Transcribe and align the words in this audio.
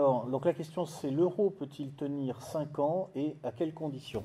Alors, 0.00 0.24
donc 0.24 0.46
la 0.46 0.54
question 0.54 0.86
c'est 0.86 1.10
l'euro 1.10 1.50
peut-il 1.50 1.92
tenir 1.92 2.40
5 2.40 2.78
ans 2.78 3.10
et 3.14 3.36
à 3.42 3.52
quelles 3.52 3.74
conditions? 3.74 4.24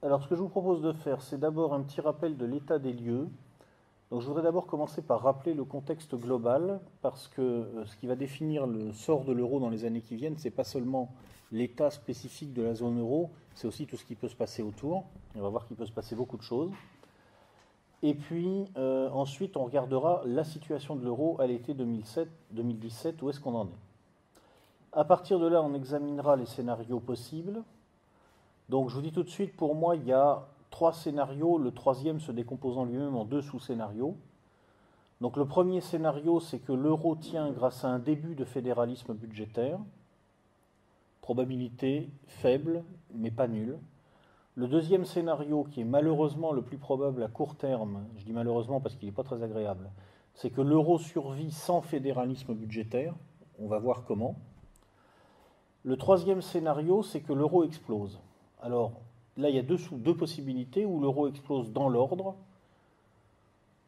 Alors, 0.00 0.22
ce 0.22 0.28
que 0.28 0.36
je 0.36 0.40
vous 0.40 0.48
propose 0.48 0.80
de 0.80 0.92
faire, 0.92 1.20
c'est 1.20 1.40
d'abord 1.40 1.74
un 1.74 1.82
petit 1.82 2.00
rappel 2.00 2.36
de 2.36 2.46
l'état 2.46 2.78
des 2.78 2.92
lieux. 2.92 3.26
Donc, 4.12 4.20
je 4.20 4.28
voudrais 4.28 4.44
d'abord 4.44 4.68
commencer 4.68 5.02
par 5.02 5.22
rappeler 5.22 5.54
le 5.54 5.64
contexte 5.64 6.14
global, 6.14 6.78
parce 7.02 7.26
que 7.26 7.42
euh, 7.42 7.84
ce 7.84 7.96
qui 7.96 8.06
va 8.06 8.14
définir 8.14 8.68
le 8.68 8.92
sort 8.92 9.24
de 9.24 9.32
l'euro 9.32 9.58
dans 9.58 9.70
les 9.70 9.84
années 9.84 10.02
qui 10.02 10.14
viennent, 10.14 10.38
c'est 10.38 10.52
pas 10.52 10.62
seulement 10.62 11.12
l'état 11.50 11.90
spécifique 11.90 12.54
de 12.54 12.62
la 12.62 12.76
zone 12.76 13.00
euro, 13.00 13.30
c'est 13.56 13.66
aussi 13.66 13.88
tout 13.88 13.96
ce 13.96 14.04
qui 14.04 14.14
peut 14.14 14.28
se 14.28 14.36
passer 14.36 14.62
autour. 14.62 15.02
On 15.34 15.40
va 15.40 15.48
voir 15.48 15.66
qu'il 15.66 15.76
peut 15.76 15.86
se 15.86 15.90
passer 15.90 16.14
beaucoup 16.14 16.36
de 16.36 16.42
choses. 16.42 16.70
Et 18.02 18.14
puis 18.14 18.66
euh, 18.76 19.10
ensuite, 19.10 19.56
on 19.56 19.64
regardera 19.64 20.22
la 20.24 20.44
situation 20.44 20.96
de 20.96 21.04
l'euro 21.04 21.36
à 21.40 21.46
l'été 21.46 21.74
2017, 21.74 23.22
où 23.22 23.30
est-ce 23.30 23.40
qu'on 23.40 23.54
en 23.54 23.66
est. 23.66 23.80
À 24.92 25.04
partir 25.04 25.38
de 25.38 25.46
là, 25.46 25.62
on 25.62 25.74
examinera 25.74 26.36
les 26.36 26.46
scénarios 26.46 27.00
possibles. 27.00 27.62
Donc 28.68 28.88
je 28.88 28.94
vous 28.94 29.02
dis 29.02 29.12
tout 29.12 29.22
de 29.22 29.28
suite, 29.28 29.56
pour 29.56 29.74
moi, 29.74 29.96
il 29.96 30.04
y 30.04 30.12
a 30.12 30.46
trois 30.70 30.92
scénarios, 30.92 31.58
le 31.58 31.72
troisième 31.72 32.20
se 32.20 32.32
décomposant 32.32 32.84
lui-même 32.84 33.16
en 33.16 33.24
deux 33.24 33.42
sous-scénarios. 33.42 34.16
Donc 35.20 35.36
le 35.36 35.44
premier 35.44 35.80
scénario, 35.80 36.40
c'est 36.40 36.58
que 36.58 36.72
l'euro 36.72 37.14
tient 37.14 37.50
grâce 37.50 37.84
à 37.84 37.88
un 37.88 37.98
début 37.98 38.34
de 38.34 38.44
fédéralisme 38.44 39.12
budgétaire. 39.12 39.78
Probabilité 41.20 42.08
faible, 42.26 42.82
mais 43.14 43.30
pas 43.30 43.46
nulle. 43.46 43.78
Le 44.60 44.68
deuxième 44.68 45.06
scénario, 45.06 45.64
qui 45.64 45.80
est 45.80 45.84
malheureusement 45.84 46.52
le 46.52 46.60
plus 46.60 46.76
probable 46.76 47.22
à 47.22 47.28
court 47.28 47.56
terme, 47.56 48.04
je 48.18 48.26
dis 48.26 48.34
malheureusement 48.34 48.78
parce 48.78 48.94
qu'il 48.94 49.08
n'est 49.08 49.14
pas 49.14 49.22
très 49.22 49.42
agréable, 49.42 49.90
c'est 50.34 50.50
que 50.50 50.60
l'euro 50.60 50.98
survit 50.98 51.50
sans 51.50 51.80
fédéralisme 51.80 52.52
budgétaire. 52.52 53.14
On 53.58 53.68
va 53.68 53.78
voir 53.78 54.04
comment. 54.04 54.36
Le 55.82 55.96
troisième 55.96 56.42
scénario, 56.42 57.02
c'est 57.02 57.22
que 57.22 57.32
l'euro 57.32 57.64
explose. 57.64 58.20
Alors 58.60 58.92
là, 59.38 59.48
il 59.48 59.56
y 59.56 59.58
a 59.58 59.62
deux, 59.62 59.78
deux 59.92 60.14
possibilités 60.14 60.84
où 60.84 61.00
l'euro 61.00 61.26
explose 61.26 61.72
dans 61.72 61.88
l'ordre. 61.88 62.34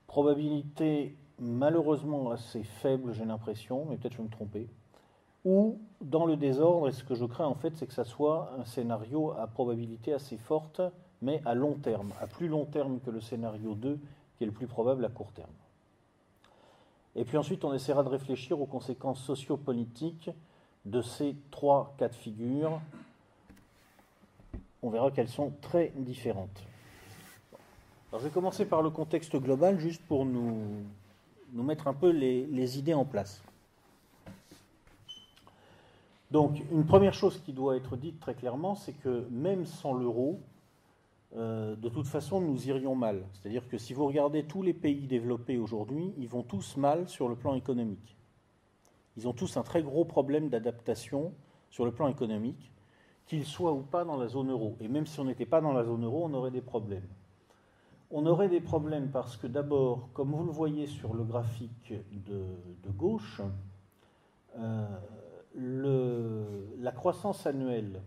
Probabilité 0.07 1.15
malheureusement 1.39 2.31
assez 2.31 2.63
faible, 2.63 3.13
j'ai 3.13 3.27
l'impression, 3.27 3.85
mais 3.91 3.99
peut-être 3.99 4.15
je 4.15 4.19
vais 4.19 4.25
me 4.25 4.31
tromper 4.31 4.71
ou 5.45 5.79
dans 6.01 6.27
le 6.27 6.37
désordre, 6.37 6.89
et 6.89 6.93
ce 6.93 7.05
que 7.05 7.15
je 7.15 7.25
crains 7.25 7.47
en 7.47 7.55
fait, 7.55 7.77
c'est 7.77 7.87
que 7.87 7.93
ça 7.93 8.05
soit 8.05 8.53
un 8.59 8.65
scénario 8.65 9.33
à 9.33 9.47
probabilité 9.47 10.13
assez 10.13 10.37
forte, 10.37 10.81
mais 11.21 11.41
à 11.45 11.55
long 11.55 11.75
terme, 11.75 12.13
à 12.21 12.27
plus 12.27 12.49
long 12.49 12.65
terme 12.65 13.01
que 13.01 13.11
le 13.11 13.21
scénario 13.21 13.75
2, 13.75 13.99
qui 14.37 14.45
est 14.45 14.47
le 14.47 14.53
plus 14.53 14.67
probable 14.67 15.05
à 15.05 15.09
court 15.09 15.33
terme. 15.33 15.51
Et 17.15 17.25
puis 17.25 17.37
ensuite, 17.37 17.65
on 17.65 17.75
essaiera 17.75 18.03
de 18.03 18.09
réfléchir 18.09 18.61
aux 18.61 18.67
conséquences 18.67 19.23
sociopolitiques 19.23 20.31
de 20.85 21.03
ces 21.03 21.37
trois 21.51 21.95
cas 21.99 22.09
de 22.09 22.15
figure. 22.15 22.81
On 24.83 24.91
verra 24.91 25.11
qu'elles 25.11 25.29
sont 25.29 25.53
très 25.61 25.93
différentes. 25.95 26.63
Alors, 28.11 28.21
je 28.21 28.27
vais 28.27 28.33
commencer 28.33 28.65
par 28.65 28.83
le 28.83 28.91
contexte 28.91 29.37
global, 29.37 29.79
juste 29.79 30.03
pour 30.07 30.25
nous, 30.25 30.57
nous 31.53 31.63
mettre 31.63 31.87
un 31.87 31.95
peu 31.95 32.11
les 32.11 32.79
idées 32.79 32.95
en 32.95 33.05
place. 33.05 33.43
Donc, 36.33 36.63
une 36.73 36.87
première 36.87 37.13
chose 37.13 37.39
qui 37.45 37.53
doit 37.53 37.77
être 37.77 37.95
dite 37.95 38.19
très 38.19 38.35
clairement, 38.35 38.75
c'est 38.75 38.95
que 38.95 39.27
même 39.31 39.67
sans 39.67 39.93
l'euro, 39.93 40.41
euh, 41.37 41.77
de 41.77 41.91
toute 41.91 42.07
façon, 42.07 42.41
nous 42.41 42.69
irions 42.69 42.95
mal. 42.95 43.27
C'est-à-dire 43.35 43.69
que 43.69 43.77
si 43.77 43.93
vous 43.93 44.07
regardez 44.07 44.45
tous 44.45 44.63
les 44.63 44.73
pays 44.73 45.07
développés 45.07 45.59
aujourd'hui, 45.59 46.15
ils 46.17 46.29
vont 46.29 46.43
tous 46.43 46.79
mal 46.79 47.07
sur 47.07 47.29
le 47.29 47.37
plan 47.37 47.55
économique. 47.55 48.17
Ils 49.19 49.29
ont 49.29 49.35
tous 49.35 49.59
un 49.59 49.63
très 49.63 49.83
gros 49.83 50.07
problème 50.07 50.49
d'adaptation 50.49 51.35
sur 51.69 51.85
le 51.85 51.93
plan 51.93 52.09
économique, 52.09 52.73
qu'ils 53.27 53.45
soient 53.45 53.75
ou 53.75 53.83
pas 53.83 54.07
dans 54.07 54.17
la 54.17 54.29
zone 54.29 54.51
euro. 54.51 54.79
Et 54.81 54.89
même 54.89 55.05
si 55.05 55.21
on 55.21 55.25
n'était 55.25 55.45
pas 55.45 55.61
dans 55.61 55.75
la 55.75 55.85
zone 55.85 56.03
euro, 56.03 56.25
on 56.25 56.33
aurait 56.33 56.51
des 56.51 56.63
problèmes. 56.63 57.09
On 58.11 58.25
aurait 58.25 58.49
des 58.49 58.63
problèmes 58.63 59.11
parce 59.11 59.37
que 59.37 59.47
d'abord, 59.47 60.09
comme 60.15 60.31
vous 60.31 60.45
le 60.45 60.51
voyez 60.51 60.87
sur 60.87 61.13
le 61.13 61.25
graphique 61.25 61.93
de, 62.11 62.91
gauche, 62.91 63.43
euh, 64.57 64.87
la 65.55 66.93
croissance 66.93 67.47
annuelle 67.47 68.01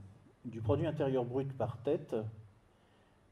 du 0.45 0.61
produit 0.61 0.87
intérieur 0.87 1.25
brut 1.25 1.51
par 1.57 1.77
tête 1.77 2.15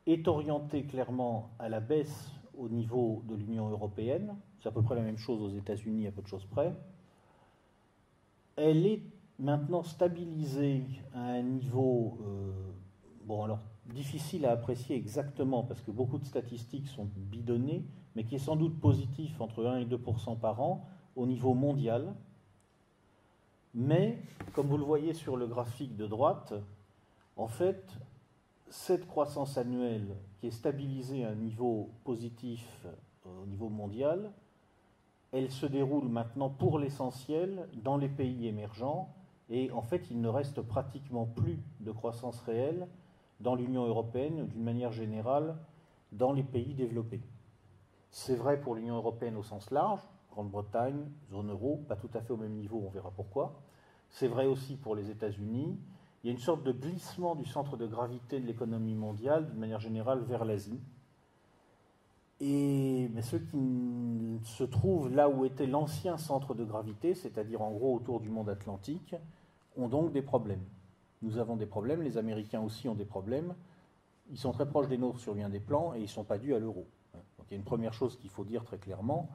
est 0.05 0.27
orientée 0.27 0.83
clairement 0.83 1.51
à 1.59 1.69
la 1.69 1.79
baisse 1.79 2.31
au 2.57 2.69
niveau 2.69 3.23
de 3.27 3.35
l'Union 3.35 3.69
européenne. 3.69 4.35
C'est 4.59 4.69
à 4.69 4.71
peu 4.71 4.81
près 4.81 4.95
la 4.95 5.01
même 5.01 5.17
chose 5.17 5.41
aux 5.41 5.55
États-Unis, 5.57 6.07
à 6.07 6.11
peu 6.11 6.21
de 6.21 6.27
choses 6.27 6.45
près. 6.45 6.73
Elle 8.55 8.85
est 8.85 9.01
maintenant 9.39 9.83
stabilisée 9.83 10.83
à 11.13 11.21
un 11.21 11.41
niveau, 11.41 12.19
euh, 12.21 12.51
bon 13.25 13.43
alors 13.43 13.59
difficile 13.87 14.45
à 14.45 14.51
apprécier 14.51 14.95
exactement 14.95 15.63
parce 15.63 15.81
que 15.81 15.91
beaucoup 15.91 16.17
de 16.17 16.25
statistiques 16.25 16.87
sont 16.87 17.07
bidonnées, 17.15 17.83
mais 18.15 18.23
qui 18.23 18.35
est 18.35 18.39
sans 18.39 18.55
doute 18.55 18.79
positif 18.79 19.39
entre 19.41 19.65
1 19.65 19.79
et 19.79 19.85
2% 19.85 20.39
par 20.39 20.61
an 20.61 20.87
au 21.15 21.25
niveau 21.25 21.53
mondial. 21.53 22.13
Mais, 23.73 24.19
comme 24.53 24.67
vous 24.67 24.77
le 24.77 24.83
voyez 24.83 25.13
sur 25.13 25.35
le 25.35 25.47
graphique 25.47 25.95
de 25.95 26.05
droite, 26.05 26.53
en 27.35 27.47
fait, 27.47 27.97
cette 28.69 29.07
croissance 29.07 29.57
annuelle 29.57 30.15
qui 30.39 30.47
est 30.47 30.51
stabilisée 30.51 31.23
à 31.25 31.29
un 31.29 31.35
niveau 31.35 31.91
positif 32.03 32.85
euh, 32.85 33.43
au 33.43 33.45
niveau 33.45 33.69
mondial, 33.69 34.31
elle 35.31 35.49
se 35.51 35.65
déroule 35.65 36.07
maintenant 36.07 36.49
pour 36.49 36.77
l'essentiel 36.77 37.67
dans 37.73 37.97
les 37.97 38.09
pays 38.09 38.47
émergents 38.47 39.13
et 39.49 39.71
en 39.71 39.81
fait 39.81 40.09
il 40.11 40.21
ne 40.21 40.27
reste 40.27 40.61
pratiquement 40.61 41.25
plus 41.25 41.59
de 41.79 41.91
croissance 41.91 42.39
réelle 42.41 42.87
dans 43.39 43.55
l'Union 43.55 43.85
européenne 43.85 44.47
d'une 44.47 44.63
manière 44.63 44.91
générale 44.91 45.55
dans 46.11 46.31
les 46.31 46.43
pays 46.43 46.73
développés. 46.73 47.21
C'est 48.11 48.35
vrai 48.35 48.59
pour 48.59 48.75
l'Union 48.75 48.95
européenne 48.95 49.35
au 49.35 49.43
sens 49.43 49.71
large, 49.71 50.01
Grande-Bretagne, 50.33 51.05
zone 51.31 51.51
euro, 51.51 51.83
pas 51.87 51.95
tout 51.95 52.09
à 52.13 52.21
fait 52.21 52.33
au 52.33 52.37
même 52.37 52.53
niveau, 52.53 52.83
on 52.85 52.89
verra 52.89 53.11
pourquoi. 53.11 53.61
C'est 54.09 54.27
vrai 54.27 54.45
aussi 54.45 54.75
pour 54.75 54.95
les 54.95 55.09
États-Unis. 55.09 55.77
Il 56.23 56.27
y 56.27 56.29
a 56.29 56.33
une 56.33 56.39
sorte 56.39 56.63
de 56.63 56.71
glissement 56.71 57.35
du 57.35 57.45
centre 57.45 57.77
de 57.77 57.85
gravité 57.85 58.39
de 58.39 58.47
l'économie 58.47 58.95
mondiale, 58.95 59.49
d'une 59.49 59.59
manière 59.59 59.79
générale, 59.79 60.21
vers 60.21 60.45
l'Asie. 60.45 60.79
Et 62.39 63.09
mais 63.13 63.21
ceux 63.21 63.39
qui 63.39 64.39
se 64.43 64.63
trouvent 64.63 65.13
là 65.13 65.29
où 65.29 65.45
était 65.45 65.67
l'ancien 65.67 66.17
centre 66.17 66.55
de 66.55 66.63
gravité, 66.63 67.13
c'est-à-dire 67.13 67.61
en 67.61 67.71
gros 67.71 67.95
autour 67.95 68.19
du 68.19 68.29
monde 68.29 68.49
atlantique, 68.49 69.15
ont 69.77 69.87
donc 69.87 70.11
des 70.11 70.21
problèmes. 70.21 70.63
Nous 71.21 71.37
avons 71.37 71.55
des 71.55 71.65
problèmes, 71.65 72.01
les 72.01 72.17
Américains 72.17 72.61
aussi 72.61 72.89
ont 72.89 72.95
des 72.95 73.05
problèmes. 73.05 73.53
Ils 74.31 74.37
sont 74.37 74.51
très 74.51 74.67
proches 74.67 74.87
des 74.87 74.97
nôtres 74.97 75.19
sur 75.19 75.35
bien 75.35 75.49
des 75.49 75.59
plans 75.59 75.93
et 75.93 75.99
ils 75.99 76.03
ne 76.03 76.07
sont 76.07 76.23
pas 76.23 76.37
dus 76.37 76.53
à 76.53 76.59
l'euro. 76.59 76.87
Donc 77.13 77.47
il 77.49 77.51
y 77.51 77.55
a 77.55 77.57
une 77.57 77.63
première 77.63 77.93
chose 77.93 78.17
qu'il 78.17 78.29
faut 78.29 78.43
dire 78.43 78.63
très 78.63 78.77
clairement, 78.77 79.29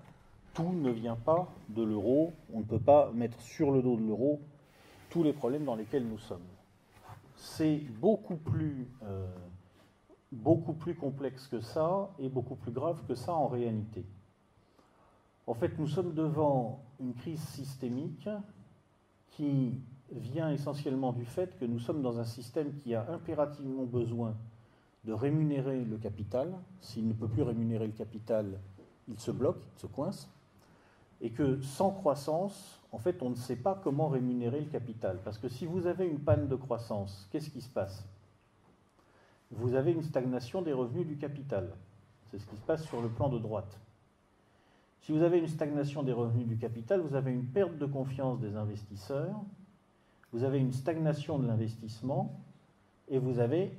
tout 0.58 0.72
ne 0.72 0.90
vient 0.90 1.14
pas 1.14 1.46
de 1.68 1.84
l'euro. 1.84 2.32
On 2.52 2.58
ne 2.58 2.64
peut 2.64 2.80
pas 2.80 3.12
mettre 3.12 3.40
sur 3.40 3.70
le 3.70 3.80
dos 3.80 3.96
de 3.96 4.02
l'euro 4.02 4.40
tous 5.08 5.22
les 5.22 5.32
problèmes 5.32 5.64
dans 5.64 5.76
lesquels 5.76 6.04
nous 6.04 6.18
sommes. 6.18 6.48
C'est 7.36 7.76
beaucoup 8.00 8.34
plus, 8.34 8.88
euh, 9.04 9.28
beaucoup 10.32 10.72
plus 10.72 10.96
complexe 10.96 11.46
que 11.46 11.60
ça 11.60 12.10
et 12.18 12.28
beaucoup 12.28 12.56
plus 12.56 12.72
grave 12.72 13.00
que 13.06 13.14
ça 13.14 13.32
en 13.32 13.46
réalité. 13.46 14.04
En 15.46 15.54
fait, 15.54 15.78
nous 15.78 15.86
sommes 15.86 16.12
devant 16.12 16.82
une 16.98 17.14
crise 17.14 17.40
systémique 17.40 18.28
qui 19.28 19.80
vient 20.10 20.50
essentiellement 20.50 21.12
du 21.12 21.24
fait 21.24 21.56
que 21.56 21.66
nous 21.66 21.78
sommes 21.78 22.02
dans 22.02 22.18
un 22.18 22.24
système 22.24 22.74
qui 22.74 22.96
a 22.96 23.08
impérativement 23.12 23.84
besoin 23.84 24.34
de 25.04 25.12
rémunérer 25.12 25.84
le 25.84 25.98
capital. 25.98 26.52
S'il 26.80 27.06
ne 27.06 27.12
peut 27.12 27.28
plus 27.28 27.42
rémunérer 27.42 27.86
le 27.86 27.92
capital, 27.92 28.58
il 29.06 29.20
se 29.20 29.30
bloque, 29.30 29.62
il 29.76 29.80
se 29.80 29.86
coince 29.86 30.28
et 31.20 31.30
que 31.30 31.60
sans 31.62 31.90
croissance, 31.90 32.80
en 32.92 32.98
fait, 32.98 33.22
on 33.22 33.30
ne 33.30 33.34
sait 33.34 33.56
pas 33.56 33.78
comment 33.82 34.08
rémunérer 34.08 34.60
le 34.60 34.66
capital. 34.66 35.18
Parce 35.24 35.38
que 35.38 35.48
si 35.48 35.66
vous 35.66 35.86
avez 35.86 36.06
une 36.06 36.20
panne 36.20 36.48
de 36.48 36.56
croissance, 36.56 37.28
qu'est-ce 37.30 37.50
qui 37.50 37.60
se 37.60 37.68
passe? 37.68 38.04
Vous 39.50 39.74
avez 39.74 39.92
une 39.92 40.02
stagnation 40.02 40.62
des 40.62 40.72
revenus 40.72 41.06
du 41.06 41.16
capital. 41.16 41.70
C'est 42.30 42.38
ce 42.38 42.46
qui 42.46 42.56
se 42.56 42.62
passe 42.62 42.84
sur 42.84 43.00
le 43.00 43.08
plan 43.08 43.28
de 43.28 43.38
droite. 43.38 43.78
Si 45.00 45.12
vous 45.12 45.22
avez 45.22 45.38
une 45.38 45.48
stagnation 45.48 46.02
des 46.02 46.12
revenus 46.12 46.46
du 46.46 46.58
capital, 46.58 47.00
vous 47.00 47.14
avez 47.14 47.32
une 47.32 47.46
perte 47.46 47.78
de 47.78 47.86
confiance 47.86 48.40
des 48.40 48.56
investisseurs, 48.56 49.40
vous 50.32 50.44
avez 50.44 50.58
une 50.58 50.72
stagnation 50.72 51.38
de 51.38 51.46
l'investissement 51.46 52.38
et 53.08 53.18
vous 53.18 53.38
avez 53.38 53.72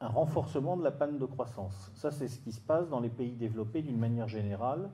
un 0.00 0.08
renforcement 0.08 0.76
de 0.76 0.84
la 0.84 0.90
panne 0.90 1.18
de 1.18 1.24
croissance. 1.24 1.90
Ça, 1.94 2.10
c'est 2.10 2.28
ce 2.28 2.38
qui 2.38 2.52
se 2.52 2.60
passe 2.60 2.88
dans 2.88 3.00
les 3.00 3.08
pays 3.08 3.34
développés 3.34 3.80
d'une 3.80 3.98
manière 3.98 4.28
générale 4.28 4.90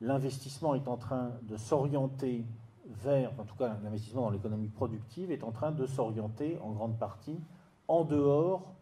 l'investissement 0.00 0.74
est 0.74 0.88
en 0.88 0.96
train 0.96 1.32
de 1.42 1.56
s'orienter 1.56 2.44
vers, 3.02 3.32
en 3.40 3.44
tout 3.44 3.56
cas 3.56 3.76
l'investissement 3.82 4.22
dans 4.22 4.30
l'économie 4.30 4.68
productive 4.68 5.30
est 5.30 5.42
en 5.42 5.50
train 5.50 5.72
de 5.72 5.86
s'orienter 5.86 6.58
en 6.62 6.70
grande 6.70 6.98
partie 6.98 7.38
en 7.88 8.04
dehors 8.04 8.74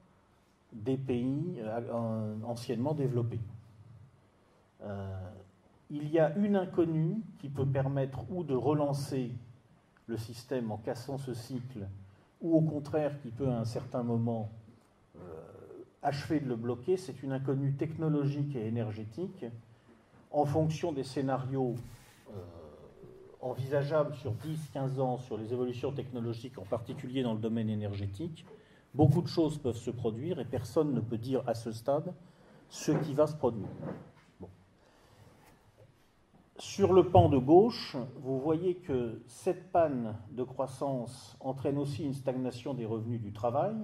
des 0.72 0.96
pays 0.96 1.60
euh, 1.60 2.36
anciennement 2.44 2.94
développés. 2.94 3.40
Euh, 4.82 5.30
il 5.90 6.08
y 6.10 6.18
a 6.18 6.34
une 6.36 6.56
inconnue 6.56 7.22
qui 7.38 7.48
peut 7.48 7.66
permettre 7.66 8.24
ou 8.30 8.42
de 8.42 8.54
relancer 8.54 9.30
le 10.06 10.16
système 10.16 10.70
en 10.72 10.76
cassant 10.78 11.18
ce 11.18 11.32
cycle, 11.32 11.86
ou 12.42 12.56
au 12.56 12.60
contraire 12.60 13.20
qui 13.22 13.30
peut 13.30 13.48
à 13.48 13.58
un 13.58 13.64
certain 13.64 14.02
moment 14.02 14.50
euh, 15.16 15.20
achever 16.02 16.40
de 16.40 16.48
le 16.48 16.56
bloquer, 16.56 16.96
c'est 16.96 17.22
une 17.22 17.32
inconnue 17.32 17.72
technologique 17.72 18.56
et 18.56 18.66
énergétique 18.66 19.46
en 20.34 20.44
fonction 20.44 20.92
des 20.92 21.04
scénarios 21.04 21.76
euh, 22.28 22.32
envisageables 23.40 24.14
sur 24.16 24.32
10-15 24.34 25.00
ans 25.00 25.16
sur 25.16 25.38
les 25.38 25.52
évolutions 25.52 25.92
technologiques, 25.92 26.58
en 26.58 26.64
particulier 26.64 27.22
dans 27.22 27.34
le 27.34 27.38
domaine 27.38 27.70
énergétique. 27.70 28.44
Beaucoup 28.94 29.22
de 29.22 29.28
choses 29.28 29.58
peuvent 29.58 29.76
se 29.76 29.92
produire 29.92 30.40
et 30.40 30.44
personne 30.44 30.92
ne 30.92 31.00
peut 31.00 31.18
dire 31.18 31.42
à 31.46 31.54
ce 31.54 31.70
stade 31.70 32.12
ce 32.68 32.90
qui 32.90 33.14
va 33.14 33.28
se 33.28 33.36
produire. 33.36 33.68
Sur 36.58 36.92
le 36.92 37.08
pan 37.08 37.28
de 37.28 37.38
gauche, 37.38 37.96
vous 38.16 38.40
voyez 38.40 38.76
que 38.76 39.22
cette 39.26 39.70
panne 39.70 40.16
de 40.32 40.42
croissance 40.42 41.36
entraîne 41.38 41.78
aussi 41.78 42.04
une 42.04 42.14
stagnation 42.14 42.74
des 42.74 42.86
revenus 42.86 43.20
du 43.20 43.32
travail. 43.32 43.76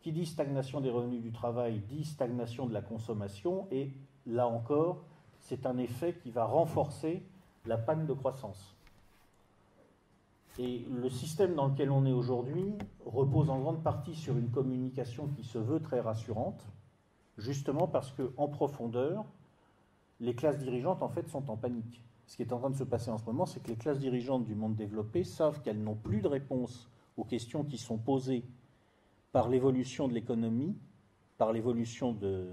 Qui 0.00 0.12
dit 0.12 0.26
stagnation 0.26 0.80
des 0.80 0.90
revenus 0.90 1.20
du 1.20 1.32
travail 1.32 1.80
dit 1.88 2.04
stagnation 2.04 2.66
de 2.66 2.72
la 2.72 2.80
consommation. 2.80 3.66
Et 3.72 3.92
là 4.24 4.46
encore, 4.46 5.04
c'est 5.48 5.64
un 5.64 5.78
effet 5.78 6.14
qui 6.14 6.30
va 6.30 6.44
renforcer 6.44 7.22
la 7.66 7.78
panne 7.78 8.04
de 8.06 8.12
croissance. 8.12 8.74
Et 10.58 10.84
le 10.90 11.08
système 11.08 11.54
dans 11.54 11.68
lequel 11.68 11.90
on 11.90 12.04
est 12.04 12.12
aujourd'hui 12.12 12.74
repose 13.04 13.48
en 13.50 13.60
grande 13.60 13.82
partie 13.82 14.16
sur 14.16 14.36
une 14.36 14.50
communication 14.50 15.28
qui 15.28 15.44
se 15.44 15.58
veut 15.58 15.80
très 15.80 16.00
rassurante, 16.00 16.66
justement 17.38 17.86
parce 17.86 18.12
qu'en 18.12 18.48
profondeur, 18.48 19.24
les 20.18 20.34
classes 20.34 20.58
dirigeantes, 20.58 21.02
en 21.02 21.08
fait, 21.08 21.28
sont 21.28 21.48
en 21.50 21.56
panique. 21.56 22.02
Ce 22.26 22.36
qui 22.36 22.42
est 22.42 22.52
en 22.52 22.58
train 22.58 22.70
de 22.70 22.76
se 22.76 22.84
passer 22.84 23.10
en 23.10 23.18
ce 23.18 23.24
moment, 23.26 23.46
c'est 23.46 23.62
que 23.62 23.68
les 23.68 23.76
classes 23.76 24.00
dirigeantes 24.00 24.44
du 24.44 24.56
monde 24.56 24.74
développé 24.74 25.22
savent 25.22 25.62
qu'elles 25.62 25.82
n'ont 25.82 25.94
plus 25.94 26.22
de 26.22 26.28
réponse 26.28 26.90
aux 27.16 27.24
questions 27.24 27.62
qui 27.62 27.78
sont 27.78 27.98
posées 27.98 28.42
par 29.30 29.48
l'évolution 29.48 30.08
de 30.08 30.14
l'économie, 30.14 30.74
par 31.38 31.52
l'évolution 31.52 32.12
de, 32.12 32.48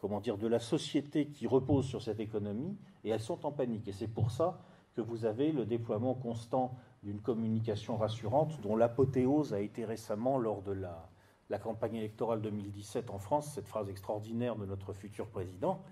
comment 0.00 0.20
dire, 0.20 0.38
de 0.38 0.46
la 0.46 0.60
société 0.60 1.26
qui 1.26 1.46
repose 1.46 1.86
sur 1.86 2.02
cette 2.02 2.20
économie, 2.20 2.76
et 3.04 3.10
elles 3.10 3.20
sont 3.20 3.44
en 3.46 3.52
panique. 3.52 3.88
Et 3.88 3.92
c'est 3.92 4.08
pour 4.08 4.30
ça 4.30 4.60
que 4.94 5.00
vous 5.00 5.24
avez 5.24 5.52
le 5.52 5.64
déploiement 5.64 6.14
constant 6.14 6.76
d'une 7.02 7.20
communication 7.20 7.96
rassurante, 7.96 8.60
dont 8.60 8.76
l'apothéose 8.76 9.54
a 9.54 9.60
été 9.60 9.84
récemment 9.84 10.38
lors 10.38 10.62
de 10.62 10.72
la, 10.72 11.08
la 11.50 11.58
campagne 11.58 11.96
électorale 11.96 12.40
2017 12.42 13.10
en 13.10 13.18
France, 13.18 13.52
cette 13.54 13.68
phrase 13.68 13.88
extraordinaire 13.88 14.56
de 14.56 14.66
notre 14.66 14.92
futur 14.92 15.26
président, 15.26 15.82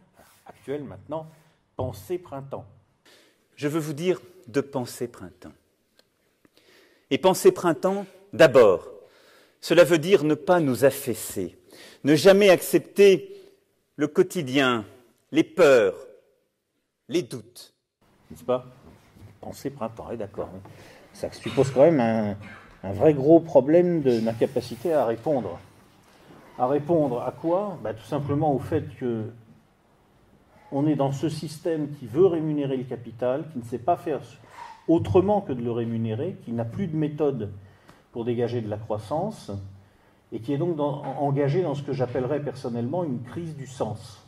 actuel 0.46 0.84
maintenant, 0.84 1.28
pensée 1.76 2.18
printemps. 2.18 2.66
Je 3.56 3.68
veux 3.68 3.80
vous 3.80 3.92
dire 3.92 4.20
de 4.48 4.60
penser 4.60 5.08
printemps. 5.08 5.52
Et 7.10 7.18
penser 7.18 7.52
printemps, 7.52 8.06
d'abord, 8.32 8.88
cela 9.60 9.84
veut 9.84 9.98
dire 9.98 10.24
ne 10.24 10.34
pas 10.34 10.60
nous 10.60 10.84
affaisser, 10.84 11.58
ne 12.04 12.14
jamais 12.14 12.50
accepter 12.50 13.35
le 13.96 14.08
quotidien, 14.08 14.84
les 15.32 15.44
peurs, 15.44 15.94
les 17.08 17.22
doutes. 17.22 17.74
N'est-ce 18.30 18.44
pas? 18.44 18.66
Penser 19.40 19.70
printemps, 19.70 20.10
est 20.10 20.16
d'accord. 20.16 20.50
Hein. 20.54 20.60
Ça 21.12 21.32
suppose 21.32 21.70
quand 21.70 21.90
même 21.90 22.36
un, 22.82 22.92
vrai 22.92 23.14
gros 23.14 23.40
problème 23.40 24.02
de 24.02 24.20
capacité 24.38 24.92
à 24.92 25.06
répondre. 25.06 25.58
À 26.58 26.66
répondre 26.66 27.22
à 27.22 27.32
quoi? 27.32 27.78
Bah, 27.82 27.94
Tout 27.94 28.04
simplement 28.04 28.54
au 28.54 28.58
fait 28.58 28.84
que 28.98 29.24
on 30.72 30.86
est 30.86 30.96
dans 30.96 31.12
ce 31.12 31.28
système 31.28 31.90
qui 31.94 32.06
veut 32.06 32.26
rémunérer 32.26 32.76
le 32.76 32.84
capital, 32.84 33.44
qui 33.52 33.58
ne 33.58 33.64
sait 33.64 33.78
pas 33.78 33.96
faire 33.96 34.20
autrement 34.88 35.40
que 35.40 35.52
de 35.52 35.62
le 35.62 35.70
rémunérer, 35.70 36.36
qui 36.44 36.52
n'a 36.52 36.64
plus 36.64 36.86
de 36.86 36.96
méthode 36.96 37.52
pour 38.12 38.24
dégager 38.24 38.60
de 38.60 38.68
la 38.68 38.76
croissance, 38.76 39.52
et 40.32 40.40
qui 40.40 40.52
est 40.52 40.58
donc 40.58 40.78
engagé 40.78 41.62
dans 41.62 41.74
ce 41.74 41.82
que 41.82 41.92
j'appellerais 41.92 42.40
personnellement 42.40 43.04
une 43.04 43.22
crise 43.22 43.56
du 43.56 43.66
sens. 43.66 44.24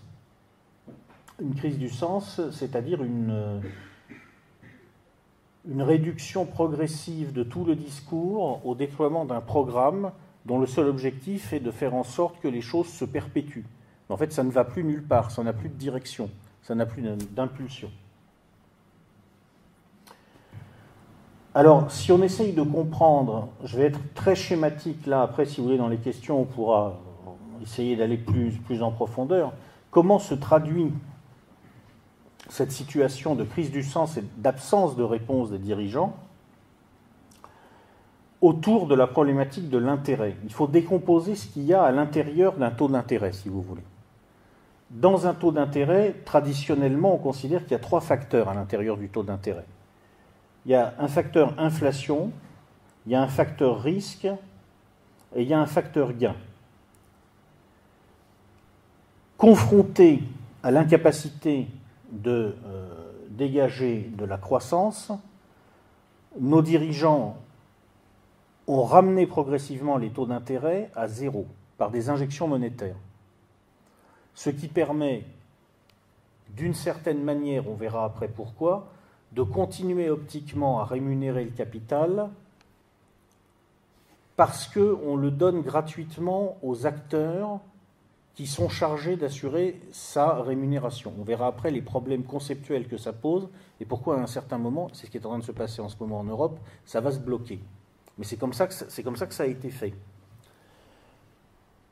Une 1.41 1.55
crise 1.55 1.79
du 1.79 1.89
sens, 1.89 2.41
c'est-à-dire 2.51 3.03
une, 3.03 3.61
une 5.69 5.83
réduction 5.83 6.47
progressive 6.47 7.33
de 7.33 7.43
tout 7.43 7.65
le 7.65 7.75
discours 7.75 8.65
au 8.67 8.75
déploiement 8.75 9.25
d'un 9.25 9.41
programme 9.41 10.13
dont 10.47 10.59
le 10.59 10.67
seul 10.67 10.87
objectif 10.87 11.53
est 11.53 11.61
de 11.61 11.71
faire 11.71 11.95
en 11.95 12.05
sorte 12.05 12.41
que 12.41 12.49
les 12.49 12.63
choses 12.63 12.89
se 12.89 13.05
perpétuent. 13.05 13.67
En 14.09 14.17
fait, 14.17 14.33
ça 14.33 14.43
ne 14.43 14.51
va 14.51 14.65
plus 14.65 14.85
nulle 14.85 15.05
part, 15.05 15.31
ça 15.31 15.43
n'a 15.43 15.53
plus 15.53 15.69
de 15.69 15.75
direction, 15.75 16.31
ça 16.63 16.75
n'a 16.75 16.87
plus 16.87 17.03
d'impulsion. 17.03 17.91
Alors, 21.59 21.91
si 21.91 22.13
on 22.13 22.23
essaye 22.23 22.53
de 22.53 22.63
comprendre, 22.63 23.49
je 23.65 23.77
vais 23.77 23.87
être 23.87 23.99
très 24.15 24.37
schématique 24.37 25.09
là, 25.09 25.23
après, 25.23 25.45
si 25.45 25.57
vous 25.57 25.65
voulez, 25.65 25.77
dans 25.77 25.89
les 25.89 25.97
questions, 25.97 26.41
on 26.41 26.45
pourra 26.45 27.01
essayer 27.61 27.97
d'aller 27.97 28.17
plus, 28.17 28.81
en 28.81 28.93
profondeur. 28.93 29.53
Comment 29.91 30.21
se 30.21 30.35
traduit 30.35 30.93
cette 32.49 32.71
situation 32.71 33.35
de 33.35 33.43
crise 33.43 33.73
du 33.73 33.83
sens 33.83 34.17
et 34.17 34.25
d'absence 34.37 34.95
de 34.95 35.03
réponse 35.03 35.51
des 35.51 35.59
dirigeants 35.59 36.15
autour 38.41 38.87
de 38.87 38.95
la 38.95 39.09
problématique 39.09 39.69
de 39.69 39.79
l'intérêt? 39.79 40.37
Il 40.45 40.53
faut 40.53 40.69
décomposer 40.69 41.35
ce 41.35 41.49
qu'il 41.49 41.65
y 41.65 41.75
a 41.75 41.83
à 41.83 41.91
l'intérieur 41.91 42.53
d'un 42.53 42.71
taux 42.71 42.87
d'intérêt, 42.87 43.33
si 43.33 43.49
vous 43.49 43.63
voulez. 43.63 43.83
Dans 44.91 45.27
un 45.27 45.35
taux 45.35 45.51
d'intérêt, 45.51 46.15
traditionnellement, 46.25 47.17
on 47.17 47.19
considère 47.19 47.63
qu'il 47.63 47.73
y 47.73 47.75
a 47.75 47.81
trois 47.81 48.01
facteurs 48.01 48.49
à 48.49 48.55
l'intérieur 48.55 48.97
du 48.97 49.09
taux 49.09 49.25
d'intérêt. 49.25 49.67
Il 50.69 50.73
y 50.73 50.75
a 50.75 50.93
un 50.99 51.09
facteur 51.09 51.59
inflation, 51.59 52.31
il 53.07 53.13
y 53.13 53.15
a 53.15 53.23
un 53.23 53.27
facteur 53.27 53.81
risque 53.81 54.27
et 55.35 55.41
il 55.41 55.49
y 55.49 55.55
a 55.55 55.59
un 55.59 55.65
facteur 55.65 56.13
gain. 56.13 56.37
Confronté 59.39 60.23
à 60.63 60.71
l'incapacité 60.71 61.69
de 62.13 62.55
euh, 62.67 63.13
dégager 63.31 64.11
de 64.15 64.27
la 64.27 64.37
croissance, 64.37 65.11
nos 66.39 66.61
dirigeants 66.61 67.39
ont 68.67 68.83
ramené 68.83 69.27
progressivement 69.27 69.97
les 69.97 70.11
taux 70.11 70.27
d'intérêt 70.27 70.91
à 70.95 71.09
zéro 71.09 71.47
par 71.79 71.91
des 71.91 72.11
injections 72.11 72.47
monétaires. 72.47 72.99
Ce 74.35 74.51
qui 74.51 74.69
permet, 74.69 75.25
d'une 76.51 76.75
certaine 76.75 77.25
manière, 77.25 77.67
on 77.71 77.75
verra 77.75 78.05
après 78.05 78.29
pourquoi, 78.29 78.89
de 79.33 79.43
continuer 79.43 80.11
optiquement 80.11 80.81
à 80.81 80.85
rémunérer 80.85 81.45
le 81.45 81.51
capital 81.51 82.31
parce 84.37 84.69
qu'on 84.69 85.17
le 85.17 85.31
donne 85.31 85.63
gratuitement 85.63 86.57
aux 86.63 86.87
acteurs 86.87 87.61
qui 88.35 88.47
sont 88.47 88.69
chargés 88.69 89.17
d'assurer 89.17 89.81
sa 89.91 90.41
rémunération. 90.43 91.13
On 91.19 91.25
verra 91.25 91.49
après 91.49 91.73
les 91.73 91.83
problèmes 91.83 92.23
conceptuels 92.23 92.87
que 92.87 92.97
ça 92.97 93.13
pose 93.13 93.49
et 93.81 93.85
pourquoi 93.85 94.17
à 94.17 94.23
un 94.23 94.29
certain 94.29 94.59
moment, 94.59 94.89
c'est 94.93 95.07
ce 95.07 95.11
qui 95.11 95.19
est 95.19 95.27
en 95.27 95.31
train 95.31 95.39
de 95.41 95.45
se 95.45 95.51
passer 95.51 95.81
en 95.81 95.89
ce 95.89 95.97
moment 95.99 96.21
en 96.21 96.25
Europe, 96.25 96.57
ça 96.85 97.01
va 97.01 97.11
se 97.11 97.19
bloquer. 97.19 97.59
Mais 98.17 98.25
c'est 98.25 98.37
comme, 98.37 98.53
ça 98.53 98.69
que 98.69 98.75
ça 99.35 99.43
a 99.43 99.47
été 99.47 99.71
fait. 99.71 99.93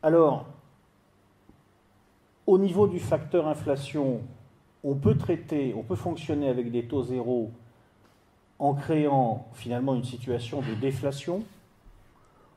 Alors, 0.03 0.47
au 2.47 2.59
niveau 2.59 2.87
du 2.87 3.01
facteur 3.01 3.49
inflation, 3.49 4.21
on 4.87 4.95
peut 4.95 5.17
traiter, 5.17 5.75
on 5.77 5.83
peut 5.83 5.97
fonctionner 5.97 6.49
avec 6.49 6.71
des 6.71 6.85
taux 6.85 7.03
zéro 7.03 7.51
en 8.61 8.73
créant 8.73 9.49
finalement 9.53 9.97
une 9.97 10.05
situation 10.05 10.63
de 10.63 10.75
déflation, 10.81 11.43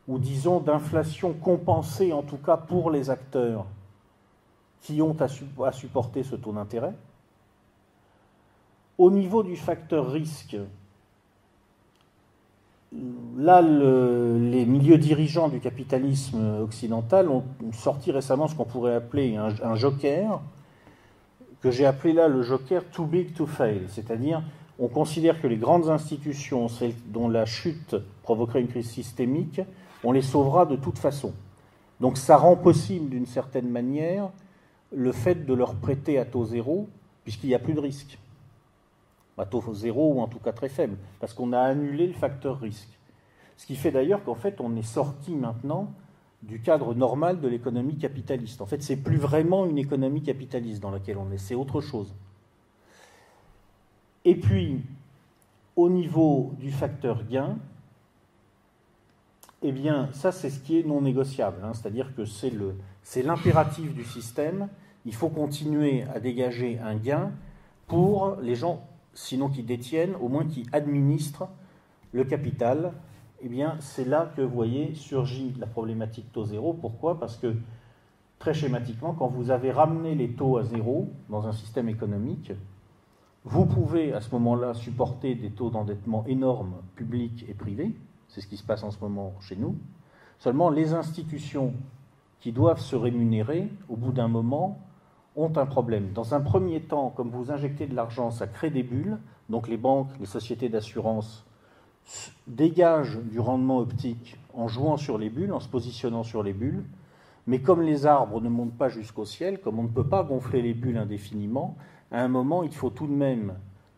ou 0.08 0.20
disons 0.20 0.60
d'inflation 0.60 1.34
compensée 1.34 2.14
en 2.14 2.22
tout 2.22 2.38
cas 2.38 2.56
pour 2.56 2.92
les 2.92 3.10
acteurs 3.10 3.66
qui 4.82 5.02
ont 5.02 5.18
à, 5.20 5.72
supporter 5.72 6.24
ce 6.24 6.36
taux 6.36 6.54
d'intérêt. 6.54 6.94
Au 9.00 9.10
niveau 9.10 9.42
du 9.42 9.56
facteur 9.56 10.12
risque, 10.12 10.56
là, 13.38 13.62
les 13.62 14.66
milieux 14.66 15.00
dirigeants 15.00 15.50
du 15.50 15.60
capitalisme 15.60 16.60
occidental 16.62 17.28
ont 17.28 17.44
sorti 17.74 18.12
récemment 18.12 18.48
ce 18.48 18.56
qu'on 18.56 18.66
pourrait 18.66 18.96
appeler 18.96 19.36
un, 19.36 19.76
joker, 19.76 20.42
que 21.62 21.72
j'ai 21.72 21.86
appelé 21.86 22.14
là 22.14 22.28
le 22.28 22.42
joker 22.42 22.84
too 22.86 23.06
big 23.06 23.34
to 23.34 23.46
fail, 23.46 23.82
c'est-à-dire 23.88 24.42
on 24.80 24.88
considère 24.88 25.42
que 25.42 25.48
les 25.48 25.58
grandes 25.58 25.90
institutions, 25.90 26.70
celles 26.70 26.94
dont 27.08 27.28
la 27.28 27.46
chute 27.46 27.96
provoquerait 28.24 28.62
une 28.62 28.70
crise 28.70 28.90
systémique, 28.90 29.62
on 30.04 30.14
les 30.14 30.22
sauvera 30.22 30.66
de 30.66 30.78
toute 30.78 30.98
façon. 30.98 31.34
Donc 32.00 32.18
ça 32.18 32.38
rend 32.38 32.56
possible 32.56 33.10
d'une 33.10 33.26
certaine 33.26 33.70
manière 33.70 34.30
le 34.96 35.12
fait 35.12 35.46
de 35.46 35.54
leur 35.54 35.76
prêter 35.76 36.18
à 36.18 36.26
taux 36.26 36.46
zéro, 36.46 36.88
puisqu'il 37.24 37.48
n'y 37.48 37.56
a 37.56 37.60
plus 37.60 37.74
de 37.74 37.82
risque. 37.82 38.18
À 39.38 39.46
taux 39.46 39.64
zéro 39.74 40.14
ou 40.14 40.22
en 40.22 40.28
tout 40.28 40.40
cas 40.40 40.54
très 40.54 40.70
faible, 40.70 40.98
parce 41.20 41.34
qu'on 41.34 41.54
a 41.54 41.60
annulé 41.60 42.08
le 42.08 42.14
facteur 42.14 42.60
risque. 42.60 42.90
Ce 43.58 43.66
qui 43.66 43.76
fait 43.76 43.92
d'ailleurs 43.92 44.24
qu'en 44.24 44.36
fait 44.36 44.62
on 44.62 44.76
est 44.78 44.82
sorti 44.82 45.36
maintenant 45.36 45.92
du 46.44 46.62
cadre 46.62 46.94
normal 46.94 47.42
de 47.42 47.48
l'économie 47.48 47.98
capitaliste. 47.98 48.62
En 48.62 48.66
fait, 48.66 48.82
c'est 48.82 48.96
plus 48.96 49.18
vraiment 49.18 49.66
une 49.66 49.78
économie 49.78 50.22
capitaliste 50.22 50.82
dans 50.82 50.92
laquelle 50.92 51.18
on 51.18 51.32
est, 51.32 51.38
c'est 51.38 51.56
autre 51.56 51.82
chose. 51.82 52.16
Et 54.26 54.36
puis, 54.36 54.82
au 55.76 55.90
niveau 55.90 56.54
du 56.60 56.72
facteur 56.72 57.26
gain, 57.26 57.58
eh 59.62 59.72
bien, 59.72 60.10
ça, 60.14 60.32
c'est 60.32 60.50
ce 60.50 60.60
qui 60.60 60.80
est 60.80 60.84
non 60.84 61.02
négociable. 61.02 61.58
Hein. 61.64 61.74
C'est-à-dire 61.74 62.16
que 62.16 62.24
c'est 62.26 63.24
l'impératif 63.24 63.94
du 63.94 64.06
système. 64.06 64.70
Il 65.06 65.14
faut 65.14 65.30
continuer 65.30 66.04
à 66.14 66.20
dégager 66.20 66.80
un 66.80 66.96
gain 66.96 67.32
pour 67.88 68.38
les 68.42 68.56
gens, 68.56 68.86
sinon 69.14 69.50
qui 69.50 69.64
détiennent, 69.64 70.16
au 70.22 70.30
moins 70.30 70.46
qui 70.46 70.66
administrent 70.72 71.50
le 72.14 72.24
capital. 72.24 72.94
Eh 73.42 73.48
bien, 73.48 73.76
c'est 73.80 74.06
là 74.06 74.32
que, 74.36 74.42
vous 74.42 74.54
voyez, 74.54 74.94
surgit 74.96 75.54
la 75.60 75.68
problématique 75.68 76.32
taux 76.32 76.46
zéro. 76.46 76.74
Pourquoi? 76.74 77.20
Parce 77.20 77.38
que, 77.38 77.56
très 78.38 78.54
schématiquement, 78.54 79.14
quand 79.14 79.28
vous 79.28 79.52
avez 79.52 79.72
ramené 79.72 80.16
les 80.16 80.34
taux 80.34 80.58
à 80.58 80.64
zéro 80.64 81.10
dans 81.30 81.48
un 81.48 81.54
système 81.54 81.88
économique, 81.88 82.52
vous 83.46 83.66
pouvez 83.66 84.14
à 84.14 84.20
ce 84.20 84.32
moment-là 84.32 84.74
supporter 84.74 85.36
des 85.36 85.52
taux 85.52 85.70
d'endettement 85.70 86.26
énormes, 86.28 86.76
publics 86.96 87.46
et 87.48 87.54
privés, 87.54 87.96
c'est 88.28 88.42
ce 88.42 88.48
qui 88.48 88.58
se 88.58 88.64
passe 88.64 88.84
en 88.84 88.92
ce 88.92 89.00
moment 89.00 89.34
chez 89.40 89.56
nous. 89.56 89.76
Seulement, 90.38 90.70
les 90.70 90.94
institutions 90.94 91.74
qui 92.42 92.52
doivent 92.52 92.82
se 92.82 92.96
rémunérer, 92.96 93.70
au 93.88 93.96
bout 93.96 94.12
d'un 94.12 94.28
moment, 94.28 94.80
ont 95.36 95.52
un 95.56 95.66
problème. 95.66 96.12
Dans 96.14 96.34
un 96.34 96.42
premier 96.42 96.82
temps, 96.82 97.10
comme 97.10 97.30
vous 97.30 97.52
injectez 97.52 97.88
de 97.88 97.96
l'argent, 97.96 98.32
ça 98.32 98.48
crée 98.48 98.70
des 98.70 98.84
bulles. 98.84 99.18
Donc 99.50 99.68
les 99.68 99.78
banques, 99.78 100.10
les 100.20 100.26
sociétés 100.26 100.70
d'assurance 100.70 101.46
dégagent 102.48 103.20
du 103.20 103.40
rendement 103.40 103.80
optique 103.80 104.38
en 104.54 104.68
jouant 104.68 104.98
sur 104.98 105.18
les 105.18 105.30
bulles, 105.30 105.54
en 105.54 105.60
se 105.60 105.68
positionnant 105.68 106.24
sur 106.24 106.44
les 106.44 106.54
bulles. 106.54 106.84
Mais 107.48 107.60
comme 107.60 107.82
les 107.82 108.06
arbres 108.06 108.42
ne 108.42 108.50
montent 108.50 108.78
pas 108.78 108.90
jusqu'au 108.90 109.26
ciel, 109.26 109.60
comme 109.60 109.80
on 109.80 109.84
ne 109.84 109.88
peut 109.88 110.08
pas 110.08 110.24
gonfler 110.24 110.62
les 110.62 110.74
bulles 110.74 110.98
indéfiniment, 110.98 111.76
à 112.12 112.22
un 112.22 112.28
moment, 112.28 112.64
il 112.64 112.74
faut 112.74 112.90
tout 112.90 113.08
de 113.08 113.14
même 113.14 113.54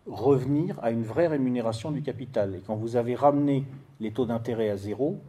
revenir 0.08 0.80
à 0.82 0.91
une 0.91 1.03
vraie 1.03 1.27
rémunération 1.27 1.91
du 1.91 2.01
capital. 2.01 2.56
Et 2.56 2.62
quand 2.65 2.75
vous 2.75 2.96
avez 2.96 3.15
ramené 3.15 3.65
les 4.00 4.12
taux 4.12 4.25
d'intérêt 4.25 4.70
à 4.70 4.77
zéro, 4.77 5.20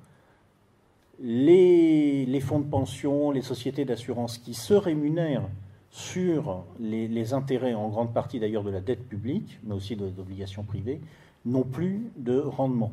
les, 1.20 2.40
fonds 2.40 2.60
de 2.60 2.68
pension, 2.68 3.30
les 3.30 3.42
sociétés 3.42 3.84
d'assurance 3.84 4.38
qui 4.38 4.54
se 4.54 4.74
rémunèrent 4.74 5.48
sur 5.90 6.64
les, 6.80 7.34
intérêts, 7.34 7.74
en 7.74 7.88
grande 7.88 8.14
partie 8.14 8.40
d'ailleurs 8.40 8.64
de 8.64 8.70
la 8.70 8.80
dette 8.80 9.06
publique, 9.06 9.58
mais 9.64 9.74
aussi 9.74 9.94
d'obligations 9.94 10.64
privées, 10.64 11.00
n'ont 11.44 11.64
plus 11.64 12.10
de 12.16 12.38
rendement. 12.38 12.92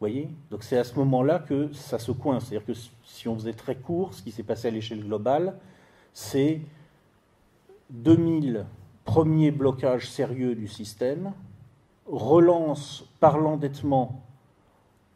Voyez? 0.00 0.28
Donc 0.50 0.62
c'est 0.62 0.76
à 0.76 0.84
ce 0.84 0.94
moment-là 0.98 1.38
que 1.38 1.72
ça 1.72 1.98
se 1.98 2.12
coince. 2.12 2.46
C'est-à-dire 2.46 2.66
que 2.66 2.78
si 3.04 3.28
on 3.28 3.34
faisait 3.36 3.54
très 3.54 3.76
court, 3.76 4.12
ce 4.14 4.22
qui 4.22 4.32
s'est 4.32 4.42
passé 4.42 4.68
à 4.68 4.70
l'échelle 4.70 5.02
globale, 5.04 5.58
c'est 6.12 6.60
2000 7.90 8.66
premiers 9.04 9.50
blocages 9.50 10.10
sérieux 10.10 10.54
du 10.54 10.68
système, 10.68 11.32
relance 12.06 13.04
par 13.20 13.38
l'endettement 13.38 14.22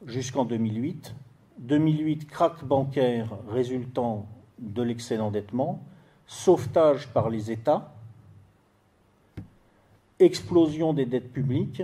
jusqu'en 0.07 0.45
2008, 0.45 1.15
2008 1.59 2.27
crack 2.27 2.65
bancaire 2.65 3.29
résultant 3.51 4.27
de 4.59 4.83
l'excès 4.83 5.17
d'endettement, 5.17 5.83
sauvetage 6.27 7.09
par 7.09 7.31
les 7.31 7.51
États, 7.51 7.93
explosion 10.21 10.93
des 10.93 11.07
dettes 11.07 11.33
publiques, 11.33 11.83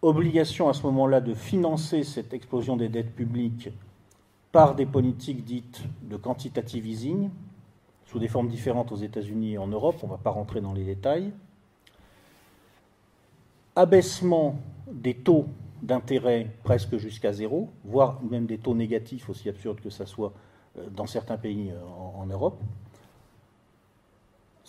obligation 0.00 0.68
à 0.68 0.72
ce 0.72 0.82
moment-là 0.84 1.20
de 1.20 1.34
financer 1.34 2.02
cette 2.02 2.34
explosion 2.34 2.76
des 2.76 2.88
dettes 2.88 3.14
publiques 3.14 3.68
par 4.50 4.74
des 4.74 4.86
politiques 4.86 5.44
dites 5.44 5.82
de 6.02 6.16
quantitative 6.16 6.86
easing, 6.86 7.30
sous 8.06 8.18
des 8.18 8.28
formes 8.28 8.48
différentes 8.48 8.92
aux 8.92 8.96
États-Unis 8.96 9.52
et 9.52 9.58
en 9.58 9.68
Europe, 9.68 9.96
on 10.02 10.06
ne 10.06 10.12
va 10.12 10.18
pas 10.18 10.30
rentrer 10.30 10.60
dans 10.60 10.74
les 10.74 10.84
détails. 10.84 11.32
Abaissement 13.74 14.56
des 14.90 15.14
taux 15.14 15.46
d'intérêt 15.82 16.48
presque 16.62 16.98
jusqu'à 16.98 17.32
zéro, 17.32 17.70
voire 17.84 18.22
même 18.22 18.44
des 18.44 18.58
taux 18.58 18.74
négatifs, 18.74 19.30
aussi 19.30 19.48
absurdes 19.48 19.80
que 19.80 19.88
ça 19.88 20.04
soit 20.04 20.32
euh, 20.78 20.88
dans 20.90 21.06
certains 21.06 21.38
pays 21.38 21.70
euh, 21.70 21.80
en, 22.16 22.26
Europe. 22.26 22.60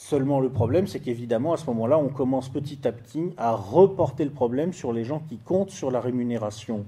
Seulement 0.04 0.42
le 0.42 0.50
problème, 0.50 0.86
c'est 0.86 1.00
qu'évidemment, 1.00 1.54
à 1.54 1.58
ce 1.58 1.66
moment-là, 1.68 1.98
on 1.98 2.10
commence 2.10 2.50
petit 2.50 2.86
à 2.86 2.92
petit 2.92 3.32
à 3.38 3.56
reporter 3.56 4.26
le 4.26 4.32
problème 4.32 4.74
sur 4.74 4.92
les 4.92 5.06
gens 5.06 5.22
qui 5.30 5.38
comptent 5.38 5.70
sur 5.70 5.92
la 5.92 6.02
rémunération 6.02 6.86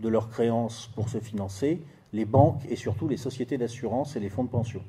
de 0.00 0.08
leurs 0.08 0.28
créances 0.28 0.90
pour 0.96 1.08
se 1.10 1.18
financer, 1.18 1.80
les 2.12 2.24
banques 2.24 2.60
et 2.68 2.74
surtout 2.74 3.06
les 3.06 3.18
sociétés 3.18 3.56
d'assurance 3.56 4.16
et 4.16 4.20
les 4.20 4.28
fonds 4.28 4.42
de 4.42 4.48
pension. 4.48 4.82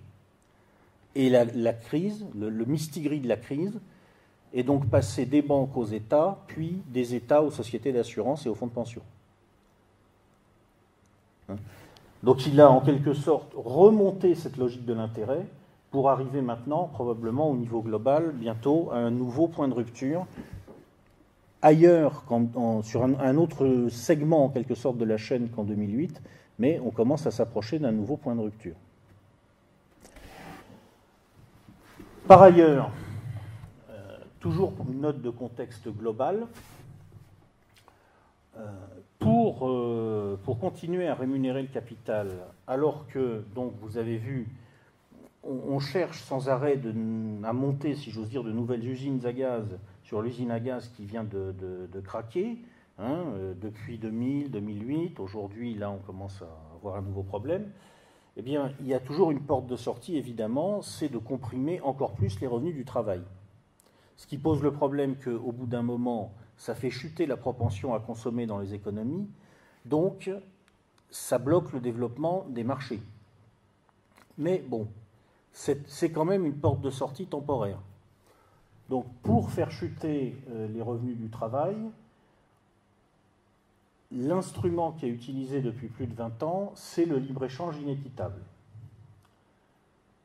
Et 1.13 1.29
la, 1.29 1.45
crise, 1.73 2.25
le, 2.33 2.49
le, 2.49 2.65
mistigris 2.65 3.19
de 3.19 3.27
la 3.27 3.37
crise, 3.37 3.79
est 4.55 4.63
donc 4.63 4.89
passé 4.89 5.27
des 5.27 5.43
banques 5.43 5.77
aux 5.77 5.85
États, 5.85 6.39
puis 6.47 6.81
des 6.87 7.13
États 7.13 7.43
aux 7.43 7.51
sociétés 7.51 7.91
d'assurance 7.91 8.43
et 8.47 8.49
aux 8.49 8.55
fonds 8.55 8.65
de 8.65 8.71
pension. 8.71 9.03
Hein? 11.47 11.57
Donc 12.23 12.47
il 12.47 12.59
a 12.59 12.71
en 12.71 12.81
quelque 12.81 13.13
sorte 13.13 13.53
remonté 13.55 14.33
cette 14.33 14.57
logique 14.57 14.83
de 14.83 14.93
l'intérêt 14.93 15.45
pour 15.91 16.09
arriver 16.09 16.41
maintenant, 16.41 16.87
probablement 16.87 17.51
au 17.51 17.55
niveau 17.55 17.81
global, 17.81 18.31
bientôt, 18.33 18.89
à 18.91 18.97
un 18.97 19.11
nouveau 19.11 19.49
point 19.49 19.67
de 19.67 19.73
rupture, 19.73 20.25
ailleurs, 21.61 22.23
sur 22.83 23.03
un, 23.03 23.37
autre 23.37 23.87
segment 23.89 24.45
en 24.45 24.49
quelque 24.49 24.73
sorte 24.73 24.97
de 24.97 25.05
la 25.05 25.17
chaîne 25.17 25.49
qu'en 25.49 25.65
2008, 25.65 26.21
mais 26.59 26.79
on 26.83 26.91
commence 26.91 27.27
à 27.27 27.31
s'approcher 27.31 27.77
d'un 27.77 27.91
nouveau 27.91 28.17
point 28.17 28.35
de 28.35 28.41
rupture. 28.41 28.75
Par 32.27 32.41
ailleurs, 32.41 32.91
euh, 33.89 34.17
toujours 34.39 34.73
une 34.89 35.01
note 35.01 35.21
de 35.21 35.29
contexte 35.29 35.89
global, 35.89 36.47
euh, 38.57 38.65
pour, 39.19 39.67
euh, 39.67 40.39
pour, 40.43 40.57
continuer 40.59 41.07
à 41.07 41.15
rémunérer 41.15 41.61
le 41.61 41.67
capital, 41.67 42.29
alors 42.65 43.07
que, 43.07 43.43
donc, 43.53 43.73
vous 43.81 43.97
avez 43.97 44.17
vu, 44.17 44.47
on, 45.43 45.79
cherche 45.79 46.21
sans 46.21 46.49
arrêt 46.49 46.79
à 47.43 47.53
monter, 47.53 47.95
si 47.95 48.11
j'ose 48.11 48.29
dire, 48.29 48.43
de 48.43 48.51
nouvelles 48.51 48.87
usines 48.87 49.25
à 49.25 49.33
gaz 49.33 49.65
sur 50.03 50.21
l'usine 50.21 50.51
à 50.51 50.59
gaz 50.59 50.89
qui 50.95 51.05
vient 51.05 51.23
de, 51.23 51.99
craquer 52.03 52.57
hein, 52.99 53.23
depuis 53.59 53.97
2000, 53.97 54.51
2008. 54.51 55.19
Aujourd'hui, 55.19 55.73
là, 55.73 55.89
on 55.89 55.99
commence 55.99 56.41
à 56.41 56.75
avoir 56.75 56.97
un 56.97 57.01
nouveau 57.01 57.23
problème 57.23 57.71
eh 58.37 58.41
bien, 58.41 58.71
il 58.79 58.87
y 58.87 58.93
a 58.93 58.99
toujours 58.99 59.31
une 59.31 59.41
porte 59.41 59.67
de 59.67 59.75
sortie, 59.75 60.17
évidemment, 60.17 60.81
c'est 60.81 61.09
de 61.09 61.17
comprimer 61.17 61.81
encore 61.81 62.13
plus 62.13 62.39
les 62.39 62.47
revenus 62.47 62.73
du 62.73 62.85
travail. 62.85 63.21
Ce 64.15 64.25
qui 64.25 64.37
pose 64.37 64.61
le 64.61 64.71
problème 64.71 65.15
qu'au 65.17 65.51
bout 65.51 65.65
d'un 65.65 65.81
moment, 65.81 66.33
ça 66.55 66.75
fait 66.75 66.89
chuter 66.89 67.25
la 67.25 67.37
propension 67.37 67.93
à 67.93 67.99
consommer 67.99 68.45
dans 68.45 68.59
les 68.59 68.73
économies, 68.73 69.27
donc 69.85 70.31
ça 71.09 71.39
bloque 71.39 71.73
le 71.73 71.81
développement 71.81 72.45
des 72.49 72.63
marchés. 72.63 73.01
Mais 74.37 74.63
bon, 74.65 74.87
c'est 75.53 76.11
quand 76.11 76.25
même 76.25 76.45
une 76.45 76.57
porte 76.57 76.81
de 76.81 76.89
sortie 76.89 77.25
temporaire. 77.25 77.79
Donc 78.89 79.05
pour 79.23 79.51
faire 79.51 79.71
chuter 79.71 80.35
euh, 80.49 80.67
les 80.67 80.81
revenus 80.81 81.17
du 81.17 81.29
travail, 81.29 81.77
l'instrument 84.11 84.91
qui 84.91 85.05
est 85.05 85.09
utilisé 85.09 85.61
depuis 85.61 85.87
plus 85.87 86.07
de 86.07 86.13
20 86.13 86.43
ans, 86.43 86.71
c'est 86.75 87.05
le 87.05 87.17
libre-échange 87.17 87.77
inéquitable. 87.77 88.41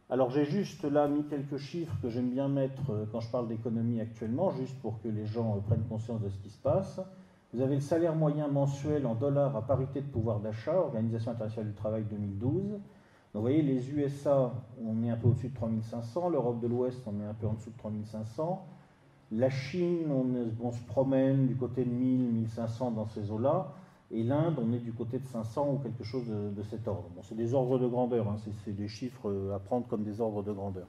Alors 0.09 0.30
j'ai 0.30 0.45
juste 0.45 0.85
là 0.85 1.09
mis 1.09 1.25
quelques 1.25 1.59
chiffres 1.59 1.95
que 2.00 2.11
j'aime 2.11 2.30
bien 2.30 2.49
mettre 2.49 2.90
euh, 2.90 3.04
quand 3.11 3.21
je 3.21 3.30
parle 3.30 3.49
d'économie 3.49 4.00
actuellement, 4.00 4.50
juste 4.50 4.76
pour 4.80 5.00
que 5.02 5.09
les 5.09 5.26
gens 5.26 5.56
euh, 5.56 5.61
prennent 5.61 5.85
conscience 5.88 6.21
de 6.21 6.28
ce 6.28 6.38
qui 6.38 6.50
se 6.50 6.59
passe. 6.59 7.00
Vous 7.52 7.61
avez 7.61 7.76
le 7.76 7.80
salaire 7.80 8.14
moyen 8.14 8.49
mensuel 8.49 9.06
en 9.06 9.14
dollars 9.14 9.56
à 9.56 9.62
parité 9.62 10.00
de 10.00 10.06
pouvoir 10.06 10.40
d'achat, 10.40 10.75
Organisation 10.75 11.30
internationale 11.33 11.71
du 11.71 11.76
travail 11.76 12.04
2012. 12.04 12.80
Vous 13.37 13.43
voyez, 13.43 13.61
les 13.61 13.90
USA, 13.90 14.50
on 14.83 15.05
est 15.05 15.11
un 15.11 15.16
peu 15.16 15.28
au-dessus 15.28 15.50
de 15.50 15.55
3500, 15.55 16.31
l'Europe 16.31 16.59
de 16.59 16.69
l'Ouest, 16.69 17.02
on 17.07 17.21
est 17.21 17.26
un 17.26 17.35
peu 17.35 17.47
en 17.47 17.52
dessous 17.52 17.69
de 17.69 17.76
3500. 17.76 18.66
La 19.31 19.50
Chine, 19.50 20.11
on, 20.11 20.73
se 20.73 20.83
promène 20.85 21.47
du 21.47 21.55
côté 21.55 21.85
de 21.85 21.90
1000, 21.90 22.33
1500 22.33 22.93
dans 22.93 23.05
ces 23.05 23.31
eaux-là. 23.31 23.75
Et 24.11 24.23
l'Inde, 24.23 24.57
on 24.59 24.73
est 24.73 24.78
du 24.78 24.95
côté 24.95 25.19
de 25.19 25.26
500 25.26 25.71
ou 25.71 25.78
quelque 25.81 26.02
chose 26.02 26.25
de, 26.26 26.62
cet 26.62 26.88
ordre. 26.88 27.11
C'est 27.25 27.37
des 27.37 27.52
ordres 27.52 27.78
de 27.78 27.87
grandeur, 27.87 28.26
hein, 28.26 28.38
c'est 28.64 28.75
des 28.75 28.88
chiffres 28.88 29.52
à 29.55 29.59
prendre 29.59 29.87
comme 29.87 30.02
des 30.02 30.23
ordres 30.23 30.43
de 30.43 30.52
grandeur. 30.52 30.87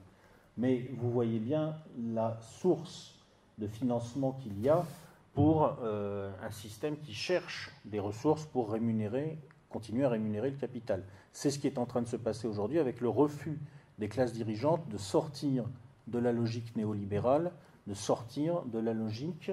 Mais 0.56 0.90
vous 0.96 1.10
voyez 1.10 1.40
bien 1.40 1.74
la 1.98 2.38
source 2.40 3.14
de 3.58 3.66
financement 3.66 4.32
qu'il 4.32 4.58
y 4.62 4.70
a 4.70 4.86
pour 5.34 5.76
euh, 5.82 6.32
un 6.42 6.50
système 6.50 6.96
qui 6.96 7.12
cherche 7.12 7.70
des 7.84 8.00
ressources 8.00 8.46
pour 8.46 8.70
rémunérer, 8.70 9.36
continuer 9.68 10.06
à 10.06 10.08
rémunérer 10.08 10.50
le 10.50 10.56
capital. 10.56 11.04
C'est 11.38 11.52
ce 11.52 11.60
qui 11.60 11.68
est 11.68 11.78
en 11.78 11.86
train 11.86 12.02
de 12.02 12.08
se 12.08 12.16
passer 12.16 12.48
aujourd'hui 12.48 12.80
avec 12.80 13.00
le 13.00 13.08
refus 13.08 13.60
des 14.00 14.08
classes 14.08 14.32
dirigeantes 14.32 14.88
de 14.88 14.98
sortir 14.98 15.66
de 16.08 16.18
la 16.18 16.32
logique 16.32 16.74
néolibérale 16.74 17.52
de 17.86 17.94
sortir 17.94 18.62
de 18.64 18.80
la 18.80 18.92
logique 18.92 19.52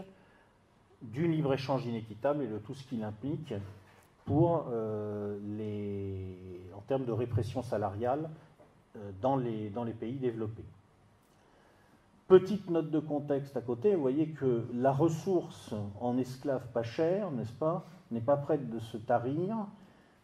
du 1.03 1.27
libre-échange 1.27 1.85
inéquitable 1.85 2.43
et 2.43 2.47
de 2.47 2.57
tout 2.57 2.73
ce 2.73 2.87
qu'il 2.87 3.03
implique 3.03 3.53
pour 4.25 4.65
euh, 4.71 5.37
les, 5.59 6.35
en 6.75 6.81
termes 6.81 7.05
de 7.05 7.11
répression 7.11 7.61
salariale 7.61 8.31
euh, 8.95 9.11
dans, 9.21 9.35
les, 9.35 9.69
dans 9.69 9.83
les 9.83 9.93
pays 9.93 10.17
développés. 10.17 10.65
Petite 12.27 12.67
note 12.67 12.89
de 12.89 12.99
contexte 12.99 13.55
à 13.57 13.61
côté, 13.61 13.93
vous 13.93 14.01
voyez 14.01 14.29
que 14.29 14.65
la 14.73 14.91
ressource 14.91 15.75
en 16.01 16.17
esclaves 16.17 16.65
pas 16.73 16.81
chère, 16.81 17.29
n'est-ce 17.29 17.53
pas, 17.53 17.85
n'est 18.09 18.21
pas 18.21 18.37
prête 18.37 18.71
de 18.71 18.79
se 18.79 18.97
tarir. 18.97 19.67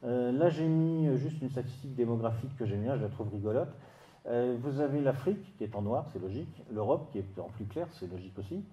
Euh, 0.04 0.32
là, 0.32 0.50
j'ai 0.50 0.68
mis 0.68 1.16
juste 1.18 1.42
une 1.42 1.50
statistique 1.50 1.96
démographique 1.96 2.56
que 2.58 2.66
j'aime 2.66 2.82
bien, 2.82 2.98
je 2.98 3.04
la 3.04 3.10
trouve 3.10 3.30
rigolote. 3.32 3.74
Euh, 4.28 4.58
vous 4.62 4.80
avez 4.80 5.02
l'Afrique 5.02 5.58
qui 5.58 5.64
est 5.64 5.76
en 5.76 5.82
noir, 5.82 6.06
c'est 6.12 6.22
logique. 6.22 6.64
L'Europe 6.72 7.10
qui 7.12 7.20
est 7.20 7.40
en 7.40 7.50
plus 7.50 7.66
clair, 7.66 7.88
c'est 7.92 8.10
logique 8.12 8.38
aussi. 8.38 8.64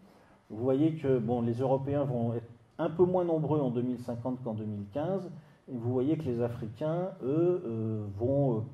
Vous 0.51 0.63
voyez 0.63 0.95
que 0.95 1.21
les 1.45 1.61
Européens 1.61 2.05
vont 2.05 2.35
être 2.35 2.49
un 2.79 2.91
peu 2.91 3.05
moins 3.05 3.25
nombreux 3.25 3.61
en 3.61 3.71
2050 3.71 4.43
qu'en 4.43 4.55
2015. 4.55 5.31
Et 5.71 5.77
vous 5.77 5.93
voyez 5.93 6.17
que 6.17 6.25
les 6.25 6.41
Africains, 6.41 7.11
eux, 7.23 7.63
euh, 7.67 8.07
vont 8.19 8.65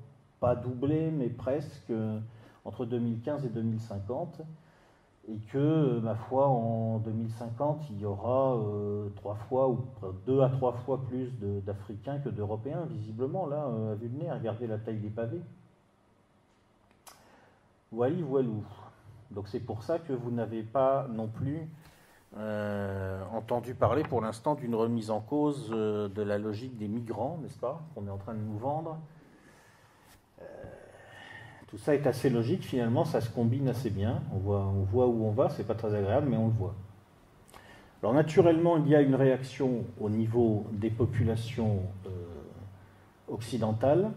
pas 0.41 0.55
doubler, 0.55 1.11
mais 1.11 1.29
presque 1.29 1.93
entre 2.65 2.87
2015 2.87 3.45
et 3.45 3.49
2050, 3.49 4.41
et 5.26 5.38
que, 5.52 6.00
ma 6.00 6.14
foi, 6.14 6.49
en 6.49 6.99
2050, 6.99 7.87
il 7.90 8.00
y 8.00 8.04
aura 8.04 8.57
euh, 8.57 9.09
trois 9.16 9.37
fois 9.49 9.69
ou 9.71 9.85
deux 10.26 10.43
à 10.43 10.50
trois 10.50 10.75
fois 10.85 11.02
plus 11.09 11.33
d'Africains 11.40 12.19
que 12.19 12.28
d'Européens, 12.28 12.85
visiblement, 12.90 13.47
là, 13.47 13.64
euh, 13.66 13.93
à 13.93 13.95
vue 13.95 14.09
de 14.09 14.19
nez, 14.19 14.31
regardez 14.31 14.66
la 14.66 14.76
taille 14.76 14.99
des 14.99 15.09
pavés. 15.09 15.40
Voilà, 17.90 18.14
voilou. 18.23 18.64
Donc 19.31 19.49
c'est 19.49 19.61
pour 19.61 19.83
ça 19.83 19.99
que 19.99 20.12
vous 20.12 20.31
n'avez 20.31 20.62
pas 20.62 21.07
non 21.09 21.28
plus 21.28 21.69
euh, 22.37 23.23
entendu 23.33 23.75
parler 23.75 24.02
pour 24.02 24.21
l'instant 24.21 24.54
d'une 24.54 24.75
remise 24.75 25.11
en 25.11 25.21
cause 25.21 25.71
de 25.71 26.23
la 26.23 26.37
logique 26.37 26.76
des 26.76 26.88
migrants, 26.88 27.38
n'est-ce 27.40 27.59
pas, 27.59 27.81
qu'on 27.95 28.07
est 28.07 28.11
en 28.11 28.19
train 28.19 28.35
de 28.35 28.40
nous 28.40 28.59
vendre. 28.59 28.99
Ça 31.78 31.95
est 31.95 32.07
assez 32.07 32.31
logique, 32.31 32.62
finalement, 32.62 33.04
ça 33.04 33.21
se 33.21 33.31
combine 33.31 33.69
assez 33.69 33.90
bien. 33.90 34.23
On 34.33 34.38
voit, 34.38 34.64
on 34.66 34.83
voit 34.83 35.07
où 35.07 35.25
on 35.25 35.33
va, 35.33 35.50
c'est 35.50 35.66
pas 35.66 35.75
très 35.75 35.95
agréable, 35.95 36.28
mais 36.31 36.37
on 36.37 36.47
le 36.47 36.52
voit. 36.52 36.75
Alors 38.02 38.14
naturellement, 38.14 38.76
il 38.76 38.88
y 38.88 38.95
a 38.95 39.00
une 39.00 39.14
réaction 39.14 39.85
au 39.99 40.11
niveau 40.11 40.66
des 40.73 40.90
populations 40.90 41.81
euh, 42.07 42.11
occidentales. 43.28 44.11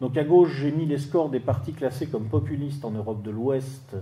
Donc 0.00 0.16
à 0.16 0.24
gauche, 0.24 0.50
j'ai 0.56 0.72
mis 0.72 0.86
les 0.86 0.98
scores 0.98 1.30
des 1.30 1.38
partis 1.38 1.72
classés 1.72 2.08
comme 2.08 2.24
populistes 2.24 2.84
en 2.84 2.90
Europe 2.90 3.22
de 3.22 3.30
l'Ouest. 3.30 3.96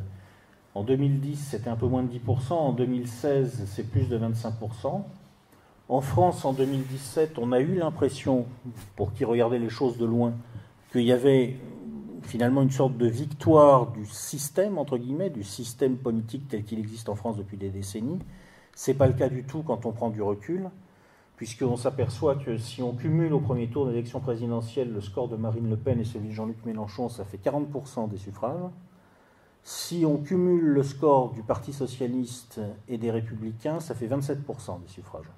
En 0.74 0.84
2010, 0.84 1.36
c'était 1.36 1.68
un 1.68 1.76
peu 1.76 1.86
moins 1.86 2.02
de 2.02 2.10
10%. 2.10 2.54
En 2.54 2.72
2016, 2.72 3.64
c'est 3.66 3.90
plus 3.90 4.08
de 4.08 4.18
25%. 4.18 5.02
En 5.90 6.00
France, 6.00 6.44
en 6.46 6.54
2017, 6.54 7.38
on 7.38 7.52
a 7.52 7.60
eu 7.60 7.74
l'impression, 7.74 8.46
pour 8.96 9.12
qui 9.12 9.26
regardait 9.26 9.58
les 9.58 9.68
choses 9.68 9.98
de 9.98 10.06
loin, 10.06 10.32
qu'il 10.90 11.02
y 11.02 11.12
avait 11.12 11.56
finalement 12.22 12.62
une 12.62 12.70
sorte 12.70 12.96
de 12.96 13.06
victoire 13.06 13.92
du 13.92 14.06
système, 14.06 14.78
entre 14.78 14.98
guillemets, 14.98 15.30
du 15.30 15.44
système 15.44 15.96
politique 15.96 16.48
tel 16.48 16.64
qu'il 16.64 16.78
existe 16.78 17.08
en 17.08 17.14
France 17.14 17.36
depuis 17.36 17.56
des 17.56 17.70
décennies. 17.70 18.18
Ce 18.74 18.90
n'est 18.90 18.96
pas 18.96 19.06
le 19.06 19.12
cas 19.12 19.28
du 19.28 19.44
tout 19.44 19.62
quand 19.62 19.86
on 19.86 19.92
prend 19.92 20.10
du 20.10 20.22
recul, 20.22 20.70
puisqu'on 21.36 21.76
s'aperçoit 21.76 22.36
que 22.36 22.58
si 22.58 22.82
on 22.82 22.94
cumule 22.94 23.32
au 23.32 23.40
premier 23.40 23.68
tour 23.68 23.86
d'élection 23.86 24.20
présidentielle 24.20 24.92
le 24.92 25.00
score 25.00 25.28
de 25.28 25.36
Marine 25.36 25.68
Le 25.68 25.76
Pen 25.76 26.00
et 26.00 26.04
celui 26.04 26.28
de 26.28 26.34
Jean-Luc 26.34 26.64
Mélenchon, 26.64 27.08
ça 27.08 27.24
fait 27.24 27.38
40% 27.38 28.08
des 28.08 28.18
suffrages. 28.18 28.70
Si 29.62 30.04
on 30.06 30.18
cumule 30.18 30.64
le 30.64 30.82
score 30.82 31.32
du 31.32 31.42
Parti 31.42 31.72
socialiste 31.72 32.60
et 32.88 32.98
des 32.98 33.10
républicains, 33.10 33.80
ça 33.80 33.94
fait 33.94 34.06
27% 34.06 34.80
des 34.82 34.88
suffrages. 34.88 35.30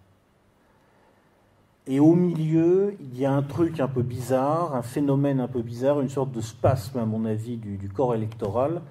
Et 1.88 1.99
au 1.99 2.14
milieu, 2.14 2.95
il 3.00 3.18
y 3.18 3.25
a 3.25 3.32
un 3.32 3.42
truc 3.42 3.80
un 3.80 3.88
peu 3.88 4.02
bizarre, 4.02 4.76
un 4.76 4.82
phénomène 4.82 5.40
un 5.40 5.49
peu 5.49 5.62
bizarre, 5.62 6.00
une 6.00 6.08
sorte 6.08 6.30
de 6.30 6.40
spasme, 6.40 6.99
à 6.99 7.04
mon 7.04 7.25
avis, 7.25 7.56
du, 7.56 7.88
corps 7.88 8.14
électoral, 8.14 8.82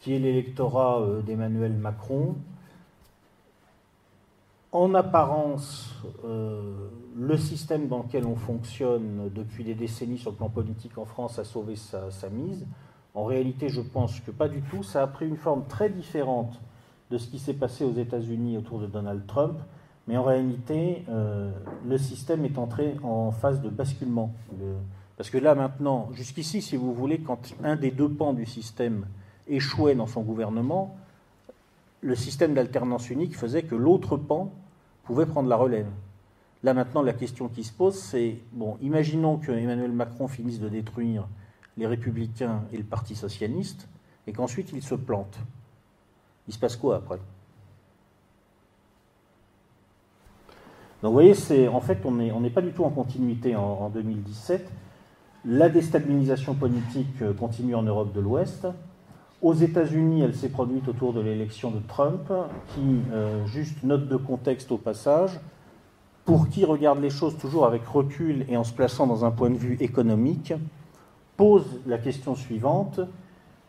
qui 0.00 0.14
est 0.14 0.18
l'électorat 0.18 1.02
euh, 1.02 1.20
d'Emmanuel 1.20 1.72
Macron. 1.72 2.36
En 4.72 4.94
apparence, 4.94 5.94
euh, 6.24 6.88
le 7.14 7.36
système 7.36 7.88
dans 7.88 8.02
lequel 8.02 8.24
on 8.24 8.36
fonctionne 8.36 9.30
depuis 9.32 9.62
des 9.62 9.74
décennies 9.74 10.18
sur 10.18 10.30
le 10.30 10.36
plan 10.36 10.48
politique 10.48 10.96
en 10.96 11.04
France 11.04 11.38
a 11.38 11.44
sauvé 11.44 11.76
sa, 11.76 12.10
sa 12.10 12.30
mise. 12.30 12.66
En 13.12 13.24
réalité, 13.24 13.68
je 13.68 13.82
pense 13.82 14.20
que 14.20 14.30
pas 14.30 14.48
du 14.48 14.62
tout. 14.62 14.82
Ça 14.82 15.02
a 15.02 15.06
pris 15.06 15.28
une 15.28 15.36
forme 15.36 15.64
très 15.68 15.90
différente 15.90 16.58
de 17.10 17.18
ce 17.18 17.28
qui 17.28 17.38
s'est 17.38 17.54
passé 17.54 17.84
aux 17.84 17.92
États-Unis 17.92 18.56
autour 18.56 18.80
de 18.80 18.86
Donald 18.86 19.26
Trump 19.26 19.58
mais 20.06 20.16
en 20.16 20.22
réalité, 20.22 21.04
euh, 21.08 21.50
le 21.86 21.98
système 21.98 22.44
est 22.44 22.58
entré 22.58 22.96
en 23.02 23.30
phase 23.30 23.60
de 23.60 23.70
basculement. 23.70 24.32
parce 25.16 25.30
que 25.30 25.38
là, 25.38 25.54
maintenant, 25.54 26.10
jusqu'ici, 26.12 26.60
si 26.60 26.76
vous 26.76 26.92
voulez, 26.92 27.20
quand 27.20 27.40
un 27.62 27.76
des 27.76 27.90
deux 27.90 28.08
pans 28.08 28.34
du 28.34 28.46
système 28.46 29.06
échouait 29.48 29.94
dans 29.94 30.06
son 30.06 30.22
gouvernement, 30.22 30.96
le 32.00 32.14
système 32.14 32.54
d'alternance 32.54 33.08
unique 33.08 33.36
faisait 33.36 33.62
que 33.62 33.74
l'autre 33.74 34.16
pan 34.16 34.52
pouvait 35.04 35.26
prendre 35.26 35.48
la 35.48 35.56
relève. 35.56 35.86
Là, 36.62 36.74
maintenant, 36.74 37.02
la 37.02 37.12
question 37.12 37.48
qui 37.48 37.64
se 37.64 37.72
pose, 37.72 37.94
c'est, 37.94 38.38
bon, 38.52 38.76
imaginons 38.82 39.38
que 39.38 39.52
Emmanuel 39.52 39.92
Macron 39.92 40.28
finisse 40.28 40.60
de 40.60 40.68
détruire 40.68 41.26
les 41.76 41.86
républicains 41.86 42.62
et 42.72 42.76
le 42.76 42.84
Parti 42.84 43.14
socialiste, 43.14 43.88
et 44.26 44.32
qu'ensuite 44.32 44.72
il 44.72 44.82
se 44.82 44.94
plante. 44.94 45.38
Il 46.48 46.54
se 46.54 46.58
passe 46.58 46.76
quoi 46.76 46.96
après? 46.96 47.18
Donc 51.04 51.10
vous 51.10 51.16
voyez, 51.16 51.34
c'est, 51.34 51.68
en 51.68 51.80
fait, 51.80 51.98
on 52.06 52.12
n'est 52.12 52.48
pas 52.48 52.62
du 52.62 52.72
tout 52.72 52.82
en 52.82 52.88
continuité 52.88 53.54
en, 53.54 53.90
2017. 53.90 54.72
La 55.44 55.68
déstabilisation 55.68 56.54
politique 56.54 57.20
euh, 57.20 57.34
continue 57.34 57.74
en 57.74 57.82
Europe 57.82 58.14
de 58.14 58.22
l'Ouest. 58.22 58.66
Aux 59.42 59.52
États-Unis, 59.52 60.22
elle 60.22 60.34
s'est 60.34 60.48
produite 60.48 60.88
autour 60.88 61.12
de 61.12 61.20
l'élection 61.20 61.70
de 61.70 61.80
Trump, 61.86 62.32
qui, 62.68 63.02
euh, 63.12 63.44
juste 63.44 63.82
note 63.82 64.08
de 64.08 64.16
contexte 64.16 64.72
au 64.72 64.78
passage, 64.78 65.38
pour 66.24 66.48
qui 66.48 66.64
regarde 66.64 67.02
les 67.02 67.10
choses 67.10 67.36
toujours 67.36 67.66
avec 67.66 67.84
recul 67.84 68.46
et 68.48 68.56
en 68.56 68.64
se 68.64 68.72
plaçant 68.72 69.06
dans 69.06 69.26
un 69.26 69.30
point 69.30 69.50
de 69.50 69.58
vue 69.58 69.76
économique, 69.80 70.54
pose 71.36 71.66
la 71.86 71.98
question 71.98 72.34
suivante, 72.34 73.00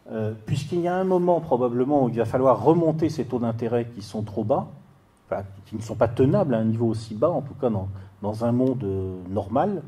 euh, 0.10 0.32
puisqu'il 0.46 0.80
y 0.80 0.88
a 0.88 0.96
un 0.96 1.04
moment 1.04 1.42
probablement 1.42 2.06
où 2.06 2.08
il 2.08 2.16
va 2.16 2.24
falloir 2.24 2.64
remonter 2.64 3.10
ces 3.10 3.26
taux 3.26 3.40
d'intérêt 3.40 3.88
qui 3.94 4.02
sont 4.02 4.22
trop 4.22 4.46
bas, 4.46 4.70
qui 5.66 5.76
ne 5.76 5.82
sont 5.82 5.96
pas 5.96 6.08
tenables 6.08 6.54
à 6.54 6.60
un 6.60 6.66
niveau 6.66 6.88
aussi 6.88 7.16
bas, 7.16 7.30
en 7.30 7.42
tout 7.42 7.54
cas 7.56 7.70
dans, 7.70 7.88
dans 8.22 8.46
un 8.46 8.52
monde 8.52 8.84
euh, 8.84 9.16
normal. 9.30 9.82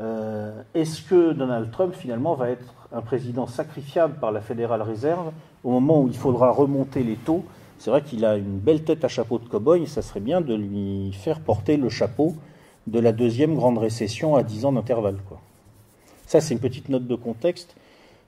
Euh, 0.00 0.62
est-ce 0.74 1.02
que 1.02 1.32
Donald 1.32 1.70
Trump 1.70 1.94
finalement 1.94 2.34
va 2.34 2.50
être 2.50 2.74
un 2.92 3.02
président 3.02 3.46
sacrifiable 3.46 4.14
par 4.20 4.32
la 4.32 4.40
Fédérale 4.40 4.82
Réserve 4.82 5.32
au 5.64 5.70
moment 5.70 6.00
où 6.00 6.08
il 6.08 6.16
faudra 6.16 6.50
remonter 6.50 7.02
les 7.02 7.16
taux? 7.16 7.44
C'est 7.78 7.90
vrai 7.90 8.02
qu'il 8.02 8.24
a 8.24 8.36
une 8.36 8.58
belle 8.58 8.84
tête 8.84 9.04
à 9.04 9.08
chapeau 9.08 9.38
de 9.38 9.48
cow-boy, 9.48 9.86
ça 9.86 10.02
serait 10.02 10.20
bien 10.20 10.40
de 10.40 10.54
lui 10.54 11.12
faire 11.12 11.40
porter 11.40 11.76
le 11.76 11.88
chapeau 11.88 12.34
de 12.86 12.98
la 12.98 13.12
deuxième 13.12 13.54
grande 13.54 13.78
récession 13.78 14.36
à 14.36 14.42
10 14.42 14.66
ans 14.66 14.72
d'intervalle. 14.72 15.16
Ça, 16.26 16.40
c'est 16.40 16.54
une 16.54 16.60
petite 16.60 16.88
note 16.88 17.06
de 17.06 17.14
contexte 17.14 17.74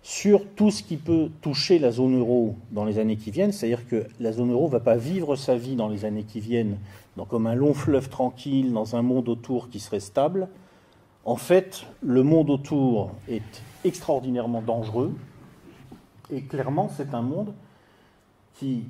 sur 0.05 0.47
tout 0.55 0.71
ce 0.71 0.83
qui 0.83 0.99
peut 0.99 1.31
toucher 1.40 1.79
la 1.79 1.90
zone 1.90 2.19
euro 2.19 2.57
dans 2.73 2.85
les 2.85 2.99
années 2.99 3.17
qui 3.17 3.31
viennent, 3.31 3.53
c'est-à-dire 3.53 3.88
que 3.88 4.05
la 4.21 4.33
zone 4.33 4.53
euro 4.53 4.67
ne 4.67 4.73
va 4.73 4.81
pas 4.81 4.97
vivre 4.97 5.35
sa 5.35 5.57
vie 5.57 5.77
dans 5.77 5.88
les 5.88 6.05
années 6.05 6.25
qui 6.25 6.40
viennent 6.40 6.77
comme 7.31 7.47
un 7.47 7.55
long 7.55 7.73
fleuve 7.73 8.11
tranquille, 8.11 8.75
dans 8.75 8.97
un 8.97 9.01
monde 9.01 9.31
autour 9.31 9.71
qui 9.71 9.81
serait 9.81 10.01
stable. 10.01 10.49
En 11.25 11.37
fait, 11.37 11.87
le 12.03 12.23
monde 12.23 12.51
autour 12.51 13.12
est 13.31 13.62
extraordinairement 13.83 14.61
dangereux, 14.61 15.14
et 16.31 16.43
clairement, 16.43 16.90
c'est 16.95 17.14
un 17.14 17.23
monde 17.23 17.55
qui, 18.59 18.85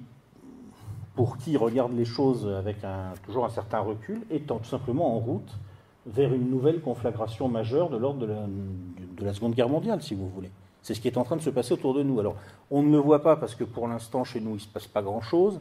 pour 1.14 1.36
qui 1.36 1.56
regarde 1.56 1.92
les 1.96 2.04
choses 2.04 2.44
avec 2.58 2.78
toujours 3.24 3.44
un 3.44 3.50
certain 3.50 3.78
recul, 3.78 4.20
est 4.32 4.48
tout 4.48 4.64
simplement 4.64 5.14
en 5.14 5.20
route 5.20 5.60
vers 6.06 6.34
une 6.34 6.50
nouvelle 6.50 6.80
conflagration 6.80 7.46
majeure 7.46 7.88
de 7.88 7.98
l'ordre 7.98 8.26
de 8.26 9.24
la 9.24 9.32
Seconde 9.32 9.54
Guerre 9.54 9.68
mondiale, 9.68 10.02
si 10.02 10.16
vous 10.16 10.28
voulez. 10.28 10.50
C'est 10.84 10.92
ce 10.92 11.00
qui 11.00 11.08
est 11.08 11.16
en 11.16 11.24
train 11.24 11.36
de 11.36 11.40
se 11.40 11.48
passer 11.48 11.72
autour 11.72 11.94
de 11.94 12.02
nous. 12.02 12.20
Alors, 12.20 12.36
on 12.70 12.82
ne 12.82 12.92
le 12.92 12.98
voit 12.98 13.22
pas 13.22 13.36
parce 13.36 13.54
que 13.54 13.64
pour 13.64 13.88
l'instant, 13.88 14.22
chez 14.22 14.38
nous, 14.38 14.50
il 14.50 14.56
ne 14.56 14.58
se 14.58 14.68
passe 14.68 14.86
pas 14.86 15.00
grand-chose. 15.00 15.58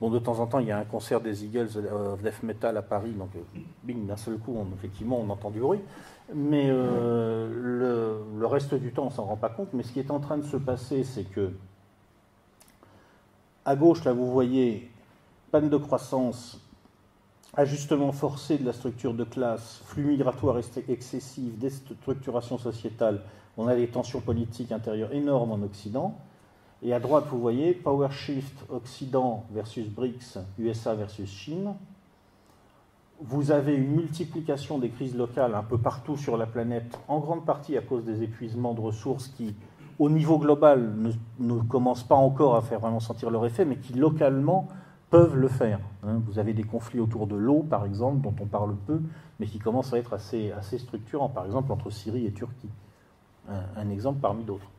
Bon, 0.00 0.10
de 0.10 0.18
temps 0.18 0.40
en 0.40 0.48
temps, 0.48 0.58
il 0.58 0.66
y 0.66 0.72
a 0.72 0.78
un 0.78 0.84
concert 0.84 1.20
des 1.20 1.44
Eagles 1.44 1.68
of 1.92 2.20
Death 2.20 2.42
Metal 2.42 2.76
à 2.76 2.82
Paris, 2.82 3.12
donc 3.12 3.30
euh, 3.36 3.60
bing, 3.84 4.06
d'un 4.06 4.16
seul 4.16 4.38
coup, 4.38 4.58
effectivement, 4.74 5.20
on 5.20 5.30
entend 5.30 5.52
du 5.52 5.60
bruit. 5.60 5.78
Mais 6.34 6.66
euh, 6.68 8.18
le, 8.36 8.46
reste 8.46 8.74
du 8.74 8.90
temps, 8.92 9.04
on 9.06 9.10
s'en 9.10 9.24
rend 9.24 9.36
pas 9.36 9.50
compte. 9.50 9.68
Mais 9.72 9.84
ce 9.84 9.92
qui 9.92 10.00
est 10.00 10.10
en 10.10 10.18
train 10.18 10.36
de 10.36 10.44
se 10.44 10.56
passer, 10.56 11.04
c'est 11.04 11.24
que 11.24 11.52
à 13.64 13.76
gauche, 13.76 14.02
là, 14.02 14.12
vous 14.12 14.32
voyez 14.32 14.90
panne 15.52 15.68
de 15.68 15.76
croissance, 15.76 16.60
ajustement 17.54 18.10
forcé 18.10 18.58
de 18.58 18.66
la 18.66 18.72
structure 18.72 19.14
de 19.14 19.22
classe, 19.22 19.80
flux 19.84 20.04
migratoire 20.04 20.58
excessif, 20.88 21.56
déstructuration 21.56 22.58
sociétale, 22.58 23.22
on 23.56 23.68
a 23.68 23.74
des 23.74 23.88
tensions 23.88 24.20
politiques 24.20 24.72
intérieures 24.72 25.12
énormes 25.12 25.52
en 25.52 25.62
Occident. 25.62 26.16
Et 26.82 26.92
à 26.92 27.00
droite, 27.00 27.24
vous 27.30 27.40
voyez 27.40 27.72
Power 27.72 28.10
Shift 28.10 28.64
Occident 28.68 29.44
versus 29.52 29.88
BRICS, 29.88 30.38
USA 30.58 30.94
versus 30.94 31.30
Chine. 31.30 31.74
Vous 33.20 33.50
avez 33.50 33.74
une 33.74 33.92
multiplication 33.92 34.78
des 34.78 34.90
crises 34.90 35.16
locales 35.16 35.54
un 35.54 35.62
peu 35.62 35.78
partout 35.78 36.18
sur 36.18 36.36
la 36.36 36.46
planète, 36.46 36.98
en 37.08 37.18
grande 37.18 37.46
partie 37.46 37.76
à 37.78 37.80
cause 37.80 38.04
des 38.04 38.22
épuisements 38.22 38.74
de 38.74 38.80
ressources 38.80 39.28
qui 39.28 39.54
au 39.98 40.10
niveau 40.10 40.38
global, 40.38 40.92
ne, 41.38 41.60
commencent 41.62 42.06
pas 42.06 42.14
encore 42.14 42.56
à 42.56 42.62
faire 42.62 42.80
vraiment 42.80 43.00
sentir 43.00 43.30
leur 43.30 43.46
effet, 43.46 43.64
mais 43.64 43.76
qui 43.76 43.94
localement 43.94 44.68
peuvent 45.10 45.36
le 45.36 45.48
faire. 45.48 45.80
Hein. 46.02 46.20
Vous 46.26 46.38
avez 46.38 46.52
des 46.52 46.64
conflits 46.64 47.00
autour 47.00 47.26
de 47.26 47.36
l'eau, 47.36 47.62
par 47.62 47.86
exemple, 47.86 48.20
dont 48.20 48.34
on 48.40 48.46
parle 48.46 48.76
peu, 48.86 49.00
mais 49.40 49.46
qui 49.46 49.58
commencent 49.58 49.92
à 49.92 49.98
être 49.98 50.12
assez, 50.12 50.52
assez 50.52 50.78
structurants, 50.78 51.28
par 51.28 51.46
exemple 51.46 51.72
entre 51.72 51.90
Syrie 51.90 52.26
et 52.26 52.32
Turquie. 52.32 52.68
Un 53.48 53.90
exemple 53.90 54.20
parmi 54.20 54.44
d'autres. 54.44 54.70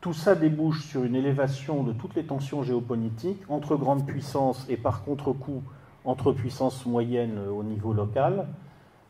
Tout 0.00 0.12
ça 0.12 0.34
débouche 0.34 0.84
sur 0.84 1.04
une 1.04 1.14
élévation 1.14 1.82
de 1.82 1.92
toutes 1.92 2.14
les 2.14 2.24
tensions 2.24 2.62
géopolitiques 2.62 3.42
entre 3.48 3.76
grandes 3.76 4.04
puissances 4.04 4.66
et 4.68 4.76
par 4.76 5.02
contre-coup 5.02 5.62
entre 6.04 6.32
puissances 6.32 6.84
moyennes 6.84 7.38
au 7.38 7.62
niveau 7.62 7.94
local. 7.94 8.46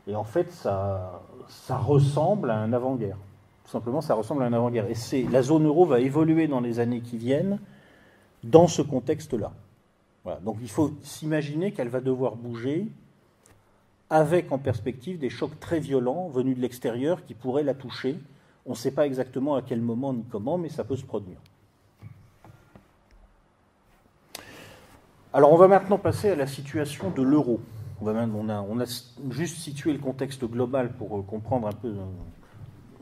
Et 0.07 0.15
en 0.15 0.23
fait, 0.23 0.51
ça, 0.51 1.21
ressemble 1.69 2.49
à 2.49 2.59
un 2.59 2.71
avant-guerre. 2.71 3.17
Tout 3.65 3.71
simplement, 3.71 3.99
ça 3.99 4.13
ressemble 4.13 4.43
à 4.43 4.45
un 4.45 4.53
avant-guerre. 4.53 4.85
Et 4.89 5.23
la 5.23 5.41
zone 5.41 5.65
euro 5.65 5.85
va 5.85 5.99
évoluer 5.99 6.47
dans 6.47 6.61
les 6.61 6.79
années 6.79 7.01
qui 7.01 7.17
viennent 7.17 7.59
dans 8.45 8.67
ce 8.67 8.81
contexte-là. 8.81 9.51
Donc 10.43 10.57
il 10.61 10.69
faut 10.69 10.91
s'imaginer 11.03 11.71
qu'elle 11.71 11.89
va 11.89 11.99
devoir 11.99 12.35
bouger 12.35 12.87
avec 14.09 14.51
en 14.51 14.57
perspective 14.57 15.17
des 15.19 15.29
chocs 15.29 15.59
très 15.59 15.79
violents 15.79 16.29
venus 16.29 16.55
de 16.55 16.61
l'extérieur 16.61 17.25
qui 17.25 17.33
pourraient 17.33 17.63
la 17.63 17.73
toucher 17.73 18.17
on 18.65 18.71
ne 18.71 18.75
sait 18.75 18.91
pas 18.91 19.05
exactement 19.05 19.55
à 19.55 19.61
quel 19.61 19.79
moment 19.79 20.13
ni 20.13 20.23
comment, 20.23 20.57
mais 20.57 20.69
ça 20.69 20.83
peut 20.83 20.95
se 20.95 21.05
produire. 21.05 21.37
Alors 25.33 25.51
on 25.51 25.57
va 25.57 25.67
maintenant 25.67 25.97
passer 25.97 26.29
à 26.29 26.35
la 26.35 26.47
situation 26.47 27.11
de 27.11 27.21
l'euro. 27.21 27.59
On, 28.01 28.07
a, 28.09 28.85
juste 29.29 29.57
situé 29.57 29.93
le 29.93 29.99
contexte 29.99 30.43
global 30.43 30.93
pour 30.93 31.17
euh, 31.17 31.21
comprendre 31.21 31.67
un 31.67 31.73
peu 31.73 31.87
euh, 31.87 32.05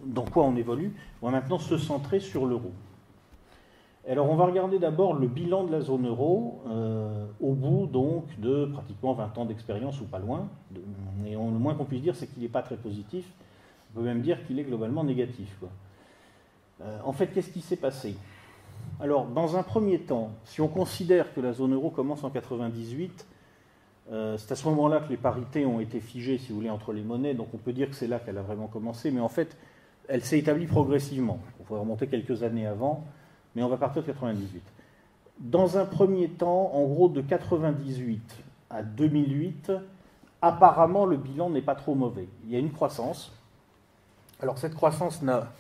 dans 0.06 0.26
quoi 0.26 0.44
on 0.44 0.56
évolue. 0.56 0.94
On 1.22 1.28
va 1.28 1.32
maintenant 1.32 1.60
se 1.60 1.78
centrer 1.78 2.20
sur 2.20 2.46
l'euro. 2.46 2.72
Alors 4.10 4.30
on 4.30 4.36
va 4.36 4.46
regarder 4.46 4.80
d'abord 4.80 5.13
le 5.13 5.28
bilan 5.28 5.63
de 5.63 5.72
la 5.72 5.80
zone 5.80 6.08
euro 6.08 6.62
euh, 6.68 7.26
au 7.39 7.54
bout 7.54 7.88
donc 7.88 8.26
de 8.39 8.66
pratiquement 8.66 9.13
20 9.13 9.38
ans 9.38 9.46
d'expérience 9.46 10.02
ou 10.02 10.06
pas 10.06 10.20
loin. 10.20 10.50
et 11.26 11.32
le 11.32 11.38
moins 11.38 11.74
qu'on 11.74 11.86
puisse 11.86 12.02
dire 12.02 12.16
c'est 12.16 12.28
qu'il 12.28 12.44
n'est 12.44 12.50
pas 12.50 12.63
très 12.63 12.76
positif 12.76 13.26
on 13.94 14.00
peut 14.00 14.06
même 14.06 14.22
dire 14.22 14.46
qu'il 14.46 14.60
est 14.60 14.63
globalement 14.63 15.04
négatif. 15.04 15.56
Euh, 16.82 16.98
en 17.06 17.13
fait, 17.13 17.28
qu'est-ce 17.28 17.52
qui 17.52 17.62
s'est 17.62 17.76
passé? 17.76 18.16
Alors, 19.00 19.26
dans 19.26 19.56
un 19.56 19.63
premier 19.63 20.00
temps, 20.00 20.32
si 20.46 20.62
on 20.62 20.68
considère 20.68 21.34
que 21.34 21.42
la 21.42 21.54
zone 21.54 21.74
euro 21.74 21.89
commence 21.89 22.24
en 22.24 22.30
98, 22.30 23.28
euh, 24.12 24.38
c'est 24.38 24.52
à 24.52 24.56
ce 24.56 24.68
moment-là 24.70 25.00
que 25.00 25.10
les 25.10 25.18
parités 25.18 25.66
ont 25.66 25.80
été 25.80 26.00
figées, 26.00 26.38
si 26.38 26.50
vous 26.50 26.56
voulez, 26.56 26.70
entre 26.70 26.92
les 26.92 27.04
monnaies, 27.04 27.36
donc 27.36 27.50
on 27.54 27.58
peut 27.58 27.72
dire 27.72 27.89
que 27.89 27.96
c'est 27.96 28.08
là 28.08 28.20
qu'elle 28.20 28.38
a 28.38 28.42
vraiment 28.42 28.68
commencé, 28.68 29.12
mais 29.12 29.22
en 29.22 29.30
fait, 29.30 29.56
elle 30.08 30.24
s'est 30.24 30.39
établie 30.39 30.66
progressivement. 30.66 31.39
On 31.60 31.63
pourrait 31.63 31.80
remonter 31.80 32.08
quelques 32.08 32.44
années 32.44 32.66
avant, 32.66 33.06
mais 33.56 33.63
on 33.63 33.70
va 33.70 33.78
partir 33.78 34.02
de 34.02 34.08
98. 34.08 34.62
Dans 35.39 35.78
un 35.78 35.86
premier 35.86 36.30
temps, 36.30 36.72
en 36.74 36.86
gros, 36.86 37.10
de 37.10 37.22
98 37.22 38.22
à 38.70 38.84
2008, 38.84 39.72
apparemment, 40.42 41.06
le 41.06 41.18
bilan 41.18 41.50
n'est 41.50 41.62
pas 41.62 41.76
trop 41.76 41.96
mauvais. 41.96 42.28
Il 42.44 42.52
y 42.52 42.56
a 42.56 42.60
une 42.60 42.72
croissance, 42.72 43.34
alors 44.42 44.58
cette 44.58 44.76
croissance 44.76 45.22
n'a 45.22 45.52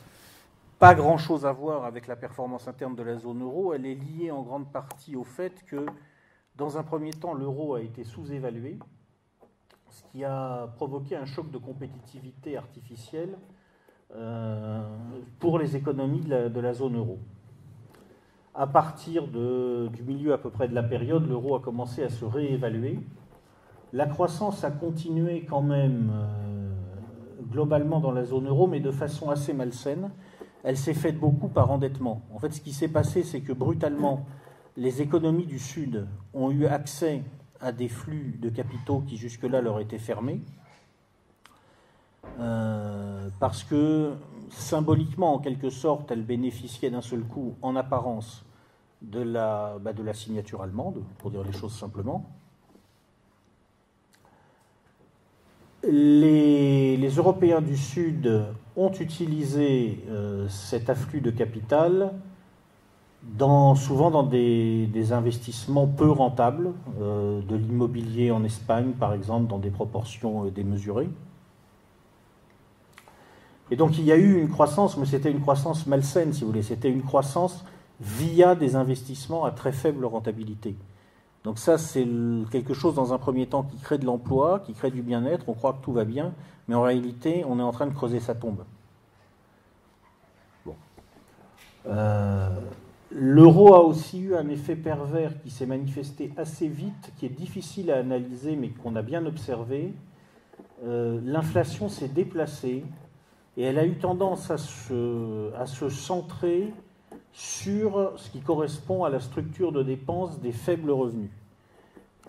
pas 0.79 0.95
grand-chose 0.95 1.45
à 1.45 1.53
voir 1.53 1.85
avec 1.85 2.07
la 2.07 2.17
performance 2.17 2.67
interne 2.67 2.95
de 2.95 3.03
la 3.03 3.17
zone 3.17 3.41
euro. 3.41 3.73
Elle 3.73 3.85
est 3.85 3.95
liée 3.95 4.31
en 4.31 4.41
grande 4.41 4.69
partie 4.71 5.15
au 5.15 5.23
fait 5.23 5.63
que, 5.65 5.85
dans 6.57 6.77
un 6.77 6.83
premier 6.83 7.11
temps, 7.11 7.33
l'euro 7.33 7.75
a 7.75 7.81
été 7.81 8.03
sous-évalué, 8.03 8.77
ce 9.89 10.03
qui 10.11 10.25
a 10.25 10.67
provoqué 10.75 11.15
un 11.15 11.25
choc 11.25 11.49
de 11.51 11.57
compétitivité 11.57 12.57
artificielle 12.57 13.37
euh, 14.15 14.83
pour 15.39 15.57
les 15.57 15.75
économies 15.75 16.21
de 16.21 16.59
la, 16.59 16.73
zone 16.73 16.97
euro. 16.97 17.19
À 18.55 18.67
partir 18.67 19.27
du 19.27 20.03
milieu 20.03 20.33
à 20.33 20.37
peu 20.37 20.49
près 20.49 20.67
de 20.67 20.75
la 20.75 20.83
période, 20.83 21.27
l'euro 21.27 21.55
a 21.55 21.59
commencé 21.59 22.03
à 22.03 22.09
se 22.09 22.23
réévaluer. 22.25 22.99
La 23.93 24.05
croissance 24.05 24.63
a 24.63 24.71
continué 24.71 25.45
quand 25.47 25.61
même. 25.61 26.11
Euh, 26.13 26.63
globalement 27.53 27.99
dans 27.99 28.11
la 28.11 28.25
zone 28.25 28.47
euro, 28.47 28.67
mais 28.67 28.79
de 28.79 28.91
façon 28.91 29.29
assez 29.29 29.53
malsaine. 29.53 30.09
Elle 30.63 30.77
s'est 30.77 30.93
faite 30.93 31.19
beaucoup 31.19 31.49
par 31.49 31.71
endettement. 31.71 32.21
En 32.33 32.39
fait, 32.39 32.51
ce 32.51 32.61
qui 32.61 32.73
s'est 32.73 32.87
passé, 32.87 33.23
c'est 33.23 33.41
que 33.41 33.53
brutalement, 33.53 34.25
les 34.75 35.01
économies 35.01 35.45
du 35.45 35.59
Sud 35.59 36.07
ont 36.33 36.51
eu 36.51 36.65
accès 36.65 37.21
à 37.61 37.71
des 37.71 37.89
flux 37.89 38.39
de 38.41 38.49
capitaux 38.49 39.03
qui 39.07 39.17
jusque-là 39.17 39.61
leur 39.61 39.79
étaient 39.79 39.99
fermés, 39.99 40.41
euh, 42.39 43.29
parce 43.39 43.63
que 43.63 44.13
symboliquement, 44.53 45.33
en 45.33 45.39
quelque 45.39 45.69
sorte, 45.69 46.11
elles 46.11 46.25
bénéficiaient 46.25 46.89
d'un 46.89 47.01
seul 47.01 47.23
coup, 47.23 47.55
en 47.61 47.75
apparence, 47.75 48.45
de 49.01 49.21
la, 49.21 49.77
bah, 49.81 49.93
de 49.93 50.01
la 50.01 50.13
signature 50.13 50.61
allemande, 50.61 51.03
pour 51.17 51.31
dire 51.31 51.43
les 51.43 51.51
choses 51.51 51.73
simplement. 51.73 52.25
Les, 55.83 56.97
Européens 57.17 57.61
du 57.61 57.77
Sud 57.77 58.45
ont 58.77 58.91
utilisé 58.91 60.03
euh, 60.09 60.47
cet 60.47 60.89
afflux 60.89 61.21
de 61.21 61.29
capital 61.29 62.13
souvent 63.75 64.11
dans 64.11 64.23
des, 64.23 65.11
investissements 65.11 65.87
peu 65.87 66.09
rentables, 66.09 66.71
euh, 66.99 67.41
de 67.41 67.55
l'immobilier 67.55 68.31
en 68.31 68.43
Espagne 68.43 68.91
par 68.99 69.13
exemple, 69.13 69.47
dans 69.47 69.59
des 69.59 69.69
proportions 69.69 70.45
euh, 70.45 70.51
démesurées. 70.51 71.09
Et 73.71 73.75
donc 73.75 73.97
il 73.97 74.05
y 74.05 74.11
a 74.11 74.17
eu 74.17 74.39
une 74.39 74.49
croissance, 74.49 74.97
mais 74.97 75.05
c'était 75.05 75.31
une 75.31 75.41
croissance 75.41 75.87
malsaine 75.87 76.33
si 76.33 76.41
vous 76.41 76.47
voulez, 76.47 76.63
c'était 76.63 76.89
une 76.89 77.03
croissance 77.03 77.63
via 77.99 78.55
des 78.55 78.75
investissements 78.75 79.45
à 79.45 79.51
très 79.51 79.71
faible 79.71 80.05
rentabilité. 80.05 80.75
Donc 81.43 81.59
ça, 81.59 81.77
c'est 81.77 82.07
quelque 82.51 82.73
chose 82.73 82.95
dans 82.95 83.13
un 83.13 83.17
premier 83.17 83.47
temps 83.47 83.63
qui 83.63 83.77
crée 83.77 83.97
de 83.97 84.05
l'emploi, 84.05 84.61
qui 84.65 84.73
crée 84.73 84.91
du 84.91 85.01
bien-être, 85.01 85.49
on 85.49 85.53
croit 85.53 85.73
que 85.73 85.83
tout 85.83 85.91
va 85.91 86.05
bien, 86.05 86.33
mais 86.67 86.75
en 86.75 86.81
réalité, 86.81 87.43
on 87.47 87.59
est 87.59 87.63
en 87.63 87.71
train 87.71 87.87
de 87.87 87.93
creuser 87.93 88.19
sa 88.19 88.33
tombe. 88.33 88.63
Euh, 91.85 92.49
l'euro 93.11 93.73
a 93.73 93.81
aussi 93.83 94.21
eu 94.21 94.35
un 94.35 94.47
effet 94.47 94.77
pervers 94.77 95.37
qui 95.41 95.49
s'est 95.49 95.65
manifesté 95.65 96.31
assez 96.37 96.69
vite, 96.69 97.11
qui 97.17 97.25
est 97.25 97.29
difficile 97.37 97.91
à 97.91 97.97
analyser, 97.97 98.55
mais 98.55 98.69
qu'on 98.69 98.95
a 98.95 99.01
bien 99.01 99.25
observé. 99.25 99.93
Euh, 100.85 101.19
l'inflation 101.25 101.89
s'est 101.89 102.07
déplacée 102.07 102.85
et 103.57 103.63
elle 103.63 103.79
a 103.79 103.85
eu 103.85 103.97
tendance 103.97 104.49
à 104.51 104.57
se 104.57 105.89
centrer 105.89 106.73
sur 107.33 108.13
ce 108.15 108.29
qui 108.29 108.41
correspond 108.41 109.03
à 109.03 109.09
la 109.09 109.19
structure 109.19 109.71
de 109.71 109.83
dépenses 109.83 110.39
des 110.39 110.51
faibles 110.51 110.91
revenus. 110.91 111.31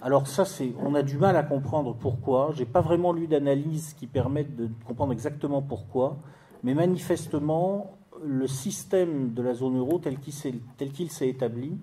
Alors 0.02 0.26
ça, 0.26 0.44
c'est, 0.44 0.72
on 0.80 0.94
a 0.94 1.02
du 1.02 1.18
mal 1.18 1.36
à 1.36 1.42
comprendre 1.42 1.94
pourquoi. 1.94 2.50
Je 2.52 2.60
n'ai 2.60 2.66
pas 2.66 2.80
vraiment 2.80 3.12
lu 3.12 3.26
d'analyse 3.26 3.94
qui 3.94 4.06
permette 4.06 4.56
de 4.56 4.68
comprendre 4.86 5.12
exactement 5.12 5.62
pourquoi, 5.62 6.16
mais 6.62 6.74
manifestement, 6.74 7.96
le 8.22 8.46
système 8.46 9.32
de 9.32 9.42
la 9.42 9.54
zone 9.54 9.78
euro 9.78 9.98
tel 9.98 10.18
qu'il 10.18 10.32
s'est, 10.32 11.28
établi 11.28 11.78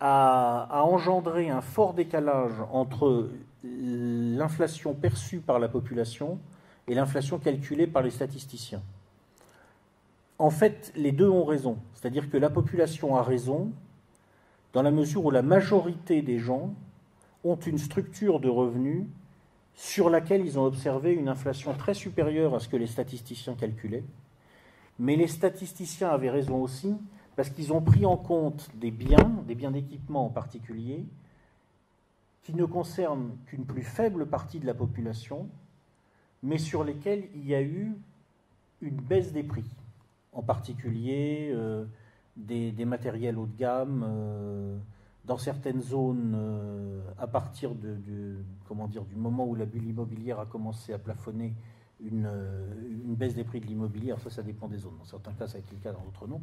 a, 0.00 0.82
engendré 0.84 1.50
un 1.50 1.60
fort 1.60 1.94
décalage 1.94 2.52
entre 2.72 3.28
l'inflation 3.62 4.94
perçue 4.94 5.38
par 5.38 5.58
la 5.58 5.68
population 5.68 6.38
et 6.90 6.94
l'inflation 6.94 7.38
calculée 7.38 7.86
par 7.86 8.02
les 8.02 8.10
statisticiens 8.10 8.82
en 10.40 10.48
fait, 10.48 10.90
les 10.96 11.12
deux 11.12 11.28
ont 11.28 11.44
raison. 11.44 11.76
C'est-à-dire 11.92 12.30
que 12.30 12.38
la 12.38 12.48
population 12.48 13.14
a 13.14 13.22
raison 13.22 13.72
dans 14.72 14.80
la 14.80 14.90
mesure 14.90 15.26
où 15.26 15.30
la 15.30 15.42
majorité 15.42 16.22
des 16.22 16.38
gens 16.38 16.74
ont 17.44 17.56
une 17.56 17.76
structure 17.76 18.40
de 18.40 18.48
revenus 18.48 19.04
sur 19.74 20.08
laquelle 20.08 20.44
ils 20.44 20.58
ont 20.58 20.64
observé 20.64 21.12
une 21.12 21.28
inflation 21.28 21.74
très 21.74 21.92
supérieure 21.92 22.54
à 22.54 22.58
ce 22.58 22.68
que 22.68 22.78
les 22.78 22.86
statisticiens 22.86 23.54
calculaient. 23.54 24.04
Mais 24.98 25.14
les 25.14 25.28
statisticiens 25.28 26.08
avaient 26.08 26.30
raison 26.30 26.62
aussi 26.62 26.96
parce 27.36 27.50
qu'ils 27.50 27.74
ont 27.74 27.82
pris 27.82 28.06
en 28.06 28.16
compte 28.16 28.70
des 28.74 28.90
biens, 28.90 29.42
des 29.46 29.54
biens 29.54 29.70
d'équipement 29.70 30.24
en 30.24 30.30
particulier, 30.30 31.04
qui 32.44 32.54
ne 32.54 32.64
concernent 32.64 33.36
qu'une 33.44 33.66
plus 33.66 33.82
faible 33.82 34.26
partie 34.26 34.58
de 34.58 34.66
la 34.66 34.74
population, 34.74 35.50
mais 36.42 36.58
sur 36.58 36.84
lesquels 36.84 37.28
il 37.34 37.46
y 37.46 37.54
a 37.54 37.62
eu 37.62 37.94
une 38.80 38.96
baisse 38.96 39.32
des 39.32 39.42
prix 39.42 39.64
en 40.32 40.42
particulier 40.42 41.50
euh, 41.52 41.84
des, 42.36 42.84
matériels 42.84 43.38
haut 43.38 43.46
de 43.46 43.56
gamme, 43.56 44.04
euh, 44.06 44.78
dans 45.24 45.38
certaines 45.38 45.80
zones, 45.80 46.34
euh, 46.34 47.02
à 47.18 47.26
partir 47.26 47.74
de, 47.74 48.36
comment 48.66 48.88
dire, 48.88 49.04
du 49.04 49.16
moment 49.16 49.46
où 49.46 49.54
la 49.54 49.66
bulle 49.66 49.86
immobilière 49.86 50.40
a 50.40 50.46
commencé 50.46 50.92
à 50.92 50.98
plafonner, 50.98 51.52
une, 52.00 52.28
baisse 53.16 53.34
des 53.34 53.44
prix 53.44 53.60
de 53.60 53.66
l'immobilier. 53.66 54.14
ça, 54.22 54.30
ça 54.30 54.42
dépend 54.42 54.68
des 54.68 54.78
zones. 54.78 54.96
Dans 54.98 55.04
certains 55.04 55.32
cas, 55.32 55.46
ça 55.46 55.58
a 55.58 55.60
été 55.60 55.74
le 55.74 55.82
cas, 55.82 55.92
dans 55.92 56.02
d'autres 56.02 56.26
non. 56.26 56.40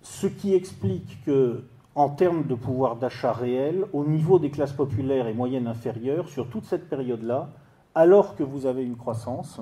Ce 0.00 0.26
qui 0.26 0.54
explique 0.54 1.22
que, 1.24 1.64
en 1.94 2.08
termes 2.08 2.44
de 2.44 2.54
pouvoir 2.54 2.96
d'achat 2.96 3.32
réel, 3.32 3.84
au 3.92 4.04
niveau 4.04 4.38
des 4.38 4.50
classes 4.50 4.72
populaires 4.72 5.26
et 5.26 5.34
moyennes 5.34 5.66
inférieures, 5.66 6.28
sur 6.28 6.48
toute 6.48 6.64
cette 6.64 6.88
période-là, 6.88 7.50
alors 7.94 8.36
que 8.36 8.42
vous 8.42 8.66
avez 8.66 8.84
une 8.84 8.96
croissance, 8.96 9.60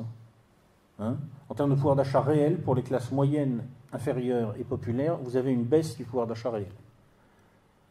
Hein. 1.01 1.17
en 1.49 1.55
termes 1.55 1.71
de 1.71 1.77
pouvoir 1.77 1.95
d'achat 1.95 2.21
réel, 2.21 2.59
pour 2.59 2.75
les 2.75 2.83
classes 2.83 3.13
moyennes, 3.13 3.63
inférieures 3.93 4.55
et 4.59 4.65
populaires, 4.65 5.17
vous 5.23 5.37
avez 5.37 5.53
une 5.53 5.63
baisse 5.63 5.97
du 5.97 6.05
pouvoir 6.05 6.27
d'achat 6.27 6.51
réel. 6.51 6.73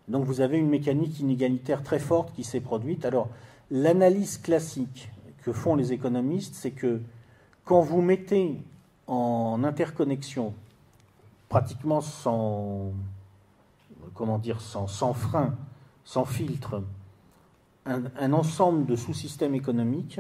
Donc 0.10 0.26
vous 0.26 0.42
avez 0.42 0.58
une 0.58 0.70
mécanique 0.70 1.20
inégalitaire 1.20 1.84
très 1.84 2.00
forte 2.00 2.34
qui 2.34 2.44
s'est 2.44 2.60
produite. 2.60 3.06
Alors, 3.06 3.30
l'analyse 3.72 4.38
classique 4.38 5.10
que 5.44 5.54
font 5.54 5.76
les 5.76 5.94
économistes, 5.94 6.56
c'est 6.56 6.72
que 6.72 7.00
quand 7.64 7.82
vous 7.82 8.02
mettez 8.02 8.62
en 9.08 9.64
interconnexion, 9.64 10.54
pratiquement 11.48 12.02
sans, 12.02 12.92
comment 14.18 14.40
dire, 14.40 14.60
sans, 14.60 14.88
sans 14.88 15.14
frein, 15.14 15.56
sans 16.04 16.26
filtre, 16.26 16.84
un, 17.86 18.34
ensemble 18.34 18.86
de 18.86 18.96
sous-systèmes 18.96 19.56
économiques, 19.56 20.20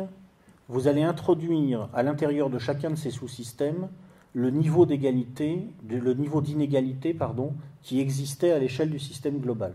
vous 0.69 0.87
allez 0.87 1.03
introduire 1.03 1.89
à 1.93 2.03
l'intérieur 2.03 2.49
de 2.49 2.59
chacun 2.59 2.91
de 2.91 2.95
ces 2.95 3.11
sous-systèmes 3.11 3.89
le 4.33 4.51
niveau 4.51 4.85
d'égalité, 4.85 5.67
le 5.89 6.13
niveau 6.13 6.41
d'inégalité, 6.41 7.13
pardon, 7.13 7.53
qui 7.81 7.99
existait 7.99 8.51
à 8.51 8.59
l'échelle 8.59 8.91
du 8.91 8.99
système 8.99 9.39
global. 9.39 9.73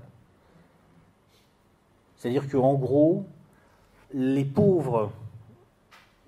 C'est-à-dire 2.16 2.48
qu'en 2.48 2.74
gros, 2.74 3.26
les 4.14 4.44
pauvres 4.44 5.10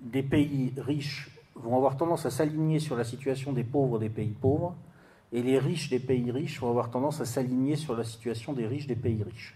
des 0.01 0.23
pays 0.23 0.73
riches 0.77 1.31
vont 1.55 1.77
avoir 1.77 1.95
tendance 1.95 2.25
à 2.25 2.31
s'aligner 2.31 2.79
sur 2.79 2.97
la 2.97 3.05
situation 3.05 3.53
des 3.53 3.63
pauvres 3.63 3.97
des 3.97 4.09
pays 4.09 4.35
pauvres, 4.39 4.75
et 5.33 5.41
les 5.41 5.59
riches 5.59 5.89
des 5.89 5.99
pays 5.99 6.31
riches 6.31 6.59
vont 6.59 6.69
avoir 6.69 6.89
tendance 6.91 7.21
à 7.21 7.25
s'aligner 7.25 7.75
sur 7.75 7.95
la 7.95 8.03
situation 8.03 8.53
des 8.53 8.67
riches 8.67 8.87
des 8.87 8.95
pays 8.95 9.21
riches. 9.23 9.55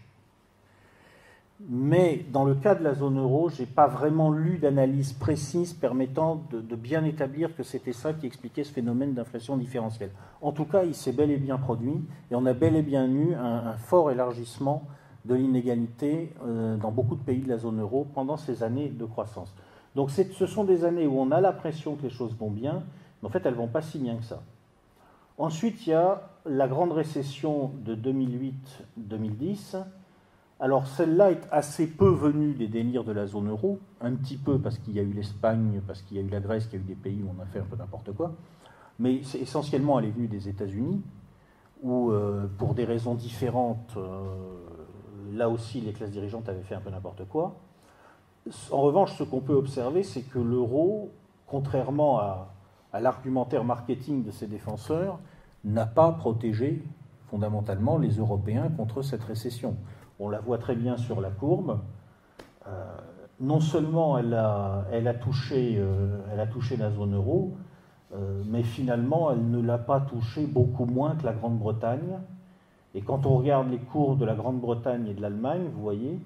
Mais 1.67 2.25
dans 2.31 2.45
le 2.45 2.55
cas 2.55 2.73
de 2.73 2.83
la 2.83 2.93
zone 2.93 3.19
euro, 3.19 3.49
je 3.49 3.61
n'ai 3.61 3.65
pas 3.65 3.87
vraiment 3.87 4.31
lu 4.31 4.59
d'analyse 4.59 5.11
précise 5.11 5.73
permettant 5.73 6.41
de, 6.51 6.75
bien 6.75 7.03
établir 7.03 7.53
que 7.53 7.63
c'était 7.63 7.91
ça 7.91 8.13
qui 8.13 8.25
expliquait 8.27 8.63
ce 8.63 8.71
phénomène 8.71 9.13
d'inflation 9.13 9.57
différentielle. 9.57 10.11
En 10.41 10.53
tout 10.53 10.63
cas, 10.63 10.83
il 10.85 10.95
s'est 10.95 11.11
bel 11.11 11.31
et 11.31 11.37
bien 11.37 11.57
produit 11.57 12.01
et 12.31 12.35
on 12.35 12.45
a 12.45 12.53
bel 12.53 12.77
et 12.77 12.81
bien 12.81 13.09
eu 13.09 13.33
un, 13.33 13.75
fort 13.75 14.09
élargissement 14.09 14.83
de 15.25 15.35
l'inégalité 15.35 16.33
euh, 16.45 16.77
dans 16.77 16.91
beaucoup 16.91 17.15
de 17.15 17.23
pays 17.23 17.41
de 17.41 17.49
la 17.49 17.57
zone 17.57 17.81
euro 17.81 18.07
pendant 18.13 18.37
ces 18.37 18.63
années 18.63 18.87
de 18.87 19.03
croissance. 19.03 19.53
Donc 19.95 20.11
ce 20.11 20.45
sont 20.45 20.63
des 20.63 20.85
années 20.85 21.07
où 21.07 21.19
on 21.19 21.29
a 21.31 21.41
l'impression 21.41 21.97
que 21.97 22.03
les 22.03 22.09
choses 22.09 22.37
vont 22.37 22.51
bien, 22.51 22.83
mais 23.21 23.27
en 23.27 23.31
fait 23.31 23.45
elles 23.45 23.53
ne 23.53 23.57
vont 23.57 23.67
pas 23.67 23.81
si 23.81 23.99
bien 23.99 24.15
que 24.15 24.23
ça. 24.23 24.41
Ensuite, 25.39 25.87
il 25.87 25.91
y 25.91 25.93
a 25.93 26.21
la 26.45 26.67
grande 26.67 26.91
récession 26.91 27.71
de 27.85 27.95
2008-2010. 27.95 29.77
Alors 30.59 30.85
celle-là 30.85 31.31
est 31.31 31.47
assez 31.49 31.87
peu 31.87 32.09
venue 32.09 32.53
des 32.53 32.67
délires 32.67 33.05
de 33.05 33.13
la 33.13 33.25
zone 33.25 33.47
euro, 33.47 33.79
un 34.01 34.13
petit 34.15 34.35
peu 34.35 34.59
parce 34.59 34.77
qu'il 34.77 34.95
y 34.95 34.99
a 34.99 35.01
eu 35.01 35.13
l'Espagne, 35.13 35.81
parce 35.87 36.01
qu'il 36.01 36.17
y 36.17 36.19
a 36.19 36.23
eu 36.23 36.27
la 36.27 36.41
Grèce, 36.41 36.65
qu'il 36.65 36.79
y 36.79 36.81
a 36.81 36.85
eu 36.85 36.87
des 36.87 36.95
pays 36.95 37.23
où 37.23 37.33
on 37.37 37.41
a 37.41 37.45
fait 37.45 37.59
un 37.59 37.63
peu 37.63 37.77
n'importe 37.77 38.11
quoi, 38.11 38.33
mais 38.99 39.21
essentiellement 39.39 39.99
elle 39.99 40.07
est 40.07 40.11
venue 40.11 40.27
des 40.27 40.49
États-Unis, 40.49 41.01
où 41.81 42.11
euh, 42.11 42.47
pour 42.57 42.73
des 42.73 42.83
raisons 42.83 43.15
différentes, 43.15 43.93
euh, 43.95 44.25
là 45.31 45.47
aussi 45.47 45.79
les 45.79 45.93
classes 45.93 46.11
dirigeantes 46.11 46.49
avaient 46.49 46.63
fait 46.63 46.75
un 46.75 46.81
peu 46.81 46.89
n'importe 46.89 47.25
quoi. 47.29 47.55
En 48.71 48.81
revanche, 48.81 49.17
ce 49.17 49.23
qu'on 49.23 49.39
peut 49.39 49.55
observer, 49.55 50.03
c'est 50.03 50.23
que 50.23 50.39
l'euro, 50.39 51.11
contrairement 51.47 52.19
à, 52.19 52.49
l'argumentaire 52.93 53.63
marketing 53.63 54.23
de 54.23 54.31
ses 54.31 54.47
défenseurs, 54.47 55.19
n'a 55.63 55.85
pas 55.85 56.11
protégé 56.11 56.83
fondamentalement 57.27 57.97
les 57.97 58.17
Européens 58.17 58.69
contre 58.75 59.01
cette 59.01 59.23
récession. 59.23 59.75
On 60.19 60.29
la 60.29 60.39
voit 60.39 60.57
très 60.57 60.75
bien 60.75 60.97
sur 60.97 61.21
la 61.21 61.29
courbe. 61.29 61.79
Euh, 62.67 62.97
non 63.39 63.59
seulement 63.59 64.17
elle 64.17 64.33
a, 64.33 65.13
touché, 65.13 65.75
euh, 65.77 66.19
elle 66.31 66.39
a 66.39 66.47
touché 66.47 66.75
la 66.75 66.91
zone 66.91 67.15
euro, 67.15 67.55
euh, 68.13 68.41
mais 68.45 68.63
finalement 68.63 69.31
elle 69.31 69.49
ne 69.49 69.61
l'a 69.61 69.77
pas 69.77 70.01
touché 70.01 70.45
beaucoup 70.45 70.85
moins 70.85 71.15
que 71.15 71.25
la 71.25 71.33
Grande-Bretagne. 71.33 72.19
Et 72.95 73.01
quand 73.01 73.25
on 73.25 73.37
regarde 73.37 73.69
les 73.69 73.77
courbes 73.77 74.19
de 74.19 74.25
la 74.25 74.35
Grande-Bretagne 74.35 75.07
et 75.07 75.13
de 75.13 75.21
l'Allemagne, 75.21 75.69
vous 75.73 75.81
voyez, 75.81 76.19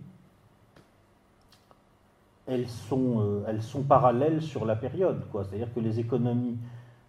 elles 2.47 2.67
sont, 2.67 3.21
euh, 3.21 3.43
elles 3.47 3.62
sont 3.62 3.84
parallèles 3.84 4.41
sur 4.41 4.65
la 4.65 4.75
période. 4.75 5.23
C'est-à-dire 5.32 5.73
que 5.73 5.79
les 5.79 5.99
économies 5.99 6.58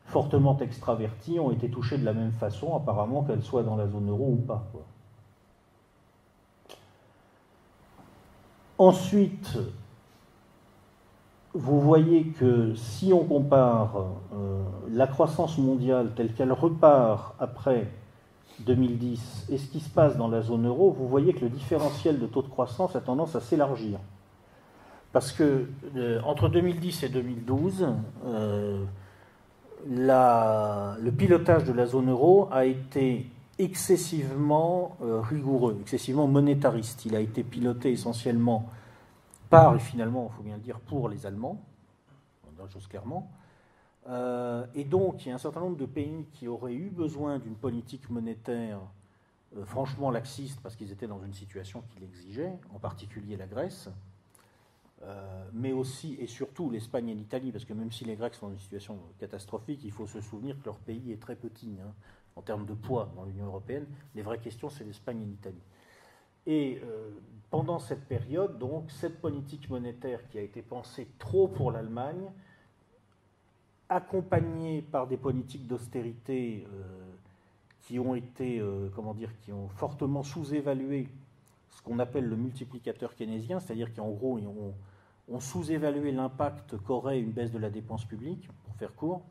fortement 0.07 0.57
extraverties 0.59 1.41
ont 1.41 1.51
été 1.51 1.69
touchées 1.71 1.99
de 1.99 2.05
la 2.05 2.13
même 2.13 2.33
façon, 2.33 2.77
apparemment 2.77 3.23
qu'elles 3.23 3.43
soient 3.43 3.63
dans 3.63 3.77
la 3.77 3.89
zone 3.89 4.09
euro 4.11 4.33
ou 4.33 4.37
pas. 4.37 4.65
Ensuite, 8.77 9.57
vous 11.55 11.81
voyez 11.81 12.27
que 12.27 12.75
si 12.75 13.13
on 13.13 13.25
compare 13.25 14.07
euh, 14.35 14.63
la 14.91 15.07
croissance 15.07 15.57
mondiale 15.59 16.13
telle 16.17 16.33
qu'elle 16.35 16.53
repart 16.53 17.37
après 17.39 17.89
2010 18.61 19.47
et 19.51 19.59
ce 19.59 19.67
qui 19.69 19.81
se 19.81 19.89
passe 19.89 20.17
dans 20.17 20.29
la 20.29 20.43
zone 20.43 20.67
euro, 20.67 20.91
vous 20.91 21.09
voyez 21.09 21.33
que 21.33 21.41
le 21.41 21.49
différentiel 21.49 22.19
de 22.19 22.27
taux 22.27 22.43
de 22.43 22.49
croissance 22.49 22.97
a 22.97 23.01
tendance 23.01 23.37
à 23.37 23.41
s'élargir. 23.41 24.01
Parce 25.15 25.31
que 25.31 25.69
euh, 25.95 26.21
entre 26.23 26.49
2010 26.49 27.05
et 27.05 27.09
2012, 27.09 27.87
euh, 28.25 28.85
le 29.87 31.11
pilotage 31.13 31.63
de 31.63 31.73
la 31.73 31.87
zone 31.87 32.11
euro 32.11 32.49
a 32.51 32.65
été 32.65 33.31
excessivement 33.61 34.97
euh, 35.03 35.21
rigoureux, 35.21 35.79
excessivement 35.81 36.27
monétariste. 36.27 37.07
Il 37.07 37.15
a 37.15 37.21
été 37.21 37.45
piloté 37.45 37.93
essentiellement 37.93 38.69
par, 39.51 39.77
et 39.77 39.79
finalement, 39.79 40.33
il 40.33 40.37
faut 40.37 40.43
bien 40.43 40.57
le 40.57 40.63
dire, 40.63 40.81
pour 40.81 41.09
les 41.09 41.27
Allemands, 41.27 41.63
chose 42.73 42.89
clairement. 42.89 43.31
et 44.75 44.85
donc, 44.85 45.25
il 45.25 45.29
y 45.29 45.33
a 45.33 45.35
un 45.37 45.39
certain 45.39 45.61
nombre 45.61 45.77
de 45.77 45.87
pays 45.87 46.27
qui 46.33 46.49
auraient 46.49 46.75
eu 46.75 46.91
besoin 46.91 47.39
d'une 47.39 47.55
politique 47.55 48.11
monétaire 48.11 48.81
franchement 49.65 50.11
laxiste 50.11 50.59
parce 50.61 50.75
qu'ils 50.75 50.91
étaient 50.91 51.07
dans 51.07 51.23
une 51.23 51.35
situation 51.35 51.85
qui 51.91 52.01
l'exigeait, 52.01 52.59
en 52.75 52.81
particulier 52.81 53.37
la 53.37 53.47
Grèce, 53.47 53.91
euh, 55.07 55.45
mais 55.53 55.73
aussi 55.73 56.17
et 56.19 56.27
surtout 56.27 56.71
l'Espagne 56.71 57.11
et 57.11 57.15
l'Italie, 57.15 57.53
parce 57.53 57.65
que 57.65 57.75
même 57.75 57.93
si 57.93 58.05
les 58.05 58.17
Grecs 58.17 58.35
sont 58.35 58.47
dans 58.47 58.53
une 58.55 58.59
situation 58.59 58.99
catastrophique, 59.19 59.81
il 59.85 59.93
faut 59.93 60.07
se 60.07 60.21
souvenir 60.21 60.59
que 60.59 60.65
leur 60.65 60.79
pays 60.79 61.13
est 61.13 61.21
très 61.21 61.37
petit 61.37 61.77
hein, 61.83 61.93
en 62.37 62.43
termes 62.43 62.65
de 62.65 62.73
poids 62.73 63.13
dans 63.15 63.25
l'Union 63.25 63.47
européenne. 63.47 63.87
Les 64.15 64.23
vraies 64.23 64.39
questions, 64.39 64.71
c'est 64.71 64.85
l'Espagne 64.85 65.21
et 65.23 65.27
l'Italie. 65.27 65.63
Et 66.47 66.81
euh, 66.85 67.11
pendant 67.51 67.79
cette 67.79 68.07
période, 68.07 68.59
donc, 68.59 68.91
cette 68.91 69.21
politique 69.21 69.69
monétaire 69.69 70.27
qui 70.29 70.39
a 70.39 70.43
été 70.43 70.63
pensée 70.63 71.07
trop 71.19 71.49
pour 71.49 71.71
l'Allemagne, 71.71 72.31
accompagnée 73.91 74.81
par 74.81 75.07
des 75.07 75.19
politiques 75.19 75.67
d'austérité 75.67 76.67
euh, 76.73 76.81
qui 77.83 77.99
ont 77.99 78.15
été, 78.15 78.63
comment 78.95 79.13
dire, 79.13 79.31
qui 79.43 79.53
ont 79.53 79.69
fortement 79.69 80.23
sous-évalué 80.23 81.09
ce 81.71 81.83
qu'on 81.83 81.99
appelle 81.99 82.27
le 82.27 82.37
multiplicateur 82.37 83.15
keynésien, 83.15 83.61
c'est-à-dire 83.61 83.93
qu'en 83.95 84.09
gros, 84.09 84.39
ils 84.39 84.49
ont 85.31 85.41
sous-évalué 85.41 86.13
l'impact 86.13 86.77
qu'aurait 86.79 87.19
une 87.19 87.33
baisse 87.33 87.53
de 87.53 87.59
la 87.59 87.71
dépense 87.71 88.05
publique, 88.05 88.49
pour 88.65 88.75
faire 88.77 88.95
court, 88.95 89.23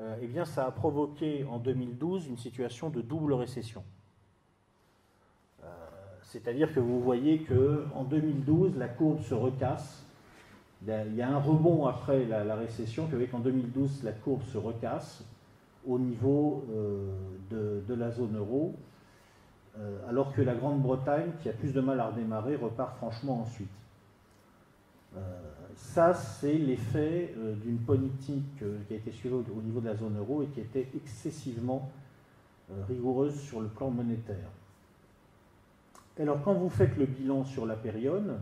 euh, 0.00 0.16
eh 0.22 0.26
bien, 0.26 0.44
ça 0.44 0.66
a 0.66 0.70
provoqué 0.70 1.44
en 1.50 1.58
2012 1.58 2.28
une 2.28 2.36
situation 2.36 2.88
de 2.88 3.00
double 3.00 3.32
récession. 3.32 3.82
Euh, 5.64 5.66
c'est-à-dire 6.22 6.72
que 6.72 6.80
vous 6.80 7.00
voyez 7.00 7.40
qu'en 7.40 8.04
2012, 8.04 8.76
la 8.76 8.88
courbe 8.88 9.20
se 9.22 9.34
recasse. 9.34 10.04
Il 10.86 11.16
y 11.16 11.22
a 11.22 11.28
un 11.28 11.40
rebond 11.40 11.86
après 11.86 12.24
la, 12.24 12.54
récession, 12.54 13.08
qu'en 13.32 13.40
2012, 13.40 14.04
la 14.04 14.12
courbe 14.12 14.44
se 14.44 14.56
recasse 14.56 15.24
au 15.84 15.98
niveau 15.98 16.64
euh, 16.70 17.10
de, 17.50 17.82
de, 17.88 17.94
la 17.94 18.12
zone 18.12 18.36
euro, 18.36 18.76
alors 20.08 20.32
que 20.32 20.42
la 20.42 20.54
Grande-Bretagne, 20.54 21.30
qui 21.40 21.48
a 21.48 21.52
plus 21.52 21.72
de 21.72 21.80
mal 21.80 22.00
à 22.00 22.08
redémarrer, 22.08 22.56
repart 22.56 22.96
franchement 22.96 23.42
ensuite. 23.42 23.68
Euh, 25.16 25.20
ça, 25.74 26.12
c'est 26.12 26.52
l'effet 26.52 27.34
euh, 27.38 27.54
d'une 27.54 27.78
politique 27.78 28.62
euh, 28.62 28.78
qui 28.86 28.94
a 28.94 28.96
été 28.96 29.10
suivie 29.10 29.34
au 29.34 29.62
niveau 29.62 29.80
de 29.80 29.86
la 29.86 29.96
zone 29.96 30.18
euro 30.18 30.42
et 30.42 30.46
qui 30.46 30.60
était 30.60 30.88
excessivement 30.94 31.90
rigoureuse 32.86 33.40
sur 33.40 33.60
le 33.62 33.68
plan 33.68 33.88
monétaire. 33.88 34.50
Alors, 36.20 36.42
quand 36.42 36.52
vous 36.52 36.68
faites 36.68 36.98
le 36.98 37.06
bilan 37.06 37.42
sur 37.44 37.64
la 37.64 37.76
période, 37.76 38.38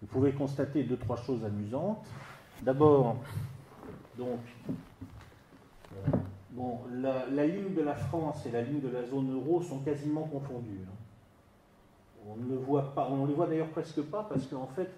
vous 0.00 0.06
pouvez 0.06 0.32
constater 0.32 0.84
deux, 0.84 0.96
trois 0.96 1.16
choses 1.16 1.44
amusantes. 1.44 2.06
D'abord, 2.62 3.16
bon, 4.16 4.38
la, 6.94 7.46
ligne 7.46 7.74
de 7.74 7.82
la 7.82 7.94
France 7.94 8.46
et 8.46 8.50
la 8.52 8.62
ligne 8.62 8.80
de 8.80 8.88
la 8.88 9.04
zone 9.04 9.34
euro 9.34 9.60
sont 9.60 9.80
quasiment 9.80 10.22
confondues. 10.22 10.80
Hein. 10.86 10.96
On 12.26 12.36
ne 12.36 12.56
voit 12.56 12.94
pas, 12.94 13.08
on 13.10 13.26
les 13.26 13.34
voit 13.34 13.48
d'ailleurs 13.48 13.70
presque 13.70 14.00
pas 14.02 14.22
parce 14.22 14.46
qu'en 14.46 14.68
fait, 14.68 14.88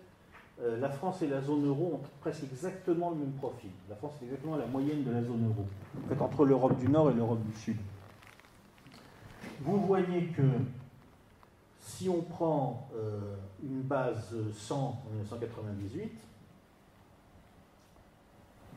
euh, 0.63 0.79
la 0.79 0.89
France 0.89 1.21
et 1.23 1.27
la 1.27 1.41
zone 1.41 1.67
euro 1.67 1.95
ont 1.95 2.07
presque 2.21 2.45
exactement 2.45 3.11
le 3.11 3.17
même 3.17 3.33
profil. 3.33 3.71
La 3.89 3.97
France 3.97 4.13
est 4.23 4.27
exactement 4.27 4.57
la 4.57 4.67
moyenne 4.67 5.03
de 5.03 5.11
la 5.11 5.23
zone 5.23 5.45
euro, 5.49 5.67
en 6.05 6.09
fait, 6.09 6.23
entre 6.23 6.45
l'Europe 6.45 6.79
du 6.79 6.89
Nord 6.89 7.11
et 7.11 7.15
l'Europe 7.15 7.43
du 7.45 7.53
Sud. 7.59 7.77
Vous 9.63 9.81
voyez 9.81 10.27
que 10.27 10.43
si 11.81 12.09
on 12.09 12.23
prend 12.23 12.89
euh, 12.95 13.35
une 13.65 13.83
base 13.83 14.35
100 14.57 14.77
en 14.77 15.11
1998, 15.11 16.13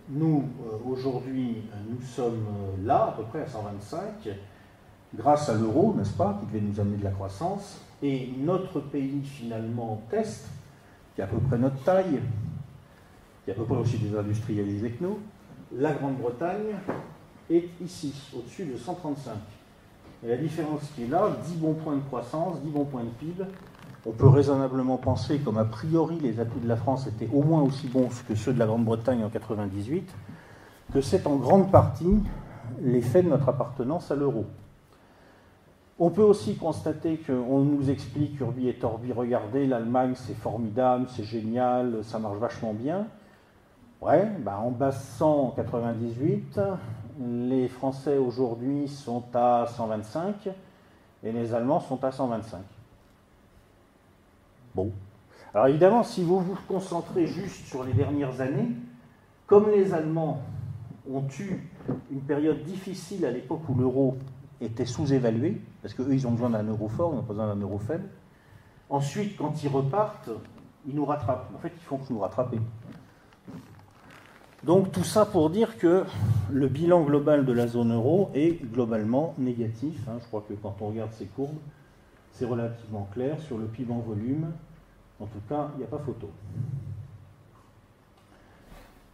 nous, 0.09 0.45
euh, 0.65 0.77
aujourd'hui, 0.89 1.63
nous 1.89 2.01
sommes 2.01 2.45
là, 2.83 3.09
à 3.09 3.11
peu 3.11 3.23
près 3.23 3.41
à 3.41 3.47
125, 3.47 4.29
grâce 5.13 5.49
à 5.49 5.53
l'euro, 5.53 5.93
n'est-ce 5.95 6.13
pas, 6.13 6.39
qui 6.39 6.47
devait 6.47 6.65
nous 6.65 6.79
amener 6.79 6.97
de 6.97 7.03
la 7.03 7.11
croissance. 7.11 7.81
Et 8.01 8.31
notre 8.37 8.79
pays, 8.79 9.21
finalement, 9.23 10.01
test, 10.09 10.47
qui 11.17 11.21
est 11.21 11.23
à 11.23 11.27
peu 11.27 11.39
près 11.39 11.57
notre 11.57 11.83
taille, 11.83 12.21
qui 13.43 13.49
est 13.49 13.53
à 13.53 13.55
peu 13.55 13.63
près 13.63 13.77
aussi 13.77 13.97
désindustrialisé 13.97 14.91
que 14.91 15.03
nous, 15.03 15.17
la 15.75 15.93
Grande-Bretagne 15.93 16.75
est 17.49 17.69
ici, 17.83 18.13
au-dessus 18.37 18.65
de 18.65 18.77
135. 18.77 19.33
Et 20.23 20.27
la 20.27 20.37
différence 20.37 20.81
qui 20.95 21.05
est 21.05 21.07
là, 21.07 21.35
10 21.43 21.55
bons 21.55 21.73
points 21.73 21.95
de 21.95 22.01
croissance, 22.01 22.61
10 22.61 22.69
bons 22.69 22.85
points 22.85 23.03
de 23.03 23.09
PIB, 23.09 23.45
on 24.05 24.11
peut 24.11 24.27
raisonnablement 24.27 24.97
penser, 24.97 25.39
comme 25.39 25.57
a 25.57 25.65
priori 25.65 26.19
les 26.19 26.39
atouts 26.39 26.59
de 26.59 26.67
la 26.67 26.75
France 26.75 27.07
étaient 27.07 27.29
au 27.33 27.41
moins 27.41 27.63
aussi 27.63 27.87
bons 27.87 28.09
que 28.27 28.35
ceux 28.35 28.53
de 28.53 28.59
la 28.59 28.67
Grande-Bretagne 28.67 29.23
en 29.23 29.29
98, 29.29 30.13
que 30.93 31.01
c'est 31.01 31.25
en 31.25 31.37
grande 31.37 31.71
partie 31.71 32.21
l'effet 32.83 33.23
de 33.23 33.29
notre 33.29 33.49
appartenance 33.49 34.11
à 34.11 34.15
l'euro. 34.15 34.45
On 35.99 36.11
peut 36.11 36.23
aussi 36.23 36.55
constater 36.57 37.17
qu'on 37.17 37.59
nous 37.61 37.89
explique 37.89 38.39
Urbi 38.39 38.69
et 38.69 38.75
Torbi, 38.75 39.11
regardez, 39.11 39.65
l'Allemagne 39.65 40.13
c'est 40.15 40.35
formidable, 40.35 41.07
c'est 41.09 41.23
génial, 41.23 42.03
ça 42.03 42.19
marche 42.19 42.37
vachement 42.37 42.73
bien. 42.73 43.07
Ouais, 43.99 44.27
bah 44.41 44.59
en 44.63 44.69
bas 44.69 44.91
198, 44.91 46.59
les 47.19 47.67
Français 47.67 48.17
aujourd'hui 48.17 48.87
sont 48.87 49.23
à 49.33 49.65
125 49.65 50.49
et 51.23 51.31
les 51.31 51.55
Allemands 51.55 51.79
sont 51.79 52.03
à 52.03 52.11
125. 52.11 52.59
Bon. 54.75 54.91
Alors 55.51 55.65
évidemment, 55.65 56.03
si 56.03 56.23
vous 56.23 56.39
vous 56.39 56.57
concentrez 56.67 57.25
juste 57.25 57.65
sur 57.65 57.83
les 57.83 57.93
dernières 57.93 58.39
années, 58.39 58.69
comme 59.47 59.71
les 59.71 59.95
Allemands 59.95 60.41
ont 61.11 61.23
eu 61.39 61.67
une 62.11 62.21
période 62.21 62.63
difficile 62.65 63.25
à 63.25 63.31
l'époque 63.31 63.67
où 63.67 63.73
l'euro 63.73 64.15
était 64.61 64.85
sous-évalué, 64.85 65.61
parce 65.81 65.93
qu'eux, 65.93 66.13
ils 66.13 66.25
ont 66.27 66.31
besoin 66.31 66.49
d'un 66.49 66.63
euro 66.63 66.87
fort, 66.87 67.13
ils 67.13 67.21
pas 67.21 67.33
besoin 67.33 67.53
d'un 67.53 67.61
euro 67.61 67.77
faible. 67.77 68.09
Ensuite, 68.89 69.37
quand 69.37 69.63
ils 69.63 69.69
repartent, 69.69 70.29
ils 70.87 70.95
nous 70.95 71.05
rattrapent. 71.05 71.49
En 71.55 71.59
fait, 71.59 71.73
ils 71.75 71.83
font 71.83 71.97
que 71.97 72.11
nous 72.11 72.19
rattraper. 72.19 72.59
Donc 74.63 74.91
tout 74.91 75.03
ça 75.03 75.25
pour 75.25 75.49
dire 75.49 75.77
que 75.77 76.03
le 76.51 76.67
bilan 76.67 77.03
global 77.03 77.45
de 77.45 77.53
la 77.53 77.67
zone 77.67 77.93
euro 77.93 78.31
est 78.33 78.61
globalement 78.71 79.35
négatif. 79.37 79.99
Hein. 80.07 80.17
Je 80.19 80.25
crois 80.27 80.43
que 80.47 80.53
quand 80.53 80.75
on 80.81 80.87
regarde 80.87 81.11
ces 81.13 81.25
courbes, 81.25 81.59
c'est 82.31 82.45
relativement 82.45 83.07
clair. 83.13 83.39
Sur 83.41 83.57
le 83.57 83.65
PIB 83.65 83.93
en 83.93 83.99
volume, 83.99 84.51
en 85.19 85.25
tout 85.25 85.41
cas, 85.47 85.69
il 85.75 85.79
n'y 85.79 85.83
a 85.83 85.87
pas 85.87 85.99
photo. 85.99 86.29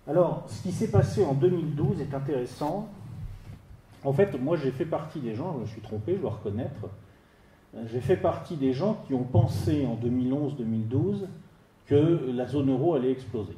Alors, 0.07 0.43
ce 0.47 0.63
qui 0.63 0.71
s'est 0.71 0.89
passé 0.89 1.23
en 1.23 1.33
2012 1.33 2.01
est 2.01 2.13
intéressant. 2.13 2.89
En 4.03 4.13
fait, 4.13 4.39
moi, 4.39 4.57
j'ai 4.57 4.71
fait 4.71 4.85
partie 4.85 5.19
des 5.19 5.33
gens, 5.33 5.53
je 5.55 5.61
me 5.61 5.65
suis 5.65 5.81
trompé, 5.81 6.15
je 6.15 6.21
dois 6.21 6.31
reconnaître, 6.31 6.89
j'ai 7.87 8.01
fait 8.01 8.17
partie 8.17 8.55
des 8.55 8.73
gens 8.73 9.01
qui 9.07 9.13
ont 9.13 9.23
pensé 9.23 9.85
en 9.85 9.95
2011-2012 9.95 11.27
que 11.85 12.31
la 12.33 12.45
zone 12.45 12.69
euro 12.69 12.95
allait 12.95 13.11
exploser. 13.11 13.55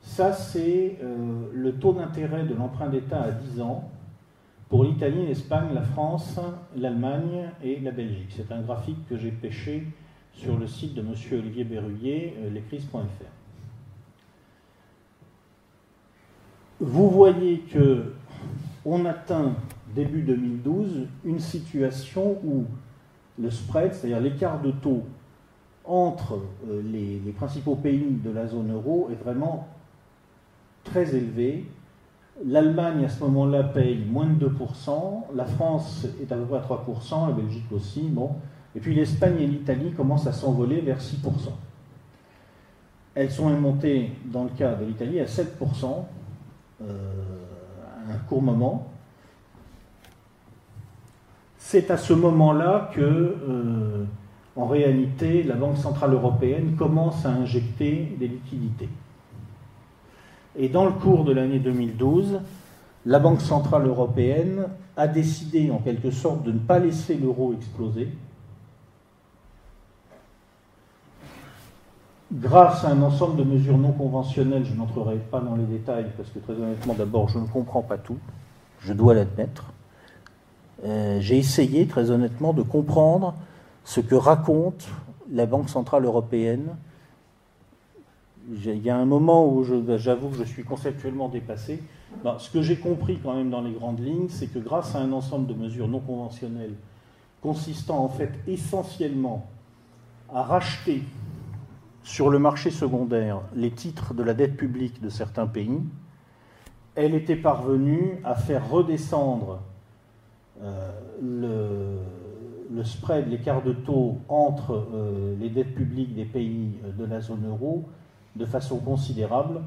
Ça, 0.00 0.32
c'est 0.32 0.98
euh, 1.02 1.48
le 1.52 1.72
taux 1.74 1.92
d'intérêt 1.92 2.44
de 2.44 2.54
l'emprunt 2.54 2.88
d'État 2.88 3.22
à 3.22 3.30
10 3.30 3.60
ans 3.60 3.88
pour 4.68 4.84
l'Italie, 4.84 5.26
l'Espagne, 5.26 5.68
la 5.74 5.82
France, 5.82 6.40
l'Allemagne 6.76 7.50
et 7.62 7.78
la 7.80 7.92
Belgique. 7.92 8.32
C'est 8.36 8.50
un 8.50 8.62
graphique 8.62 9.06
que 9.08 9.16
j'ai 9.16 9.30
pêché 9.30 9.86
sur 10.32 10.58
le 10.58 10.66
site 10.66 10.94
de 10.94 11.02
M. 11.02 11.14
Olivier 11.32 11.64
Berruyer, 11.64 12.34
euh, 12.38 12.50
lescrises.fr. 12.50 12.98
Vous 16.80 17.10
voyez 17.10 17.58
que 17.58 18.12
on 18.84 19.04
atteint 19.04 19.54
début 19.94 20.22
2012 20.22 21.06
une 21.24 21.38
situation 21.38 22.38
où 22.44 22.64
le 23.38 23.50
spread, 23.50 23.94
c'est-à-dire 23.94 24.20
l'écart 24.20 24.60
de 24.60 24.70
taux 24.70 25.04
entre 25.84 26.38
euh, 26.68 26.82
les, 26.82 27.32
principaux 27.32 27.74
pays 27.74 28.18
de 28.22 28.30
la 28.30 28.46
zone 28.46 28.72
euro, 28.72 29.08
est 29.10 29.22
vraiment 29.22 29.68
très 30.84 31.14
élevé. 31.14 31.66
L'Allemagne, 32.44 33.04
à 33.04 33.08
ce 33.08 33.20
moment-là, 33.24 33.64
paye 33.64 34.04
moins 34.04 34.26
de 34.26 34.48
2%, 34.48 35.34
la 35.34 35.44
France 35.44 36.06
est 36.20 36.30
à 36.32 36.36
peu 36.36 36.44
près 36.44 36.58
à 36.58 36.60
3%, 36.60 37.28
la 37.28 37.32
Belgique 37.34 37.70
aussi, 37.72 38.02
bon. 38.02 38.30
Et 38.74 38.80
puis 38.80 38.94
l'Espagne 38.94 39.40
et 39.40 39.46
l'Italie 39.46 39.92
commencent 39.92 40.26
à 40.26 40.32
s'envoler 40.32 40.80
vers 40.80 40.98
6%. 40.98 41.16
Elles 43.14 43.30
sont 43.30 43.50
montées, 43.50 44.12
dans 44.24 44.44
le 44.44 44.50
cas 44.50 44.74
de 44.74 44.86
l'Italie, 44.86 45.20
à 45.20 45.26
7% 45.26 45.46
euh, 46.80 46.84
à 46.84 47.51
un 48.10 48.18
court 48.28 48.42
moment. 48.42 48.88
C'est 51.58 51.90
à 51.90 51.96
ce 51.96 52.12
moment-là 52.12 52.90
que, 52.94 53.00
euh, 53.00 54.04
en 54.56 54.66
réalité, 54.66 55.42
la 55.42 55.54
Banque 55.54 55.78
Centrale 55.78 56.12
Européenne 56.12 56.74
commence 56.76 57.24
à 57.24 57.30
injecter 57.30 58.14
des 58.18 58.28
liquidités. 58.28 58.88
Et 60.56 60.68
dans 60.68 60.84
le 60.84 60.92
cours 60.92 61.24
de 61.24 61.32
l'année 61.32 61.58
2012, 61.58 62.40
la 63.06 63.18
Banque 63.18 63.40
Centrale 63.40 63.86
Européenne 63.86 64.66
a 64.96 65.08
décidé 65.08 65.70
en 65.70 65.78
quelque 65.78 66.10
sorte 66.10 66.42
de 66.42 66.52
ne 66.52 66.58
pas 66.58 66.78
laisser 66.78 67.14
l'euro 67.14 67.54
exploser, 67.54 68.08
grâce 72.32 72.84
à 72.84 72.88
un 72.88 73.02
ensemble 73.02 73.36
de 73.36 73.44
mesures 73.44 73.78
non 73.78 73.92
conventionnelles, 73.92 74.64
je 74.64 74.74
n'entrerai 74.74 75.16
pas 75.16 75.40
dans 75.40 75.56
les 75.56 75.64
détails 75.64 76.06
parce 76.16 76.30
que 76.30 76.38
très 76.38 76.54
honnêtement 76.54 76.94
d'abord 76.94 77.28
je 77.28 77.38
ne 77.38 77.46
comprends 77.46 77.82
pas 77.82 77.98
tout, 77.98 78.18
je 78.80 78.92
dois 78.92 79.14
l'admettre. 79.14 79.72
Euh, 80.84 81.20
j'ai 81.20 81.38
essayé 81.38 81.86
très 81.86 82.10
honnêtement 82.10 82.52
de 82.52 82.62
comprendre 82.62 83.34
ce 83.84 84.00
que 84.00 84.14
raconte 84.14 84.88
la 85.30 85.46
Banque 85.46 85.68
Centrale 85.68 86.04
Européenne 86.04 86.76
il 88.50 88.82
y 88.82 88.90
a 88.90 88.96
un 88.96 89.04
moment 89.04 89.46
où 89.46 89.64
j'avoue 89.96 90.28
que 90.28 90.36
je 90.36 90.44
suis 90.44 90.64
conceptuellement 90.64 91.28
dépassé. 91.28 91.82
Ben, 92.24 92.38
ce 92.38 92.50
que 92.50 92.62
j'ai 92.62 92.76
compris 92.76 93.18
quand 93.22 93.34
même 93.34 93.50
dans 93.50 93.60
les 93.60 93.72
grandes 93.72 94.00
lignes, 94.00 94.28
c'est 94.28 94.46
que 94.46 94.58
grâce 94.58 94.94
à 94.94 94.98
un 94.98 95.12
ensemble 95.12 95.46
de 95.46 95.54
mesures 95.54 95.88
non 95.88 96.00
conventionnelles, 96.00 96.74
consistant 97.40 98.04
en 98.04 98.08
fait 98.08 98.32
essentiellement 98.46 99.46
à 100.32 100.42
racheter 100.42 101.02
sur 102.04 102.30
le 102.30 102.38
marché 102.38 102.70
secondaire 102.70 103.40
les 103.54 103.70
titres 103.70 104.14
de 104.14 104.22
la 104.22 104.34
dette 104.34 104.56
publique 104.56 105.00
de 105.00 105.08
certains 105.08 105.46
pays, 105.46 105.80
elle 106.94 107.14
était 107.14 107.36
parvenue 107.36 108.20
à 108.24 108.34
faire 108.34 108.68
redescendre 108.68 109.60
euh, 110.62 112.00
le, 112.70 112.84
spread, 112.84 113.28
l'écart 113.28 113.62
de 113.62 113.72
taux 113.72 114.18
entre 114.28 114.86
euh, 114.94 115.34
les 115.40 115.48
dettes 115.48 115.74
publiques 115.74 116.14
des 116.14 116.24
pays 116.24 116.78
de 116.98 117.04
la 117.04 117.20
zone 117.20 117.46
euro 117.48 117.84
de 118.36 118.44
façon 118.44 118.78
considérable, 118.78 119.60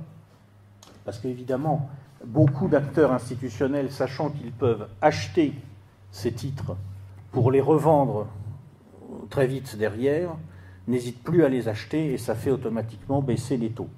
parce 1.04 1.20
qu'évidemment, 1.20 1.88
beaucoup 2.26 2.68
d'acteurs 2.68 3.12
institutionnels, 3.12 3.92
sachant 3.92 4.30
qu'ils 4.30 4.52
peuvent 4.52 4.88
acheter 5.02 5.54
ces 6.12 6.32
titres 6.32 6.76
pour 7.32 7.52
les 7.52 7.62
revendre 7.62 8.28
très 9.30 9.46
vite 9.48 9.78
derrière, 9.78 10.32
n'hésitent 10.88 11.24
plus 11.24 11.44
à 11.44 11.50
les 11.50 11.68
acheter 11.68 12.14
et 12.14 12.18
ça 12.18 12.36
fait 12.36 12.52
automatiquement 12.52 13.22
baisser 13.22 13.58
les 13.58 13.72
taux. 13.72 13.90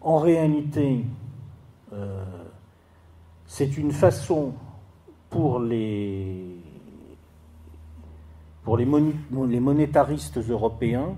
En 0.00 0.18
réalité, 0.18 1.04
euh, 1.92 2.24
c'est 3.46 3.76
une 3.76 3.92
façon 3.92 4.52
pour 5.30 5.60
les, 5.60 6.44
pour 8.62 8.76
les 8.76 8.86
monétaristes 8.86 10.38
européens 10.38 11.16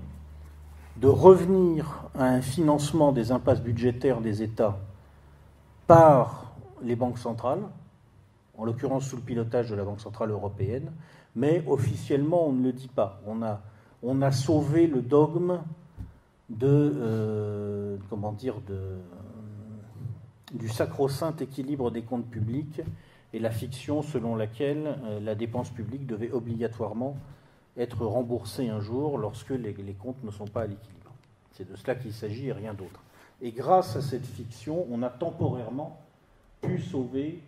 de 0.97 1.07
revenir 1.07 2.09
à 2.17 2.25
un 2.25 2.41
financement 2.41 3.11
des 3.11 3.31
impasses 3.31 3.61
budgétaires 3.61 4.21
des 4.21 4.43
États 4.43 4.79
par 5.87 6.53
les 6.83 6.95
banques 6.95 7.17
centrales, 7.17 7.63
en 8.57 8.65
l'occurrence 8.65 9.05
sous 9.05 9.15
le 9.15 9.21
pilotage 9.21 9.69
de 9.69 9.75
la 9.75 9.83
Banque 9.83 10.01
centrale 10.01 10.31
européenne, 10.31 10.91
mais 11.35 11.63
officiellement 11.67 12.47
on 12.47 12.53
ne 12.53 12.63
le 12.63 12.73
dit 12.73 12.87
pas. 12.87 13.21
On 13.25 13.41
a, 13.41 13.61
on 14.03 14.21
a 14.21 14.31
sauvé 14.31 14.87
le 14.87 15.01
dogme 15.01 15.61
de, 16.49 16.67
euh, 16.67 17.97
comment 18.09 18.31
dire, 18.31 18.55
de, 18.67 18.97
du 20.53 20.69
sacro-saint 20.69 21.35
équilibre 21.37 21.91
des 21.91 22.01
comptes 22.01 22.29
publics 22.29 22.81
et 23.33 23.39
la 23.39 23.51
fiction 23.51 24.01
selon 24.01 24.35
laquelle 24.35 24.97
euh, 25.05 25.19
la 25.19 25.35
dépense 25.35 25.69
publique 25.69 26.05
devait 26.05 26.31
obligatoirement 26.31 27.15
être 27.77 28.05
remboursé 28.05 28.67
un 28.67 28.81
jour 28.81 29.17
lorsque 29.17 29.51
les, 29.51 29.73
comptes 29.93 30.21
ne 30.23 30.31
sont 30.31 30.47
pas 30.47 30.63
à 30.63 30.67
l'équilibre. 30.67 31.11
C'est 31.53 31.69
de 31.69 31.75
cela 31.75 31.95
qu'il 31.95 32.13
s'agit 32.13 32.47
et 32.47 32.53
rien 32.53 32.73
d'autre. 32.73 33.01
Et 33.41 33.51
grâce 33.51 33.95
à 33.95 34.01
cette 34.01 34.25
fiction, 34.25 34.85
on 34.91 35.01
a 35.03 35.09
temporairement 35.09 35.99
pu 36.61 36.79
sauver 36.79 37.39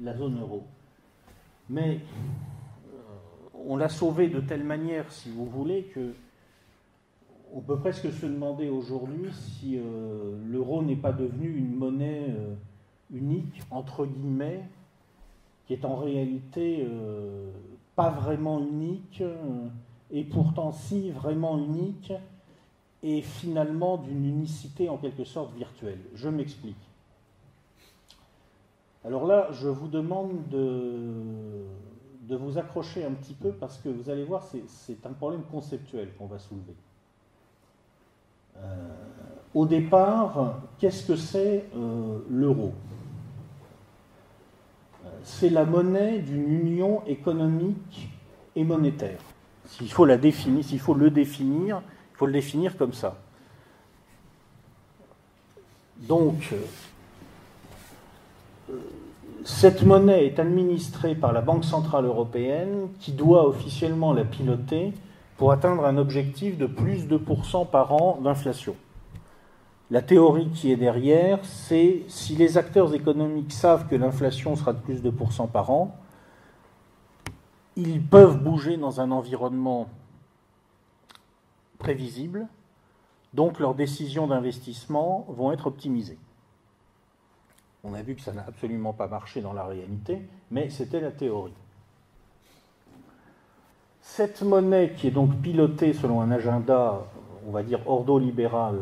la 0.00 0.16
zone 0.16 0.40
euro. 0.40 0.64
Mais 1.68 2.00
on 3.66 3.76
l'a 3.76 3.88
sauvée 3.88 4.28
de 4.28 4.40
telle 4.40 4.64
manière, 4.64 5.10
si 5.12 5.30
vous 5.30 5.46
voulez, 5.46 5.84
que 5.94 6.14
on 7.54 7.60
peut 7.60 7.78
presque 7.78 8.10
se 8.12 8.26
demander 8.26 8.70
aujourd'hui 8.70 9.30
si 9.32 9.78
l'euro 10.48 10.82
n'est 10.82 10.96
pas 10.96 11.12
devenu 11.12 11.54
une 11.54 11.74
monnaie 11.74 12.34
unique, 13.12 13.60
entre 13.70 14.06
guillemets, 14.06 14.62
qui 15.66 15.74
est 15.74 15.84
en 15.84 15.96
réalité 15.96 16.88
pas 17.94 18.08
vraiment 18.08 18.58
unique, 18.58 19.22
et 20.10 20.24
pourtant 20.24 20.72
si 20.72 21.10
vraiment 21.10 21.58
unique, 21.58 22.14
et 23.02 23.20
finalement 23.20 23.98
d'une 23.98 24.24
unicité 24.24 24.88
en 24.88 24.96
quelque 24.96 25.24
sorte 25.24 25.54
virtuelle. 25.54 26.00
Je 26.14 26.28
m'explique. 26.28 26.76
Alors 29.04 29.26
là, 29.26 29.48
je 29.50 29.68
vous 29.68 29.88
demande 29.88 30.48
de, 30.50 31.64
de 32.22 32.36
vous 32.36 32.56
accrocher 32.56 33.04
un 33.04 33.10
petit 33.12 33.34
peu 33.34 33.50
parce 33.50 33.78
que 33.78 33.88
vous 33.88 34.08
allez 34.08 34.24
voir, 34.24 34.44
c'est 34.68 35.06
un 35.06 35.12
problème 35.12 35.42
conceptuel 35.50 36.12
qu'on 36.16 36.26
va 36.26 36.38
soulever. 36.38 36.74
Euh, 38.56 38.60
au 39.54 39.66
départ, 39.66 40.60
qu'est-ce 40.78 41.06
que 41.06 41.16
c'est 41.16 41.64
euh, 41.74 42.18
l'euro? 42.30 42.72
Euh, 45.04 45.08
C'est 45.24 45.50
la 45.50 45.64
monnaie 45.64 46.20
d'une 46.20 46.48
union 46.48 47.02
économique 47.06 48.08
et 48.54 48.62
monétaire. 48.62 49.18
S'il 49.66 49.90
faut, 49.90 50.04
la 50.04 50.16
définir, 50.16 50.64
s'il 50.64 50.80
faut 50.80 50.94
le 50.94 51.10
définir, 51.10 51.82
il 52.12 52.16
faut 52.16 52.26
le 52.26 52.32
définir 52.32 52.76
comme 52.76 52.92
ça. 52.92 53.16
Donc, 55.98 56.52
cette 59.44 59.82
monnaie 59.82 60.26
est 60.26 60.38
administrée 60.38 61.14
par 61.14 61.32
la 61.32 61.40
Banque 61.40 61.64
Centrale 61.64 62.04
Européenne 62.04 62.88
qui 63.00 63.12
doit 63.12 63.46
officiellement 63.48 64.12
la 64.12 64.24
piloter 64.24 64.92
pour 65.36 65.50
atteindre 65.50 65.84
un 65.84 65.96
objectif 65.96 66.56
de 66.56 66.66
plus 66.66 67.08
de 67.08 67.18
2% 67.18 67.68
par 67.68 67.92
an 67.92 68.20
d'inflation. 68.22 68.76
La 69.90 70.00
théorie 70.00 70.48
qui 70.50 70.70
est 70.70 70.76
derrière, 70.76 71.40
c'est 71.44 72.02
si 72.08 72.36
les 72.36 72.56
acteurs 72.56 72.94
économiques 72.94 73.52
savent 73.52 73.88
que 73.88 73.96
l'inflation 73.96 74.54
sera 74.54 74.72
de 74.72 74.78
plus 74.78 75.02
de 75.02 75.10
2% 75.10 75.48
par 75.50 75.70
an, 75.70 75.96
ils 77.76 78.02
peuvent 78.02 78.42
bouger 78.42 78.76
dans 78.76 79.00
un 79.00 79.10
environnement 79.10 79.88
prévisible, 81.78 82.46
donc 83.34 83.58
leurs 83.58 83.74
décisions 83.74 84.26
d'investissement 84.26 85.26
vont 85.28 85.52
être 85.52 85.66
optimisées. 85.66 86.18
On 87.84 87.94
a 87.94 88.02
vu 88.02 88.14
que 88.14 88.20
ça 88.20 88.32
n'a 88.32 88.44
absolument 88.46 88.92
pas 88.92 89.08
marché 89.08 89.40
dans 89.40 89.52
la 89.52 89.64
réalité, 89.64 90.20
mais 90.50 90.70
c'était 90.70 91.00
la 91.00 91.10
théorie. 91.10 91.52
Cette 94.00 94.42
monnaie 94.42 94.92
qui 94.96 95.08
est 95.08 95.12
donc 95.12 95.40
pilotée 95.40 95.92
selon 95.92 96.20
un 96.20 96.30
agenda, 96.30 97.04
on 97.46 97.50
va 97.50 97.62
dire 97.62 97.80
ordo-libéral, 97.86 98.76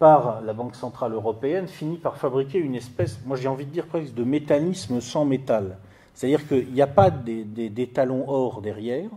par 0.00 0.40
la 0.40 0.52
Banque 0.54 0.74
Centrale 0.74 1.12
Européenne, 1.12 1.68
finit 1.68 1.98
par 1.98 2.16
fabriquer 2.16 2.58
une 2.58 2.74
espèce, 2.74 3.20
moi 3.26 3.36
j'ai 3.36 3.48
envie 3.48 3.66
de 3.66 3.70
dire 3.70 3.86
presque, 3.86 4.14
de 4.14 4.24
métallisme 4.24 5.00
sans 5.00 5.24
métal. 5.24 5.76
C'est-à-dire 6.14 6.48
qu'il 6.48 6.72
n'y 6.72 6.82
a 6.82 6.86
pas 6.86 7.10
des, 7.10 7.90
talons 7.92 8.24
or 8.28 8.60
derrière, 8.60 9.10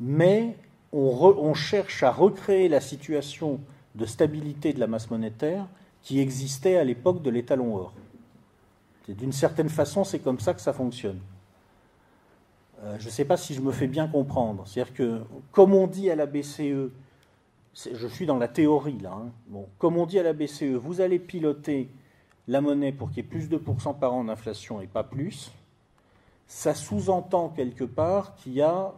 mais 0.00 0.56
on 0.92 1.52
cherche 1.54 2.02
à 2.02 2.12
recréer 2.12 2.68
la 2.68 2.80
situation 2.80 3.60
de 3.94 4.06
stabilité 4.06 4.72
de 4.72 4.80
la 4.80 4.86
masse 4.86 5.10
monétaire 5.10 5.66
qui 6.04 6.20
existait 6.20 6.76
à 6.76 6.84
l'époque 6.84 7.22
de 7.22 7.30
l'étalon 7.30 7.76
or. 7.76 7.94
D'une 9.08 9.32
certaine 9.32 9.68
façon, 9.68 10.04
c'est 10.04 10.20
comme 10.20 10.38
ça 10.38 10.54
que 10.54 10.60
ça 10.60 10.72
fonctionne. 10.72 11.18
Euh, 12.82 12.96
je 13.00 13.06
ne 13.06 13.10
sais 13.10 13.24
pas 13.24 13.36
si 13.36 13.54
je 13.54 13.60
me 13.60 13.72
fais 13.72 13.86
bien 13.86 14.06
comprendre. 14.06 14.64
C'est-à-dire 14.66 14.94
que, 14.94 15.22
comme 15.50 15.74
on 15.74 15.86
dit 15.86 16.10
à 16.10 16.14
la 16.14 16.26
BCE, 16.26 16.90
je 17.74 18.06
suis 18.06 18.26
dans 18.26 18.36
la 18.36 18.48
théorie 18.48 18.98
là, 19.00 19.18
hein. 19.18 19.62
comme 19.78 19.96
on 19.96 20.06
dit 20.06 20.18
à 20.18 20.22
la 20.22 20.32
BCE, 20.32 20.74
vous 20.74 21.00
allez 21.00 21.18
piloter 21.18 21.90
la 22.46 22.60
monnaie 22.60 22.92
pour 22.92 23.08
qu'il 23.08 23.18
y 23.18 23.20
ait 23.20 23.28
plus 23.28 23.48
de 23.48 23.56
pourcents 23.56 23.94
par 23.94 24.12
an 24.14 24.24
d'inflation 24.24 24.80
et 24.80 24.86
pas 24.86 25.02
plus, 25.02 25.50
ça 26.46 26.74
sous-entend 26.74 27.48
quelque 27.48 27.84
part 27.84 28.36
qu'il 28.36 28.52
y 28.52 28.62
a 28.62 28.92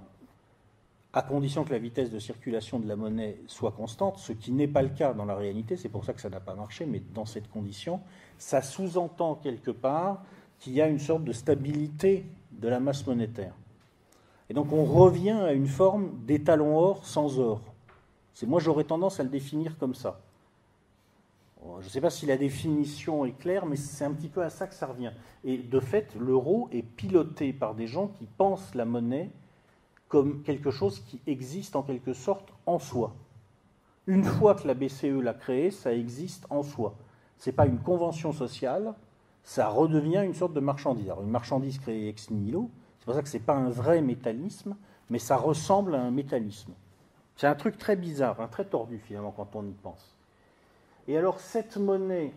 à 1.17 1.23
condition 1.23 1.65
que 1.65 1.73
la 1.73 1.79
vitesse 1.79 2.11
de 2.11 2.19
circulation 2.19 2.79
de 2.79 2.87
la 2.87 2.95
monnaie 2.95 3.39
soit 3.47 3.73
constante, 3.73 4.19
ce 4.19 4.35
qui 4.35 4.53
n'est 4.53 4.69
pas 4.69 4.83
le 4.83 4.91
cas 4.91 5.15
dans 5.15 5.25
la 5.25 5.35
réalité, 5.35 5.79
c'est 5.79 5.89
pour 5.89 6.05
ça 6.05 6.13
que 6.13 6.21
ça 6.21 6.29
n'a 6.29 6.41
pas 6.41 6.55
marché, 6.55 6.85
mais 6.85 7.01
dans 7.15 7.25
cette 7.25 7.51
condition, 7.51 8.01
ça 8.37 8.61
sous-entend 8.61 9.37
quelque 9.37 9.71
part 9.71 10.23
qu'il 10.59 10.75
y 10.75 10.83
a 10.83 10.89
une 10.89 10.99
sorte 10.99 11.25
de 11.25 11.33
stabilité 11.33 12.27
de 12.53 12.69
la 12.69 12.81
masse 12.81 13.07
monétaire. 13.07 13.55
Et 14.51 14.55
donc 14.55 14.71
on 14.75 14.85
revient 14.85 15.31
à 15.31 15.55
une 15.55 15.69
forme 15.69 16.11
d'étalon 16.27 16.77
or 16.77 17.07
sans 17.07 17.39
or. 17.39 17.63
Moi 18.47 18.61
j'aurais 18.61 18.85
tendance 18.85 19.19
à 19.19 19.23
le 19.23 19.31
définir 19.31 19.79
comme 19.79 19.95
ça. 19.95 20.21
Je 21.81 21.87
ne 21.87 21.91
sais 21.91 22.03
pas 22.03 22.11
si 22.11 22.27
la 22.27 22.37
définition 22.37 23.25
est 23.25 23.39
claire, 23.39 23.65
mais 23.65 23.77
c'est 23.77 24.05
un 24.05 24.13
petit 24.13 24.29
peu 24.29 24.43
à 24.43 24.51
ça 24.51 24.67
que 24.67 24.75
ça 24.75 24.87
revient. 24.87 25.13
Et 25.45 25.57
de 25.57 25.81
fait, 25.81 26.15
l'euro 26.15 26.69
est 26.73 26.83
piloté 26.83 27.55
par 27.55 27.75
des 27.75 27.87
gens 27.87 28.09
qui 28.09 28.27
pensent 28.27 28.75
la 28.75 28.85
monnaie 28.85 29.31
comme 30.09 30.43
quelque 30.43 30.71
chose 30.71 31.01
qui 31.01 31.21
existe 31.27 31.77
en 31.77 31.83
quelque 31.83 32.13
sorte 32.13 32.53
en 32.67 32.79
soi. 32.79 33.15
Une 34.07 34.25
fois 34.25 34.55
que 34.55 34.69
la 34.69 34.75
BCE 34.75 35.21
l'a 35.23 35.35
créé, 35.35 35.71
ça 35.71 35.93
existe 35.93 36.47
en 36.51 36.63
soi. 36.63 36.95
Ce 37.39 37.51
n'est 37.51 37.57
pas 37.57 37.67
une 37.67 37.79
convention 37.79 38.33
sociale, 38.33 38.95
ça 39.43 39.69
redevient 39.69 40.23
une 40.25 40.35
sorte 40.35 40.53
de 40.53 40.61
marchandise. 40.61 41.07
Alors 41.07 41.23
une 41.23 41.31
marchandise 41.31 41.79
créée 41.79 42.09
ex 42.09 42.31
nihilo, 42.31 42.71
c'est 42.99 43.05
pour 43.05 43.15
ça 43.15 43.23
que 43.23 43.29
ce 43.29 43.37
n'est 43.37 43.43
pas 43.43 43.55
un 43.55 43.69
vrai 43.69 44.01
métallisme, 44.01 44.77
mais 45.11 45.19
ça 45.19 45.37
ressemble 45.37 45.95
à 45.95 46.01
un 46.01 46.11
métallisme. 46.11 46.73
C'est 47.37 47.47
un 47.47 47.55
truc 47.55 47.77
très 47.79 47.97
bizarre, 47.97 48.41
hein, 48.41 48.49
très 48.49 48.65
tordu 48.65 48.99
finalement 48.99 49.33
quand 49.33 49.55
on 49.55 49.67
y 49.67 49.73
pense. 49.73 50.17
Et 51.09 51.17
alors 51.17 51.41
cette 51.41 51.77
monnaie 51.77 52.33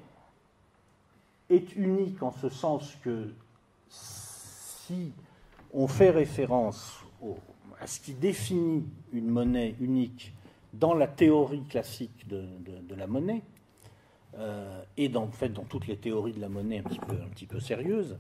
est 1.50 1.76
unique 1.76 2.22
en 2.22 2.32
ce 2.32 2.50
sens 2.50 2.96
que 3.04 3.34
si 3.90 5.12
on 5.74 5.88
fait 5.88 6.10
référence 6.10 7.04
au, 7.22 7.38
à 7.80 7.88
ce 7.88 8.00
qui 8.00 8.14
définit 8.14 8.84
une 9.14 9.28
monnaie 9.28 9.76
unique 9.80 10.34
dans 10.74 10.94
la 10.94 11.08
théorie 11.08 11.64
classique 11.64 12.28
de, 12.28 12.96
la 12.96 13.08
monnaie, 13.08 13.42
euh, 14.38 14.84
et 14.98 15.10
dans, 15.10 15.24
en 15.24 15.32
fait, 15.32 15.50
dans 15.50 15.64
toutes 15.64 15.88
les 15.88 15.98
théories 15.98 16.34
de 16.34 16.42
la 16.42 16.50
monnaie 16.50 16.80
un 16.80 17.30
petit 17.30 17.46
peu, 17.46 17.60
sérieuses, 17.60 18.18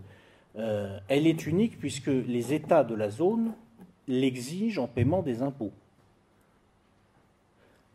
euh, 0.57 0.97
elle 1.07 1.28
est 1.28 1.45
unique 1.45 1.78
puisque 1.80 2.07
les 2.07 2.53
États 2.53 2.84
de 2.84 2.95
la 2.95 3.10
zone 3.10 3.53
l'exigent 4.07 4.84
en 4.84 4.88
paiement 4.88 5.22
des 5.22 5.41
impôts. 5.41 5.72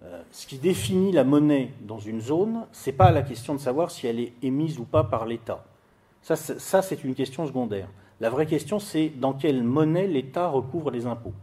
Euh, 0.04 0.22
ce 0.30 0.46
qui 0.46 0.58
définit 0.58 1.12
la 1.12 1.24
monnaie 1.24 1.70
dans 1.80 1.98
une 1.98 2.20
zone, 2.20 2.66
ce 2.72 2.90
n'est 2.90 2.96
pas 2.96 3.10
la 3.10 3.22
question 3.22 3.54
de 3.54 3.60
savoir 3.60 3.90
si 3.90 4.06
elle 4.06 4.20
est 4.20 4.32
émise 4.42 4.78
ou 4.78 4.84
pas 4.84 5.02
par 5.02 5.26
l'État. 5.26 5.64
Ça, 6.22 6.36
c'est 6.82 7.04
une 7.04 7.14
question 7.14 7.46
secondaire. 7.46 7.88
La 8.20 8.30
vraie 8.30 8.46
question, 8.46 8.78
c'est 8.78 9.08
dans 9.10 9.34
quelle 9.34 9.62
monnaie 9.62 10.06
l'État 10.06 10.48
recouvre 10.48 10.90
les 10.90 11.04
impôts. 11.06 11.34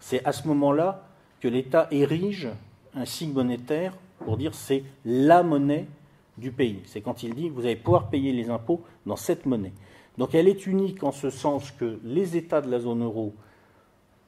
C'est 0.00 0.24
à 0.24 0.32
ce 0.32 0.48
moment-là 0.48 1.04
que 1.40 1.48
l'État 1.48 1.86
érige 1.90 2.48
un 2.94 3.04
signe 3.04 3.32
monétaire 3.32 3.94
pour 4.24 4.36
dire 4.36 4.54
c'est 4.54 4.82
la 5.04 5.42
monnaie 5.42 5.86
du 6.38 6.50
pays. 6.50 6.80
C'est 6.86 7.00
quand 7.00 7.22
il 7.22 7.34
dit 7.34 7.48
vous 7.48 7.64
allez 7.64 7.76
pouvoir 7.76 8.08
payer 8.08 8.32
les 8.32 8.50
impôts 8.50 8.82
dans 9.06 9.16
cette 9.16 9.46
monnaie. 9.46 9.72
Donc 10.18 10.34
elle 10.34 10.48
est 10.48 10.66
unique 10.66 11.04
en 11.04 11.12
ce 11.12 11.30
sens 11.30 11.70
que 11.70 12.00
les 12.04 12.36
États 12.36 12.60
de 12.60 12.70
la 12.70 12.80
zone 12.80 13.02
euro 13.04 13.34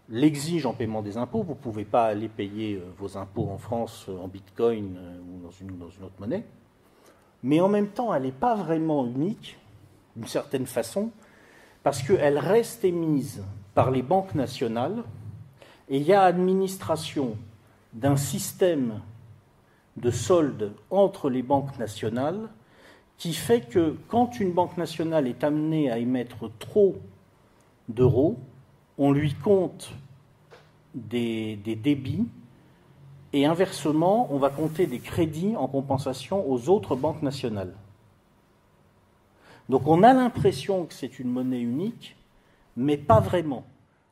l'exigent 0.08 0.70
en 0.70 0.74
paiement 0.74 1.02
des 1.02 1.16
impôts. 1.16 1.42
Vous 1.42 1.54
ne 1.54 1.58
pouvez 1.58 1.84
pas 1.84 2.04
aller 2.04 2.28
payer 2.28 2.76
euh, 2.76 2.84
vos 2.98 3.16
impôts 3.16 3.48
en 3.50 3.58
France 3.58 4.06
euh, 4.08 4.18
en 4.18 4.28
bitcoin 4.28 4.96
euh, 4.96 5.18
ou 5.20 5.42
dans 5.42 5.50
une, 5.50 5.78
dans 5.78 5.88
une 5.88 6.04
autre 6.04 6.20
monnaie. 6.20 6.44
Mais 7.42 7.60
en 7.60 7.68
même 7.68 7.88
temps, 7.88 8.14
elle 8.14 8.22
n'est 8.22 8.30
pas 8.30 8.54
vraiment 8.54 9.04
unique, 9.06 9.58
d'une 10.14 10.28
certaine 10.28 10.66
façon, 10.66 11.10
parce 11.82 12.02
qu'elle 12.02 12.38
reste 12.38 12.84
émise 12.84 13.42
par 13.74 13.90
les 13.90 14.02
banques 14.02 14.34
nationales 14.34 15.02
il 15.92 16.04
y 16.04 16.14
a 16.14 16.22
administration 16.22 17.36
d'un 17.92 18.16
système 18.16 19.02
de 19.98 20.10
solde 20.10 20.72
entre 20.88 21.28
les 21.28 21.42
banques 21.42 21.78
nationales 21.78 22.48
qui 23.18 23.34
fait 23.34 23.60
que 23.60 23.98
quand 24.08 24.40
une 24.40 24.52
banque 24.52 24.78
nationale 24.78 25.26
est 25.26 25.44
amenée 25.44 25.90
à 25.90 25.98
émettre 25.98 26.50
trop 26.58 26.96
d'euros, 27.90 28.38
on 28.96 29.12
lui 29.12 29.34
compte 29.34 29.92
des, 30.94 31.56
des, 31.56 31.76
débits 31.76 32.26
et 33.34 33.44
inversement, 33.44 34.28
on 34.32 34.38
va 34.38 34.48
compter 34.48 34.86
des 34.86 34.98
crédits 34.98 35.56
en 35.56 35.68
compensation 35.68 36.50
aux 36.50 36.70
autres 36.70 36.96
banques 36.96 37.20
nationales. 37.20 37.74
Donc 39.68 39.86
on 39.86 40.02
a 40.02 40.14
l'impression 40.14 40.86
que 40.86 40.94
c'est 40.94 41.18
une 41.18 41.28
monnaie 41.28 41.60
unique, 41.60 42.16
mais 42.78 42.96
pas 42.96 43.20
vraiment. 43.20 43.66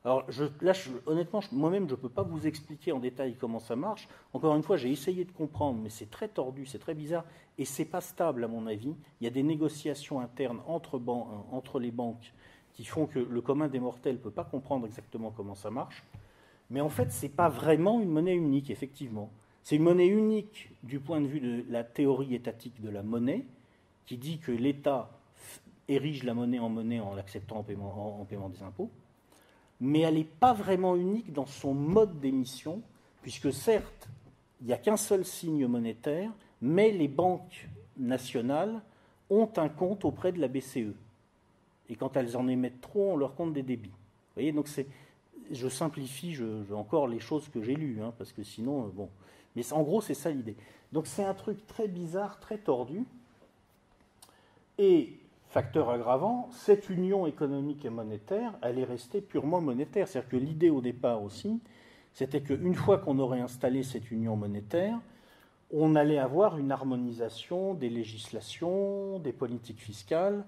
Alors 0.05 0.25
là, 0.63 0.73
honnêtement, 1.07 1.41
moi-même, 1.53 1.87
je 1.87 1.95
ne 1.95 2.01
peux 2.01 2.09
pas 2.09 2.23
vous 2.23 2.47
expliquer 2.47 2.93
en 2.93 2.99
détail 2.99 3.37
comment 3.39 3.61
ça 3.61 3.77
marche. 3.77 4.09
Encore 4.33 4.57
une 4.57 4.63
fois, 4.63 4.79
j'ai 4.79 4.91
essayé 4.91 5.25
de 5.27 5.33
comprendre, 5.33 5.79
mais 5.83 5.91
c'est 5.91 6.11
très 6.11 6.29
tordu, 6.29 6.65
c'est 6.65 6.79
très 6.79 6.95
bizarre, 6.95 7.25
et 7.59 7.67
c'est 7.67 7.85
pas 7.85 8.01
stable 8.01 8.45
à 8.45 8.49
mon 8.49 8.67
avis. 8.67 8.95
Il 9.21 9.25
y 9.25 9.27
a 9.27 9.31
des 9.31 9.43
négociations 9.43 10.21
internes 10.21 10.61
entre, 10.67 11.01
entre 11.53 11.79
les 11.79 11.91
banques 11.91 12.33
qui 12.73 12.85
font 12.87 13.07
que 13.07 13.19
le 13.19 13.41
commun 13.43 13.69
des 13.69 13.81
mortels 13.81 14.15
ne 14.15 14.21
peut 14.21 14.31
pas 14.31 14.45
comprendre 14.45 14.87
exactement 14.87 15.33
comment 15.37 15.55
ça 15.55 15.71
marche. 15.71 16.03
Mais 16.71 16.81
en 16.81 16.89
fait, 16.89 17.13
ce 17.13 17.27
n'est 17.27 17.33
pas 17.33 17.51
vraiment 17.51 18.01
une 18.01 18.09
monnaie 18.09 18.37
unique, 18.37 18.71
effectivement. 18.71 19.31
C'est 19.65 19.77
une 19.77 19.83
monnaie 19.83 20.07
unique 20.07 20.71
du 20.83 20.99
point 20.99 21.21
de 21.21 21.27
vue 21.27 21.41
de 21.41 21.65
la 21.69 21.85
théorie 21.85 22.35
étatique 22.35 22.81
de 22.81 22.89
la 22.89 23.03
monnaie, 23.03 23.45
qui 24.07 24.17
dit 24.17 24.39
que 24.39 24.51
l'État 24.51 25.11
érige 25.89 26.23
la 26.23 26.33
monnaie 26.33 26.59
en 26.59 26.71
monnaie 26.71 27.01
en 27.01 27.15
l'acceptant 27.15 27.59
en 27.59 27.63
paiement 28.25 28.49
des 28.49 28.63
impôts, 28.63 28.91
mais 29.81 30.01
elle 30.01 30.15
n'est 30.15 30.25
pas 30.25 30.53
vraiment 30.53 30.97
unique 30.97 31.33
dans 31.33 31.47
son 31.47 31.75
mode 31.75 32.21
d'émission, 32.21 32.83
puisque 33.23 33.53
certes, 33.53 34.09
il 34.61 34.67
n'y 34.67 34.73
a 34.73 34.79
qu'un 34.79 34.97
seul 34.97 35.25
signe 35.25 35.67
monétaire, 35.67 36.31
mais 36.61 36.91
les 36.91 37.09
banques 37.09 37.69
nationales 37.97 38.83
ont 39.31 39.51
un 39.57 39.69
compte 39.69 40.05
auprès 40.05 40.33
de 40.33 40.41
la 40.41 40.49
BCE. 40.49 40.95
Et 41.89 41.97
quand 41.97 42.17
elles 42.17 42.37
en 42.37 42.47
émettent 42.47 42.81
trop, 42.81 43.13
on 43.13 43.17
leur 43.17 43.35
compte 43.35 43.53
des 43.53 43.63
débits. 43.63 43.89
Vous 43.89 44.35
voyez, 44.35 44.53
donc 44.53 44.69
c'est, 44.69 44.87
je 45.51 45.69
simplifie 45.69 46.35
je, 46.35 46.73
encore 46.73 47.09
les 47.09 47.19
choses 47.19 47.49
que 47.49 47.63
j'ai 47.63 47.75
lues, 47.75 48.03
hein, 48.03 48.13
parce 48.19 48.33
que 48.33 48.43
sinon, 48.43 48.85
euh, 48.85 48.89
bon. 48.95 49.09
Mais 49.57 49.73
en 49.73 49.83
gros, 49.83 50.01
c'est 50.01 50.15
ça 50.15 50.31
l'idée. 50.31 50.57
Donc 50.93 51.07
c'est 51.07 51.25
un 51.25 51.35
truc 51.35 51.67
très 51.67 51.89
bizarre, 51.89 52.39
très 52.39 52.59
tordu. 52.59 53.05
Et 54.79 55.20
facteur 55.51 55.91
aggravant, 55.91 56.49
cette 56.53 56.89
union 56.91 57.27
économique 57.27 57.85
et 57.85 57.91
monétaire, 57.91 58.57
elle 58.63 58.79
est 58.79 58.85
restée 58.85 59.21
purement 59.21 59.61
monétaire. 59.61 60.07
C'est-à-dire 60.07 60.31
que 60.31 60.37
l'idée 60.37 60.71
au 60.71 60.81
départ 60.81 61.23
aussi, 61.23 61.61
c'était 62.13 62.41
qu'une 62.41 62.75
fois 62.75 62.99
qu'on 62.99 63.19
aurait 63.19 63.41
installé 63.41 63.83
cette 63.83 64.13
union 64.13 64.37
monétaire, 64.37 64.99
on 65.73 65.97
allait 65.97 66.19
avoir 66.19 66.57
une 66.57 66.71
harmonisation 66.71 67.75
des 67.75 67.91
législations, 67.91 69.19
des 69.19 69.33
politiques 69.33 69.81
fiscales. 69.81 70.45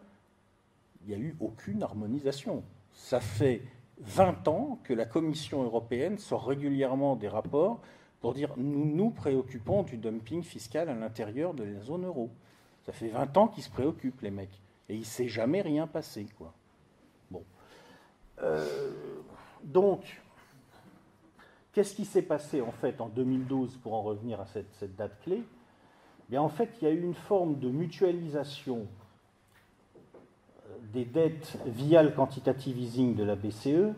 Il 1.03 1.09
n'y 1.09 1.15
a 1.15 1.19
eu 1.19 1.37
aucune 1.41 1.83
harmonisation. 1.83 2.63
Ça 2.93 3.19
fait 3.19 3.63
20 3.99 4.47
ans 4.47 4.79
que 4.85 4.95
la 4.95 5.05
Commission 5.05 5.65
européenne 5.65 6.19
sort 6.19 6.47
régulièrement 6.47 7.17
des 7.17 7.29
rapports 7.29 7.81
pour 8.21 8.35
dire 8.35 8.55
nous 8.57 8.85
nous 8.85 9.11
préoccupons 9.11 9.83
du 9.83 9.97
dumping 9.97 10.45
fiscal 10.45 10.89
à 10.89 10.95
l'intérieur 10.95 11.55
de 11.55 11.65
la 11.65 11.81
zone 11.81 12.07
euro. 12.07 12.31
Ça 12.83 12.93
fait 12.93 13.09
20 13.09 13.37
ans 13.37 13.49
qu'ils 13.49 13.65
se 13.65 13.71
préoccupent, 13.71 14.21
les 14.21 14.31
mecs. 14.31 14.62
Et 14.93 14.97
il 14.97 15.01
ne 15.01 15.05
s'est 15.05 15.29
jamais 15.29 15.63
rien 15.63 15.87
passé. 15.87 16.27
Quoi. 16.37 16.53
Bon. 17.31 17.43
Euh, 18.43 18.91
donc, 19.65 20.21
qu'est-ce 21.73 21.95
qui 21.95 22.05
s'est 22.05 22.21
passé 22.21 22.61
en 22.61 22.73
fait 22.73 23.01
en 23.01 23.09
2012 23.09 23.79
pour 23.79 23.95
en 23.95 24.03
revenir 24.03 24.39
à 24.39 24.45
cette, 24.45 24.95
date 24.95 25.19
clé? 25.23 25.43
Bien, 26.29 26.43
En 26.43 26.51
fait, 26.51 26.69
il 26.79 26.85
y 26.85 26.89
a 26.89 26.91
eu 26.91 27.01
une 27.01 27.15
forme 27.15 27.59
de 27.59 27.71
mutualisation 27.71 28.87
euh, 30.67 30.77
des 30.93 31.07
dettes 31.07 31.57
via 31.65 32.03
le 32.03 32.11
quantitative 32.11 32.79
easing 32.79 33.15
de 33.15 33.25
la 33.25 33.35
BCE, 33.35 33.95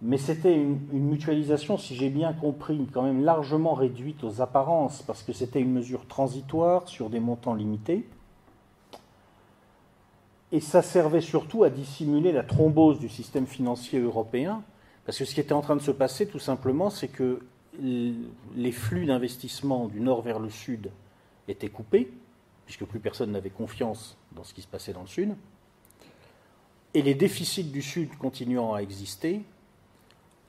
mais 0.00 0.16
c'était 0.16 0.54
une, 0.54 0.78
mutualisation, 0.92 1.76
si 1.76 1.94
j'ai 1.94 2.08
bien 2.08 2.32
compris, 2.32 2.88
quand 2.90 3.02
même 3.02 3.22
largement 3.22 3.74
réduite 3.74 4.24
aux 4.24 4.40
apparences, 4.40 5.02
parce 5.02 5.22
que 5.22 5.34
c'était 5.34 5.60
une 5.60 5.72
mesure 5.72 6.06
transitoire 6.06 6.88
sur 6.88 7.10
des 7.10 7.20
montants 7.20 7.54
limités 7.54 8.08
et 10.52 10.60
ça 10.60 10.82
servait 10.82 11.22
surtout 11.22 11.64
à 11.64 11.70
dissimuler 11.70 12.30
la 12.30 12.42
thrombose 12.42 13.00
du 13.00 13.08
système 13.08 13.46
financier 13.46 13.98
européen, 13.98 14.62
parce 15.06 15.18
que 15.18 15.24
ce 15.24 15.34
qui 15.34 15.40
était 15.40 15.54
en 15.54 15.62
train 15.62 15.76
de 15.76 15.80
se 15.80 15.90
passer, 15.90 16.26
tout 16.26 16.38
simplement, 16.38 16.90
c'est 16.90 17.08
que 17.08 17.40
les 17.80 18.72
flux 18.72 19.06
d'investissement 19.06 19.88
du 19.88 20.00
nord 20.00 20.20
vers 20.20 20.38
le 20.38 20.50
sud 20.50 20.90
étaient 21.48 21.70
coupés, 21.70 22.12
puisque 22.66 22.84
plus 22.84 23.00
personne 23.00 23.32
n'avait 23.32 23.50
confiance 23.50 24.16
dans 24.32 24.44
ce 24.44 24.52
qui 24.52 24.60
se 24.60 24.68
passait 24.68 24.92
dans 24.92 25.00
le 25.00 25.06
sud, 25.08 25.34
et 26.94 27.00
les 27.00 27.14
déficits 27.14 27.64
du 27.64 27.80
sud 27.80 28.10
continuant 28.18 28.74
à 28.74 28.80
exister, 28.80 29.40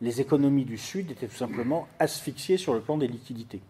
les 0.01 0.19
économies 0.19 0.65
du 0.65 0.77
sud 0.77 1.11
étaient 1.11 1.27
tout 1.27 1.35
simplement 1.35 1.87
asphyxiées 1.97 2.57
sur 2.57 2.73
le 2.73 2.81
plan 2.81 2.97
des 2.97 3.07
liquidités. 3.07 3.61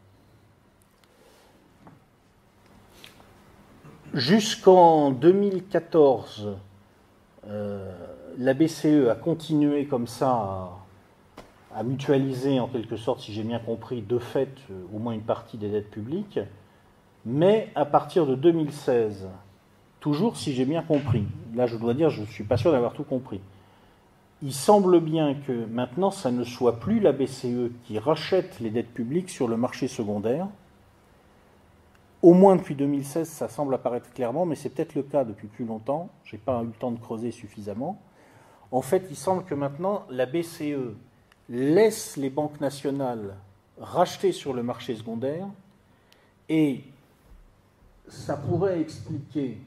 Jusqu'en 4.14 5.10
2014, 5.10 6.56
euh, 7.48 7.92
la 8.38 8.54
BCE 8.54 9.10
a 9.10 9.16
continué 9.16 9.86
comme 9.86 10.06
ça 10.06 10.70
à, 11.76 11.82
mutualiser 11.82 12.60
en 12.60 12.68
quelque 12.68 12.96
sorte, 12.96 13.22
si 13.22 13.34
j'ai 13.34 13.42
bien 13.42 13.58
compris, 13.58 14.04
de 14.04 14.20
fait 14.20 14.56
euh, 14.70 14.84
au 14.94 15.00
moins 15.00 15.14
une 15.14 15.24
partie 15.24 15.58
des 15.58 15.70
dettes 15.70 15.90
publiques. 15.90 16.40
Mais 17.26 17.72
à 17.74 17.86
partir 17.86 18.28
de 18.28 18.36
2016, 18.36 19.30
toujours 20.00 20.38
si 20.38 20.54
j'ai 20.54 20.66
bien 20.66 20.84
compris, 20.84 21.24
là 21.56 21.66
je 21.66 21.76
dois 21.76 21.96
dire 21.96 22.12
je 22.12 22.22
ne 22.22 22.28
suis 22.28 22.44
pas 22.44 22.58
sûr 22.58 22.72
d'avoir 22.72 22.94
tout 22.94 23.04
compris, 23.04 23.42
il 24.44 24.54
semble 24.54 25.00
bien 25.00 25.34
que 25.34 25.66
maintenant 25.72 26.12
ça 26.12 26.30
ne 26.30 26.44
soit 26.44 26.80
plus 26.80 27.00
la 27.00 27.14
BCE 27.14 27.72
qui 27.86 27.98
rachète 27.98 28.60
les 28.60 28.70
dettes 28.70 28.94
publiques 28.94 29.32
sur 29.32 29.48
le 29.48 29.58
marché 29.58 29.88
secondaire, 29.88 30.46
au 32.24 32.34
moins 32.34 32.56
depuis 32.56 32.74
2016, 32.74 33.28
ça 33.28 33.50
semble 33.50 33.76
apparaître 33.76 34.10
clairement, 34.14 34.46
mais 34.46 34.56
c'est 34.56 34.70
peut-être 34.70 34.96
le 34.96 35.04
cas 35.04 35.26
depuis 35.26 35.48
plus 35.48 35.66
longtemps. 35.66 36.10
Je 36.24 36.36
n'ai 36.36 36.42
pas 36.42 36.64
eu 36.64 36.68
le 36.68 36.72
temps 36.72 36.92
de 36.92 37.00
creuser 37.00 37.32
suffisamment. 37.32 38.02
En 38.72 38.82
fait, 38.82 39.06
il 39.10 39.18
semble 39.18 39.44
que 39.44 39.54
maintenant, 39.54 40.06
la 40.10 40.26
BCE 40.26 40.96
laisse 41.50 42.16
les 42.16 42.30
banques 42.30 42.62
nationales 42.62 43.36
racheter 43.78 44.32
sur 44.32 44.54
le 44.54 44.64
marché 44.64 44.96
secondaire 44.96 45.46
et 46.48 46.84
ça 48.08 48.38
pourrait 48.38 48.80
expliquer 48.80 49.58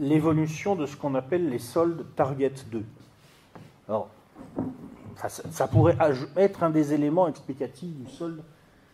l'évolution 0.00 0.74
de 0.74 0.86
ce 0.86 0.96
qu'on 0.96 1.14
appelle 1.14 1.48
les 1.48 1.60
soldes 1.60 2.04
Target 2.16 2.54
2. 2.72 2.84
Alors, 3.88 4.08
ça 5.28 5.68
pourrait 5.68 5.96
être 6.36 6.64
un 6.64 6.70
des 6.70 6.92
éléments 6.92 7.28
explicatifs 7.28 7.94
du 7.94 8.10
solde 8.10 8.42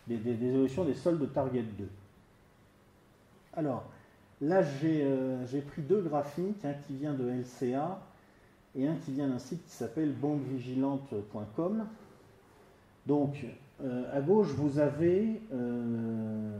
des, 0.07 0.17
évolutions 0.29 0.85
des 0.85 0.95
soldes 0.95 1.21
de 1.21 1.27
Target 1.27 1.65
2. 1.79 1.89
Alors, 3.55 3.85
là, 4.41 4.63
euh, 4.85 5.47
j'ai 5.47 5.61
pris 5.61 5.83
deux 5.83 6.03
graphiques, 6.03 6.65
un 6.65 6.73
qui 6.73 6.95
vient 6.95 7.15
de 7.15 7.29
LCA 7.29 8.01
et 8.77 8.87
un 8.87 8.95
qui 8.97 9.13
vient 9.13 9.29
d'un 9.29 9.39
site 9.39 9.65
qui 9.67 9.73
s'appelle 9.73 10.13
banquevigilante.com. 10.13 11.85
Donc, 13.07 13.45
euh, 13.83 14.17
à 14.17 14.21
gauche, 14.21 14.49
vous 14.49 14.79
avez 14.79 15.41
euh, 15.53 16.59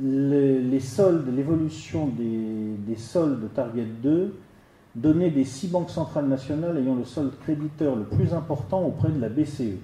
les, 0.00 0.60
l'évolution 0.60 2.06
des, 2.08 2.74
des, 2.78 2.96
soldes 2.96 3.52
Target 3.52 3.86
2 4.02 4.34
données 4.94 5.30
des 5.30 5.44
six 5.44 5.68
banques 5.68 5.90
centrales 5.90 6.28
nationales 6.28 6.78
ayant 6.78 6.94
le 6.94 7.04
solde 7.04 7.38
créditeur 7.40 7.96
le 7.96 8.04
plus 8.04 8.32
important 8.32 8.82
auprès 8.82 9.10
de 9.10 9.20
la 9.20 9.28
BCE. 9.28 9.78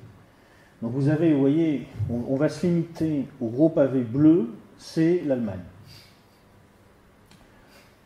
Donc 0.84 0.92
vous 0.92 1.08
avez, 1.08 1.32
vous 1.32 1.40
voyez, 1.40 1.86
on, 2.10 2.36
va 2.36 2.50
se 2.50 2.66
limiter 2.66 3.24
au 3.40 3.46
gros 3.46 3.70
pavé 3.70 4.02
bleu, 4.02 4.50
c'est 4.76 5.22
l'Allemagne. 5.24 5.64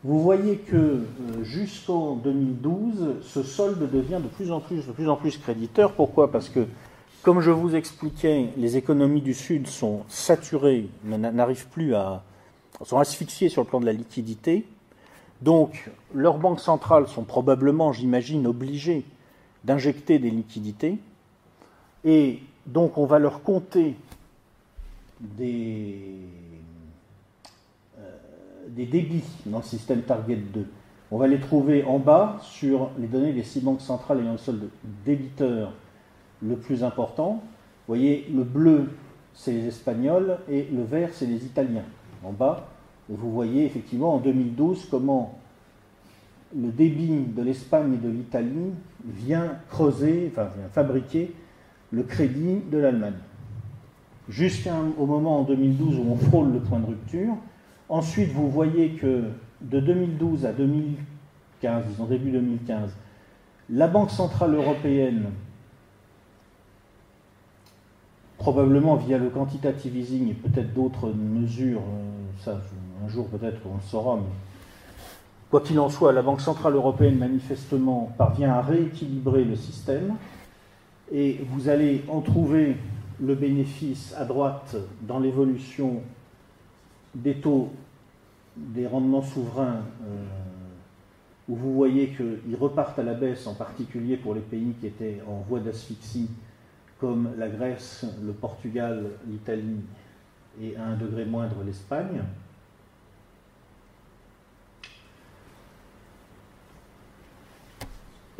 Vous 0.04 0.22
voyez 0.22 0.58
que 0.58 0.76
euh, 0.76 1.02
jusqu'en 1.42 2.14
2012, 2.14 3.16
ce 3.22 3.42
solde 3.42 3.90
devient 3.90 4.20
de 4.22 4.28
plus 4.28 4.52
en 4.52 4.60
plus, 4.60 4.86
de 4.86 4.92
plus 4.92 5.08
en 5.08 5.16
plus 5.16 5.38
créditeur. 5.38 5.94
Pourquoi? 5.94 6.30
Parce 6.30 6.48
que, 6.48 6.68
comme 7.24 7.40
je 7.40 7.50
vous 7.50 7.74
expliquais, 7.74 8.50
les 8.56 8.76
économies 8.76 9.22
du 9.22 9.34
Sud 9.34 9.66
sont 9.66 10.02
saturées, 10.06 10.88
n'arrivent 11.02 11.66
plus 11.70 11.96
à, 11.96 12.22
sont 12.84 12.98
asphyxiées 12.98 13.48
sur 13.48 13.62
le 13.62 13.66
plan 13.66 13.80
de 13.80 13.86
la 13.86 13.92
liquidité. 13.92 14.64
Donc, 15.42 15.90
leurs 16.14 16.38
banques 16.38 16.60
centrales 16.60 17.08
sont 17.08 17.24
probablement, 17.24 17.92
j'imagine, 17.92 18.46
obligées 18.46 19.04
d'injecter 19.64 20.20
des 20.20 20.30
liquidités. 20.30 20.98
Et 22.04 22.38
donc 22.68 22.98
on 22.98 23.06
va 23.06 23.18
leur 23.18 23.42
compter 23.42 23.96
des, 25.20 26.04
euh, 27.98 28.02
des 28.68 28.86
débits 28.86 29.24
dans 29.46 29.58
le 29.58 29.64
système 29.64 30.02
Target 30.02 30.36
2. 30.36 30.66
On 31.10 31.16
va 31.16 31.26
les 31.26 31.40
trouver 31.40 31.82
en 31.84 31.98
bas 31.98 32.38
sur 32.42 32.90
les 32.98 33.06
données 33.06 33.32
des 33.32 33.42
six 33.42 33.60
banques 33.60 33.80
centrales 33.80 34.20
ayant 34.20 34.32
le 34.32 34.38
solde 34.38 34.68
débiteur 35.04 35.72
le 36.42 36.56
plus 36.56 36.84
important. 36.84 37.42
Vous 37.86 37.94
voyez, 37.94 38.30
le 38.32 38.44
bleu, 38.44 38.90
c'est 39.32 39.52
les 39.52 39.66
Espagnols 39.66 40.38
et 40.50 40.68
le 40.70 40.82
vert, 40.82 41.08
c'est 41.12 41.26
les 41.26 41.46
Italiens. 41.46 41.84
En 42.22 42.32
bas, 42.32 42.68
vous 43.08 43.32
voyez 43.32 43.64
effectivement 43.64 44.14
en 44.14 44.18
2012 44.18 44.88
comment 44.90 45.38
le 46.54 46.68
débit 46.68 47.24
de 47.24 47.42
l'Espagne 47.42 47.94
et 47.94 47.96
de 47.96 48.10
l'Italie 48.10 48.72
vient 49.06 49.56
creuser, 49.70 50.30
enfin 50.30 50.50
vient 50.56 50.68
fabriquer 50.70 51.32
le 51.90 52.02
crédit 52.02 52.60
de 52.70 52.78
l'Allemagne. 52.78 53.14
Jusqu'au 54.28 55.06
moment 55.06 55.40
en 55.40 55.42
2012 55.44 55.98
où 55.98 56.10
on 56.10 56.16
frôle 56.16 56.52
le 56.52 56.60
point 56.60 56.80
de 56.80 56.86
rupture. 56.86 57.34
Ensuite, 57.88 58.30
vous 58.32 58.50
voyez 58.50 58.90
que 58.90 59.24
de 59.62 59.80
2012 59.80 60.44
à 60.44 60.52
2015, 60.52 61.86
disons 61.86 62.04
début 62.04 62.30
2015, 62.30 62.90
la 63.70 63.88
Banque 63.88 64.10
Centrale 64.10 64.54
Européenne, 64.54 65.30
probablement 68.36 68.96
via 68.96 69.18
le 69.18 69.30
quantitative 69.30 69.96
easing 69.96 70.30
et 70.30 70.34
peut-être 70.34 70.72
d'autres 70.72 71.10
mesures, 71.12 71.80
euh, 71.80 72.42
ça 72.44 72.60
un 73.04 73.08
jour 73.08 73.28
peut-être 73.28 73.58
on 73.66 73.76
le 73.76 73.82
saura, 73.82 74.16
mais 74.16 74.22
quoi 75.50 75.60
qu'il 75.60 75.78
en 75.80 75.88
soit, 75.88 76.12
la 76.12 76.22
Banque 76.22 76.40
Centrale 76.40 76.74
Européenne 76.74 77.18
manifestement 77.18 78.12
parvient 78.16 78.52
à 78.52 78.62
rééquilibrer 78.62 79.44
le 79.44 79.56
système 79.56 80.14
Et 81.10 81.40
vous 81.50 81.68
allez 81.68 82.04
en 82.08 82.20
trouver 82.20 82.76
le 83.20 83.34
bénéfice 83.34 84.14
à 84.16 84.24
droite 84.24 84.76
dans 85.02 85.18
l'évolution 85.18 86.02
des 87.14 87.34
taux 87.36 87.72
des 88.56 88.86
rendements 88.86 89.22
souverains, 89.22 89.82
euh, 90.02 90.24
où 91.48 91.56
vous 91.56 91.74
voyez 91.74 92.08
qu'ils 92.08 92.56
repartent 92.58 92.98
à 92.98 93.02
la 93.02 93.14
baisse, 93.14 93.46
en 93.46 93.54
particulier 93.54 94.16
pour 94.16 94.34
les 94.34 94.40
pays 94.40 94.74
qui 94.80 94.86
étaient 94.86 95.22
en 95.26 95.40
voie 95.48 95.60
d'asphyxie, 95.60 96.28
comme 96.98 97.30
la 97.38 97.48
Grèce, 97.48 98.04
le 98.22 98.32
Portugal, 98.32 99.06
l'Italie 99.28 99.80
et 100.60 100.76
à 100.76 100.84
un 100.84 100.96
degré 100.96 101.24
moindre 101.24 101.62
l'Espagne. 101.64 102.22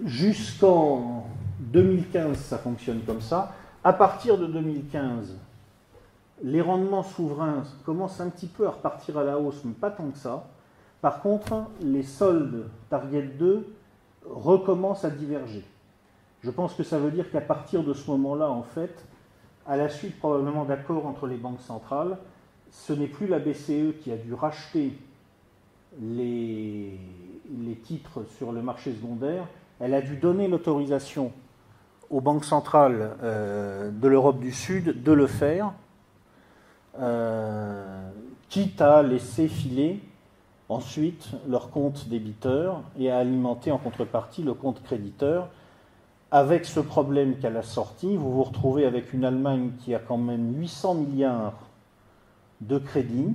Jusqu'en 0.05 1.27
2015, 1.59 2.37
ça 2.39 2.59
fonctionne 2.59 3.01
comme 3.01 3.21
ça. 3.21 3.53
À 3.85 3.93
partir 3.93 4.39
de 4.39 4.47
2015, 4.47 5.37
les 6.43 6.61
rendements 6.61 7.03
souverains 7.03 7.65
commencent 7.85 8.21
un 8.21 8.31
petit 8.31 8.47
peu 8.47 8.67
à 8.67 8.71
repartir 8.71 9.19
à 9.19 9.25
la 9.25 9.39
hausse, 9.39 9.63
mais 9.65 9.73
pas 9.73 9.91
tant 9.91 10.11
que 10.11 10.19
ça. 10.19 10.49
Par 11.01 11.21
contre, 11.21 11.65
les 11.81 12.03
soldes 12.03 12.69
Target 12.91 13.31
2 13.39 13.67
recommencent 14.29 15.05
à 15.05 15.11
diverger. 15.11 15.65
Je 16.43 16.51
pense 16.51 16.75
que 16.75 16.83
ça 16.83 16.99
veut 16.99 17.11
dire 17.11 17.31
qu'à 17.31 17.41
partir 17.41 17.83
de 17.83 17.93
ce 17.93 18.11
moment-là, 18.11 18.51
en 18.51 18.63
fait, 18.63 19.05
à 19.67 19.77
la 19.77 19.89
suite 19.89 20.19
probablement 20.19 20.65
d'accords 20.65 21.07
entre 21.07 21.27
les 21.27 21.37
banques 21.37 21.61
centrales, 21.61 22.19
ce 22.71 22.93
n'est 22.93 23.09
plus 23.09 23.27
la 23.27 23.39
BCE 23.39 23.99
qui 24.01 24.13
a 24.13 24.17
dû 24.17 24.35
racheter 24.35 24.97
les, 26.01 26.99
les 27.51 27.77
titres 27.77 28.25
sur 28.37 28.53
le 28.53 28.63
marché 28.63 28.93
secondaire, 28.93 29.47
elle 29.81 29.95
a 29.95 30.03
dû 30.03 30.17
donner 30.17 30.49
l'autorisation 30.49 31.33
aux 32.11 32.21
banques 32.21 32.45
centrales 32.45 33.17
euh, 33.23 33.91
de 33.91 34.09
l'Europe 34.09 34.41
du 34.41 34.53
Sud 34.53 35.03
de 35.03 35.13
le 35.13 35.27
faire, 35.27 35.73
euh, 36.99 38.11
quitte 38.49 38.81
à 38.81 39.03
laisser 39.03 39.49
filer 39.49 40.01
ensuite 40.69 41.31
leur 41.49 41.71
compte 41.71 42.09
débiteur 42.09 42.83
et 42.99 43.11
à 43.11 43.19
alimenter 43.19 43.73
en 43.73 43.79
contrepartie 43.79 44.43
le 44.43 44.55
compte 44.55 44.83
créditeur. 44.83 45.49
Avec 46.31 46.67
ce 46.67 46.81
problème 46.81 47.39
qu'à 47.39 47.51
la 47.51 47.63
sortie, 47.63 48.17
vous 48.17 48.33
vous 48.33 48.43
retrouvez 48.43 48.85
avec 48.85 49.15
une 49.15 49.25
Allemagne 49.25 49.71
qui 49.79 49.95
a 49.95 49.99
quand 49.99 50.19
même 50.19 50.59
800 50.59 50.95
milliards 50.95 51.59
de 52.61 52.79
crédits. 52.79 53.35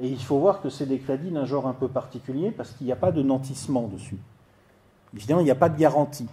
Et 0.00 0.08
il 0.08 0.22
faut 0.22 0.38
voir 0.38 0.62
que 0.62 0.70
c'est 0.70 0.86
des 0.86 0.98
crédits 0.98 1.30
d'un 1.30 1.44
genre 1.44 1.66
un 1.66 1.72
peu 1.72 1.88
particulier 1.88 2.52
parce 2.52 2.70
qu'il 2.72 2.86
n'y 2.86 2.92
a 2.92 2.96
pas 2.96 3.10
de 3.10 3.22
nantissement 3.22 3.88
dessus. 3.88 4.18
Évidemment, 5.14 5.40
il 5.40 5.44
n'y 5.44 5.50
a 5.50 5.56
pas 5.56 5.68
de 5.68 5.78
garantie. 5.78 6.28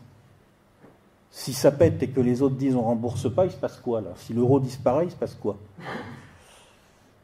Si 1.32 1.54
ça 1.54 1.72
pète 1.72 2.02
et 2.02 2.10
que 2.10 2.22
les 2.22 2.42
autres 2.42 2.56
disent 2.56 2.76
on 2.76 2.82
ne 2.82 2.86
rembourse 2.86 3.34
pas, 3.34 3.46
il 3.46 3.52
se 3.52 3.58
passe 3.58 3.78
quoi 3.78 4.02
là 4.02 4.10
Si 4.16 4.34
l'euro 4.34 4.60
disparaît, 4.60 5.06
il 5.06 5.12
se 5.12 5.16
passe 5.16 5.36
quoi? 5.36 5.58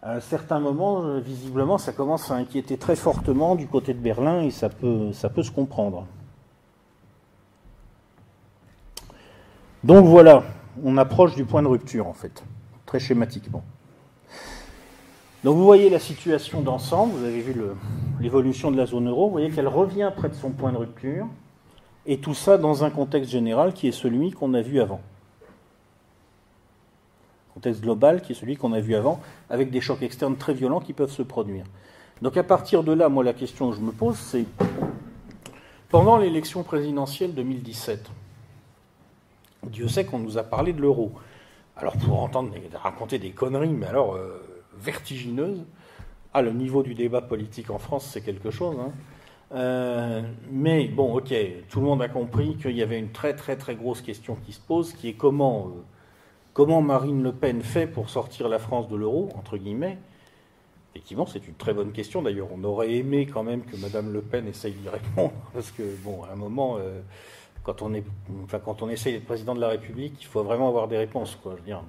À 0.01 0.16
un 0.16 0.20
certain 0.20 0.60
moment, 0.60 1.20
visiblement, 1.20 1.78
ça 1.78 1.93
commence 1.93 2.30
à 2.30 2.36
inquiéter 2.36 2.78
très 2.78 2.95
fortement 2.95 3.56
du 3.56 3.68
côté 3.68 3.93
de 3.93 3.99
Berlin 3.99 4.41
et 4.41 4.51
ça 4.51 4.68
peut, 4.70 5.14
ça 5.14 5.30
peut 5.30 5.43
se 5.43 5.51
comprendre. 5.51 6.06
Donc 9.84 10.06
voilà, 10.06 10.43
on 10.84 10.97
approche 10.97 11.36
du 11.36 11.45
point 11.45 11.62
de 11.62 11.68
rupture 11.68 12.08
en 12.08 12.14
fait, 12.14 12.43
très 12.86 12.99
schématiquement. 12.99 13.64
Donc 15.43 15.58
vous 15.58 15.66
voyez 15.66 15.89
la 15.89 15.99
situation 15.99 16.62
d'ensemble, 16.62 17.14
vous 17.14 17.26
avez 17.26 17.41
vu 17.41 17.54
l'évolution 18.22 18.72
de 18.72 18.78
la 18.78 18.86
zone 18.86 19.10
euro, 19.10 19.26
vous 19.26 19.32
voyez 19.32 19.49
qu'elle 19.49 19.68
revient 19.68 20.10
près 20.16 20.30
de 20.30 20.36
son 20.36 20.51
point 20.51 20.72
de 20.72 20.78
rupture, 20.78 21.28
et 22.06 22.18
tout 22.18 22.34
ça 22.34 22.58
dans 22.58 22.84
un 22.84 22.89
contexte 22.89 23.32
général 23.32 23.74
qui 23.74 23.88
est 23.88 23.93
celui 23.93 24.32
qu'on 24.32 24.54
a 24.54 24.62
vu 24.62 24.82
avant. 24.82 25.01
Contexte 27.54 27.82
global 27.82 28.22
qui 28.22 28.32
est 28.32 28.36
celui 28.36 28.58
qu'on 28.58 28.74
a 28.74 28.80
vu 28.80 28.95
avant, 28.95 29.22
avec 29.49 29.70
des 29.70 29.82
chocs 29.82 30.01
externes 30.01 30.38
très 30.38 30.54
violents 30.54 30.80
qui 30.80 30.93
peuvent 30.93 31.12
se 31.12 31.22
produire. 31.22 31.66
Donc 32.22 32.38
à 32.38 32.43
partir 32.43 32.84
de 32.84 32.91
là, 32.91 33.10
moi 33.10 33.24
la 33.24 33.34
question 33.34 33.70
que 33.70 33.76
je 33.76 33.82
me 33.82 33.91
pose, 33.91 34.18
c'est 34.18 34.45
pendant 35.89 36.18
l'élection 36.18 36.64
présidentielle 36.64 37.34
2017, 37.34 38.10
Dieu 39.68 39.88
sait 39.88 40.06
qu'on 40.06 40.20
nous 40.20 40.38
a 40.38 40.43
parlé 40.43 40.74
de 40.74 40.82
l'euro. 40.82 41.12
Alors 41.78 41.95
pour 41.97 42.22
entendre 42.22 42.51
raconter 42.74 43.20
des 43.20 43.32
conneries, 43.32 43.70
mais 43.70 43.88
alors 43.88 44.16
euh, 44.16 44.41
vertigineuses, 44.78 45.64
ah, 46.34 46.41
le 46.41 46.51
niveau 46.51 46.82
du 46.82 46.95
débat 46.95 47.22
politique 47.22 47.70
en 47.70 47.78
France, 47.78 48.10
c'est 48.12 48.22
quelque 48.22 48.49
chose. 48.49 48.76
Hein. 48.80 48.91
Euh, 49.54 50.24
mais 50.49 50.88
bon, 50.88 51.16
ok, 51.16 51.34
tout 51.70 51.80
le 51.80 51.86
monde 51.86 52.01
a 52.01 52.10
compris 52.10 52.56
qu'il 52.56 52.76
y 52.76 52.82
avait 52.82 52.97
une 52.97 53.12
très 53.12 53.36
très 53.36 53.56
très 53.56 53.76
grosse 53.76 54.01
question 54.01 54.36
qui 54.36 54.51
se 54.51 54.60
pose, 54.60 54.93
qui 54.93 55.10
est 55.10 55.14
comment, 55.14 55.68
euh, 55.68 55.82
comment 56.54 56.82
Marine 56.82 57.22
Le 57.22 57.32
Pen 57.32 57.62
fait 57.62 57.86
pour 57.86 58.10
sortir 58.10 58.49
la 58.49 58.58
France 58.58 58.89
de 58.89 58.95
l'euro, 58.95 59.30
entre 59.36 59.58
guillemets. 59.58 59.99
Effectivement, 60.95 61.26
c'est 61.28 61.47
une 61.47 61.54
très 61.54 61.74
bonne 61.74 61.91
question. 61.91 62.22
D'ailleurs, 62.24 62.47
on 62.51 62.64
aurait 62.64 62.93
aimé 62.93 63.28
quand 63.32 63.43
même 63.43 63.64
que 63.64 63.76
Madame 63.78 64.12
Le 64.12 64.22
Pen 64.22 64.47
essaye 64.47 64.74
d'y 64.74 64.89
répondre, 64.89 65.34
parce 65.54 65.72
que 65.72 65.84
bon, 66.04 66.24
à 66.24 66.34
un 66.34 66.36
moment, 66.36 66.78
euh, 66.80 67.01
quand 67.64 67.84
on 67.84 67.93
est, 67.93 68.04
enfin, 68.43 68.60
quand 68.60 68.82
on 68.82 68.89
essaye 68.89 69.14
d'être 69.14 69.26
président 69.26 69.54
de 69.54 69.62
la 69.62 69.70
République, 69.70 70.16
il 70.20 70.26
faut 70.26 70.43
vraiment 70.43 70.68
avoir 70.68 70.88
des 70.88 70.97
réponses, 70.97 71.38
quoi. 71.41 71.54
Je 71.54 71.58
veux 71.58 71.66
dire, 71.66 71.84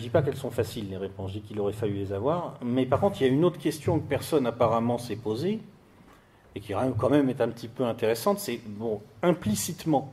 dis 0.00 0.10
pas 0.10 0.22
qu'elles 0.22 0.36
sont 0.36 0.50
faciles 0.50 0.88
les 0.88 0.96
réponses, 0.96 1.32
je 1.32 1.38
dis 1.38 1.42
qu'il 1.42 1.58
aurait 1.58 1.72
fallu 1.72 1.94
les 1.94 2.12
avoir. 2.12 2.54
Mais 2.64 2.86
par 2.86 3.00
contre, 3.00 3.20
il 3.20 3.26
y 3.26 3.30
a 3.30 3.32
une 3.32 3.44
autre 3.44 3.58
question 3.58 3.98
que 3.98 4.08
personne 4.08 4.46
apparemment 4.46 4.98
s'est 4.98 5.16
posée, 5.16 5.60
et 6.54 6.60
qui 6.60 6.72
quand 6.72 7.10
même 7.10 7.28
est 7.28 7.40
un 7.40 7.48
petit 7.48 7.68
peu 7.68 7.84
intéressante, 7.84 8.38
c'est 8.38 8.60
bon, 8.64 9.00
implicitement, 9.22 10.12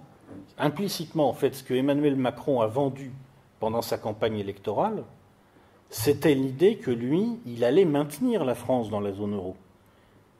implicitement 0.57 1.29
en 1.29 1.33
fait, 1.33 1.55
ce 1.55 1.63
que 1.63 1.73
Emmanuel 1.73 2.15
Macron 2.15 2.61
a 2.61 2.67
vendu 2.67 3.11
pendant 3.59 3.81
sa 3.81 3.97
campagne 3.97 4.39
électorale, 4.39 5.03
c'était 5.89 6.33
l'idée 6.33 6.77
que 6.77 6.89
lui, 6.89 7.39
il 7.45 7.63
allait 7.63 7.85
maintenir 7.85 8.45
la 8.45 8.55
France 8.55 8.89
dans 8.89 9.01
la 9.01 9.11
zone 9.11 9.35
euro, 9.35 9.55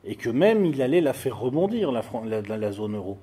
et 0.04 0.16
que 0.16 0.30
même 0.30 0.64
il 0.64 0.82
allait 0.82 1.00
la 1.00 1.12
faire 1.12 1.38
rebondir 1.38 1.92
la, 1.92 2.02
la, 2.40 2.72
zone 2.72 2.96
euro, 2.96 3.18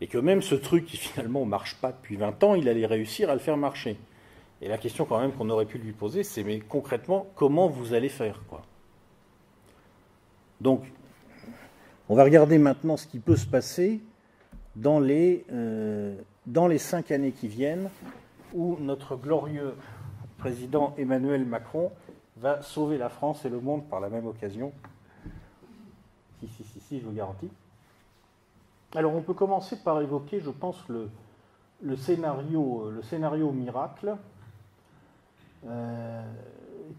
et 0.00 0.06
que 0.08 0.18
même 0.18 0.42
ce 0.42 0.54
truc 0.54 0.86
qui 0.86 0.96
finalement 0.96 1.44
marche 1.44 1.76
pas 1.80 1.92
depuis 1.92 2.16
20 2.16 2.42
ans, 2.42 2.54
il 2.54 2.68
allait 2.68 2.86
réussir 2.86 3.30
à 3.30 3.34
le 3.34 3.40
faire 3.40 3.56
marcher. 3.56 3.96
Et 4.62 4.68
la 4.68 4.78
question 4.78 5.04
quand 5.04 5.20
même 5.20 5.32
qu'on 5.32 5.50
aurait 5.50 5.66
pu 5.66 5.78
lui 5.78 5.92
poser, 5.92 6.24
c'est 6.24 6.42
mais 6.42 6.58
concrètement, 6.58 7.26
comment 7.34 7.68
vous 7.68 7.92
allez 7.92 8.08
faire 8.08 8.42
quoi? 8.48 8.62
Donc 10.60 10.82
on 12.08 12.14
va 12.14 12.24
regarder 12.24 12.58
maintenant 12.58 12.96
ce 12.96 13.06
qui 13.06 13.18
peut 13.18 13.36
se 13.36 13.46
passer 13.46 14.00
dans 14.76 15.00
les, 15.00 15.44
euh, 15.52 16.16
dans 16.46 16.66
les 16.66 16.78
cinq 16.78 17.10
années 17.10 17.32
qui 17.32 17.48
viennent, 17.48 17.88
où 18.52 18.76
notre 18.80 19.16
glorieux 19.16 19.74
président 20.38 20.94
Emmanuel 20.98 21.44
Macron 21.44 21.90
va 22.36 22.60
sauver 22.62 22.98
la 22.98 23.08
France 23.08 23.44
et 23.44 23.48
le 23.48 23.60
monde 23.60 23.84
par 23.88 24.00
la 24.00 24.08
même 24.08 24.26
occasion. 24.26 24.72
Si, 26.40 26.48
si, 26.48 26.64
si, 26.64 26.80
si, 26.80 27.00
je 27.00 27.06
vous 27.06 27.12
garantis. 27.12 27.50
Alors 28.94 29.14
on 29.14 29.22
peut 29.22 29.34
commencer 29.34 29.76
par 29.76 30.00
évoquer, 30.02 30.40
je 30.40 30.50
pense, 30.50 30.76
le, 30.88 31.08
le 31.82 31.96
scénario, 31.96 32.90
le 32.90 33.02
scénario 33.02 33.50
miracle, 33.50 34.16
euh, 35.66 36.22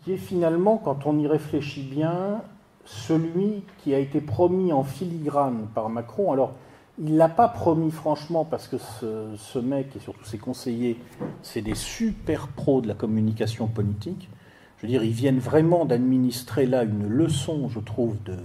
qui 0.03 0.13
est 0.13 0.17
finalement, 0.17 0.77
quand 0.77 1.05
on 1.05 1.19
y 1.19 1.27
réfléchit 1.27 1.83
bien, 1.83 2.41
celui 2.85 3.63
qui 3.79 3.93
a 3.93 3.99
été 3.99 4.21
promis 4.21 4.71
en 4.71 4.83
filigrane 4.83 5.67
par 5.73 5.89
Macron. 5.89 6.31
Alors, 6.31 6.53
il 6.99 7.13
ne 7.13 7.17
l'a 7.17 7.27
pas 7.27 7.49
promis 7.49 7.91
franchement 7.91 8.45
parce 8.45 8.67
que 8.67 8.77
ce, 8.77 9.59
mec 9.59 9.95
et 9.95 9.99
surtout 9.99 10.23
ses 10.23 10.37
conseillers, 10.37 10.97
c'est 11.41 11.61
des 11.61 11.75
super 11.75 12.47
pros 12.47 12.81
de 12.81 12.87
la 12.87 12.93
communication 12.93 13.67
politique. 13.67 14.29
Je 14.77 14.83
veux 14.83 14.87
dire, 14.87 15.03
ils 15.03 15.11
viennent 15.11 15.39
vraiment 15.39 15.85
d'administrer 15.85 16.65
là 16.65 16.83
une 16.83 17.07
leçon, 17.07 17.67
je 17.69 17.79
trouve, 17.79 18.15
de, 18.23 18.37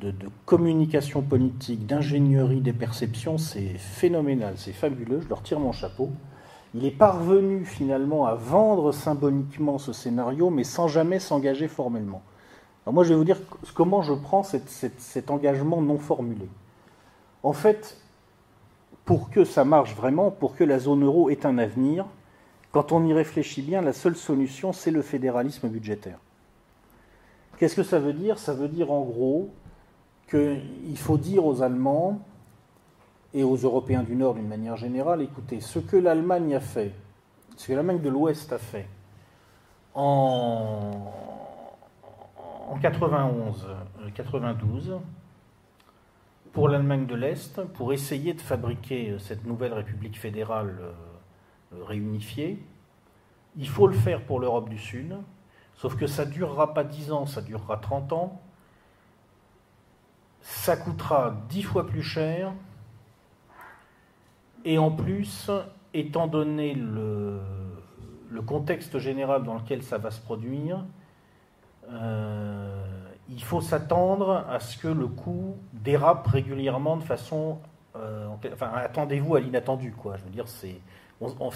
de 0.00 0.28
communication 0.44 1.22
politique, 1.22 1.86
d'ingénierie 1.86 2.60
des 2.60 2.72
perceptions. 2.72 3.38
C'est 3.38 3.78
phénoménal, 3.78 4.54
c'est 4.56 4.72
fabuleux, 4.72 5.20
je 5.22 5.28
leur 5.28 5.42
tire 5.42 5.60
mon 5.60 5.72
chapeau. 5.72 6.10
Il 6.74 6.84
est 6.84 6.90
parvenu 6.90 7.64
finalement 7.64 8.26
à 8.26 8.34
vendre 8.34 8.92
symboliquement 8.92 9.78
ce 9.78 9.94
scénario, 9.94 10.50
mais 10.50 10.64
sans 10.64 10.88
jamais 10.88 11.20
s'engager 11.20 11.68
formellement 11.68 12.22
moi, 12.92 13.04
je 13.04 13.10
vais 13.10 13.16
vous 13.16 13.24
dire 13.24 13.40
comment 13.74 14.02
je 14.02 14.14
prends 14.14 14.42
cet 14.42 15.30
engagement 15.30 15.80
non 15.82 15.98
formulé. 15.98 16.48
En 17.42 17.52
fait, 17.52 17.98
pour 19.04 19.30
que 19.30 19.44
ça 19.44 19.64
marche 19.64 19.94
vraiment, 19.94 20.30
pour 20.30 20.56
que 20.56 20.64
la 20.64 20.78
zone 20.78 21.04
euro 21.04 21.30
ait 21.30 21.46
un 21.46 21.58
avenir, 21.58 22.06
quand 22.72 22.92
on 22.92 23.04
y 23.04 23.12
réfléchit 23.12 23.62
bien, 23.62 23.80
la 23.80 23.92
seule 23.92 24.16
solution, 24.16 24.72
c'est 24.72 24.90
le 24.90 25.02
fédéralisme 25.02 25.68
budgétaire. 25.68 26.18
Qu'est-ce 27.58 27.76
que 27.76 27.82
ça 27.82 27.98
veut 27.98 28.12
dire? 28.12 28.38
Ça 28.38 28.52
veut 28.52 28.68
dire 28.68 28.92
en 28.92 29.02
gros 29.02 29.50
qu'il 30.28 30.98
faut 30.98 31.18
dire 31.18 31.46
aux 31.46 31.62
Allemands 31.62 32.20
et 33.32 33.44
aux 33.44 33.56
Européens 33.56 34.02
du 34.02 34.14
Nord 34.14 34.34
d'une 34.34 34.48
manière 34.48 34.76
générale, 34.76 35.22
écoutez, 35.22 35.60
ce 35.60 35.78
que 35.78 35.96
l'Allemagne 35.96 36.54
a 36.54 36.60
fait, 36.60 36.92
ce 37.56 37.68
que 37.68 37.72
l'Allemagne 37.72 38.00
de 38.00 38.08
l'Ouest 38.08 38.52
a 38.52 38.58
fait 38.58 38.86
en 39.94 41.12
en 42.66 42.78
91, 42.78 43.66
92, 44.14 44.90
euh, 44.90 44.98
pour 46.52 46.68
l'Allemagne 46.68 47.06
de 47.06 47.14
l'Est, 47.14 47.62
pour 47.74 47.92
essayer 47.92 48.34
de 48.34 48.40
fabriquer 48.40 49.10
euh, 49.10 49.18
cette 49.18 49.44
nouvelle 49.44 49.72
République 49.72 50.18
fédérale 50.18 50.76
euh, 50.80 51.84
réunifiée. 51.84 52.62
Il 53.56 53.68
faut 53.68 53.86
le 53.86 53.94
faire 53.94 54.22
pour 54.22 54.40
l'Europe 54.40 54.68
du 54.68 54.78
Sud, 54.78 55.16
sauf 55.74 55.96
que 55.96 56.06
ça 56.06 56.24
ne 56.24 56.30
durera 56.30 56.74
pas 56.74 56.84
10 56.84 57.12
ans, 57.12 57.26
ça 57.26 57.40
durera 57.40 57.76
30 57.76 58.12
ans. 58.12 58.40
Ça 60.40 60.76
coûtera 60.76 61.36
10 61.48 61.62
fois 61.62 61.86
plus 61.86 62.02
cher. 62.02 62.52
Et 64.64 64.78
en 64.78 64.90
plus, 64.90 65.50
étant 65.94 66.26
donné 66.26 66.74
le, 66.74 67.40
contexte 68.46 68.98
général 68.98 69.44
dans 69.44 69.54
lequel 69.54 69.82
ça 69.82 69.98
va 69.98 70.10
se 70.10 70.20
produire, 70.20 70.84
il 73.28 73.42
faut 73.42 73.60
s'attendre 73.60 74.44
à 74.48 74.60
ce 74.60 74.78
que 74.78 74.88
le 74.88 75.06
coût 75.06 75.56
dérape 75.72 76.26
régulièrement 76.26 76.96
de 76.96 77.02
façon. 77.02 77.58
Euh, 77.96 78.28
enfin, 78.52 78.70
attendez-vous 78.74 79.36
à 79.36 79.40
l'inattendu, 79.40 79.92
quoi. 79.92 80.16
Je 80.16 80.24
veux 80.24 80.30
dire, 80.30 80.48
c'est, 80.48 80.78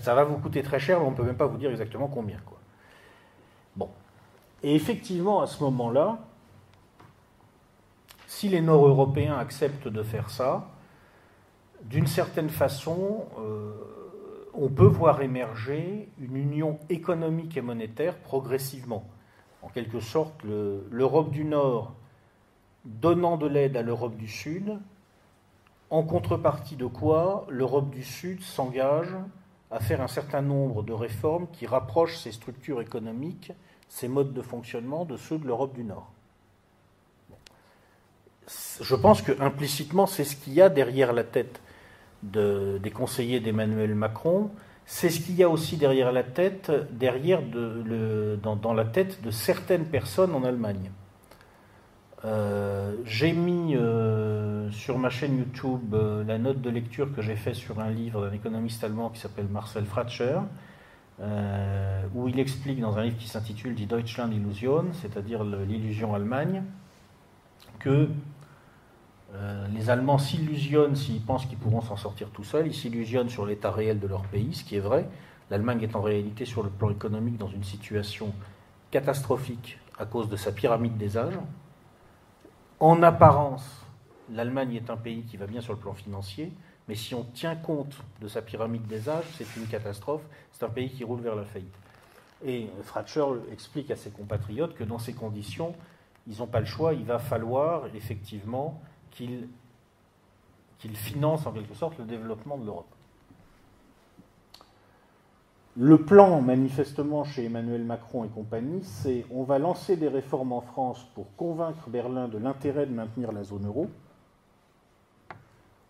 ça 0.02 0.14
va 0.14 0.24
vous 0.24 0.38
coûter 0.38 0.62
très 0.62 0.80
cher, 0.80 1.00
mais 1.00 1.06
on 1.06 1.10
ne 1.10 1.16
peut 1.16 1.24
même 1.24 1.36
pas 1.36 1.46
vous 1.46 1.58
dire 1.58 1.70
exactement 1.70 2.08
combien, 2.08 2.38
quoi. 2.44 2.58
Bon. 3.76 3.88
Et 4.62 4.74
effectivement, 4.74 5.42
à 5.42 5.46
ce 5.46 5.62
moment-là, 5.62 6.18
si 8.26 8.48
les 8.48 8.60
Nord-Européens 8.60 9.38
acceptent 9.38 9.88
de 9.88 10.02
faire 10.02 10.30
ça, 10.30 10.68
d'une 11.82 12.06
certaine 12.06 12.50
façon, 12.50 13.26
euh, 13.38 13.72
on 14.54 14.68
peut 14.68 14.86
voir 14.86 15.22
émerger 15.22 16.08
une 16.20 16.36
union 16.36 16.78
économique 16.88 17.56
et 17.56 17.62
monétaire 17.62 18.16
progressivement. 18.16 19.06
En 19.62 19.68
quelque 19.68 20.00
sorte, 20.00 20.42
l'Europe 20.42 21.30
du 21.30 21.44
Nord 21.44 21.92
donnant 22.84 23.36
de 23.36 23.46
l'aide 23.46 23.76
à 23.76 23.82
l'Europe 23.82 24.16
du 24.16 24.28
Sud, 24.28 24.78
en 25.90 26.02
contrepartie 26.02 26.76
de 26.76 26.86
quoi 26.86 27.46
l'Europe 27.48 27.90
du 27.90 28.02
Sud 28.02 28.42
s'engage 28.42 29.14
à 29.70 29.80
faire 29.80 30.00
un 30.00 30.08
certain 30.08 30.40
nombre 30.40 30.82
de 30.82 30.92
réformes 30.92 31.46
qui 31.52 31.66
rapprochent 31.66 32.16
ses 32.16 32.32
structures 32.32 32.80
économiques, 32.80 33.52
ses 33.88 34.08
modes 34.08 34.32
de 34.32 34.42
fonctionnement 34.42 35.04
de 35.04 35.16
ceux 35.16 35.38
de 35.38 35.46
l'Europe 35.46 35.74
du 35.74 35.84
Nord. 35.84 36.10
Je 38.80 38.94
pense 38.94 39.22
que 39.22 39.40
implicitement, 39.40 40.06
c'est 40.06 40.24
ce 40.24 40.36
qu'il 40.36 40.54
y 40.54 40.62
a 40.62 40.68
derrière 40.68 41.12
la 41.12 41.24
tête 41.24 41.60
des 42.22 42.90
conseillers 42.92 43.40
d'Emmanuel 43.40 43.94
Macron, 43.94 44.50
c'est 44.92 45.08
ce 45.08 45.20
qu'il 45.20 45.36
y 45.36 45.44
a 45.44 45.48
aussi 45.48 45.76
derrière 45.76 46.10
la 46.10 46.24
tête, 46.24 46.72
derrière 46.90 47.40
dans, 47.44 48.74
la 48.74 48.84
tête 48.84 49.22
de 49.22 49.30
certaines 49.30 49.84
personnes 49.84 50.34
en 50.34 50.42
Allemagne. 50.42 50.90
Euh, 52.24 52.96
j'ai 53.04 53.32
mis 53.32 53.76
euh, 53.76 54.68
sur 54.72 54.98
ma 54.98 55.08
chaîne 55.08 55.38
YouTube 55.38 55.94
euh, 55.94 56.24
la 56.24 56.38
note 56.38 56.60
de 56.60 56.68
lecture 56.70 57.14
que 57.14 57.22
j'ai 57.22 57.36
faite 57.36 57.54
sur 57.54 57.78
un 57.78 57.88
livre 57.88 58.26
d'un 58.26 58.32
économiste 58.32 58.82
allemand 58.82 59.10
qui 59.10 59.20
s'appelle 59.20 59.46
Marcel 59.46 59.84
Fratscher, 59.84 60.40
où 62.14 62.26
il 62.26 62.40
explique 62.40 62.80
dans 62.80 62.98
un 62.98 63.04
livre 63.04 63.16
qui 63.16 63.28
s'intitule 63.28 63.76
Die 63.76 63.86
Deutschland 63.86 64.32
Illusion, 64.32 64.86
c'est-à-dire 64.92 65.44
l'illusion 65.44 66.14
Allemagne, 66.14 66.64
que 67.78 68.08
euh, 69.34 69.66
les 69.68 69.90
Allemands 69.90 70.18
s'illusionnent 70.18 70.96
s'ils 70.96 71.22
pensent 71.22 71.46
qu'ils 71.46 71.58
pourront 71.58 71.80
s'en 71.80 71.96
sortir 71.96 72.28
tout 72.30 72.44
seuls. 72.44 72.66
Ils 72.66 72.74
s'illusionnent 72.74 73.28
sur 73.28 73.46
l'état 73.46 73.70
réel 73.70 74.00
de 74.00 74.06
leur 74.06 74.22
pays, 74.22 74.54
ce 74.54 74.64
qui 74.64 74.76
est 74.76 74.80
vrai. 74.80 75.08
L'Allemagne 75.50 75.82
est 75.82 75.96
en 75.96 76.02
réalité 76.02 76.44
sur 76.44 76.62
le 76.62 76.70
plan 76.70 76.90
économique 76.90 77.38
dans 77.38 77.48
une 77.48 77.64
situation 77.64 78.32
catastrophique 78.90 79.78
à 79.98 80.06
cause 80.06 80.28
de 80.28 80.36
sa 80.36 80.52
pyramide 80.52 80.96
des 80.96 81.16
âges. 81.16 81.38
En 82.80 83.02
apparence, 83.02 83.84
l'Allemagne 84.32 84.74
est 84.74 84.90
un 84.90 84.96
pays 84.96 85.22
qui 85.22 85.36
va 85.36 85.46
bien 85.46 85.60
sur 85.60 85.72
le 85.72 85.78
plan 85.78 85.92
financier, 85.92 86.52
mais 86.88 86.94
si 86.94 87.14
on 87.14 87.24
tient 87.24 87.54
compte 87.54 87.96
de 88.20 88.26
sa 88.26 88.42
pyramide 88.42 88.86
des 88.86 89.08
âges, 89.08 89.26
c'est 89.36 89.56
une 89.56 89.66
catastrophe. 89.66 90.22
C'est 90.52 90.64
un 90.64 90.70
pays 90.70 90.90
qui 90.90 91.04
roule 91.04 91.20
vers 91.20 91.36
la 91.36 91.44
faillite. 91.44 91.74
Et 92.44 92.68
Fratscher 92.84 93.26
explique 93.52 93.90
à 93.90 93.96
ses 93.96 94.10
compatriotes 94.10 94.74
que 94.74 94.84
dans 94.84 94.98
ces 94.98 95.12
conditions, 95.12 95.74
ils 96.26 96.38
n'ont 96.38 96.46
pas 96.46 96.60
le 96.60 96.66
choix, 96.66 96.94
il 96.94 97.04
va 97.04 97.18
falloir 97.18 97.84
effectivement 97.94 98.80
qu'il 99.10 99.48
finance 100.94 101.46
en 101.46 101.52
quelque 101.52 101.74
sorte 101.74 101.98
le 101.98 102.04
développement 102.04 102.58
de 102.58 102.64
l'Europe. 102.64 102.86
Le 105.76 105.98
plan, 105.98 106.40
manifestement, 106.40 107.24
chez 107.24 107.44
Emmanuel 107.44 107.84
Macron 107.84 108.24
et 108.24 108.28
compagnie, 108.28 108.82
c'est 108.82 109.24
on 109.30 109.44
va 109.44 109.58
lancer 109.58 109.96
des 109.96 110.08
réformes 110.08 110.52
en 110.52 110.60
France 110.60 111.06
pour 111.14 111.26
convaincre 111.36 111.88
Berlin 111.88 112.28
de 112.28 112.38
l'intérêt 112.38 112.86
de 112.86 112.92
maintenir 112.92 113.30
la 113.32 113.44
zone 113.44 113.66
euro. 113.66 113.88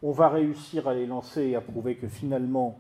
On 0.03 0.12
va 0.12 0.29
réussir 0.29 0.87
à 0.87 0.95
les 0.95 1.07
lancer 1.07 1.43
et 1.43 1.57
à 1.57 1.61
prouver 1.61 1.97
que 1.97 2.09
finalement, 2.09 2.79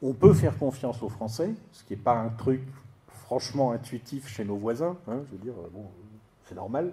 on 0.00 0.12
peut 0.12 0.32
faire 0.32 0.56
confiance 0.58 1.02
aux 1.02 1.08
Français, 1.08 1.54
ce 1.72 1.82
qui 1.84 1.94
n'est 1.94 2.02
pas 2.02 2.16
un 2.16 2.28
truc 2.28 2.62
franchement 3.08 3.72
intuitif 3.72 4.28
chez 4.28 4.44
nos 4.44 4.56
voisins. 4.56 4.96
Hein, 5.08 5.20
je 5.26 5.32
veux 5.32 5.42
dire, 5.42 5.54
bon, 5.72 5.86
c'est 6.44 6.54
normal. 6.54 6.92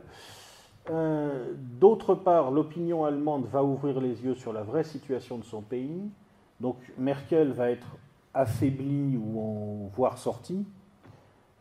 Euh, 0.90 1.54
d'autre 1.80 2.16
part, 2.16 2.52
l'opinion 2.52 3.06
allemande 3.06 3.46
va 3.46 3.64
ouvrir 3.64 4.00
les 4.02 4.24
yeux 4.24 4.36
sur 4.36 4.52
la 4.52 4.64
vraie 4.64 4.84
situation 4.84 5.38
de 5.38 5.44
son 5.44 5.62
pays. 5.62 6.10
Donc 6.60 6.78
Merkel 6.98 7.52
va 7.52 7.70
être 7.70 7.98
affaiblie 8.34 9.18
ou 9.18 9.90
voire 9.94 10.18
sortie. 10.18 10.66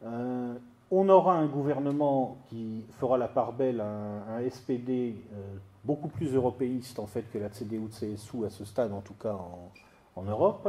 Euh, 0.04 0.54
on 0.90 1.08
aura 1.08 1.34
un 1.34 1.46
gouvernement 1.46 2.38
qui 2.48 2.84
fera 2.98 3.18
la 3.18 3.28
part 3.28 3.52
belle 3.52 3.80
à 3.80 3.86
un, 3.86 4.48
SPD 4.48 5.16
euh, 5.32 5.56
beaucoup 5.84 6.08
plus 6.08 6.34
européiste 6.34 6.98
en 6.98 7.06
fait 7.06 7.22
que 7.30 7.38
la 7.38 7.48
CDU 7.50 7.80
de 7.80 7.88
CSU 7.88 8.44
à 8.44 8.50
ce 8.50 8.64
stade, 8.64 8.92
en 8.92 9.00
tout 9.00 9.14
cas 9.14 9.36
en 10.16 10.22
Europe. 10.22 10.68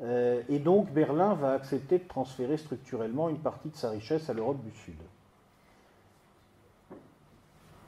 et 0.00 0.58
donc 0.58 0.90
Berlin 0.92 1.34
va 1.34 1.52
accepter 1.52 1.98
de 1.98 2.04
transférer 2.04 2.56
structurellement 2.56 3.28
une 3.28 3.38
partie 3.38 3.68
de 3.68 3.76
sa 3.76 3.90
richesse 3.90 4.30
à 4.30 4.32
l'Europe 4.32 4.62
du 4.62 4.70
Sud. 4.70 4.96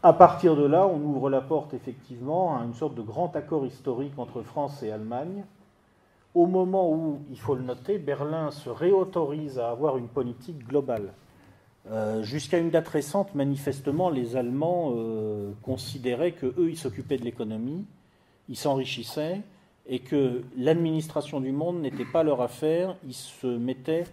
À 0.04 0.12
partir 0.12 0.56
de 0.56 0.64
là, 0.64 0.84
on 0.88 1.00
ouvre 1.00 1.30
la 1.30 1.40
porte 1.40 1.74
effectivement 1.74 2.58
à 2.58 2.64
une 2.64 2.74
sorte 2.74 2.96
de 2.96 3.02
grand 3.02 3.36
accord 3.36 3.64
historique 3.64 4.18
entre 4.18 4.42
France 4.42 4.82
et 4.82 4.90
Allemagne. 4.90 5.44
Au 6.34 6.46
moment 6.46 6.90
où, 6.90 7.20
il 7.30 7.38
faut 7.38 7.54
le 7.54 7.62
noter, 7.62 7.98
Berlin 7.98 8.50
se 8.50 8.68
réautorise 8.68 9.60
à 9.60 9.70
avoir 9.70 9.98
une 9.98 10.08
politique 10.08 10.66
globale. 10.66 11.12
Euh, 11.88 12.20
jusqu'à 12.24 12.58
une 12.58 12.70
date 12.70 12.88
récente, 12.88 13.36
manifestement, 13.36 14.10
les 14.10 14.34
Allemands 14.34 14.92
euh, 14.96 15.52
considéraient 15.62 16.32
que 16.32 16.46
eux, 16.46 16.70
ils 16.70 16.78
s'occupaient 16.78 17.18
de 17.18 17.24
l'économie, 17.24 17.84
ils 18.48 18.56
s'enrichissaient, 18.56 19.40
et 19.86 20.00
que 20.00 20.42
l'administration 20.56 21.40
du 21.40 21.52
monde 21.52 21.80
n'était 21.80 22.04
pas 22.04 22.24
leur 22.24 22.40
affaire, 22.40 22.96
ils 23.06 23.14
se 23.14 23.46
mettaient 23.46 24.04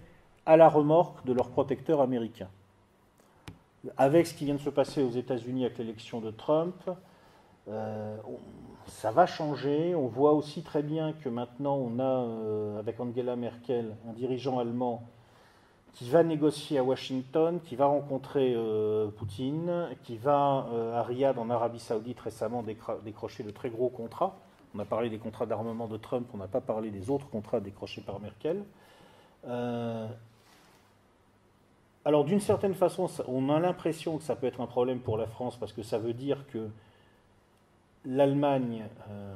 à 0.45 0.55
la 0.55 0.69
remorque 0.69 1.25
de 1.25 1.33
leurs 1.33 1.49
protecteurs 1.49 2.01
américains 2.01 2.49
avec 3.97 4.27
ce 4.27 4.33
qui 4.33 4.45
vient 4.45 4.55
de 4.55 4.59
se 4.59 4.69
passer 4.69 5.01
aux 5.01 5.11
États-Unis 5.11 5.65
avec 5.65 5.77
l'élection 5.77 6.19
de 6.19 6.31
Trump, 6.31 6.75
euh, 7.69 8.17
ça 8.87 9.11
va 9.11 9.25
changer. 9.25 9.95
On 9.95 10.07
voit 10.07 10.33
aussi 10.33 10.63
très 10.63 10.83
bien 10.83 11.13
que 11.13 11.29
maintenant 11.29 11.75
on 11.75 11.99
a, 11.99 12.03
euh, 12.03 12.79
avec 12.79 12.99
Angela 12.99 13.35
Merkel, 13.35 13.95
un 14.09 14.13
dirigeant 14.13 14.59
allemand 14.59 15.03
qui 15.93 16.09
va 16.09 16.23
négocier 16.23 16.77
à 16.77 16.83
Washington, 16.83 17.59
qui 17.63 17.75
va 17.75 17.87
rencontrer 17.87 18.53
euh, 18.55 19.09
Poutine, 19.09 19.89
qui 20.03 20.17
va 20.17 20.67
à 20.93 21.03
Riyad 21.03 21.37
en 21.37 21.49
Arabie 21.49 21.79
Saoudite 21.79 22.19
récemment 22.19 22.63
décrocher 23.03 23.43
de 23.43 23.51
très 23.51 23.69
gros 23.69 23.89
contrats. 23.89 24.35
On 24.75 24.79
a 24.79 24.85
parlé 24.85 25.09
des 25.09 25.17
contrats 25.17 25.47
d'armement 25.47 25.87
de 25.87 25.97
Trump, 25.97 26.27
on 26.33 26.37
n'a 26.37 26.47
pas 26.47 26.61
parlé 26.61 26.91
des 26.91 27.09
autres 27.09 27.27
contrats 27.29 27.59
décrochés 27.59 28.01
par 28.01 28.19
Merkel. 28.19 28.63
Alors 32.09 32.25
d'une 32.25 32.39
certaine 32.39 32.73
façon, 32.73 33.05
on 33.27 33.49
a 33.49 33.59
l'impression 33.59 34.17
que 34.17 34.23
ça 34.23 34.35
peut 34.35 34.47
être 34.47 34.61
un 34.61 34.65
problème 34.65 34.97
pour 34.97 35.15
la 35.15 35.27
France 35.27 35.57
parce 35.57 35.73
que 35.73 35.83
ça 35.83 35.99
veut 35.99 36.13
dire 36.13 36.43
que 36.51 36.67
l'Allemagne 38.03 38.87
euh, 39.11 39.35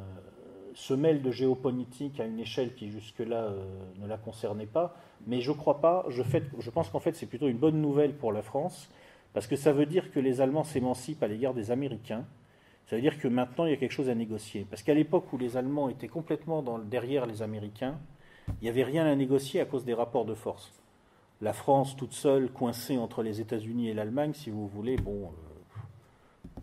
se 0.73 0.95
mêle 0.95 1.21
de 1.21 1.29
géopolitique 1.29 2.19
à 2.19 2.25
une 2.25 2.39
échelle 2.39 2.73
qui 2.73 2.89
jusque-là 2.89 3.43
euh, 3.43 3.63
ne 3.99 4.07
la 4.07 4.17
concernait 4.17 4.65
pas. 4.65 4.95
Mais 5.27 5.39
je 5.39 5.51
crois 5.51 5.81
pas, 5.81 6.03
je, 6.09 6.23
je 6.57 6.69
pense 6.71 6.89
qu'en 6.89 6.99
fait 6.99 7.15
c'est 7.15 7.27
plutôt 7.27 7.47
une 7.47 7.59
bonne 7.59 7.79
nouvelle 7.79 8.15
pour 8.15 8.31
la 8.33 8.41
France 8.41 8.89
parce 9.33 9.45
que 9.45 9.55
ça 9.55 9.71
veut 9.71 9.85
dire 9.85 10.09
que 10.09 10.19
les 10.19 10.41
Allemands 10.41 10.63
s'émancipent 10.63 11.21
à 11.21 11.27
l'égard 11.27 11.53
des 11.53 11.69
Américains. 11.69 12.25
Ça 12.87 12.95
veut 12.95 13.03
dire 13.03 13.19
que 13.19 13.27
maintenant 13.27 13.65
il 13.65 13.69
y 13.69 13.73
a 13.73 13.77
quelque 13.77 13.91
chose 13.91 14.09
à 14.09 14.15
négocier. 14.15 14.65
Parce 14.67 14.81
qu'à 14.81 14.95
l'époque 14.95 15.31
où 15.31 15.37
les 15.37 15.57
Allemands 15.57 15.89
étaient 15.89 16.07
complètement 16.07 16.63
derrière 16.79 17.27
les 17.27 17.43
Américains, 17.43 17.99
il 18.47 18.63
n'y 18.63 18.69
avait 18.69 18.83
rien 18.83 19.05
à 19.05 19.13
négocier 19.15 19.61
à 19.61 19.65
cause 19.65 19.85
des 19.85 19.93
rapports 19.93 20.25
de 20.25 20.33
force 20.33 20.73
la 21.43 21.51
France 21.51 21.97
toute 21.97 22.13
seule, 22.13 22.49
coincée 22.49 22.97
entre 22.97 23.21
les 23.21 23.41
États-Unis 23.41 23.89
et 23.89 23.93
l'Allemagne, 23.93 24.31
si 24.33 24.49
vous 24.49 24.65
voulez, 24.65 24.95
bon, 24.95 25.23
euh, 25.25 25.79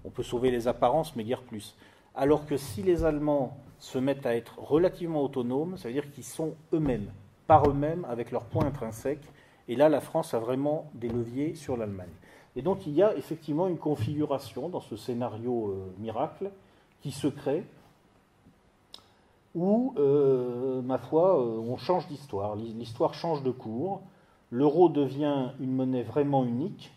on 0.07 0.11
peut 0.11 0.23
sauver 0.23 0.51
les 0.51 0.69
apparences, 0.69 1.15
mais 1.17 1.25
guère 1.25 1.43
plus. 1.43 1.77
Alors 2.15 2.47
que 2.47 2.57
si 2.57 2.83
les 2.83 3.05
Allemands 3.05 3.59
se 3.79 3.99
mettent 3.99 4.25
à 4.25 4.35
être 4.35 4.59
relativement 4.59 5.23
autonomes, 5.23 5.77
ça 5.77 5.89
veut 5.89 5.95
dire 5.95 6.11
qu'ils 6.11 6.25
sont 6.25 6.55
eux-mêmes, 6.73 7.13
par 7.47 7.69
eux-mêmes, 7.69 8.07
avec 8.09 8.31
leurs 8.31 8.45
points 8.45 8.65
intrinsèques. 8.65 9.29
Et 9.69 9.77
là, 9.77 9.91
la 9.91 10.01
France 10.01 10.33
a 10.33 10.39
vraiment 10.39 10.91
des 10.95 11.11
leviers 11.11 11.55
sur 11.55 11.77
l'Allemagne. 11.77 12.09
Et 12.57 12.63
donc 12.63 12.87
il 12.87 12.95
y 12.95 13.03
a 13.03 13.15
effectivement 13.17 13.69
une 13.69 13.79
configuration 13.79 14.71
dans 14.71 14.81
ce 14.81 14.97
scénario 14.97 15.77
miracle 15.99 16.51
qui 17.01 17.13
se 17.13 17.29
crée 17.29 17.65
où, 19.55 19.95
ma 20.83 20.99
foi, 20.99 21.41
on 21.41 21.77
change 21.77 22.09
d'histoire. 22.09 22.57
L'histoire 22.57 23.15
change 23.15 23.45
de 23.45 23.53
cours. 23.53 24.03
L'euro 24.51 24.89
devient 24.89 25.51
une 25.61 25.73
monnaie 25.73 26.03
vraiment 26.03 26.45
unique, 26.45 26.93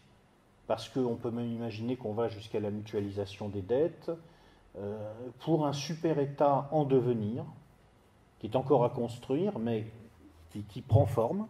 parce 0.68 0.90
qu'on 0.90 1.16
peut 1.16 1.32
même 1.32 1.52
imaginer 1.52 1.96
qu'on 1.96 2.14
va 2.14 2.28
jusqu'à 2.30 2.60
la 2.60 2.72
mutualisation 2.72 3.50
des 3.50 3.62
dettes, 3.62 4.12
euh, 4.78 5.14
pour 5.40 5.68
un 5.68 5.74
super 5.74 6.18
État 6.18 6.68
en 6.72 6.84
devenir, 6.84 7.46
qui 8.40 8.48
est 8.48 8.56
encore 8.56 8.84
à 8.84 8.90
construire, 8.90 9.60
mais 9.60 9.86
qui, 10.70 10.82
prend 10.82 11.06
forme. 11.06 11.48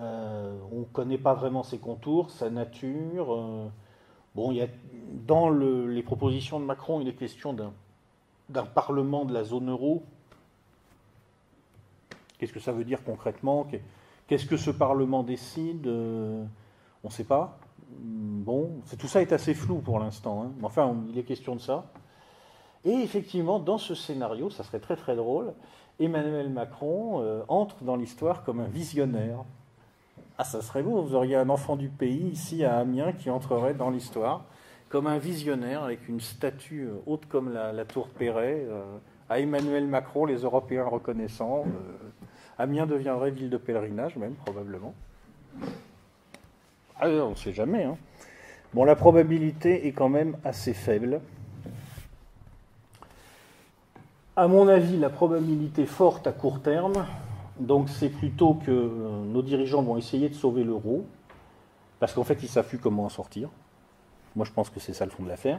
Euh, 0.00 0.58
on 0.72 0.80
ne 0.80 0.84
connaît 0.84 1.18
pas 1.18 1.34
vraiment 1.34 1.62
ses 1.62 1.78
contours, 1.78 2.30
sa 2.30 2.50
nature. 2.50 3.32
Euh, 3.32 3.68
bon, 4.34 4.52
il 4.52 4.58
y 4.58 4.62
a, 4.62 4.68
dans 5.26 5.50
les 5.50 6.02
propositions 6.02 6.60
de 6.60 6.64
Macron, 6.64 7.00
il 7.00 7.08
est 7.08 7.14
question 7.14 7.54
d'un 8.48 8.64
parlement 8.64 9.24
de 9.24 9.32
la 9.32 9.44
zone 9.44 9.70
euro. 9.70 10.04
Qu'est-ce 12.38 12.52
que 12.52 12.60
ça 12.60 12.72
veut 12.72 12.84
dire 12.84 13.02
concrètement? 13.04 13.66
Qu'est-ce 14.26 14.46
que 14.46 14.56
ce 14.56 14.70
Parlement 14.70 15.22
décide 15.22 15.86
On 15.86 16.48
ne 17.04 17.10
sait 17.10 17.24
pas. 17.24 17.58
Bon, 17.88 18.82
tout 18.98 19.06
ça 19.06 19.22
est 19.22 19.32
assez 19.32 19.54
flou 19.54 19.78
pour 19.78 19.98
l'instant. 19.98 20.42
Hein. 20.42 20.52
Enfin, 20.62 20.96
il 21.10 21.18
est 21.18 21.22
question 21.22 21.54
de 21.54 21.60
ça. 21.60 21.86
Et 22.84 22.92
effectivement, 22.92 23.58
dans 23.58 23.78
ce 23.78 23.94
scénario, 23.94 24.48
ça 24.50 24.62
serait 24.62 24.78
très 24.78 24.96
très 24.96 25.16
drôle, 25.16 25.52
Emmanuel 25.98 26.50
Macron 26.50 27.20
euh, 27.20 27.42
entre 27.48 27.82
dans 27.82 27.96
l'histoire 27.96 28.44
comme 28.44 28.60
un 28.60 28.68
visionnaire. 28.68 29.44
Ah, 30.38 30.44
ça 30.44 30.62
serait 30.62 30.82
beau, 30.82 31.02
vous 31.02 31.14
auriez 31.14 31.34
un 31.34 31.48
enfant 31.48 31.76
du 31.76 31.88
pays 31.88 32.28
ici 32.28 32.64
à 32.64 32.78
Amiens 32.78 33.12
qui 33.12 33.30
entrerait 33.30 33.74
dans 33.74 33.90
l'histoire 33.90 34.44
comme 34.88 35.08
un 35.08 35.18
visionnaire 35.18 35.82
avec 35.82 36.08
une 36.08 36.20
statue 36.20 36.86
euh, 36.86 36.98
haute 37.06 37.26
comme 37.26 37.52
la, 37.52 37.84
tour 37.84 38.08
Perret, 38.08 38.64
euh, 38.68 38.84
à 39.28 39.40
Emmanuel 39.40 39.88
Macron, 39.88 40.24
les 40.24 40.42
Européens 40.42 40.86
reconnaissants. 40.86 41.64
Amiens 42.58 42.86
deviendrait 42.86 43.30
ville 43.30 43.50
de 43.50 43.56
pèlerinage, 43.56 44.16
même, 44.16 44.34
probablement. 44.34 44.94
Ah, 46.98 47.08
on 47.08 47.30
ne 47.30 47.34
sait 47.34 47.52
jamais. 47.52 47.84
Hein. 47.84 47.96
Bon, 48.72 48.84
la 48.84 48.96
probabilité 48.96 49.86
est 49.86 49.92
quand 49.92 50.08
même 50.08 50.36
assez 50.44 50.72
faible. 50.72 51.20
À 54.36 54.48
mon 54.48 54.68
avis, 54.68 54.98
la 54.98 55.10
probabilité 55.10 55.86
forte 55.86 56.26
à 56.26 56.32
court 56.32 56.60
terme, 56.60 57.06
donc 57.58 57.88
c'est 57.88 58.10
plutôt 58.10 58.54
que 58.54 58.70
euh, 58.70 59.24
nos 59.24 59.42
dirigeants 59.42 59.82
vont 59.82 59.96
essayer 59.96 60.28
de 60.28 60.34
sauver 60.34 60.64
l'euro, 60.64 61.06
parce 62.00 62.12
qu'en 62.12 62.24
fait, 62.24 62.42
ils 62.42 62.48
savent 62.48 62.68
plus 62.68 62.78
comment 62.78 63.04
en 63.04 63.08
sortir. 63.08 63.48
Moi, 64.34 64.44
je 64.44 64.52
pense 64.52 64.68
que 64.68 64.80
c'est 64.80 64.92
ça 64.92 65.04
le 65.04 65.10
fond 65.10 65.22
de 65.22 65.28
l'affaire 65.28 65.58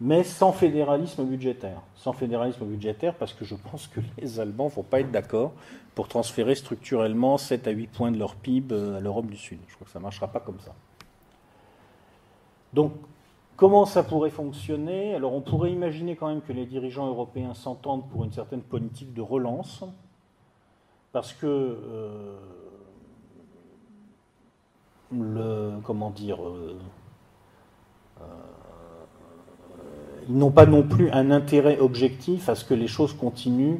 mais 0.00 0.24
sans 0.24 0.52
fédéralisme 0.52 1.24
budgétaire. 1.24 1.80
Sans 1.94 2.12
fédéralisme 2.12 2.64
budgétaire, 2.64 3.14
parce 3.14 3.32
que 3.32 3.44
je 3.44 3.54
pense 3.54 3.86
que 3.86 4.00
les 4.18 4.40
Allemands 4.40 4.66
ne 4.66 4.70
vont 4.70 4.82
pas 4.82 5.00
être 5.00 5.10
d'accord 5.10 5.52
pour 5.94 6.08
transférer 6.08 6.54
structurellement 6.54 7.38
7 7.38 7.68
à 7.68 7.70
8 7.70 7.86
points 7.86 8.10
de 8.10 8.18
leur 8.18 8.34
PIB 8.34 8.74
euh, 8.74 8.96
à 8.96 9.00
l'Europe 9.00 9.26
du 9.26 9.36
Sud. 9.36 9.58
Je 9.68 9.74
crois 9.74 9.84
que 9.86 9.92
ça 9.92 9.98
ne 9.98 10.02
marchera 10.02 10.28
pas 10.28 10.40
comme 10.40 10.58
ça. 10.60 10.74
Donc, 12.72 12.92
comment 13.56 13.86
ça 13.86 14.02
pourrait 14.02 14.30
fonctionner? 14.30 15.14
Alors, 15.14 15.32
on 15.32 15.40
pourrait 15.40 15.70
imaginer 15.70 16.16
quand 16.16 16.28
même 16.28 16.42
que 16.42 16.52
les 16.52 16.66
dirigeants 16.66 17.06
européens 17.06 17.54
s'entendent 17.54 18.08
pour 18.10 18.24
une 18.24 18.32
certaine 18.32 18.62
politique 18.62 19.14
de 19.14 19.22
relance, 19.22 19.84
parce 21.12 21.32
que 21.32 21.46
euh, 21.46 22.36
le, 25.12 25.74
comment 25.84 26.10
dire, 26.10 26.44
euh, 26.44 26.76
ils 30.28 30.36
n'ont 30.36 30.50
pas 30.50 30.66
non 30.66 30.82
plus 30.82 31.10
un 31.10 31.30
intérêt 31.30 31.78
objectif 31.78 32.48
à 32.48 32.54
ce 32.54 32.64
que 32.64 32.74
les 32.74 32.86
choses 32.86 33.14
continuent 33.14 33.78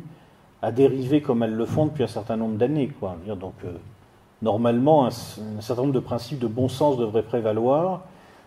à 0.62 0.72
dériver 0.72 1.20
comme 1.20 1.42
elles 1.42 1.54
le 1.54 1.66
font 1.66 1.86
depuis 1.86 2.04
un 2.04 2.08
certain 2.08 2.36
nombre 2.36 2.56
d'années. 2.56 2.90
Donc, 3.26 3.54
euh, 3.64 3.72
normalement, 4.40 5.06
un, 5.06 5.10
certain 5.10 5.82
nombre 5.82 5.94
de 5.94 6.00
principes 6.00 6.38
de 6.38 6.46
bon 6.46 6.68
sens 6.68 6.96
devraient 6.96 7.22
prévaloir, 7.22 8.02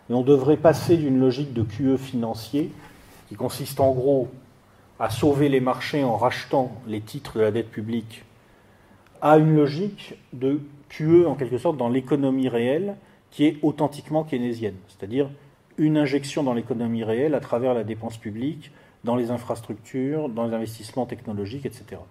et 0.10 0.14
on 0.14 0.24
devrait 0.24 0.58
passer 0.58 0.98
d'une 0.98 1.20
logique 1.20 1.54
de 1.54 1.64
QE 1.64 1.98
financier, 1.98 2.72
qui 3.30 3.36
consiste 3.36 3.80
en 3.80 3.91
gros 3.91 4.30
à 5.00 5.10
sauver 5.12 5.48
les 5.48 5.60
marchés 5.60 6.04
en 6.04 6.18
rachetant 6.18 6.72
les 6.88 7.02
titres 7.02 7.38
de 7.38 7.43
la 7.43 7.52
dette 7.52 7.70
publique, 7.70 8.24
à 9.22 9.38
une 9.38 9.56
logique 9.56 10.16
de 10.34 10.62
QE, 10.89 11.26
en 11.28 11.36
quelque 11.36 11.60
sorte, 11.60 11.78
dans 11.78 11.89
l'économie 11.89 12.50
réelle, 12.50 12.95
qui 13.30 13.45
est 13.45 13.58
authentiquement 13.62 14.24
keynésienne. 14.24 14.76
C'est-à-dire 14.88 15.30
une 15.78 15.98
injection 15.98 16.44
dans 16.44 16.54
l'économie 16.54 17.04
réelle 17.04 17.36
à 17.36 17.40
travers 17.40 17.74
la 17.74 17.84
dépense 17.84 18.18
publique, 18.18 18.72
dans 19.04 19.16
les 19.16 19.32
infrastructures, 19.32 20.30
dans 20.30 20.46
les 20.46 20.54
investissements 20.54 21.06
technologiques, 21.06 21.66
etc. 21.66 22.02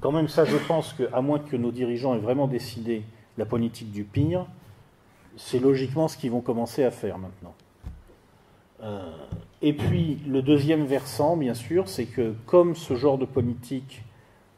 Quand 0.00 0.12
même, 0.12 0.28
ça, 0.28 0.44
je 0.44 0.56
pense 0.56 0.92
qu'à 0.92 1.20
moins 1.22 1.38
que 1.38 1.56
nos 1.56 1.70
dirigeants 1.70 2.14
aient 2.14 2.20
vraiment 2.20 2.46
décidé 2.48 3.02
la 3.38 3.46
politique 3.46 3.90
du 3.90 4.04
pire, 4.04 4.46
c'est 5.36 5.58
logiquement 5.58 6.08
ce 6.08 6.16
qu'ils 6.16 6.30
vont 6.30 6.40
commencer 6.40 6.84
à 6.84 6.90
faire 6.90 7.18
maintenant. 7.18 7.54
Euh, 8.82 9.10
et 9.62 9.72
puis, 9.72 10.18
le 10.28 10.42
deuxième 10.42 10.84
versant, 10.84 11.36
bien 11.36 11.54
sûr, 11.54 11.88
c'est 11.88 12.06
que 12.06 12.34
comme 12.46 12.74
ce 12.74 12.94
genre 12.94 13.18
de 13.18 13.24
politique 13.24 14.02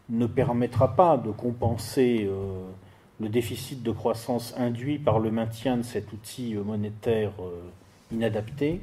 ne 0.09 0.27
permettra 0.27 0.97
pas 0.97 1.17
de 1.17 1.31
compenser 1.31 2.27
euh, 2.29 2.65
le 3.21 3.29
déficit 3.29 3.83
de 3.83 3.91
croissance 3.91 4.55
induit 4.57 4.99
par 4.99 5.19
le 5.19 5.31
maintien 5.31 5.77
de 5.77 5.83
cet 5.83 6.13
outil 6.13 6.55
monétaire 6.55 7.33
euh, 7.41 7.61
inadapté, 8.13 8.81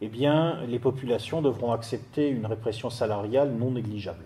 eh 0.00 0.08
bien, 0.08 0.60
les 0.66 0.78
populations 0.78 1.40
devront 1.40 1.72
accepter 1.72 2.28
une 2.28 2.46
répression 2.46 2.90
salariale 2.90 3.52
non 3.52 3.70
négligeable. 3.70 4.24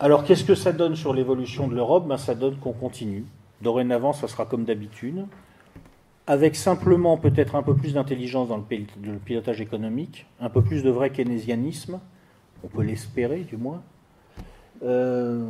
Alors, 0.00 0.24
qu'est-ce 0.24 0.44
que 0.44 0.56
ça 0.56 0.72
donne 0.72 0.96
sur 0.96 1.14
l'évolution 1.14 1.68
de 1.68 1.76
l'Europe? 1.76 2.08
Ben, 2.08 2.16
Ça 2.16 2.34
donne 2.34 2.56
qu'on 2.56 2.72
continue. 2.72 3.24
Dorénavant, 3.60 4.12
ça 4.12 4.26
sera 4.26 4.44
comme 4.44 4.64
d'habitude, 4.64 5.24
avec 6.26 6.56
simplement 6.56 7.16
peut-être 7.16 7.54
un 7.54 7.62
peu 7.62 7.76
plus 7.76 7.94
d'intelligence 7.94 8.48
dans 8.48 8.56
le 8.56 9.18
pilotage 9.24 9.60
économique, 9.60 10.26
un 10.40 10.50
peu 10.50 10.60
plus 10.60 10.82
de 10.82 10.90
vrai 10.90 11.10
keynésianisme, 11.10 12.00
on 12.64 12.68
peut 12.68 12.82
l'espérer 12.82 13.40
du 13.40 13.56
moins, 13.56 13.82
euh, 14.82 15.44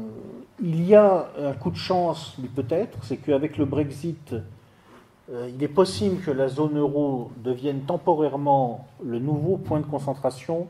il 0.60 0.86
y 0.86 0.94
a 0.94 1.28
un 1.38 1.52
coup 1.54 1.70
de 1.70 1.76
chance, 1.76 2.36
peut-être, 2.54 2.98
c'est 3.02 3.16
qu'avec 3.16 3.56
le 3.56 3.64
Brexit, 3.64 4.34
euh, 5.30 5.50
il 5.54 5.62
est 5.62 5.68
possible 5.68 6.22
que 6.22 6.30
la 6.30 6.48
zone 6.48 6.78
euro 6.78 7.30
devienne 7.42 7.80
temporairement 7.82 8.86
le 9.02 9.18
nouveau 9.18 9.56
point 9.56 9.80
de 9.80 9.86
concentration 9.86 10.66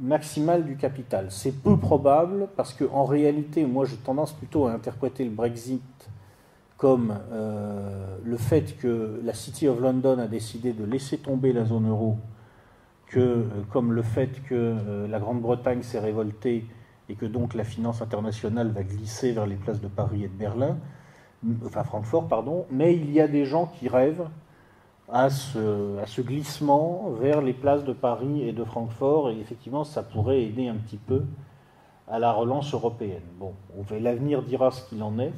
maximal 0.00 0.64
du 0.64 0.76
capital. 0.76 1.26
C'est 1.30 1.52
peu 1.52 1.76
probable 1.76 2.48
parce 2.56 2.72
qu'en 2.72 3.04
réalité, 3.04 3.66
moi 3.66 3.84
j'ai 3.84 3.96
tendance 3.96 4.32
plutôt 4.32 4.66
à 4.66 4.72
interpréter 4.72 5.24
le 5.24 5.30
Brexit 5.30 5.82
comme 6.76 7.18
euh, 7.32 8.16
le 8.24 8.36
fait 8.36 8.78
que 8.78 9.20
la 9.24 9.34
City 9.34 9.66
of 9.66 9.80
London 9.80 10.18
a 10.20 10.28
décidé 10.28 10.72
de 10.72 10.84
laisser 10.84 11.18
tomber 11.18 11.52
la 11.52 11.64
zone 11.64 11.88
euro, 11.88 12.16
que 13.08 13.44
comme 13.72 13.92
le 13.92 14.02
fait 14.02 14.40
que 14.44 15.06
la 15.10 15.18
Grande-Bretagne 15.18 15.82
s'est 15.82 15.98
révoltée 15.98 16.64
et 17.08 17.14
que 17.14 17.26
donc 17.26 17.54
la 17.54 17.64
finance 17.64 18.02
internationale 18.02 18.70
va 18.70 18.82
glisser 18.82 19.32
vers 19.32 19.46
les 19.46 19.56
places 19.56 19.80
de 19.80 19.88
Paris 19.88 20.24
et 20.24 20.28
de 20.28 20.34
Berlin, 20.34 20.76
enfin 21.64 21.84
Francfort, 21.84 22.28
pardon, 22.28 22.66
mais 22.70 22.94
il 22.94 23.10
y 23.10 23.20
a 23.20 23.28
des 23.28 23.44
gens 23.44 23.66
qui 23.78 23.88
rêvent 23.88 24.28
à 25.10 25.30
ce, 25.30 26.20
glissement 26.20 27.10
vers 27.18 27.40
les 27.40 27.54
places 27.54 27.84
de 27.84 27.92
Paris 27.92 28.42
et 28.42 28.52
de 28.52 28.64
Francfort, 28.64 29.30
et 29.30 29.40
effectivement, 29.40 29.84
ça 29.84 30.02
pourrait 30.02 30.42
aider 30.42 30.68
un 30.68 30.74
petit 30.74 30.98
peu 30.98 31.24
à 32.08 32.18
la 32.18 32.32
relance 32.32 32.74
européenne. 32.74 33.22
Bon, 33.38 33.54
l'avenir 33.90 34.42
dira 34.42 34.70
ce 34.70 34.86
qu'il 34.88 35.02
en 35.02 35.18
est. 35.18 35.32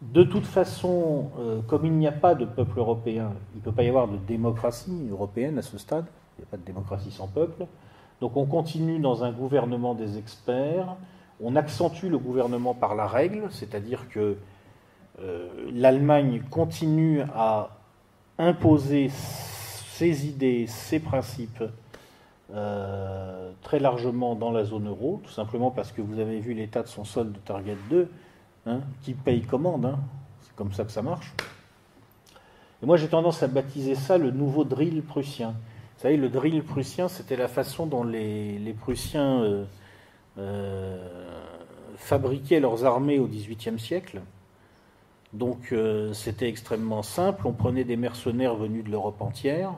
De 0.00 0.22
toute 0.22 0.46
façon, 0.46 1.30
euh, 1.38 1.60
comme 1.66 1.84
il 1.84 1.92
n'y 1.92 2.06
a 2.06 2.12
pas 2.12 2.34
de 2.34 2.46
peuple 2.46 2.78
européen, 2.78 3.32
il 3.54 3.58
ne 3.58 3.62
peut 3.62 3.72
pas 3.72 3.82
y 3.82 3.88
avoir 3.88 4.08
de 4.08 4.16
démocratie 4.16 5.08
européenne 5.10 5.58
à 5.58 5.62
ce 5.62 5.76
stade, 5.76 6.06
il 6.38 6.42
n'y 6.42 6.48
a 6.48 6.50
pas 6.50 6.56
de 6.56 6.64
démocratie 6.64 7.10
sans 7.10 7.26
peuple, 7.26 7.66
donc 8.20 8.36
on 8.36 8.46
continue 8.46 8.98
dans 8.98 9.24
un 9.24 9.32
gouvernement 9.32 9.94
des 9.94 10.18
experts, 10.18 10.96
on 11.42 11.56
accentue 11.56 12.06
le 12.06 12.18
gouvernement 12.18 12.74
par 12.74 12.94
la 12.94 13.06
règle, 13.06 13.48
c'est-à-dire 13.50 14.08
que 14.10 14.36
euh, 15.20 15.48
l'Allemagne 15.72 16.42
continue 16.50 17.22
à 17.34 17.70
imposer 18.38 19.08
ses 19.10 20.26
idées, 20.26 20.66
ses 20.66 21.00
principes 21.00 21.64
euh, 22.52 23.52
très 23.62 23.78
largement 23.78 24.34
dans 24.34 24.50
la 24.50 24.64
zone 24.64 24.88
euro, 24.88 25.20
tout 25.24 25.30
simplement 25.30 25.70
parce 25.70 25.92
que 25.92 26.02
vous 26.02 26.18
avez 26.18 26.40
vu 26.40 26.52
l'état 26.52 26.82
de 26.82 26.88
son 26.88 27.04
solde 27.04 27.32
de 27.32 27.38
Target 27.38 27.76
2, 27.90 28.10
hein, 28.66 28.80
qui 29.02 29.14
paye 29.14 29.42
commande, 29.42 29.86
hein. 29.86 29.98
c'est 30.42 30.54
comme 30.56 30.72
ça 30.72 30.84
que 30.84 30.92
ça 30.92 31.02
marche. 31.02 31.32
Et 32.82 32.86
moi 32.86 32.96
j'ai 32.96 33.08
tendance 33.08 33.42
à 33.42 33.46
baptiser 33.46 33.94
ça 33.94 34.18
le 34.18 34.30
nouveau 34.30 34.64
drill 34.64 35.02
prussien. 35.02 35.54
Vous 36.00 36.04
savez, 36.04 36.16
le 36.16 36.30
drill 36.30 36.62
prussien, 36.62 37.08
c'était 37.08 37.36
la 37.36 37.46
façon 37.46 37.84
dont 37.84 38.04
les, 38.04 38.74
Prussiens 38.80 39.42
euh, 39.42 39.64
euh, 40.38 40.96
fabriquaient 41.98 42.58
leurs 42.58 42.86
armées 42.86 43.18
au 43.18 43.26
XVIIIe 43.26 43.78
siècle. 43.78 44.22
Donc 45.34 45.74
c'était 46.14 46.48
extrêmement 46.48 47.02
simple. 47.02 47.46
On 47.46 47.52
prenait 47.52 47.84
des 47.84 47.98
mercenaires 47.98 48.54
venus 48.54 48.82
de 48.82 48.90
l'Europe 48.90 49.20
entière 49.20 49.74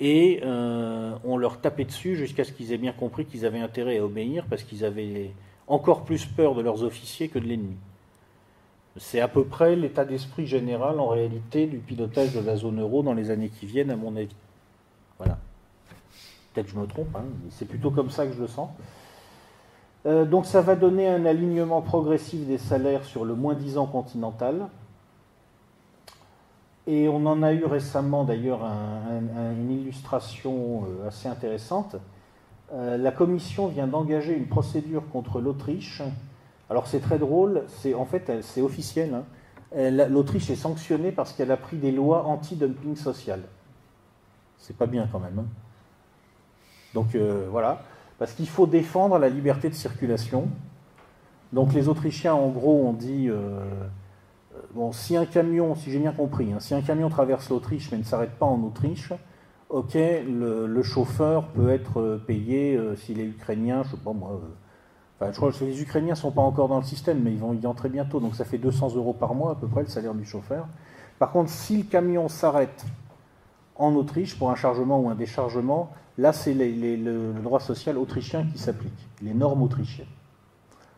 et 0.00 0.40
on 0.42 1.36
leur 1.36 1.60
tapait 1.60 1.84
dessus 1.84 2.16
jusqu'à 2.16 2.42
ce 2.42 2.50
qu'ils 2.50 2.72
aient 2.72 2.78
bien 2.78 2.92
compris 2.92 3.24
qu'ils 3.24 3.46
avaient 3.46 3.60
intérêt 3.60 3.98
à 3.98 4.04
obéir 4.04 4.46
parce 4.50 4.64
qu'ils 4.64 4.84
avaient 4.84 5.30
encore 5.68 6.02
plus 6.02 6.26
peur 6.26 6.56
de 6.56 6.60
leurs 6.60 6.82
officiers 6.82 7.28
que 7.28 7.38
de 7.38 7.46
l'ennemi. 7.46 7.76
C'est 8.96 9.20
à 9.20 9.28
peu 9.28 9.44
près 9.44 9.76
l'état 9.76 10.04
d'esprit 10.04 10.48
général 10.48 10.98
en 10.98 11.06
réalité 11.06 11.68
du 11.68 11.78
pilotage 11.78 12.34
de 12.34 12.40
la 12.40 12.56
zone 12.56 12.80
euro 12.80 13.04
dans 13.04 13.14
les 13.14 13.30
années 13.30 13.48
qui 13.48 13.64
viennent, 13.64 13.92
à 13.92 13.96
mon 13.96 14.16
avis. 14.16 14.34
Peut-être 16.58 16.66
que 16.66 16.72
je 16.72 16.80
me 16.80 16.86
trompe, 16.88 17.14
hein, 17.14 17.22
c'est 17.50 17.66
plutôt 17.66 17.92
comme 17.92 18.10
ça 18.10 18.26
que 18.26 18.32
je 18.32 18.40
le 18.40 18.48
sens. 18.48 18.68
Euh, 20.06 20.24
donc 20.24 20.44
ça 20.44 20.60
va 20.60 20.74
donner 20.74 21.06
un 21.08 21.24
alignement 21.24 21.82
progressif 21.82 22.44
des 22.48 22.58
salaires 22.58 23.04
sur 23.04 23.24
le 23.24 23.36
moins 23.36 23.54
10 23.54 23.78
ans 23.78 23.86
continental. 23.86 24.66
Et 26.88 27.08
on 27.08 27.24
en 27.26 27.44
a 27.44 27.52
eu 27.52 27.64
récemment 27.64 28.24
d'ailleurs 28.24 28.62
une 28.64 29.70
illustration 29.70 30.82
euh, 30.82 31.06
assez 31.06 31.28
intéressante. 31.28 31.94
Euh, 32.72 32.96
la 32.96 33.12
Commission 33.12 33.68
vient 33.68 33.86
d'engager 33.86 34.36
une 34.36 34.48
procédure 34.48 35.08
contre 35.12 35.40
l'Autriche 35.40 36.02
alors 36.70 36.88
c'est 36.88 37.00
très 37.00 37.20
drôle, 37.20 37.62
c'est 37.68 37.94
en 37.94 38.04
fait 38.04 38.42
c'est 38.42 38.62
officiel. 38.62 39.14
Hein. 39.14 39.90
L'Autriche 40.10 40.50
est 40.50 40.56
sanctionnée 40.56 41.12
parce 41.12 41.32
qu'elle 41.32 41.52
a 41.52 41.56
pris 41.56 41.76
des 41.76 41.92
lois 41.92 42.24
anti-dumping 42.26 42.96
social. 42.96 43.42
C'est 44.58 44.76
pas 44.76 44.86
bien 44.86 45.08
quand 45.10 45.20
même. 45.20 45.38
Hein. 45.38 45.46
Donc 46.98 47.14
euh, 47.14 47.46
voilà, 47.48 47.82
parce 48.18 48.32
qu'il 48.32 48.48
faut 48.48 48.66
défendre 48.66 49.20
la 49.20 49.28
liberté 49.28 49.68
de 49.68 49.74
circulation. 49.74 50.48
Donc 51.52 51.72
les 51.72 51.88
Autrichiens, 51.88 52.34
en 52.34 52.48
gros, 52.48 52.88
ont 52.88 52.92
dit 52.92 53.28
euh, 53.30 53.60
bon, 54.74 54.90
si 54.90 55.16
un 55.16 55.24
camion, 55.24 55.76
si 55.76 55.92
j'ai 55.92 56.00
bien 56.00 56.10
compris, 56.10 56.52
hein, 56.52 56.58
si 56.58 56.74
un 56.74 56.82
camion 56.82 57.08
traverse 57.08 57.50
l'Autriche 57.50 57.92
mais 57.92 57.98
ne 57.98 58.02
s'arrête 58.02 58.32
pas 58.32 58.46
en 58.46 58.60
Autriche, 58.64 59.12
ok, 59.68 59.94
le, 59.94 60.82
chauffeur 60.82 61.46
peut 61.50 61.70
être 61.70 62.20
payé 62.26 62.74
euh, 62.74 62.96
s'il 62.96 63.20
est 63.20 63.26
ukrainien, 63.26 63.84
je 63.84 63.90
sais 63.90 63.96
pas 63.96 64.12
moi 64.12 64.40
je 65.20 65.36
crois 65.36 65.52
que 65.52 65.64
les 65.64 65.80
Ukrainiens 65.80 66.14
ne 66.14 66.18
sont 66.18 66.32
pas 66.32 66.42
encore 66.42 66.66
dans 66.68 66.78
le 66.78 66.84
système, 66.84 67.20
mais 67.22 67.30
ils 67.30 67.38
vont 67.38 67.54
y 67.54 67.66
entrer 67.66 67.88
bientôt. 67.88 68.18
Donc 68.18 68.34
ça 68.34 68.44
fait 68.44 68.58
200 68.58 68.96
euros 68.96 69.12
par 69.12 69.34
mois 69.34 69.52
à 69.52 69.54
peu 69.54 69.68
près 69.68 69.82
le 69.82 69.88
salaire 69.88 70.14
du 70.14 70.24
chauffeur. 70.24 70.66
Par 71.20 71.30
contre, 71.30 71.50
si 71.50 71.76
le 71.76 71.84
camion 71.84 72.28
s'arrête 72.28 72.84
en 73.76 73.94
Autriche 73.94 74.36
pour 74.36 74.50
un 74.50 74.56
chargement 74.56 75.00
ou 75.00 75.08
un 75.08 75.14
déchargement, 75.14 75.90
là 76.18 76.32
c'est 76.32 76.52
le, 76.52 77.32
droit 77.42 77.60
social 77.60 77.96
autrichien 77.96 78.46
qui 78.52 78.58
s'applique, 78.58 78.92
les 79.22 79.32
normes 79.32 79.62
autrichiennes. 79.62 80.06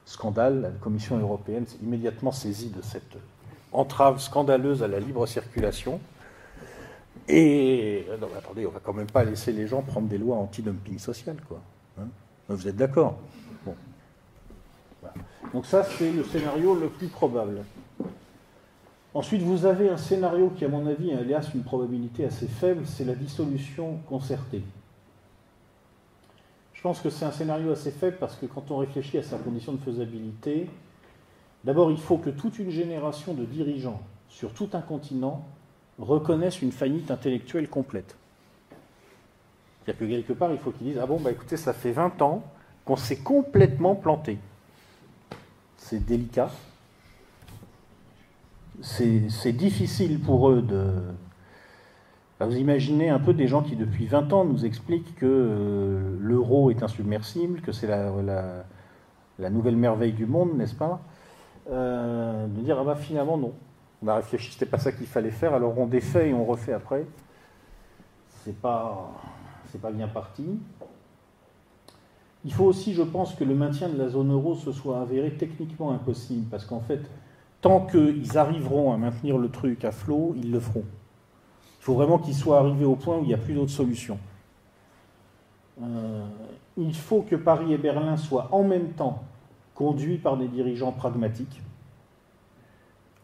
Scandale, 0.07 0.63
la 0.63 0.71
Commission 0.71 1.19
européenne 1.19 1.67
s'est 1.67 1.79
immédiatement 1.83 2.33
saisie 2.33 2.71
de 2.71 2.83
cette 2.83 3.17
entrave 3.71 4.21
scandaleuse 4.21 4.83
à 4.83 4.89
la 4.89 4.99
libre 4.99 5.27
circulation. 5.27 6.01
Et 7.29 8.07
non, 8.21 8.29
attendez, 8.37 8.67
on 8.67 8.71
va 8.71 8.81
quand 8.83 8.95
même 8.95 9.07
pas 9.07 9.23
laisser 9.23 9.53
les 9.53 9.69
gens 9.69 9.83
prendre 9.83 10.09
des 10.09 10.19
lois 10.19 10.37
anti-dumping 10.37 10.99
social, 10.99 11.37
quoi. 11.47 11.61
Hein. 12.01 12.09
Vous 12.49 12.67
êtes 12.67 12.77
d'accord? 12.77 13.19
Donc 15.53 15.67
ça, 15.67 15.85
c'est 15.85 16.11
le 16.11 16.25
scénario 16.25 16.75
le 16.75 16.89
plus 16.89 17.09
probable. 17.09 17.63
Ensuite, 19.15 19.43
vous 19.43 19.67
avez 19.67 19.89
un 19.89 19.97
scénario 19.97 20.51
qui, 20.57 20.65
à 20.65 20.69
mon 20.69 20.87
avis, 20.87 21.13
alias 21.13 21.51
une 21.55 21.63
probabilité 21.63 22.25
assez 22.25 22.47
faible, 22.47 22.83
c'est 22.87 23.05
la 23.05 23.15
dissolution 23.15 23.99
concertée. 24.09 24.63
Je 26.81 26.83
pense 26.83 27.01
que 27.03 27.11
c'est 27.11 27.27
un 27.27 27.31
scénario 27.31 27.73
assez 27.73 27.91
faible 27.91 28.17
parce 28.19 28.37
que 28.37 28.47
quand 28.47 28.71
on 28.71 28.79
réfléchit 28.79 29.19
à 29.19 29.23
sa 29.23 29.37
condition 29.37 29.75
de 29.75 29.79
faisabilité, 29.79 30.67
d'abord, 31.63 31.91
il 31.91 32.01
faut 32.01 32.17
que 32.17 32.31
toute 32.31 32.59
une 32.59 32.71
génération 32.71 33.35
de 33.35 33.45
dirigeants 33.45 34.01
sur 34.31 34.55
tout 34.55 34.71
un 34.73 34.81
continent 34.81 35.45
reconnaissent 35.99 36.63
une 36.63 36.73
faillite 36.73 37.11
intellectuelle 37.11 37.69
complète. 37.69 38.17
C'est-à-dire 39.85 40.01
que 40.01 40.11
quelque 40.11 40.33
part, 40.33 40.53
il 40.53 40.59
faut 40.59 40.71
qu'ils 40.71 40.87
disent 40.87 40.99
Ah 40.99 41.05
bon, 41.05 41.21
bah 41.21 41.31
écoutez, 41.31 41.59
ça 41.59 41.75
fait 41.75 41.93
20 41.93 42.23
ans 42.23 42.43
qu'on 42.87 42.97
s'est 42.97 43.19
complètement 43.19 43.95
planté 43.95 44.39
c'est 45.91 46.05
délicat. 46.07 46.51
C'est 48.81 49.53
difficile 49.53 50.21
pour 50.21 50.51
eux 50.51 50.63
de... 50.63 50.93
vous 52.47 52.57
imaginez 52.57 53.11
un 53.11 53.19
peu 53.19 53.35
des 53.35 53.47
gens 53.47 53.63
qui 53.63 53.77
depuis 53.77 54.07
20 54.07 54.33
ans 54.33 54.45
nous 54.47 54.65
expliquent 54.65 55.15
que 55.17 55.27
euh, 55.27 56.17
l'euro 56.21 56.71
est 56.71 56.83
insubmersible, 56.83 57.61
que 57.61 57.71
c'est 57.71 57.87
la, 57.87 59.51
nouvelle 59.51 59.77
merveille 59.77 60.15
du 60.15 60.25
monde, 60.25 60.57
n'est-ce 60.57 60.75
pas? 60.75 61.03
Euh, 61.71 62.47
De 62.47 62.61
dire, 62.63 62.79
ah 62.81 62.85
bah 62.85 62.95
finalement 62.95 63.37
non. 63.37 63.53
On 64.03 64.09
a 64.09 64.15
réfléchi, 64.17 64.53
c'était 64.53 64.65
pas 64.65 64.79
ça 64.79 64.93
qu'il 64.93 65.07
fallait 65.07 65.31
faire, 65.31 65.53
alors 65.53 65.79
on 65.79 65.87
défait 65.87 66.31
et 66.31 66.35
on 66.35 66.47
refait 66.47 66.73
après. 66.73 67.05
C'est 68.43 68.59
pas, 68.59 69.11
c'est 69.71 69.81
pas 69.81 69.91
bien 69.91 70.09
parti. 70.09 70.47
Il 72.47 72.55
faut 72.55 72.65
aussi, 72.65 72.95
je 72.95 73.03
pense, 73.03 73.35
que 73.35 73.45
le 73.45 73.55
maintien 73.55 73.91
de 73.91 73.99
la 73.99 74.09
zone 74.09 74.33
euro 74.33 74.55
se 74.55 74.73
soit 74.73 75.03
avéré 75.03 75.33
techniquement 75.33 75.93
impossible, 75.93 76.47
parce 76.51 76.65
qu'en 76.65 76.81
fait, 76.81 77.03
tant 77.61 77.85
qu'ils 77.85 78.39
arriveront 78.39 78.95
à 78.95 78.97
maintenir 78.97 79.37
le 79.37 79.51
truc 79.51 79.85
à 79.85 79.93
flot, 79.93 80.35
ils 80.39 80.51
le 80.51 80.61
feront. 80.61 80.85
Il 81.81 81.85
faut 81.85 81.95
vraiment 81.95 82.19
qu'ils 82.19 82.35
soient 82.35 82.59
arrivés 82.59 82.85
au 82.85 82.95
point 82.95 83.17
où 83.17 83.23
il 83.23 83.29
n'y 83.29 83.35
a 83.35 83.39
plus 83.39 83.55
d'autre 83.55 83.71
solution. 83.71 84.19
Euh, 85.83 86.27
il 86.77 86.95
faut 86.95 87.23
que 87.23 87.37
Paris 87.37 87.73
et 87.73 87.79
Berlin 87.79 88.19
soient 88.19 88.49
en 88.53 88.63
même 88.63 88.91
temps 88.91 89.23
conduits 89.75 90.19
par 90.19 90.37
des 90.37 90.47
dirigeants 90.47 90.93
pragmatiques. 90.93 91.63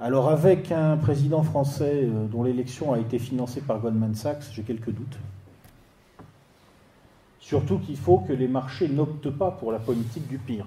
Alors 0.00 0.30
avec 0.30 0.72
un 0.72 0.96
président 0.96 1.42
français 1.42 2.04
euh, 2.04 2.26
dont 2.26 2.42
l'élection 2.42 2.94
a 2.94 2.98
été 2.98 3.18
financée 3.18 3.60
par 3.60 3.78
Goldman 3.78 4.14
Sachs, 4.14 4.44
j'ai 4.52 4.62
quelques 4.62 4.90
doutes. 4.90 5.18
Surtout 7.40 7.78
qu'il 7.78 7.96
faut 7.98 8.18
que 8.18 8.32
les 8.32 8.48
marchés 8.48 8.88
n'optent 8.88 9.30
pas 9.30 9.50
pour 9.50 9.70
la 9.70 9.78
politique 9.78 10.26
du 10.28 10.38
pire. 10.38 10.66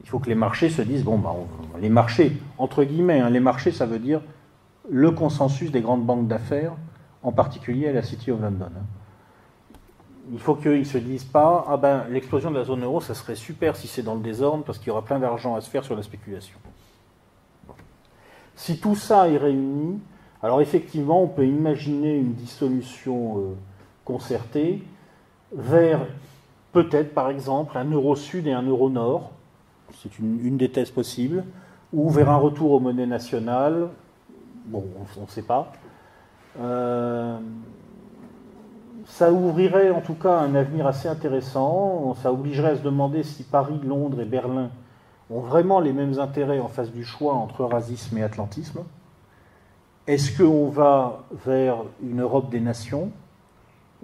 Il 0.00 0.08
faut 0.08 0.20
que 0.20 0.28
les 0.28 0.36
marchés 0.36 0.70
se 0.70 0.80
disent, 0.80 1.04
bon, 1.04 1.18
bah, 1.18 1.34
les 1.80 1.88
marchés, 1.88 2.36
entre 2.56 2.84
guillemets, 2.84 3.20
hein, 3.20 3.30
les 3.30 3.40
marchés, 3.40 3.72
ça 3.72 3.84
veut 3.84 3.98
dire 3.98 4.22
le 4.90 5.10
consensus 5.10 5.70
des 5.70 5.80
grandes 5.80 6.04
banques 6.04 6.28
d'affaires, 6.28 6.72
en 7.22 7.32
particulier 7.32 7.88
à 7.88 7.92
la 7.92 8.02
City 8.02 8.30
of 8.30 8.40
London. 8.40 8.70
Il 10.32 10.38
faut 10.38 10.54
qu'ils 10.54 10.80
ne 10.80 10.84
se 10.84 10.98
disent 10.98 11.24
pas, 11.24 11.64
ah 11.68 11.76
ben, 11.76 12.04
l'explosion 12.10 12.50
de 12.50 12.58
la 12.58 12.64
zone 12.64 12.84
euro, 12.84 13.00
ça 13.00 13.14
serait 13.14 13.34
super 13.34 13.76
si 13.76 13.88
c'est 13.88 14.02
dans 14.02 14.14
le 14.14 14.20
désordre, 14.20 14.64
parce 14.64 14.78
qu'il 14.78 14.88
y 14.88 14.90
aura 14.90 15.04
plein 15.04 15.18
d'argent 15.18 15.54
à 15.54 15.60
se 15.60 15.70
faire 15.70 15.84
sur 15.84 15.96
la 15.96 16.02
spéculation. 16.02 16.58
Si 18.54 18.78
tout 18.78 18.96
ça 18.96 19.28
est 19.28 19.38
réuni, 19.38 20.00
alors 20.42 20.60
effectivement, 20.60 21.22
on 21.22 21.28
peut 21.28 21.46
imaginer 21.46 22.16
une 22.16 22.34
dissolution 22.34 23.38
euh, 23.38 23.54
concerté 24.04 24.82
vers 25.52 26.00
peut-être 26.72 27.14
par 27.14 27.30
exemple 27.30 27.76
un 27.76 27.90
euro 27.90 28.14
sud 28.16 28.46
et 28.46 28.52
un 28.52 28.62
euro 28.62 28.90
nord, 28.90 29.32
c'est 30.02 30.18
une, 30.18 30.56
des 30.56 30.70
thèses 30.70 30.90
possibles, 30.90 31.44
ou 31.92 32.10
vers 32.10 32.28
un 32.30 32.36
retour 32.36 32.72
aux 32.72 32.80
monnaies 32.80 33.06
nationales, 33.06 33.88
bon, 34.66 34.84
on 35.16 35.22
ne 35.22 35.26
sait 35.26 35.42
pas. 35.42 35.72
Euh, 36.60 37.38
ça 39.06 39.32
ouvrirait 39.32 39.90
en 39.90 40.00
tout 40.00 40.14
cas 40.14 40.38
un 40.38 40.54
avenir 40.54 40.86
assez 40.86 41.08
intéressant, 41.08 42.14
ça 42.22 42.32
obligerait 42.32 42.72
à 42.72 42.76
se 42.76 42.82
demander 42.82 43.22
si 43.22 43.42
Paris, 43.42 43.80
Londres 43.84 44.20
et 44.20 44.24
Berlin 44.24 44.70
ont 45.30 45.40
vraiment 45.40 45.80
les 45.80 45.92
mêmes 45.92 46.18
intérêts 46.18 46.60
en 46.60 46.68
face 46.68 46.90
du 46.90 47.04
choix 47.04 47.34
entre 47.34 47.62
eurasisme 47.62 48.16
et 48.18 48.22
atlantisme. 48.22 48.80
Est-ce 50.06 50.36
qu'on 50.36 50.68
va 50.68 51.24
vers 51.44 51.84
une 52.02 52.22
Europe 52.22 52.50
des 52.50 52.60
nations 52.60 53.10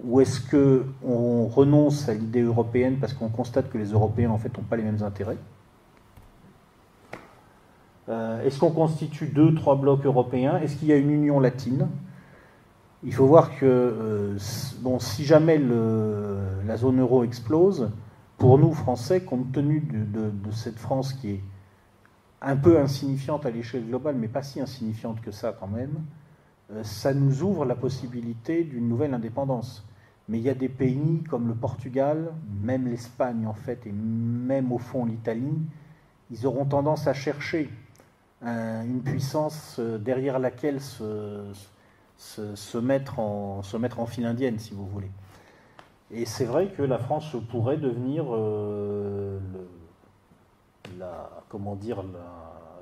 ou 0.03 0.21
est-ce 0.21 0.39
qu'on 0.39 1.47
renonce 1.47 2.09
à 2.09 2.13
l'idée 2.13 2.41
européenne 2.41 2.97
parce 2.99 3.13
qu'on 3.13 3.29
constate 3.29 3.69
que 3.69 3.77
les 3.77 3.91
Européens 3.91 4.31
en 4.31 4.37
fait 4.37 4.55
n'ont 4.57 4.63
pas 4.63 4.75
les 4.75 4.83
mêmes 4.83 5.03
intérêts? 5.03 5.37
Est-ce 8.07 8.59
qu'on 8.59 8.71
constitue 8.71 9.27
deux, 9.27 9.55
trois 9.55 9.75
blocs 9.75 10.05
européens? 10.05 10.57
Est-ce 10.57 10.75
qu'il 10.75 10.89
y 10.89 10.93
a 10.93 10.97
une 10.97 11.09
union 11.09 11.39
latine? 11.39 11.87
Il 13.03 13.13
faut 13.13 13.25
voir 13.25 13.57
que 13.57 13.65
euh, 13.65 14.37
si 14.37 15.25
jamais 15.25 15.59
la 15.59 16.77
zone 16.77 16.99
euro 16.99 17.23
explose, 17.23 17.91
pour 18.37 18.57
nous 18.57 18.73
Français, 18.73 19.21
compte 19.21 19.51
tenu 19.51 19.79
de, 19.79 20.29
de 20.29 20.51
cette 20.51 20.77
France 20.77 21.13
qui 21.13 21.31
est 21.31 21.41
un 22.41 22.55
peu 22.55 22.79
insignifiante 22.79 23.45
à 23.45 23.49
l'échelle 23.49 23.85
globale, 23.87 24.15
mais 24.19 24.27
pas 24.27 24.43
si 24.43 24.59
insignifiante 24.59 25.21
que 25.21 25.31
ça 25.31 25.55
quand 25.59 25.67
même, 25.67 25.95
euh, 26.71 26.83
ça 26.83 27.13
nous 27.13 27.43
ouvre 27.43 27.65
la 27.65 27.75
possibilité 27.75 28.63
d'une 28.63 28.87
nouvelle 28.87 29.13
indépendance. 29.13 29.87
Mais 30.27 30.39
il 30.39 30.43
y 30.43 30.49
a 30.49 30.55
des 30.55 30.69
pays 30.69 31.23
comme 31.29 31.47
le 31.47 31.53
Portugal, 31.53 32.31
même 32.61 32.87
l'Espagne 32.87 33.45
en 33.47 33.53
fait, 33.53 33.85
et 33.85 33.91
même 33.91 34.71
au 34.71 34.77
fond 34.77 35.05
l'Italie, 35.05 35.59
ils 36.31 36.47
auront 36.47 36.65
tendance 36.65 37.07
à 37.07 37.13
chercher 37.13 37.69
une 38.41 39.01
puissance 39.03 39.77
euh, 39.79 39.97
derrière 39.97 40.39
laquelle 40.39 40.81
se, 40.81 41.51
mettre 42.77 43.19
en, 43.19 43.61
file 44.07 44.25
indienne, 44.25 44.59
si 44.59 44.73
vous 44.73 44.85
voulez. 44.85 45.09
Et 46.11 46.25
c'est 46.25 46.45
vrai 46.45 46.67
que 46.67 46.83
la 46.83 46.97
France 46.97 47.35
pourrait 47.49 47.77
devenir 47.77 48.25
le, 48.25 49.39
la, 50.99 51.29
comment 51.49 51.75
dire, 51.75 52.03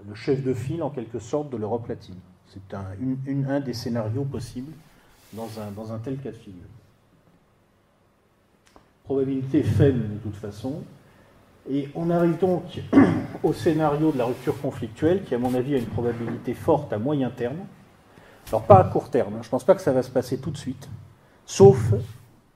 le 0.08 0.16
chef 0.16 0.44
de 0.44 0.54
file 0.54 0.84
en 0.84 0.90
quelque 0.90 1.20
sorte 1.20 1.50
de 1.50 1.58
l'Europe 1.58 1.88
latine. 1.88 2.20
C'est 2.48 2.74
un, 2.76 2.86
un, 3.48 3.60
des 3.62 3.74
scénarios 3.74 4.26
possibles 4.26 4.74
dans 5.34 5.50
un, 5.60 5.72
dans 5.72 5.92
un 5.92 6.00
tel 6.00 6.18
cas 6.20 6.32
de 6.32 6.38
figure. 6.38 6.62
Probabilité 9.04 9.64
faible 9.64 10.14
de 10.14 10.18
toute 10.18 10.36
façon. 10.36 10.84
Et 11.70 11.90
on 11.96 12.10
arrive 12.10 12.38
donc 12.40 12.64
au 13.44 13.54
scénario 13.54 14.12
de 14.12 14.18
la 14.18 14.26
rupture 14.26 14.60
conflictuelle 14.62 15.24
qui, 15.24 15.34
à 15.34 15.38
mon 15.38 15.54
avis, 15.54 15.76
a 15.76 15.78
une 15.78 15.86
probabilité 15.86 16.54
forte 16.54 16.92
à 16.92 16.98
moyen 16.98 17.30
terme. 17.30 17.60
Alors 18.50 18.64
pas 18.64 18.80
à 18.80 18.84
court 18.84 19.10
terme, 19.10 19.36
hein. 19.36 19.40
je 19.42 19.48
ne 19.48 19.52
pense 19.52 19.64
pas 19.64 19.74
que 19.74 19.82
ça 19.82 19.94
va 19.94 20.04
se 20.04 20.12
passer 20.12 20.38
tout 20.38 20.52
de 20.52 20.58
suite, 20.58 20.90
sauf, 21.46 21.94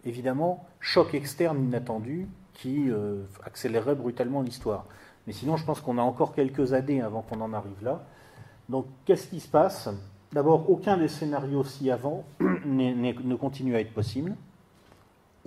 évidemment, 0.03 0.65
choc 0.81 1.13
externe 1.13 1.63
inattendu 1.63 2.27
qui 2.53 2.89
euh, 2.89 3.23
accélérerait 3.45 3.95
brutalement 3.95 4.41
l'histoire. 4.41 4.85
Mais 5.25 5.33
sinon, 5.33 5.55
je 5.55 5.65
pense 5.65 5.79
qu'on 5.79 5.97
a 5.97 6.01
encore 6.01 6.35
quelques 6.35 6.73
années 6.73 7.01
avant 7.01 7.21
qu'on 7.21 7.39
en 7.39 7.53
arrive 7.53 7.81
là. 7.81 8.03
Donc, 8.67 8.85
qu'est-ce 9.05 9.27
qui 9.27 9.39
se 9.39 9.47
passe? 9.47 9.89
D'abord, 10.33 10.69
aucun 10.69 10.97
des 10.97 11.07
scénarios 11.07 11.63
ci-avant 11.63 12.25
ne 12.65 13.35
continue 13.35 13.75
à 13.75 13.79
être 13.79 13.93
possible. 13.93 14.35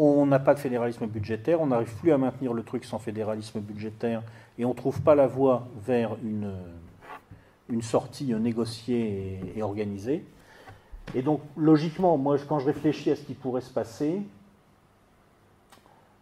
On 0.02 0.24
n'a 0.24 0.38
pas 0.38 0.54
de 0.54 0.58
fédéralisme 0.58 1.06
budgétaire, 1.06 1.60
on 1.60 1.66
n'arrive 1.66 1.94
plus 1.96 2.10
à 2.10 2.16
maintenir 2.16 2.54
le 2.54 2.62
truc 2.62 2.86
sans 2.86 2.98
fédéralisme 2.98 3.60
budgétaire, 3.60 4.22
et 4.58 4.64
on 4.64 4.70
ne 4.70 4.74
trouve 4.74 5.02
pas 5.02 5.14
la 5.14 5.26
voie 5.26 5.68
vers 5.84 6.16
une, 6.24 6.54
sortie 7.82 8.32
négociée 8.32 9.40
et, 9.54 9.62
organisée. 9.62 10.24
Et 11.14 11.20
donc, 11.20 11.42
logiquement, 11.54 12.16
moi, 12.16 12.38
quand 12.48 12.60
je 12.60 12.64
réfléchis 12.64 13.10
à 13.10 13.16
ce 13.16 13.20
qui 13.20 13.34
pourrait 13.34 13.60
se 13.60 13.70
passer, 13.70 14.22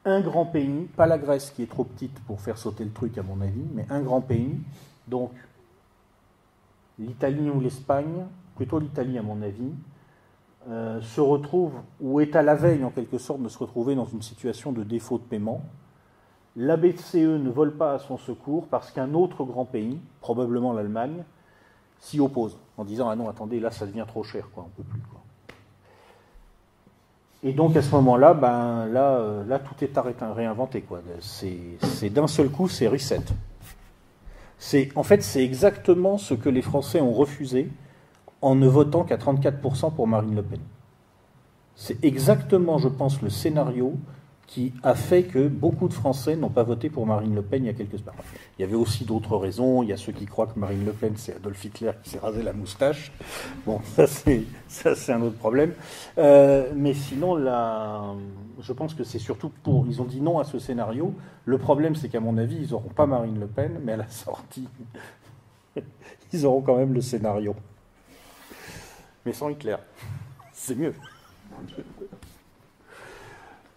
un 0.05 0.23
grand 0.23 0.47
pays, 0.47 0.89
pas 0.97 1.07
la 1.07 1.17
Grèce 1.17 1.53
qui 1.53 1.63
est 1.63 1.71
trop 1.71 1.85
petite 1.85 2.19
pour 2.27 2.41
faire 2.41 2.59
sauter 2.59 2.83
le 2.83 2.91
truc 2.91 3.17
à 3.17 3.23
mon 3.23 3.41
avis, 3.41 3.65
mais 3.75 3.87
un 3.91 4.01
grand 4.01 4.23
pays, 4.23 4.59
donc 5.07 5.31
l'Italie 6.99 7.49
ou 7.49 7.61
l'Espagne, 7.61 8.27
plutôt 8.57 8.81
l'Italie 8.81 9.19
à 9.19 9.23
mon 9.23 9.41
avis, 9.41 9.71
euh, 10.69 11.01
se 11.01 11.21
retrouve, 11.21 11.73
ou 12.01 12.21
est 12.21 12.37
à 12.37 12.43
la 12.43 12.55
veille 12.55 12.85
en 12.85 12.91
quelque 12.91 13.19
sorte 13.19 13.43
de 13.43 13.49
se 13.49 13.59
retrouver 13.59 13.95
dans 13.95 14.05
une 14.05 14.23
situation 14.23 14.73
de 14.73 14.83
défaut 14.83 15.19
de 15.19 15.23
paiement. 15.23 15.63
La 16.57 16.77
BCE 16.77 17.15
ne 17.15 17.51
vole 17.51 17.77
pas 17.77 17.95
à 17.95 17.99
son 17.99 18.19
secours 18.19 18.67
parce 18.67 18.91
qu'un 18.91 19.15
autre 19.15 19.45
grand 19.45 19.65
pays, 19.65 19.99
probablement 20.21 20.73
l'Allemagne, 20.73 21.25
s'y 22.01 22.21
oppose 22.21 22.59
en 22.77 22.85
disant 22.85 23.09
Ah 23.09 23.17
non, 23.17 23.29
attendez, 23.29 23.61
là 23.61 23.71
ça 23.71 23.87
devient 23.87 24.05
trop 24.07 24.25
cher, 24.25 24.49
quoi, 24.53 24.67
on 24.67 24.71
peut 24.77 24.89
plus. 24.89 25.01
Quoi. 25.01 25.21
Et 27.45 27.53
donc 27.53 27.77
à 27.77 27.83
ce 27.83 27.91
moment-là, 27.93 28.35
ben, 28.35 28.87
là, 28.87 29.19
euh, 29.19 29.45
là, 29.45 29.59
tout 29.61 29.75
est 29.83 29.97
arrêté, 29.97 30.25
réinventé. 30.25 30.83
Quoi. 30.83 31.01
C'est, 31.21 32.11
d'un 32.11 32.27
seul 32.27 32.49
coup, 32.49 32.69
c'est 32.69 32.89
reset. 32.89 33.21
C'est, 34.59 34.89
en 34.97 35.05
fait, 35.05 35.23
c'est 35.23 35.45
exactement 35.45 36.19
ce 36.19 36.35
que 36.35 36.49
les 36.49 36.63
Français 36.63 37.01
ont 37.01 37.13
refusé 37.13 37.69
en 38.43 38.55
ne 38.55 38.67
votant 38.67 39.05
qu'à 39.05 39.17
34% 39.17 39.95
pour 39.95 40.07
Marine 40.07 40.35
Le 40.35 40.43
Pen. 40.43 40.61
C'est 41.75 42.05
exactement, 42.05 42.79
je 42.79 42.89
pense, 42.89 43.23
le 43.23 43.31
scénario 43.31 43.95
qui 44.49 44.73
a 44.83 44.95
fait 44.95 45.25
que 45.25 45.47
beaucoup 45.47 45.89
de 45.89 45.93
Français 45.93 46.35
n'ont 46.35 46.49
pas 46.49 46.63
voté 46.63 46.89
pour 46.89 47.07
Marine 47.07 47.35
Le 47.35 47.43
Pen 47.43 47.65
il 47.65 47.67
y 47.67 47.71
a 47.71 47.75
quelques 47.75 47.99
semaines. 47.99 48.15
Il 48.59 48.63
y 48.63 48.65
avait 48.65 48.75
aussi 48.75 49.05
d'autres 49.05 49.37
raisons. 49.37 49.83
Il 49.83 49.91
y 49.91 49.93
a 49.93 49.99
ceux 49.99 50.11
qui 50.11 50.25
croient 50.25 50.47
que 50.47 50.59
Marine 50.59 50.87
Le 50.87 50.93
Pen, 50.93 51.13
c'est 51.17 51.37
Adolf 51.37 51.63
Hitler 51.63 51.93
qui 52.03 52.11
s'est 52.11 52.19
rasé 52.19 52.43
la 52.43 52.55
moustache. 52.55 53.13
Bon, 53.67 53.81
ça 53.95 54.07
c'est, 54.07 55.13
un 55.13 55.21
autre 55.21 55.37
problème. 55.37 55.75
Euh, 56.17 56.73
mais 56.75 56.95
sinon, 56.95 57.37
je 57.37 58.73
pense 58.73 58.95
que 58.95 59.05
c'est 59.05 59.19
surtout 59.19 59.53
pour... 59.63 59.87
Ils 59.87 60.01
ont 60.01 60.07
dit 60.07 60.23
non 60.23 60.39
à 60.39 60.45
ce 60.45 60.59
scénario. 60.59 61.15
Le 61.45 61.59
problème, 61.59 61.95
c'est 61.95 62.09
qu'à 62.09 62.21
mon 62.21 62.39
avis, 62.39 62.57
ils 62.57 62.71
n'auront 62.71 62.89
pas 62.89 63.07
Marine 63.07 63.39
Le 63.39 63.47
Pen, 63.47 63.79
mais 63.85 63.93
à 63.93 63.99
la 63.99 64.09
sortie, 64.09 64.67
ils 66.33 66.47
auront 66.47 66.63
quand 66.63 66.77
même 66.77 66.95
le 66.95 67.03
scénario. 67.03 67.55
Mais 69.29 69.35
sans 69.35 69.51
Hitler. 69.51 69.77
C'est 70.55 70.75
mieux. 70.75 70.95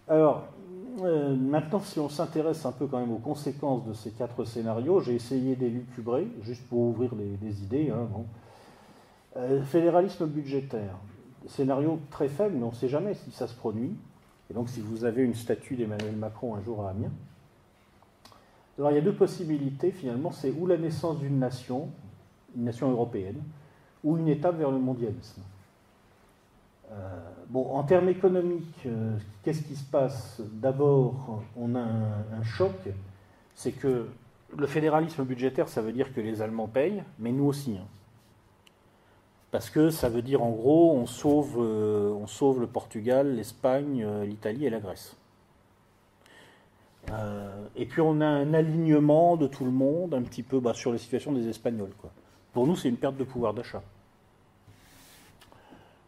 Alors, 0.08 0.46
euh, 1.02 1.36
maintenant, 1.36 1.80
si 1.80 2.00
on 2.00 2.08
s'intéresse 2.08 2.64
un 2.64 2.72
peu 2.72 2.86
quand 2.86 2.98
même 2.98 3.12
aux 3.12 3.18
conséquences 3.18 3.84
de 3.84 3.92
ces 3.92 4.12
quatre 4.12 4.46
scénarios, 4.46 5.00
j'ai 5.00 5.14
essayé 5.14 5.54
d'élucubrer, 5.54 6.26
juste 6.40 6.66
pour 6.68 6.78
ouvrir 6.78 7.14
des 7.14 7.62
idées. 7.62 7.90
Hein, 7.90 8.08
euh, 9.36 9.62
fédéralisme 9.64 10.24
budgétaire, 10.24 10.96
scénario 11.48 12.00
très 12.10 12.28
faible, 12.28 12.54
mais 12.56 12.64
on 12.64 12.70
ne 12.70 12.74
sait 12.74 12.88
jamais 12.88 13.12
si 13.12 13.30
ça 13.30 13.46
se 13.46 13.54
produit. 13.54 13.92
Et 14.50 14.54
donc, 14.54 14.70
si 14.70 14.80
vous 14.80 15.04
avez 15.04 15.22
une 15.22 15.34
statue 15.34 15.76
d'Emmanuel 15.76 16.16
Macron 16.16 16.54
un 16.54 16.62
jour 16.62 16.82
à 16.86 16.92
Amiens, 16.92 17.12
alors 18.78 18.90
il 18.90 18.94
y 18.94 18.98
a 18.98 19.02
deux 19.02 19.14
possibilités 19.14 19.90
finalement, 19.90 20.32
c'est 20.32 20.50
ou 20.50 20.66
la 20.66 20.78
naissance 20.78 21.18
d'une 21.18 21.38
nation, 21.38 21.90
une 22.56 22.64
nation 22.64 22.90
européenne, 22.90 23.42
ou 24.04 24.18
une 24.18 24.28
étape 24.28 24.58
vers 24.58 24.70
le 24.70 24.78
mondialisme. 24.78 25.42
Euh, 26.92 27.18
bon, 27.48 27.74
en 27.74 27.82
termes 27.84 28.08
économiques, 28.08 28.82
euh, 28.86 29.16
qu'est-ce 29.42 29.62
qui 29.62 29.76
se 29.76 29.84
passe? 29.84 30.40
D'abord, 30.52 31.42
on 31.56 31.74
a 31.74 31.80
un, 31.80 32.42
choc, 32.42 32.74
c'est 33.54 33.72
que 33.72 34.08
le 34.56 34.66
fédéralisme 34.66 35.24
budgétaire, 35.24 35.68
ça 35.68 35.80
veut 35.80 35.92
dire 35.92 36.12
que 36.12 36.20
les 36.20 36.42
Allemands 36.42 36.68
payent, 36.68 37.02
mais 37.18 37.32
nous 37.32 37.46
aussi. 37.46 37.78
Hein. 37.78 37.86
Parce 39.50 39.70
que 39.70 39.90
ça 39.90 40.08
veut 40.08 40.22
dire 40.22 40.42
en 40.42 40.50
gros, 40.50 40.92
on 40.94 41.06
sauve, 41.06 41.56
euh, 41.58 42.58
le 42.58 42.66
Portugal, 42.66 43.36
l'Espagne, 43.36 44.06
l'Italie 44.24 44.66
et 44.66 44.70
la 44.70 44.80
Grèce. 44.80 45.16
et 47.76 47.86
puis 47.86 48.00
on 48.00 48.20
a 48.20 48.26
un 48.26 48.54
alignement 48.54 49.36
de 49.36 49.46
tout 49.46 49.64
le 49.64 49.70
monde 49.70 50.14
un 50.14 50.22
petit 50.22 50.42
peu 50.42 50.60
bah, 50.60 50.74
sur 50.74 50.92
la 50.92 50.98
situation 50.98 51.32
des 51.32 51.48
Espagnols. 51.48 51.92
Quoi. 52.00 52.10
Pour 52.52 52.66
nous, 52.66 52.76
c'est 52.76 52.88
une 52.88 52.96
perte 52.96 53.16
de 53.16 53.24
pouvoir 53.24 53.54
d'achat. 53.54 53.82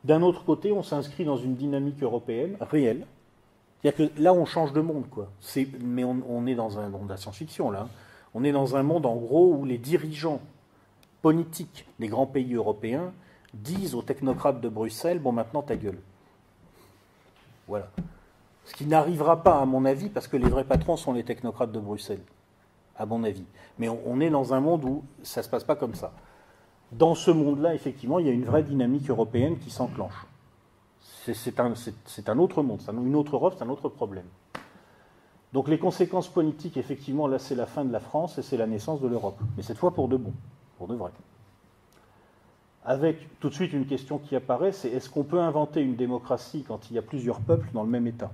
D'un 0.04 0.20
autre 0.22 0.44
côté, 0.44 0.70
on 0.72 0.82
s'inscrit 0.82 1.24
dans 1.24 1.38
une 1.38 1.56
dynamique 1.56 2.02
européenne 2.02 2.56
réelle. 2.60 3.06
C'est-à-dire 3.82 4.14
que 4.14 4.20
là, 4.20 4.34
on 4.34 4.44
change 4.44 4.72
de 4.72 4.80
monde, 4.80 5.08
quoi. 5.10 5.30
mais 5.80 6.04
on, 6.04 6.46
est 6.46 6.54
dans 6.54 6.78
un 6.78 6.88
monde 6.88 7.04
de 7.04 7.10
la 7.10 7.16
science-fiction, 7.16 7.70
là. 7.70 7.88
On 8.34 8.44
est 8.44 8.52
dans 8.52 8.76
un 8.76 8.82
monde, 8.82 9.06
en 9.06 9.16
gros, 9.16 9.54
où 9.54 9.64
les 9.64 9.78
dirigeants 9.78 10.40
politiques 11.22 11.86
des 11.98 12.08
grands 12.08 12.26
pays 12.26 12.54
européens 12.54 13.12
disent 13.54 13.94
aux 13.94 14.02
technocrates 14.02 14.60
de 14.60 14.68
Bruxelles 14.68 15.20
Bon, 15.20 15.32
maintenant, 15.32 15.62
ta 15.62 15.76
gueule. 15.76 15.98
Voilà. 17.66 17.88
Ce 18.64 18.74
qui 18.74 18.86
n'arrivera 18.86 19.42
pas, 19.42 19.60
à 19.60 19.64
mon 19.64 19.84
avis, 19.84 20.08
parce 20.08 20.26
que 20.26 20.36
les 20.36 20.48
vrais 20.48 20.64
patrons 20.64 20.96
sont 20.96 21.12
les 21.12 21.24
technocrates 21.24 21.72
de 21.72 21.80
Bruxelles, 21.80 22.22
à 22.96 23.06
mon 23.06 23.22
avis. 23.24 23.44
Mais 23.78 23.88
on, 23.88 24.20
est 24.20 24.30
dans 24.30 24.52
un 24.52 24.60
monde 24.60 24.84
où 24.84 25.04
ça 25.22 25.40
ne 25.40 25.44
se 25.44 25.48
passe 25.48 25.64
pas 25.64 25.76
comme 25.76 25.94
ça 25.94 26.12
dans 26.92 27.14
ce 27.14 27.30
monde-là, 27.30 27.74
effectivement, 27.74 28.18
il 28.18 28.26
y 28.26 28.28
a 28.28 28.32
une 28.32 28.44
vraie 28.44 28.62
dynamique 28.62 29.10
européenne 29.10 29.58
qui 29.58 29.70
s'enclenche. 29.70 30.26
C'est 31.00 31.58
un, 31.58 32.38
autre 32.38 32.62
monde, 32.62 32.80
une 32.88 33.16
autre 33.16 33.36
Europe, 33.36 33.54
c'est 33.56 33.64
un 33.64 33.70
autre 33.70 33.88
problème. 33.88 34.26
Donc 35.54 35.68
les 35.68 35.78
conséquences 35.78 36.28
politiques, 36.28 36.76
effectivement, 36.76 37.26
là 37.28 37.38
c'est 37.38 37.54
la 37.54 37.66
fin 37.66 37.84
de 37.84 37.92
la 37.92 38.00
France 38.00 38.38
et 38.38 38.42
c'est 38.42 38.56
la 38.56 38.66
naissance 38.66 39.00
de 39.00 39.08
l'Europe. 39.08 39.38
Mais 39.56 39.62
cette 39.62 39.78
fois 39.78 39.94
pour 39.94 40.08
de 40.08 40.16
bon, 40.16 40.32
pour 40.76 40.88
de 40.88 40.94
vrai. 40.94 41.12
Avec 42.84 43.38
tout 43.40 43.48
de 43.48 43.54
suite 43.54 43.72
une 43.72 43.86
question 43.86 44.18
qui 44.18 44.36
apparaît, 44.36 44.72
c'est 44.72 44.90
est-ce 44.90 45.08
qu'on 45.08 45.22
peut 45.24 45.40
inventer 45.40 45.80
une 45.80 45.96
démocratie 45.96 46.64
quand 46.66 46.90
il 46.90 46.96
y 46.96 46.98
a 46.98 47.02
plusieurs 47.02 47.40
peuples 47.40 47.70
dans 47.72 47.84
le 47.84 47.88
même 47.88 48.06
État? 48.06 48.32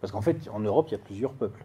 Parce 0.00 0.12
qu'en 0.12 0.22
fait, 0.22 0.48
en 0.52 0.58
Europe, 0.58 0.86
il 0.88 0.92
y 0.92 0.94
a 0.96 1.04
plusieurs 1.04 1.32
peuples. 1.32 1.64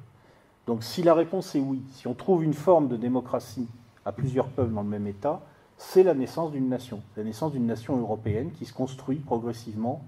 Donc 0.67 0.83
si 0.83 1.01
la 1.01 1.15
réponse 1.15 1.55
est 1.55 1.59
oui, 1.59 1.81
si 1.93 2.05
on 2.05 2.13
trouve 2.13 2.43
une 2.43 2.53
forme 2.53 2.87
de 2.87 2.97
démocratie 2.97 3.67
à 4.05 4.11
plusieurs 4.11 4.49
peuples 4.49 4.73
dans 4.73 4.83
le 4.83 4.89
même 4.89 5.07
État, 5.07 5.41
c'est 5.77 6.03
la 6.03 6.13
naissance 6.13 6.51
d'une 6.51 6.69
nation, 6.69 7.01
la 7.15 7.23
naissance 7.23 7.51
d'une 7.51 7.67
nation 7.67 7.97
européenne 7.97 8.51
qui 8.51 8.65
se 8.65 8.73
construit 8.73 9.17
progressivement 9.17 10.03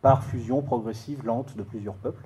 par 0.00 0.24
fusion 0.24 0.62
progressive, 0.62 1.24
lente 1.24 1.56
de 1.56 1.62
plusieurs 1.62 1.94
peuples. 1.94 2.24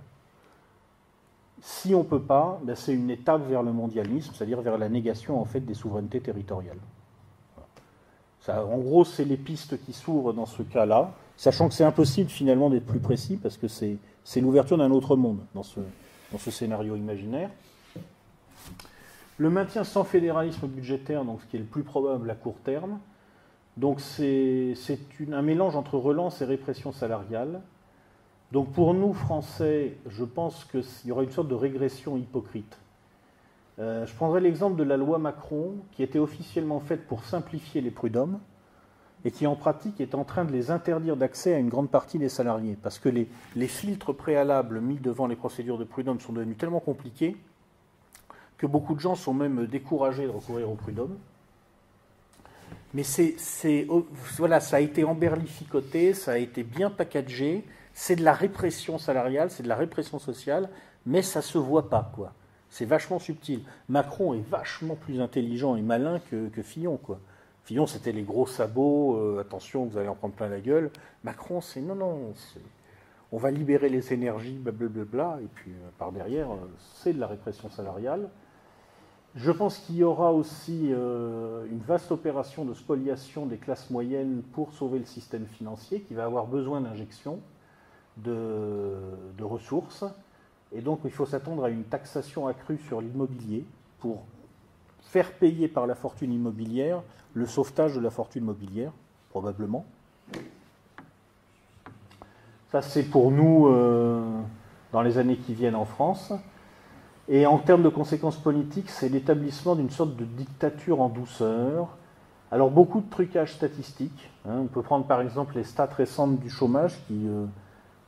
Si 1.62 1.94
on 1.94 2.00
ne 2.00 2.04
peut 2.04 2.20
pas, 2.20 2.60
ben, 2.64 2.76
c'est 2.76 2.92
une 2.92 3.10
étape 3.10 3.48
vers 3.48 3.62
le 3.62 3.72
mondialisme, 3.72 4.32
c'est-à-dire 4.34 4.60
vers 4.60 4.76
la 4.76 4.88
négation 4.88 5.40
en 5.40 5.44
fait 5.44 5.60
des 5.60 5.74
souverainetés 5.74 6.20
territoriales. 6.20 6.78
en 8.48 8.78
gros, 8.78 9.04
c'est 9.04 9.24
les 9.24 9.36
pistes 9.36 9.82
qui 9.84 9.92
s'ouvrent 9.92 10.34
dans 10.34 10.46
ce 10.46 10.62
cas-là, 10.62 11.12
sachant 11.36 11.68
que 11.68 11.74
c'est 11.74 11.84
impossible 11.84 12.28
finalement 12.28 12.68
d'être 12.68 12.86
plus 12.86 13.00
précis 13.00 13.38
parce 13.38 13.56
que 13.56 13.68
c'est 13.68 14.40
l'ouverture 14.40 14.76
d'un 14.76 14.90
autre 14.90 15.16
monde 15.16 15.38
dans 15.54 15.62
ce 15.62 16.50
scénario 16.50 16.94
imaginaire. 16.96 17.48
Le 19.42 19.50
maintien 19.50 19.82
sans 19.82 20.04
fédéralisme 20.04 20.68
budgétaire, 20.68 21.24
ce 21.40 21.46
qui 21.46 21.56
est 21.56 21.58
le 21.58 21.64
plus 21.64 21.82
probable 21.82 22.30
à 22.30 22.36
court 22.36 22.60
terme, 22.62 23.00
donc 23.76 24.00
c'est 24.00 24.76
un 25.32 25.42
mélange 25.42 25.74
entre 25.74 25.98
relance 25.98 26.40
et 26.42 26.44
répression 26.44 26.92
salariale. 26.92 27.60
Donc 28.52 28.70
pour 28.70 28.94
nous, 28.94 29.12
Français, 29.12 29.96
je 30.08 30.22
pense 30.22 30.64
qu'il 30.66 30.84
y 31.06 31.10
aura 31.10 31.24
une 31.24 31.32
sorte 31.32 31.48
de 31.48 31.56
régression 31.56 32.16
hypocrite. 32.16 32.78
Euh, 33.80 34.06
je 34.06 34.14
prendrai 34.14 34.40
l'exemple 34.40 34.76
de 34.76 34.84
la 34.84 34.96
loi 34.96 35.18
Macron, 35.18 35.74
qui 35.90 36.04
était 36.04 36.20
officiellement 36.20 36.78
faite 36.78 37.08
pour 37.08 37.24
simplifier 37.24 37.80
les 37.80 37.90
prud'hommes, 37.90 38.38
et 39.24 39.32
qui 39.32 39.48
en 39.48 39.56
pratique 39.56 40.00
est 40.00 40.14
en 40.14 40.22
train 40.22 40.44
de 40.44 40.52
les 40.52 40.70
interdire 40.70 41.16
d'accès 41.16 41.52
à 41.52 41.58
une 41.58 41.68
grande 41.68 41.90
partie 41.90 42.20
des 42.20 42.28
salariés, 42.28 42.78
parce 42.80 43.00
que 43.00 43.08
les, 43.08 43.26
filtres 43.66 44.14
préalables 44.14 44.80
mis 44.80 45.00
devant 45.00 45.26
les 45.26 45.34
procédures 45.34 45.78
de 45.78 45.84
prud'homme 45.84 46.20
sont 46.20 46.32
devenus 46.32 46.58
tellement 46.58 46.78
compliqués 46.78 47.36
que 48.62 48.66
beaucoup 48.68 48.94
de 48.94 49.00
gens 49.00 49.16
sont 49.16 49.34
même 49.34 49.66
découragés 49.66 50.24
de 50.24 50.30
recourir 50.30 50.70
au 50.70 50.76
prud'homme. 50.76 51.18
Mais 52.94 53.02
c'est, 53.02 53.86
oh, 53.88 54.06
voilà, 54.36 54.60
ça 54.60 54.76
a 54.76 54.80
été 54.80 55.02
emberlificoté, 55.02 56.14
ça 56.14 56.32
a 56.32 56.38
été 56.38 56.62
bien 56.62 56.88
packagé, 56.88 57.64
c'est 57.92 58.14
de 58.14 58.22
la 58.22 58.32
répression 58.32 58.98
salariale, 58.98 59.50
c'est 59.50 59.64
de 59.64 59.68
la 59.68 59.74
répression 59.74 60.20
sociale, 60.20 60.68
mais 61.06 61.22
ça 61.22 61.42
se 61.42 61.58
voit 61.58 61.90
pas, 61.90 62.12
quoi. 62.14 62.34
C'est 62.70 62.84
vachement 62.84 63.18
subtil. 63.18 63.62
Macron 63.88 64.32
est 64.32 64.48
vachement 64.48 64.94
plus 64.94 65.20
intelligent 65.20 65.74
et 65.74 65.82
malin 65.82 66.20
que, 66.30 66.48
que 66.48 66.62
Fillon, 66.62 66.98
quoi. 66.98 67.18
Fillon, 67.64 67.88
c'était 67.88 68.12
les 68.12 68.22
gros 68.22 68.46
sabots, 68.46 69.16
euh, 69.16 69.40
attention, 69.40 69.86
vous 69.86 69.98
allez 69.98 70.08
en 70.08 70.14
prendre 70.14 70.34
plein 70.34 70.48
la 70.48 70.60
gueule. 70.60 70.92
Macron, 71.24 71.60
c'est 71.60 71.80
non, 71.80 71.96
non, 71.96 72.32
on 73.32 73.38
va 73.38 73.50
libérer 73.50 73.88
les 73.88 74.12
énergies, 74.12 74.54
blablabla, 74.54 75.40
et 75.42 75.48
puis 75.52 75.72
euh, 75.72 75.88
par 75.98 76.12
derrière, 76.12 76.52
euh, 76.52 76.58
c'est 76.94 77.12
de 77.12 77.18
la 77.18 77.26
répression 77.26 77.68
salariale. 77.68 78.28
Je 79.34 79.50
pense 79.50 79.78
qu'il 79.78 79.96
y 79.96 80.04
aura 80.04 80.32
aussi 80.32 80.88
une 80.90 81.80
vaste 81.86 82.12
opération 82.12 82.64
de 82.64 82.74
spoliation 82.74 83.46
des 83.46 83.56
classes 83.56 83.88
moyennes 83.90 84.42
pour 84.52 84.72
sauver 84.72 84.98
le 84.98 85.06
système 85.06 85.46
financier 85.46 86.00
qui 86.00 86.12
va 86.12 86.24
avoir 86.24 86.46
besoin 86.46 86.82
d'injections 86.82 87.40
de, 88.18 88.94
de, 89.38 89.44
ressources. 89.44 90.04
Et 90.70 90.82
donc 90.82 91.00
il 91.04 91.10
faut 91.10 91.24
s'attendre 91.24 91.64
à 91.64 91.70
une 91.70 91.84
taxation 91.84 92.46
accrue 92.46 92.76
sur 92.76 93.00
l'immobilier 93.00 93.64
pour 94.00 94.22
faire 95.00 95.32
payer 95.32 95.68
par 95.68 95.86
la 95.86 95.94
fortune 95.94 96.32
immobilière 96.32 97.02
le 97.34 97.46
sauvetage 97.46 97.94
de 97.94 98.00
la 98.00 98.10
fortune 98.10 98.44
mobilière, 98.44 98.92
probablement. 99.30 99.84
Ça, 102.70 102.80
c'est 102.80 103.02
pour 103.02 103.30
nous 103.30 103.66
euh, 103.68 104.22
dans 104.92 105.02
les 105.02 105.18
années 105.18 105.36
qui 105.36 105.54
viennent 105.54 105.74
en 105.74 105.84
France. 105.84 106.32
Et 107.28 107.46
en 107.46 107.58
termes 107.58 107.82
de 107.82 107.88
conséquences 107.88 108.36
politiques, 108.36 108.90
c'est 108.90 109.08
l'établissement 109.08 109.76
d'une 109.76 109.90
sorte 109.90 110.16
de 110.16 110.24
dictature 110.24 111.00
en 111.00 111.08
douceur. 111.08 111.88
Alors, 112.50 112.70
beaucoup 112.70 113.00
de 113.00 113.08
trucages 113.08 113.54
statistiques. 113.54 114.30
Hein. 114.46 114.56
On 114.62 114.66
peut 114.66 114.82
prendre 114.82 115.06
par 115.06 115.20
exemple 115.20 115.54
les 115.56 115.64
stats 115.64 115.86
récentes 115.86 116.38
du 116.40 116.50
chômage 116.50 116.98
qui, 117.06 117.26
euh, 117.26 117.46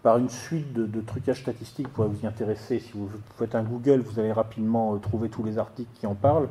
par 0.03 0.19
une 0.19 0.29
suite 0.29 0.73
de, 0.75 1.01
trucages 1.01 1.41
statistiques, 1.41 1.89
pourraient 1.89 2.09
vous 2.09 2.25
y 2.25 2.27
intéresser. 2.27 2.81
Si 2.81 2.93
vous 2.95 3.09
faites 3.39 3.55
un 3.55 3.63
Google, 3.63 4.01
vous 4.01 4.19
allez 4.19 4.33
rapidement 4.33 4.95
euh, 4.95 4.99
trouver 4.99 5.29
tous 5.29 5.45
les 5.45 5.59
articles 5.59 5.91
qui 5.95 6.07
en 6.07 6.15
parlent. 6.15 6.49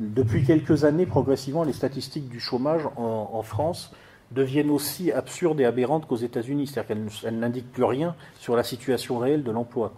Depuis 0.00 0.44
quelques 0.44 0.84
années, 0.84 1.06
progressivement, 1.06 1.64
les 1.64 1.72
statistiques 1.72 2.28
du 2.28 2.40
chômage 2.40 2.82
en, 2.96 3.42
France 3.42 3.92
deviennent 4.30 4.70
aussi 4.70 5.10
absurdes 5.10 5.60
et 5.60 5.64
aberrantes 5.64 6.06
qu'aux 6.06 6.16
États-Unis. 6.16 6.68
C'est-à-dire 6.68 6.96
qu'elles 7.20 7.38
n'indiquent 7.38 7.72
plus 7.72 7.84
rien 7.84 8.14
sur 8.38 8.54
la 8.54 8.62
situation 8.62 9.18
réelle 9.18 9.42
de 9.42 9.50
l'emploi. 9.50 9.92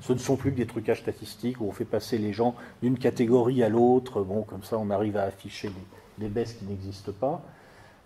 Ce 0.00 0.12
ne 0.12 0.18
sont 0.18 0.36
plus 0.36 0.52
que 0.52 0.56
des 0.56 0.66
trucages 0.66 1.00
statistiques 1.00 1.60
où 1.60 1.66
on 1.66 1.72
fait 1.72 1.84
passer 1.84 2.18
les 2.18 2.32
gens 2.32 2.54
d'une 2.82 2.98
catégorie 2.98 3.62
à 3.62 3.68
l'autre. 3.68 4.22
Bon, 4.22 4.42
comme 4.42 4.62
ça, 4.62 4.78
on 4.78 4.90
arrive 4.90 5.16
à 5.16 5.22
afficher 5.22 5.70
des, 6.18 6.28
baisses 6.28 6.54
qui 6.54 6.66
n'existent 6.66 7.12
pas. 7.18 7.42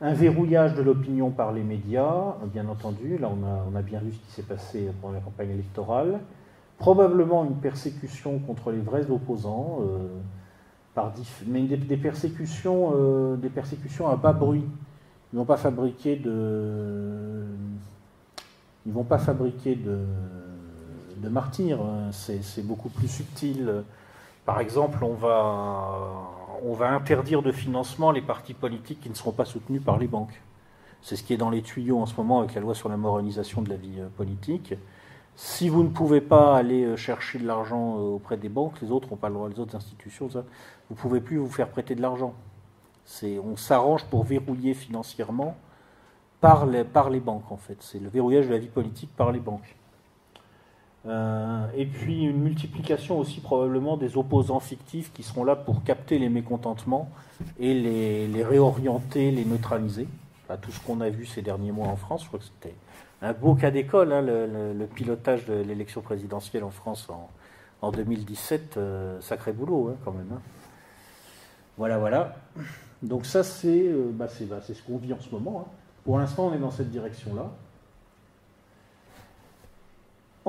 Un 0.01 0.15
verrouillage 0.15 0.75
de 0.75 0.83
l'opinion 0.83 1.31
par 1.31 1.53
les 1.53 1.63
médias, 1.63 2.37
bien 2.53 2.69
entendu. 2.69 3.19
Là, 3.19 3.31
on 3.31 3.77
a, 3.77 3.83
bien 3.83 4.01
vu 4.01 4.13
ce 4.13 4.19
qui 4.19 4.31
s'est 4.31 4.43
passé 4.43 4.89
pendant 5.01 5.15
la 5.15 5.21
campagne 5.21 5.51
électorale. 5.51 6.21
Probablement 6.79 7.45
une 7.45 7.57
persécution 7.57 8.39
contre 8.39 8.71
les 8.71 8.81
vrais 8.81 9.11
opposants. 9.11 9.81
Euh, 9.83 10.09
mais 11.47 11.63
des, 11.63 11.97
persécutions, 11.97 12.93
euh, 12.95 13.37
des 13.37 13.49
persécutions 13.49 14.09
à 14.09 14.17
bas 14.17 14.33
bruit. 14.33 14.65
Ils 15.33 15.37
vont 15.37 15.45
pas 15.45 15.57
fabriquer 15.57 16.17
de, 16.17 17.45
ils 18.87 18.93
vont 18.93 19.05
pas 19.05 19.19
fabriquer 19.19 19.77
de, 19.77 19.99
de 21.21 21.29
martyrs. 21.29 21.81
Hein. 21.81 22.11
C'est 22.13 22.67
beaucoup 22.67 22.89
plus 22.89 23.09
subtil. 23.09 23.85
Par 24.45 24.61
exemple, 24.61 25.05
on 25.05 25.15
va, 25.15 26.91
interdire 26.91 27.43
de 27.43 27.53
financement 27.53 28.11
les 28.11 28.23
partis 28.23 28.55
politiques 28.55 29.01
qui 29.01 29.11
ne 29.11 29.15
seront 29.15 29.33
pas 29.33 29.45
soutenus 29.45 29.83
par 29.83 29.99
les 29.99 30.09
banques. 30.09 30.43
C'est 31.03 31.17
ce 31.17 31.23
qui 31.23 31.33
est 31.33 31.39
dans 31.39 31.51
les 31.51 31.63
tuyaux 31.63 31.99
en 31.99 32.07
ce 32.07 32.15
moment 32.17 32.41
avec 32.41 32.55
la 32.55 32.61
loi 32.61 32.75
sur 32.75 32.89
la 32.89 32.97
moralisation 32.97 33.63
de 33.63 33.71
la 33.71 33.77
vie 33.77 34.01
euh, 34.01 34.09
politique. 34.17 34.75
Si 35.35 35.71
vous 35.71 35.83
ne 35.83 35.89
pouvez 35.89 36.21
pas 36.21 36.57
aller 36.57 36.85
euh, 36.85 36.97
chercher 36.97 37.39
de 37.39 37.47
l'argent 37.47 37.97
auprès 37.97 38.37
des 38.37 38.51
banques, 38.51 38.81
les 38.83 38.91
autres 38.91 39.09
n'ont 39.09 39.17
pas 39.17 39.29
le 39.29 39.35
droit, 39.35 39.49
les 39.49 39.59
autres 39.59 39.77
institutions, 39.77 40.29
vous 40.29 40.41
ne 40.91 40.97
pouvez 40.97 41.21
plus 41.21 41.39
vous 41.39 41.49
faire 41.49 41.69
prêter 41.69 41.95
de 41.95 42.03
l'argent. 42.03 42.35
On 43.43 43.57
s'arrange 43.57 44.05
pour 44.05 44.25
verrouiller 44.25 44.75
financièrement 44.75 45.57
par 46.41 46.67
les 46.67 47.21
banques, 47.21 47.51
en 47.51 47.57
fait. 47.57 47.77
C'est 47.81 47.99
le 47.99 48.09
verrouillage 48.09 48.47
de 48.47 48.53
la 48.53 48.59
vie 48.59 48.69
politique 48.69 49.11
par 49.17 49.33
les 49.33 49.41
banques. 49.41 49.77
Euh, 51.07 51.67
et 51.75 51.87
puis 51.87 52.25
une 52.25 52.43
multiplication 52.43 53.19
aussi 53.19 53.41
probablement 53.41 53.97
des 53.97 54.19
opposants 54.19 54.61
fictifs 54.61 55.13
qui 55.15 55.23
seront 55.23 55.45
là 55.45 55.57
pour 55.57 55.83
capter 55.83 56.19
les 56.19 56.29
mécontentements 56.29 57.09
et 57.59 57.73
les, 57.73 58.45
réorienter, 58.45 59.31
les 59.31 59.45
neutraliser. 59.45 60.07
tout 60.61 60.71
ce 60.71 60.81
qu'on 60.81 61.01
a 61.01 61.09
vu 61.09 61.25
ces 61.25 61.41
derniers 61.41 61.73
mois 61.73 61.89
en 61.89 61.97
France, 61.97 62.23
je 62.23 62.29
crois 62.29 62.39
que 62.39 62.45
c'était 62.45 62.75
un 63.23 63.33
beau 63.33 63.55
cas 63.55 63.71
d'école, 63.71 64.13
hein, 64.13 64.23
le, 64.23 64.87
pilotage 64.87 65.47
de 65.47 65.55
l'élection 65.55 66.03
présidentielle 66.03 66.65
en 66.65 66.71
France 66.71 67.09
en, 67.81 67.91
2017, 67.93 68.77
euh, 68.77 69.21
sacré 69.23 69.53
boulot 69.53 69.89
hein, 69.91 69.97
quand 70.05 70.13
même. 70.13 70.29
Hein. 70.35 70.41
Voilà, 71.79 71.99
voilà. 71.99 72.37
Donc 73.03 73.25
ça, 73.25 73.43
c'est 73.43 73.87
euh, 73.87 74.11
bah, 74.13 74.27
bah, 74.43 74.61
ce 74.61 74.83
qu'on 74.83 74.99
vit 74.99 75.15
en 75.15 75.21
ce 75.21 75.31
moment. 75.31 75.67
Pour 76.05 76.19
l'instant, 76.19 76.49
on 76.49 76.55
est 76.55 76.59
dans 76.59 76.71
cette 76.71 76.91
direction-là. 76.91 77.51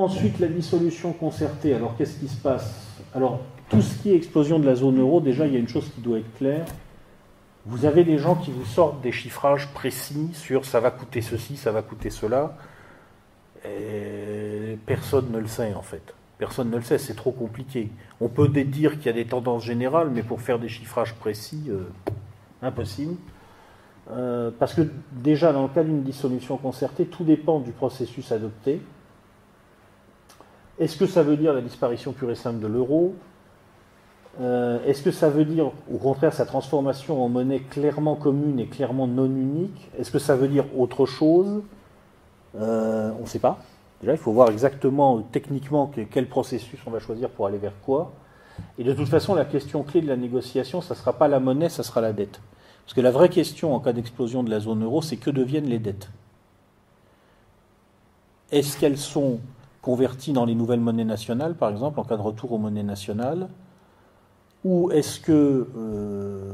Ensuite, 0.01 0.39
la 0.39 0.47
dissolution 0.47 1.13
concertée. 1.13 1.75
Alors, 1.75 1.95
qu'est-ce 1.95 2.17
qui 2.17 2.27
se 2.27 2.41
passe? 2.41 2.87
Alors, 3.13 3.39
tout 3.69 3.83
ce 3.83 4.01
qui 4.01 4.09
est 4.09 4.15
explosion 4.15 4.57
de 4.57 4.65
la 4.65 4.73
zone 4.73 4.99
euro, 4.99 5.21
déjà, 5.21 5.45
il 5.45 5.53
y 5.53 5.55
a 5.55 5.59
une 5.59 5.67
chose 5.67 5.87
qui 5.93 6.01
doit 6.01 6.17
être 6.17 6.33
claire. 6.37 6.65
Vous 7.67 7.85
avez 7.85 8.03
des 8.03 8.17
gens 8.17 8.33
qui 8.33 8.49
vous 8.49 8.65
sortent 8.65 9.01
des 9.01 9.11
chiffrages 9.11 9.71
précis 9.73 10.31
sur 10.33 10.65
ça 10.65 10.79
va 10.79 10.89
coûter 10.89 11.21
ceci, 11.21 11.55
ça 11.55 11.71
va 11.71 11.83
coûter 11.83 12.09
cela. 12.09 12.57
Personne 14.87 15.31
ne 15.31 15.37
le 15.37 15.47
sait, 15.47 15.75
en 15.75 15.83
fait. 15.83 16.15
Personne 16.39 16.71
ne 16.71 16.77
le 16.77 16.81
sait, 16.81 16.97
c'est 16.97 17.13
trop 17.13 17.31
compliqué. 17.31 17.91
On 18.19 18.27
peut 18.27 18.47
dire 18.47 18.97
qu'il 18.97 19.05
y 19.05 19.09
a 19.09 19.13
des 19.13 19.25
tendances 19.25 19.63
générales, 19.63 20.09
mais 20.11 20.23
pour 20.23 20.41
faire 20.41 20.57
des 20.57 20.69
chiffrages 20.69 21.13
précis, 21.13 21.65
euh, 21.69 21.83
impossible. 22.63 23.17
Euh, 24.09 24.49
parce 24.57 24.73
que 24.73 24.81
déjà, 25.11 25.53
dans 25.53 25.61
le 25.61 25.69
cas 25.69 25.83
d'une 25.83 26.01
dissolution 26.01 26.57
concertée, 26.57 27.05
tout 27.05 27.23
dépend 27.23 27.59
du 27.59 27.71
processus 27.71 28.31
adopté. 28.31 28.81
Est-ce 30.81 30.97
que 30.97 31.05
ça 31.05 31.21
veut 31.21 31.37
dire 31.37 31.53
la 31.53 31.61
disparition 31.61 32.11
pure 32.11 32.31
et 32.31 32.35
simple 32.35 32.59
de 32.59 32.65
l'euro? 32.65 33.13
Euh, 34.39 34.83
Est-ce 34.85 35.03
que 35.03 35.11
ça 35.11 35.29
veut 35.29 35.45
dire, 35.45 35.71
au 35.93 35.97
contraire, 35.97 36.33
sa 36.33 36.43
transformation 36.45 37.23
en 37.23 37.29
monnaie 37.29 37.59
clairement 37.59 38.15
commune 38.15 38.59
et 38.59 38.65
clairement 38.65 39.05
non 39.05 39.27
unique? 39.27 39.91
Est-ce 39.99 40.09
que 40.09 40.17
ça 40.17 40.35
veut 40.35 40.47
dire 40.47 40.65
autre 40.75 41.05
chose? 41.05 41.61
On 42.55 43.21
ne 43.21 43.27
sait 43.27 43.37
pas. 43.37 43.59
Déjà, 44.01 44.13
il 44.13 44.17
faut 44.17 44.31
voir 44.31 44.49
exactement, 44.49 45.21
techniquement, 45.21 45.91
quel 46.09 46.27
processus 46.27 46.79
on 46.87 46.89
va 46.89 46.97
choisir 46.97 47.29
pour 47.29 47.45
aller 47.45 47.59
vers 47.59 47.79
quoi. 47.85 48.11
Et 48.79 48.83
de 48.83 48.93
toute 48.93 49.07
façon, 49.07 49.35
la 49.35 49.45
question 49.45 49.83
clé 49.83 50.01
de 50.01 50.07
la 50.07 50.17
négociation, 50.17 50.81
ça 50.81 50.95
ne 50.95 50.99
sera 50.99 51.13
pas 51.13 51.27
la 51.27 51.39
monnaie, 51.39 51.69
ça 51.69 51.83
sera 51.83 52.01
la 52.01 52.11
dette. 52.11 52.41
Parce 52.83 52.95
que 52.95 53.01
la 53.01 53.11
vraie 53.11 53.29
question 53.29 53.75
en 53.75 53.79
cas 53.79 53.93
d'explosion 53.93 54.41
de 54.41 54.49
la 54.49 54.59
zone 54.59 54.83
euro, 54.83 55.03
c'est 55.03 55.17
que 55.17 55.29
deviennent 55.29 55.69
les 55.69 55.77
dettes? 55.77 56.09
Est-ce 58.51 58.77
qu'elles 58.79 58.97
sont 58.97 59.39
converties 59.81 60.33
dans 60.33 60.45
les 60.45 60.55
nouvelles 60.55 60.79
monnaies 60.79 61.05
nationales, 61.05 61.55
par 61.55 61.69
exemple, 61.69 61.99
en 61.99 62.03
cas 62.03 62.17
de 62.17 62.21
retour 62.21 62.51
aux 62.51 62.57
monnaies 62.57 62.83
nationales 62.83 63.49
Ou 64.63 64.91
est-ce 64.91 65.19
que 65.19 65.67
euh, 65.75 66.53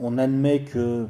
on 0.00 0.18
admet 0.18 0.62
que 0.62 1.06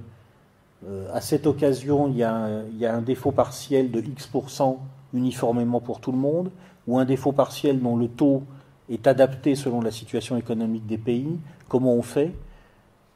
euh, 0.87 1.09
à 1.13 1.21
cette 1.21 1.47
occasion, 1.47 2.09
il 2.09 2.17
y, 2.17 2.23
a, 2.23 2.63
il 2.71 2.79
y, 2.79 2.87
a, 2.87 2.95
un 2.95 3.03
défaut 3.03 3.31
partiel 3.31 3.91
de 3.91 4.01
X% 4.01 4.79
uniformément 5.15 5.81
pour 5.81 6.01
tout 6.01 6.13
le 6.13 6.19
monde, 6.19 6.51
ou 6.87 6.99
un 6.99 7.05
défaut 7.05 7.33
partiel 7.33 7.81
dont 7.81 7.97
le 7.97 8.09
taux 8.09 8.43
est 8.91 9.07
adapté 9.07 9.55
selon 9.55 9.81
la 9.81 9.91
situation 9.91 10.37
économique 10.37 10.87
des 10.87 10.99
pays, 10.99 11.39
comment 11.69 11.95
on 11.95 12.03
fait? 12.03 12.35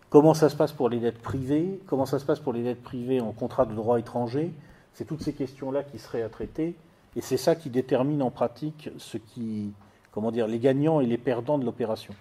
Comment 0.08 0.32
ça 0.32 0.48
se 0.48 0.56
passe 0.56 0.72
pour 0.72 0.88
les 0.88 1.00
dettes 1.00 1.20
privées? 1.20 1.80
Comment 1.86 2.06
ça 2.06 2.18
se 2.18 2.24
passe 2.24 2.38
pour 2.38 2.54
les 2.54 2.62
dettes 2.62 2.82
privées 2.82 3.20
en 3.20 3.32
contrat 3.32 3.66
de 3.66 3.74
droit 3.74 3.98
étranger? 3.98 4.52
C'est 4.94 5.04
toutes 5.04 5.22
ces 5.22 5.34
questions-là 5.34 5.82
qui 5.82 5.98
seraient 5.98 6.22
à 6.22 6.30
traiter, 6.30 6.76
et 7.16 7.20
c'est 7.20 7.36
ça 7.36 7.54
qui 7.54 7.70
détermine 7.70 8.22
en 8.22 8.30
pratique 8.30 8.90
ce 8.98 9.16
qui, 9.16 9.72
comment 10.12 10.30
dire, 10.30 10.46
les 10.46 10.58
gagnants 10.58 11.00
et 11.00 11.06
les 11.06 11.18
perdants 11.18 11.58
de 11.58 11.64
l'opération. 11.64 12.14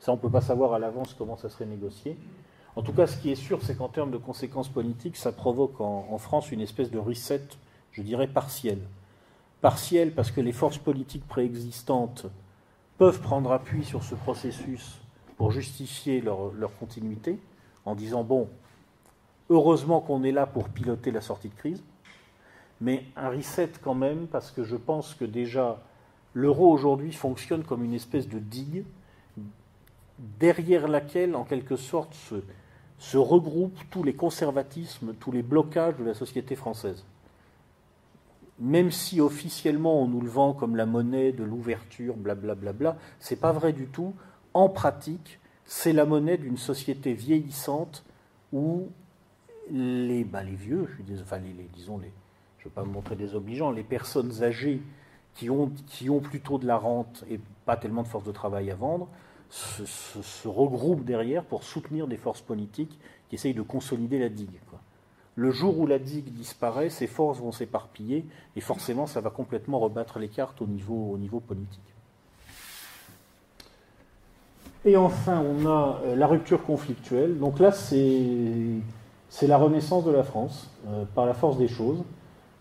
Ça, 0.00 0.12
on 0.12 0.16
ne 0.16 0.20
peut 0.20 0.30
pas 0.30 0.40
savoir 0.40 0.74
à 0.74 0.78
l'avance 0.78 1.14
comment 1.14 1.36
ça 1.36 1.48
serait 1.48 1.66
négocié. 1.66 2.16
En 2.74 2.82
tout 2.82 2.92
cas, 2.92 3.06
ce 3.06 3.16
qui 3.16 3.30
est 3.30 3.36
sûr, 3.36 3.62
c'est 3.62 3.76
qu'en 3.76 3.88
termes 3.88 4.10
de 4.10 4.16
conséquences 4.16 4.68
politiques, 4.68 5.16
ça 5.16 5.30
provoque 5.30 5.80
en, 5.80 6.18
France 6.18 6.50
une 6.50 6.60
espèce 6.60 6.90
de 6.90 6.98
reset, 6.98 7.42
je 7.92 8.02
dirais, 8.02 8.26
partiel 8.26 8.78
partielle 9.60 10.12
parce 10.12 10.32
que 10.32 10.40
les 10.40 10.50
forces 10.50 10.78
politiques 10.78 11.26
préexistantes 11.28 12.26
peuvent 12.98 13.20
prendre 13.20 13.52
appui 13.52 13.84
sur 13.84 14.02
ce 14.02 14.16
processus 14.16 14.98
pour 15.36 15.52
justifier 15.52 16.20
leur, 16.20 16.52
continuité 16.80 17.38
en 17.84 17.94
disant, 17.94 18.24
bon, 18.24 18.48
Heureusement 19.50 20.00
qu'on 20.00 20.22
est 20.22 20.32
là 20.32 20.46
pour 20.46 20.70
piloter 20.70 21.10
la 21.10 21.20
sortie 21.20 21.50
de 21.50 21.54
crise, 21.54 21.82
mais 22.82 23.04
un 23.14 23.30
reset 23.30 23.70
quand 23.80 23.94
même, 23.94 24.26
parce 24.26 24.50
que 24.50 24.64
je 24.64 24.74
pense 24.74 25.14
que 25.14 25.24
déjà, 25.24 25.80
l'euro 26.34 26.68
aujourd'hui 26.72 27.12
fonctionne 27.12 27.62
comme 27.62 27.84
une 27.84 27.94
espèce 27.94 28.28
de 28.28 28.40
digue 28.40 28.84
derrière 30.40 30.88
laquelle, 30.88 31.36
en 31.36 31.44
quelque 31.44 31.76
sorte, 31.76 32.12
se, 32.98 33.16
regroupent 33.16 33.78
tous 33.90 34.02
les 34.02 34.14
conservatismes, 34.14 35.14
tous 35.14 35.30
les 35.30 35.44
blocages 35.44 35.96
de 35.96 36.04
la 36.04 36.14
société 36.14 36.56
française. 36.56 37.04
Même 38.58 38.90
si 38.90 39.20
officiellement 39.20 40.02
on 40.02 40.08
nous 40.08 40.20
le 40.20 40.28
vend 40.28 40.52
comme 40.52 40.74
la 40.74 40.86
monnaie 40.86 41.30
de 41.30 41.44
l'ouverture, 41.44 42.16
blablabla, 42.16 42.96
c'est 43.20 43.36
pas 43.36 43.52
vrai 43.52 43.72
du 43.72 43.86
tout. 43.86 44.12
En 44.54 44.68
pratique, 44.68 45.38
c'est 45.64 45.92
la 45.92 46.04
monnaie 46.04 46.36
d'une 46.36 46.58
société 46.58 47.12
vieillissante 47.12 48.04
où 48.52 48.88
les, 49.70 50.24
bah, 50.24 50.42
les 50.42 50.56
vieux, 50.56 50.88
je 50.88 51.14
les, 51.14 51.68
disons 51.74 51.98
les, 51.98 52.12
je 52.62 52.68
ne 52.68 52.70
veux 52.70 52.74
pas 52.74 52.84
me 52.84 52.92
montrer 52.92 53.16
désobligeant, 53.16 53.72
les 53.72 53.82
personnes 53.82 54.44
âgées 54.44 54.80
qui 55.34 55.50
ont, 55.50 56.20
plutôt 56.20 56.58
de 56.58 56.66
la 56.66 56.76
rente 56.76 57.24
et 57.28 57.40
pas 57.64 57.76
tellement 57.76 58.02
de 58.02 58.08
force 58.08 58.24
de 58.24 58.30
travail 58.30 58.70
à 58.70 58.76
vendre, 58.76 59.08
se, 59.50 60.46
regroupent 60.46 61.04
derrière 61.04 61.44
pour 61.44 61.64
soutenir 61.64 62.06
des 62.06 62.16
forces 62.16 62.40
politiques 62.40 62.96
qui 63.28 63.34
essayent 63.34 63.54
de 63.54 63.62
consolider 63.62 64.20
la 64.20 64.28
digue. 64.28 64.60
Le 65.34 65.50
jour 65.50 65.76
où 65.78 65.86
la 65.88 65.98
digue 65.98 66.32
disparaît, 66.32 66.88
ces 66.88 67.08
forces 67.08 67.40
vont 67.40 67.50
s'éparpiller 67.50 68.26
et 68.54 68.60
forcément 68.60 69.06
ça 69.06 69.20
va 69.20 69.30
complètement 69.30 69.80
rebattre 69.80 70.20
les 70.20 70.28
cartes 70.28 70.62
au 70.62 70.66
niveau, 70.66 71.10
au 71.12 71.18
niveau 71.18 71.40
politique. 71.40 71.80
Et 74.84 74.96
enfin, 74.96 75.40
on 75.40 75.66
a 75.66 76.00
euh, 76.04 76.16
la 76.16 76.26
rupture 76.26 76.62
conflictuelle. 76.62 77.38
Donc 77.38 77.58
là, 77.58 77.72
c'est 77.72 79.46
la 79.46 79.56
renaissance 79.56 80.04
de 80.04 80.10
la 80.12 80.22
France, 80.22 80.70
euh, 80.88 81.04
par 81.14 81.26
la 81.26 81.34
force 81.34 81.56
des 81.56 81.68
choses. 81.68 82.04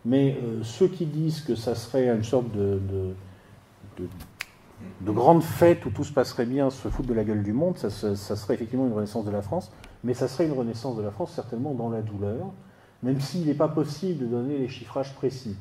Mais 0.05 0.37
euh, 0.41 0.63
ceux 0.63 0.87
qui 0.87 1.05
disent 1.05 1.41
que 1.41 1.55
ça 1.55 1.75
serait 1.75 2.09
une 2.09 2.23
sorte 2.23 2.51
de, 2.51 2.79
de, 3.97 5.11
grande 5.11 5.43
fête 5.43 5.85
où 5.85 5.91
tout 5.91 6.03
se 6.03 6.11
passerait 6.11 6.45
bien, 6.45 6.69
se 6.69 6.87
foutre 6.87 7.07
de 7.07 7.13
la 7.13 7.23
gueule 7.23 7.43
du 7.43 7.53
monde, 7.53 7.77
ça, 7.77 7.89
serait 7.89 8.55
effectivement 8.55 8.87
une 8.87 8.93
renaissance 8.93 9.25
de 9.25 9.31
la 9.31 9.41
France. 9.41 9.71
Mais 10.03 10.13
ça 10.13 10.27
serait 10.27 10.47
une 10.47 10.53
renaissance 10.53 10.97
de 10.97 11.03
la 11.03 11.11
France 11.11 11.33
certainement 11.33 11.73
dans 11.73 11.89
la 11.89 12.01
douleur, 12.01 12.47
même 13.03 13.19
s'il 13.19 13.45
n'est 13.45 13.53
pas 13.53 13.67
possible 13.67 14.19
de 14.19 14.25
donner 14.25 14.57
les 14.57 14.67
chiffrages 14.67 15.13
précis. 15.13 15.55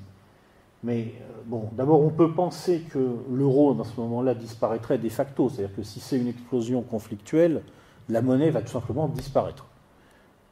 Mais 0.82 1.14
euh, 1.20 1.42
bon, 1.44 1.68
d'abord, 1.72 2.00
on 2.00 2.08
peut 2.08 2.32
penser 2.32 2.80
que 2.90 3.16
l'euro, 3.30 3.74
dans 3.74 3.84
ce 3.84 4.00
moment-là, 4.00 4.34
disparaîtrait 4.34 4.96
de 4.96 5.08
facto. 5.10 5.50
C'est-à-dire 5.50 5.76
que 5.76 5.82
si 5.82 6.00
c'est 6.00 6.18
une 6.18 6.28
explosion 6.28 6.80
conflictuelle, 6.80 7.62
la 8.08 8.22
monnaie 8.22 8.50
va 8.50 8.62
tout 8.62 8.72
simplement 8.72 9.06
disparaître. 9.08 9.66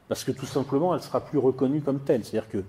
Parce 0.07 0.23
que 0.23 0.31
tout 0.31 0.45
simplement, 0.45 0.93
elle 0.93 1.01
sera 1.01 1.21
plus 1.21 1.39
reconnue 1.39 1.81
comme 1.81 1.99
telle. 1.99 2.23
C'est-à-dire 2.23 2.49
que, 2.49 2.63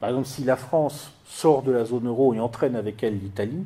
par 0.00 0.08
exemple, 0.08 0.26
si 0.26 0.44
la 0.44 0.56
France 0.56 1.12
sort 1.26 1.62
de 1.62 1.70
la 1.70 1.84
zone 1.84 2.08
euro 2.08 2.32
et 2.32 2.40
entraîne 2.40 2.74
avec 2.74 3.02
elle 3.02 3.18
l'Italie, 3.18 3.64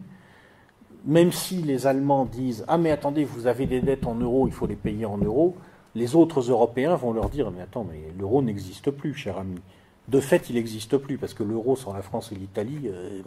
même 1.05 1.32
si 1.32 1.62
les 1.62 1.86
Allemands 1.86 2.24
disent 2.24 2.65
Ah, 2.66 2.77
mais 2.77 2.90
attendez, 2.90 3.24
vous 3.24 3.47
avez 3.47 3.66
des 3.66 3.81
dettes 3.81 4.06
en 4.06 4.16
euros, 4.16 4.48
il 4.48 4.52
faut 4.52 4.66
les 4.66 4.74
payer 4.74 5.06
en 5.06 5.19
euros, 5.19 5.55
les 5.94 6.16
autres 6.16 6.40
Européens 6.51 6.97
vont 6.97 7.12
leur 7.12 7.31
dire 7.31 7.51
Mais 7.52 7.62
attends, 7.62 7.86
mais 7.89 8.01
l'euro 8.19 8.43
n'existe 8.43 8.90
plus, 8.90 9.15
cher 9.15 9.39
ami. 9.39 9.61
De 10.09 10.20
fait, 10.20 10.51
il 10.51 10.56
n'existe 10.56 10.98
plus, 10.98 11.19
parce 11.19 11.35
que 11.35 11.44
l'euro 11.44 11.77
sans 11.77 11.94
la 11.94 12.02
France 12.02 12.32
et 12.32 12.35
l'Italie, 12.35 12.89
euh, 12.89 13.20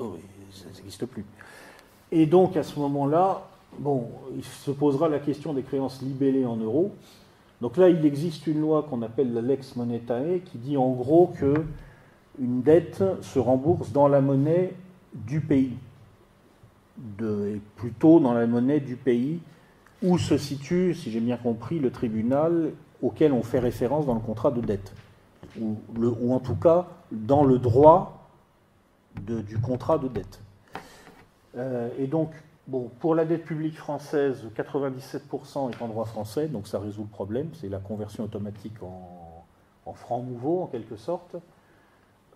ça 0.51 0.65
n'existe 0.75 1.05
plus. 1.05 1.25
Et 2.11 2.25
donc, 2.25 2.57
à 2.57 2.63
ce 2.63 2.77
moment-là, 2.79 3.47
bon, 3.79 4.09
il 4.35 4.43
se 4.43 4.71
posera 4.71 5.07
la 5.07 5.19
question 5.19 5.53
des 5.53 5.63
créances 5.63 6.01
libellées 6.01 6.45
en 6.45 6.57
euros. 6.57 6.91
Donc 7.61 7.77
là, 7.77 7.89
il 7.89 8.05
existe 8.05 8.47
une 8.47 8.61
loi 8.61 8.85
qu'on 8.87 9.01
appelle 9.01 9.33
la 9.33 9.41
lex 9.41 9.75
monetae, 9.75 10.41
qui 10.45 10.57
dit 10.57 10.77
en 10.77 10.91
gros 10.91 11.33
que 11.39 11.63
une 12.39 12.61
dette 12.61 13.03
se 13.21 13.39
rembourse 13.39 13.91
dans 13.91 14.07
la 14.07 14.21
monnaie 14.21 14.73
du 15.13 15.41
pays, 15.41 15.77
et 17.21 17.61
plutôt 17.75 18.19
dans 18.19 18.33
la 18.33 18.47
monnaie 18.47 18.79
du 18.79 18.95
pays 18.95 19.39
où 20.03 20.17
se 20.17 20.37
situe, 20.37 20.93
si 20.93 21.11
j'ai 21.11 21.19
bien 21.19 21.37
compris, 21.37 21.79
le 21.79 21.91
tribunal 21.91 22.71
auquel 23.01 23.33
on 23.33 23.43
fait 23.43 23.59
référence 23.59 24.05
dans 24.05 24.13
le 24.13 24.19
contrat 24.19 24.51
de 24.51 24.61
dette 24.61 24.93
ou, 25.59 26.33
en 26.33 26.39
tout 26.39 26.55
cas 26.55 26.87
dans 27.11 27.43
le 27.43 27.57
droit 27.57 28.29
du 29.21 29.57
contrat 29.59 29.97
de 29.97 30.07
dette. 30.07 30.39
Euh, 31.55 31.89
et 31.97 32.05
donc, 32.05 32.31
bon, 32.67 32.91
pour 32.99 33.15
la 33.15 33.25
dette 33.25 33.45
publique 33.45 33.77
française, 33.77 34.45
97% 34.55 35.71
est 35.71 35.81
en 35.81 35.87
droit 35.87 36.05
français, 36.05 36.47
donc 36.47 36.67
ça 36.67 36.79
résout 36.79 37.01
le 37.01 37.07
problème, 37.07 37.49
c'est 37.53 37.69
la 37.69 37.79
conversion 37.79 38.25
automatique 38.25 38.75
en, 38.83 39.93
francs 39.93 40.23
nouveaux, 40.25 40.63
en 40.63 40.67
quelque 40.67 40.97
sorte. 40.97 41.37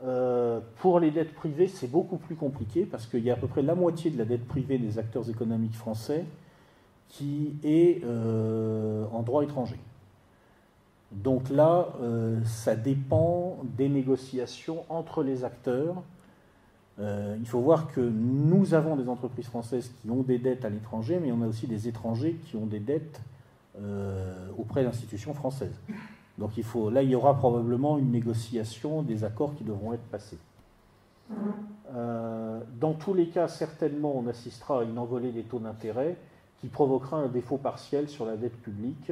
Euh, 0.03 0.59
pour 0.77 0.99
les 0.99 1.11
dettes 1.11 1.33
privées, 1.33 1.67
c'est 1.67 1.89
beaucoup 1.89 2.17
plus 2.17 2.35
compliqué 2.35 2.85
parce 2.85 3.05
qu'il 3.05 3.23
y 3.23 3.29
a 3.29 3.33
à 3.33 3.37
peu 3.37 3.47
près 3.47 3.61
la 3.61 3.75
moitié 3.75 4.09
de 4.09 4.17
la 4.17 4.25
dette 4.25 4.47
privée 4.47 4.79
des 4.79 4.97
acteurs 4.97 5.29
économiques 5.29 5.75
français 5.75 6.25
qui 7.07 7.53
est 7.63 8.03
euh, 8.03 9.05
en 9.11 9.21
droit 9.21 9.43
étranger. 9.43 9.77
Donc 11.11 11.49
là, 11.49 11.89
euh, 12.01 12.39
ça 12.45 12.75
dépend 12.75 13.59
des 13.77 13.89
négociations 13.89 14.85
entre 14.89 15.23
les 15.23 15.43
acteurs. 15.43 16.01
Il 17.39 17.47
faut 17.47 17.61
voir 17.61 17.91
que 17.91 17.99
nous 17.99 18.75
avons 18.75 18.95
des 18.95 19.09
entreprises 19.09 19.47
françaises 19.47 19.91
qui 19.99 20.11
ont 20.11 20.21
des 20.21 20.37
dettes 20.37 20.65
à 20.65 20.69
l'étranger, 20.69 21.19
mais 21.19 21.31
on 21.31 21.41
a 21.41 21.47
aussi 21.47 21.65
des 21.65 21.87
étrangers 21.87 22.35
qui 22.45 22.55
ont 22.57 22.67
des 22.67 22.79
dettes 22.79 23.19
auprès 24.59 24.83
d'institutions 24.83 25.33
françaises. 25.33 25.73
Donc 26.41 26.57
il 26.57 26.63
faut, 26.63 26.89
là, 26.89 27.01
il 27.01 27.09
y 27.09 27.15
aura 27.15 27.37
probablement 27.37 27.97
une 27.97 28.11
négociation 28.11 29.01
des 29.01 29.23
accords 29.23 29.55
qui 29.55 29.63
devront 29.63 29.93
être 29.93 30.03
passés. 30.11 30.37
dans 31.89 32.93
tous 32.93 33.13
les 33.13 33.27
cas, 33.27 33.47
certainement, 33.47 34.13
on 34.17 34.27
assistera 34.27 34.81
à 34.81 34.83
une 34.83 34.97
envolée 34.97 35.31
des 35.31 35.43
taux 35.43 35.59
d'intérêt 35.59 36.17
qui 36.59 36.67
provoquera 36.67 37.17
un 37.17 37.27
défaut 37.27 37.57
partiel 37.57 38.09
sur 38.09 38.25
la 38.25 38.35
dette 38.35 38.61
publique 38.61 39.11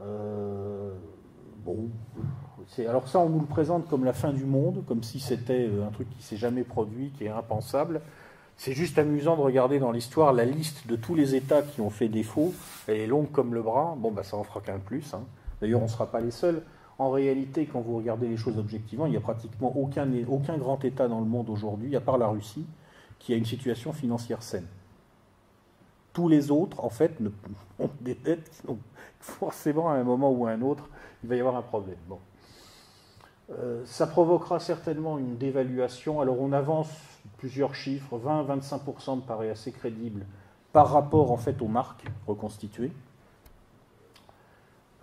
euh, 0.00 0.92
bon, 1.64 1.88
alors 2.86 3.08
ça, 3.08 3.18
on 3.18 3.28
nous 3.28 3.40
le 3.40 3.46
présente 3.46 3.88
comme 3.88 4.04
la 4.04 4.12
fin 4.12 4.32
du 4.32 4.44
monde, 4.44 4.84
comme 4.86 5.02
si 5.02 5.20
c'était 5.20 5.68
euh, 5.68 5.86
un 5.86 5.90
truc 5.90 6.08
qui 6.16 6.22
s'est 6.22 6.36
jamais 6.36 6.62
produit, 6.62 7.10
qui 7.16 7.24
est 7.24 7.30
impensable. 7.30 8.00
C'est 8.56 8.72
juste 8.72 8.98
amusant 8.98 9.36
de 9.36 9.42
regarder 9.42 9.78
dans 9.78 9.92
l'histoire 9.92 10.32
la 10.32 10.44
liste 10.44 10.86
de 10.86 10.96
tous 10.96 11.14
les 11.14 11.34
États 11.34 11.62
qui 11.62 11.80
ont 11.80 11.90
fait 11.90 12.08
défaut. 12.08 12.54
Elle 12.86 12.98
est 12.98 13.06
longue 13.06 13.30
comme 13.32 13.54
le 13.54 13.62
bras. 13.62 13.96
Bon, 13.98 14.12
bah, 14.12 14.22
ça 14.22 14.36
en 14.36 14.44
fera 14.44 14.60
qu'un 14.60 14.78
plus. 14.78 15.14
Hein. 15.14 15.22
D'ailleurs, 15.62 15.80
on 15.80 15.84
ne 15.84 15.90
sera 15.90 16.10
pas 16.10 16.20
les 16.20 16.32
seuls. 16.32 16.60
En 16.98 17.10
réalité, 17.10 17.66
quand 17.66 17.80
vous 17.80 17.96
regardez 17.96 18.26
les 18.26 18.36
choses 18.36 18.58
objectivement, 18.58 19.06
il 19.06 19.10
n'y 19.10 19.16
a 19.16 19.20
pratiquement 19.20 19.72
aucun, 19.76 20.06
grand 20.58 20.84
État 20.84 21.06
dans 21.06 21.20
le 21.20 21.26
monde 21.26 21.48
aujourd'hui, 21.48 21.94
à 21.94 22.00
part 22.00 22.18
la 22.18 22.26
Russie, 22.26 22.66
qui 23.20 23.32
a 23.32 23.36
une 23.36 23.44
situation 23.44 23.92
financière 23.92 24.42
saine. 24.42 24.66
Tous 26.12 26.28
les 26.28 26.50
autres, 26.50 26.84
en 26.84 26.90
fait, 26.90 27.16
ont 27.78 27.88
des 28.00 28.16
dettes 28.16 28.64
forcément, 29.20 29.88
à 29.88 29.94
un 29.94 30.02
moment 30.02 30.32
ou 30.32 30.46
à 30.46 30.50
un 30.50 30.62
autre, 30.62 30.90
il 31.22 31.28
va 31.28 31.36
y 31.36 31.40
avoir 31.40 31.54
un 31.54 31.62
problème. 31.62 31.96
Bon. 32.08 32.18
Euh, 33.52 33.82
ça 33.84 34.08
provoquera 34.08 34.58
certainement 34.58 35.16
une 35.16 35.36
dévaluation. 35.36 36.20
Alors, 36.20 36.40
on 36.40 36.50
avance 36.52 36.90
plusieurs 37.38 37.76
chiffres 37.76 38.18
20-25% 38.18 39.16
me 39.16 39.20
paraît 39.20 39.50
assez 39.50 39.70
crédible 39.70 40.26
par 40.72 40.90
rapport, 40.90 41.30
en 41.30 41.36
fait, 41.36 41.62
aux 41.62 41.68
marques 41.68 42.04
reconstituées. 42.26 42.90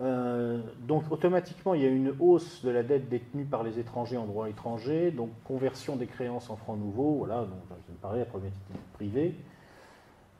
Euh, 0.02 0.62
donc 0.86 1.04
automatiquement, 1.10 1.74
il 1.74 1.82
y 1.82 1.86
a 1.86 1.90
une 1.90 2.14
hausse 2.20 2.64
de 2.64 2.70
la 2.70 2.82
dette 2.82 3.08
détenue 3.08 3.44
par 3.44 3.62
les 3.62 3.78
étrangers 3.78 4.16
en 4.16 4.24
droit 4.24 4.48
étranger, 4.48 5.10
donc 5.10 5.30
conversion 5.44 5.96
des 5.96 6.06
créances 6.06 6.48
en 6.48 6.56
francs 6.56 6.78
nouveaux, 6.78 7.16
voilà, 7.18 7.40
donc 7.40 7.58
ça 7.68 7.74
me 7.88 7.96
paraît 7.98 8.20
la 8.20 8.24
problématique 8.24 8.62
privée. 8.94 9.34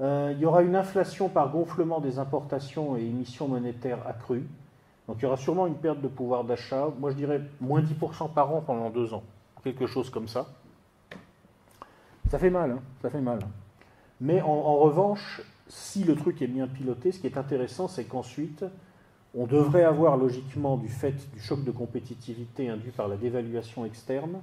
Euh, 0.01 0.33
il 0.35 0.41
y 0.41 0.47
aura 0.47 0.63
une 0.63 0.77
inflation 0.77 1.29
par 1.29 1.51
gonflement 1.51 2.01
des 2.01 2.19
importations 2.19 2.97
et 2.97 3.03
émissions 3.03 3.49
monétaires 3.49 4.07
accrues. 4.07 4.47
Donc 5.07 5.19
il 5.19 5.25
y 5.25 5.27
aura 5.27 5.37
sûrement 5.37 5.67
une 5.67 5.75
perte 5.75 6.01
de 6.01 6.09
pouvoir 6.09 6.45
d'achat. 6.45 6.89
Moi 6.99 7.11
je 7.11 7.17
dirais 7.17 7.43
moins 7.61 7.83
10% 7.83 8.33
par 8.33 8.55
an 8.55 8.63
pendant 8.63 8.89
deux 8.89 9.13
ans. 9.13 9.23
Quelque 9.63 9.87
chose 9.87 10.09
comme 10.09 10.29
ça. 10.29 10.47
Ça 12.31 12.39
fait 12.39 12.49
mal, 12.49 12.71
hein 12.71 12.81
ça 13.03 13.11
fait 13.11 13.21
mal. 13.21 13.41
Mais 14.21 14.41
en, 14.41 14.77
revanche, 14.77 15.43
si 15.69 16.05
le 16.05 16.15
truc 16.15 16.41
est 16.43 16.47
bien 16.47 16.67
piloté, 16.69 17.11
ce 17.11 17.21
qui 17.21 17.27
est 17.27 17.39
intéressant, 17.39 17.89
c'est 17.89 18.05
qu'ensuite, 18.05 18.65
on 19.35 19.47
devrait 19.47 19.85
avoir 19.85 20.17
logiquement, 20.17 20.77
du 20.77 20.89
fait 20.89 21.31
du 21.33 21.41
choc 21.41 21.65
de 21.65 21.71
compétitivité 21.71 22.69
induit 22.69 22.91
par 22.91 23.09
la 23.09 23.17
dévaluation 23.17 23.85
externe, 23.85 24.41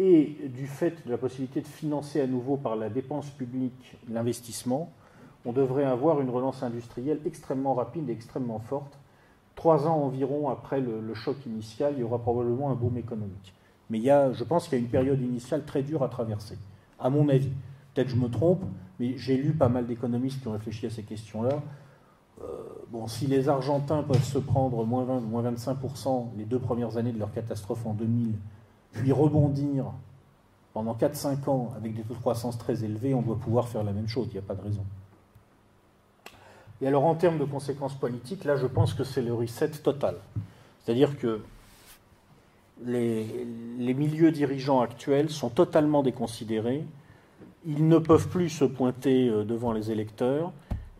et 0.00 0.36
du 0.48 0.66
fait 0.66 1.06
de 1.06 1.10
la 1.10 1.18
possibilité 1.18 1.60
de 1.60 1.66
financer 1.66 2.22
à 2.22 2.26
nouveau 2.26 2.56
par 2.56 2.74
la 2.74 2.88
dépense 2.88 3.28
publique 3.30 3.98
l'investissement, 4.08 4.90
on 5.44 5.52
devrait 5.52 5.84
avoir 5.84 6.20
une 6.20 6.30
relance 6.30 6.62
industrielle 6.62 7.20
extrêmement 7.26 7.74
rapide 7.74 8.08
et 8.08 8.12
extrêmement 8.12 8.58
forte. 8.58 8.98
Trois 9.56 9.86
ans 9.86 9.96
environ 9.96 10.48
après 10.48 10.80
le, 10.80 11.14
choc 11.14 11.36
initial, 11.44 11.94
il 11.96 12.00
y 12.00 12.02
aura 12.02 12.18
probablement 12.18 12.70
un 12.70 12.74
boom 12.74 12.96
économique. 12.96 13.54
Mais 13.90 13.98
il 13.98 14.04
y 14.04 14.10
a, 14.10 14.32
je 14.32 14.42
pense 14.42 14.68
qu'il 14.68 14.78
y 14.78 14.80
a 14.80 14.84
une 14.84 14.90
période 14.90 15.20
initiale 15.20 15.64
très 15.66 15.82
dure 15.82 16.02
à 16.02 16.08
traverser, 16.08 16.56
à 16.98 17.10
mon 17.10 17.28
avis. 17.28 17.50
Peut-être 17.94 18.08
je 18.08 18.16
me 18.16 18.28
trompe, 18.28 18.62
mais 18.98 19.18
j'ai 19.18 19.36
lu 19.36 19.52
pas 19.52 19.68
mal 19.68 19.86
d'économistes 19.86 20.40
qui 20.40 20.48
ont 20.48 20.52
réfléchi 20.52 20.86
à 20.86 20.90
ces 20.90 21.02
questions-là. 21.02 21.60
Bon, 22.90 23.06
si 23.06 23.26
les 23.26 23.48
Argentins 23.48 24.02
peuvent 24.02 24.24
se 24.24 24.38
prendre 24.38 24.84
moins, 24.84 25.04
20, 25.04 25.20
moins 25.20 25.42
25% 25.50 26.28
les 26.36 26.44
deux 26.44 26.58
premières 26.58 26.96
années 26.96 27.12
de 27.12 27.18
leur 27.18 27.32
catastrophe 27.32 27.86
en 27.86 27.94
2000, 27.94 28.34
puis 28.92 29.12
rebondir 29.12 29.86
pendant 30.72 30.94
4-5 30.94 31.48
ans 31.48 31.72
avec 31.76 31.94
des 31.94 32.02
taux 32.02 32.14
de 32.14 32.20
croissance 32.20 32.58
très 32.58 32.84
élevés, 32.84 33.14
on 33.14 33.22
doit 33.22 33.38
pouvoir 33.38 33.68
faire 33.68 33.82
la 33.82 33.92
même 33.92 34.08
chose, 34.08 34.28
il 34.30 34.34
n'y 34.34 34.38
a 34.38 34.42
pas 34.42 34.54
de 34.54 34.62
raison. 34.62 34.84
Et 36.82 36.86
alors 36.86 37.04
en 37.04 37.14
termes 37.14 37.38
de 37.38 37.44
conséquences 37.44 37.94
politiques, 37.94 38.44
là 38.44 38.56
je 38.56 38.66
pense 38.66 38.94
que 38.94 39.04
c'est 39.04 39.22
le 39.22 39.34
reset 39.34 39.70
total. 39.70 40.16
C'est-à-dire 40.82 41.18
que 41.18 41.42
les, 42.84 43.94
milieux 43.94 44.32
dirigeants 44.32 44.80
actuels 44.80 45.28
sont 45.28 45.50
totalement 45.50 46.02
déconsidérés, 46.02 46.84
ils 47.66 47.86
ne 47.86 47.98
peuvent 47.98 48.28
plus 48.28 48.48
se 48.48 48.64
pointer 48.64 49.28
euh, 49.28 49.44
devant 49.44 49.72
les 49.72 49.90
électeurs, 49.90 50.52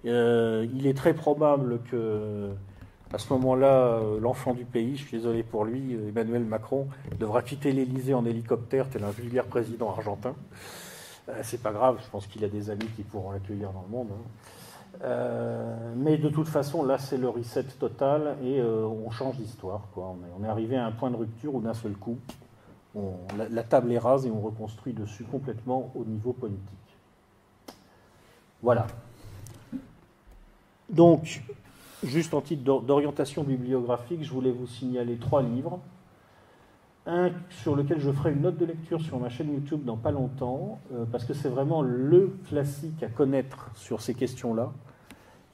euh, 0.07 0.67
il 0.75 0.87
est 0.87 0.97
très 0.97 1.15
probable 1.15 1.81
que 1.91 2.51
à 3.13 3.19
ce 3.19 3.33
moment-là, 3.33 3.97
euh, 3.97 4.21
l'enfant 4.21 4.55
du 4.55 4.65
pays, 4.65 4.97
je 4.97 5.05
suis 5.05 5.17
désolé 5.19 5.43
pour 5.43 5.65
lui, 5.65 5.95
Emmanuel 5.95 6.45
Macron, 6.45 6.87
devra 7.19 7.43
quitter 7.43 7.73
l'Élysée 7.73 8.15
en 8.15 8.25
hélicoptère 8.25 8.89
tel 8.89 9.03
un 9.05 9.11
vulgaire 9.11 9.47
président 9.47 9.91
argentin. 9.91 10.35
c'est 11.43 11.63
pas 11.63 11.73
grave, 11.73 11.99
je 12.05 12.09
pense 12.11 12.27
qu'il 12.27 12.45
a 12.45 12.49
des 12.49 12.71
amis 12.71 12.87
qui 12.97 13.03
pourront 13.03 13.33
l'accueillir 13.33 13.73
dans 13.73 13.83
le 13.83 13.89
monde. 13.89 14.09
Hein. 14.13 14.23
Euh, 15.03 15.95
mais 15.97 16.19
de 16.19 16.29
toute 16.29 16.49
façon, 16.49 16.85
là, 16.85 16.99
c'est 16.99 17.17
le 17.17 17.29
reset 17.29 17.65
total 17.79 18.37
et 18.43 18.61
euh, 18.61 18.85
on 18.85 19.11
change 19.11 19.37
d'histoire. 19.37 19.83
On, 19.97 20.17
on, 20.39 20.45
est 20.45 20.49
arrivé 20.49 20.77
à 20.77 20.85
un 20.85 20.93
point 20.93 21.11
de 21.11 21.17
rupture 21.17 21.55
où 21.55 21.61
d'un 21.61 21.75
seul 21.75 21.93
coup, 21.93 22.19
la, 23.37 23.63
table 23.63 23.93
est 23.93 23.99
rase 23.99 24.27
et 24.27 24.31
on 24.31 24.41
reconstruit 24.41 24.93
dessus 24.93 25.25
complètement 25.25 25.91
au 25.95 26.05
niveau 26.05 26.33
politique. 26.33 26.61
Voilà. 28.63 28.87
Donc, 30.91 31.43
juste 32.03 32.35
en 32.35 32.41
titre 32.41 32.63
d'orientation 32.83 33.45
bibliographique, 33.45 34.25
je 34.25 34.33
voulais 34.33 34.51
vous 34.51 34.67
signaler 34.67 35.17
trois 35.17 35.43
livres. 35.43 35.81
Un 37.07 37.31
sur 37.49 37.77
lequel 37.77 38.01
je 38.01 38.11
ferai 38.11 38.33
une 38.33 38.43
note 38.43 38.59
de 38.59 38.67
lecture 38.67 39.01
sur 39.01 39.19
ma 39.19 39.31
chaîne 39.31 39.53
YouTube 39.53 39.85
dans 39.85 39.97
pas 39.97 40.11
longtemps, 40.11 40.81
euh, 40.93 41.05
parce 41.11 41.25
que 41.25 41.33
c'est 41.33 41.49
vraiment 41.49 41.81
le 41.83 42.37
classique 42.49 43.03
à 43.03 43.09
connaître 43.09 43.71
sur 43.75 44.03
ces 44.03 44.15
questions-là. 44.15 44.73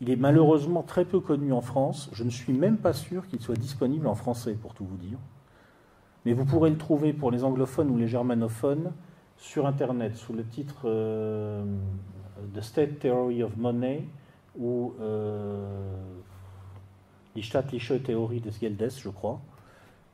Il 0.01 0.11
est 0.11 0.17
malheureusement 0.17 0.83
très 0.83 1.05
peu 1.05 1.21
connu 1.21 1.53
en 1.53 1.61
France. 1.61 2.11
Je 2.13 2.25
ne 2.25 2.31
suis 2.31 2.53
même 2.53 2.79
pas 2.79 2.93
sûr 2.93 3.27
qu'il 3.29 3.41
soit 3.41 3.57
disponible 3.57 4.07
en 4.07 4.15
français, 4.15 4.55
pour 4.55 4.75
tout 4.75 4.85
vous 4.85 4.97
dire. 4.97 5.19
Mais 6.25 6.33
vous 6.33 6.45
pourrez 6.45 6.71
le 6.71 6.79
trouver 6.79 7.13
pour 7.13 7.31
les 7.31 7.45
anglophones 7.45 7.91
ou 7.91 7.97
les 7.97 8.09
germanophones 8.09 8.93
sur 9.37 9.67
Internet 9.67 10.17
sous 10.17 10.33
le 10.33 10.45
titre 10.45 10.83
euh, 10.87 11.65
The 12.55 12.61
State 12.61 12.99
Theory 12.99 13.43
of 13.43 13.57
Money 13.57 14.07
ou 14.59 14.95
euh, 15.01 15.67
Die 17.35 17.43
staatliche 17.43 18.03
Theorie 18.03 18.41
des 18.41 18.51
Geldes, 18.51 18.93
je 18.97 19.09
crois. 19.11 19.41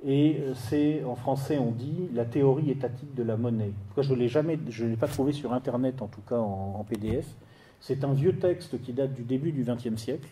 Et 0.05 0.39
euh, 0.41 0.55
c'est 0.55 1.05
en 1.05 1.15
français 1.15 1.59
on 1.59 1.71
dit 1.71 2.09
la 2.13 2.25
théorie 2.25 2.71
étatique 2.71 3.15
de 3.15 3.23
la 3.23 3.37
monnaie. 3.37 3.73
je 3.97 4.13
ne 4.13 4.19
l'ai 4.19 4.29
jamais, 4.29 4.59
je 4.69 4.85
l'ai 4.85 4.97
pas 4.97 5.07
trouvé 5.07 5.33
sur 5.33 5.53
Internet 5.53 6.03
en 6.03 6.09
tout 6.09 6.23
cas 6.29 6.39
en 6.39 6.85
PDF. 6.89 7.27
C'est 7.81 8.05
un 8.05 8.13
vieux 8.13 8.37
texte 8.37 8.81
qui 8.81 8.93
date 8.93 9.13
du 9.13 9.23
début 9.23 9.51
du 9.51 9.65
XXe 9.65 10.01
siècle. 10.01 10.29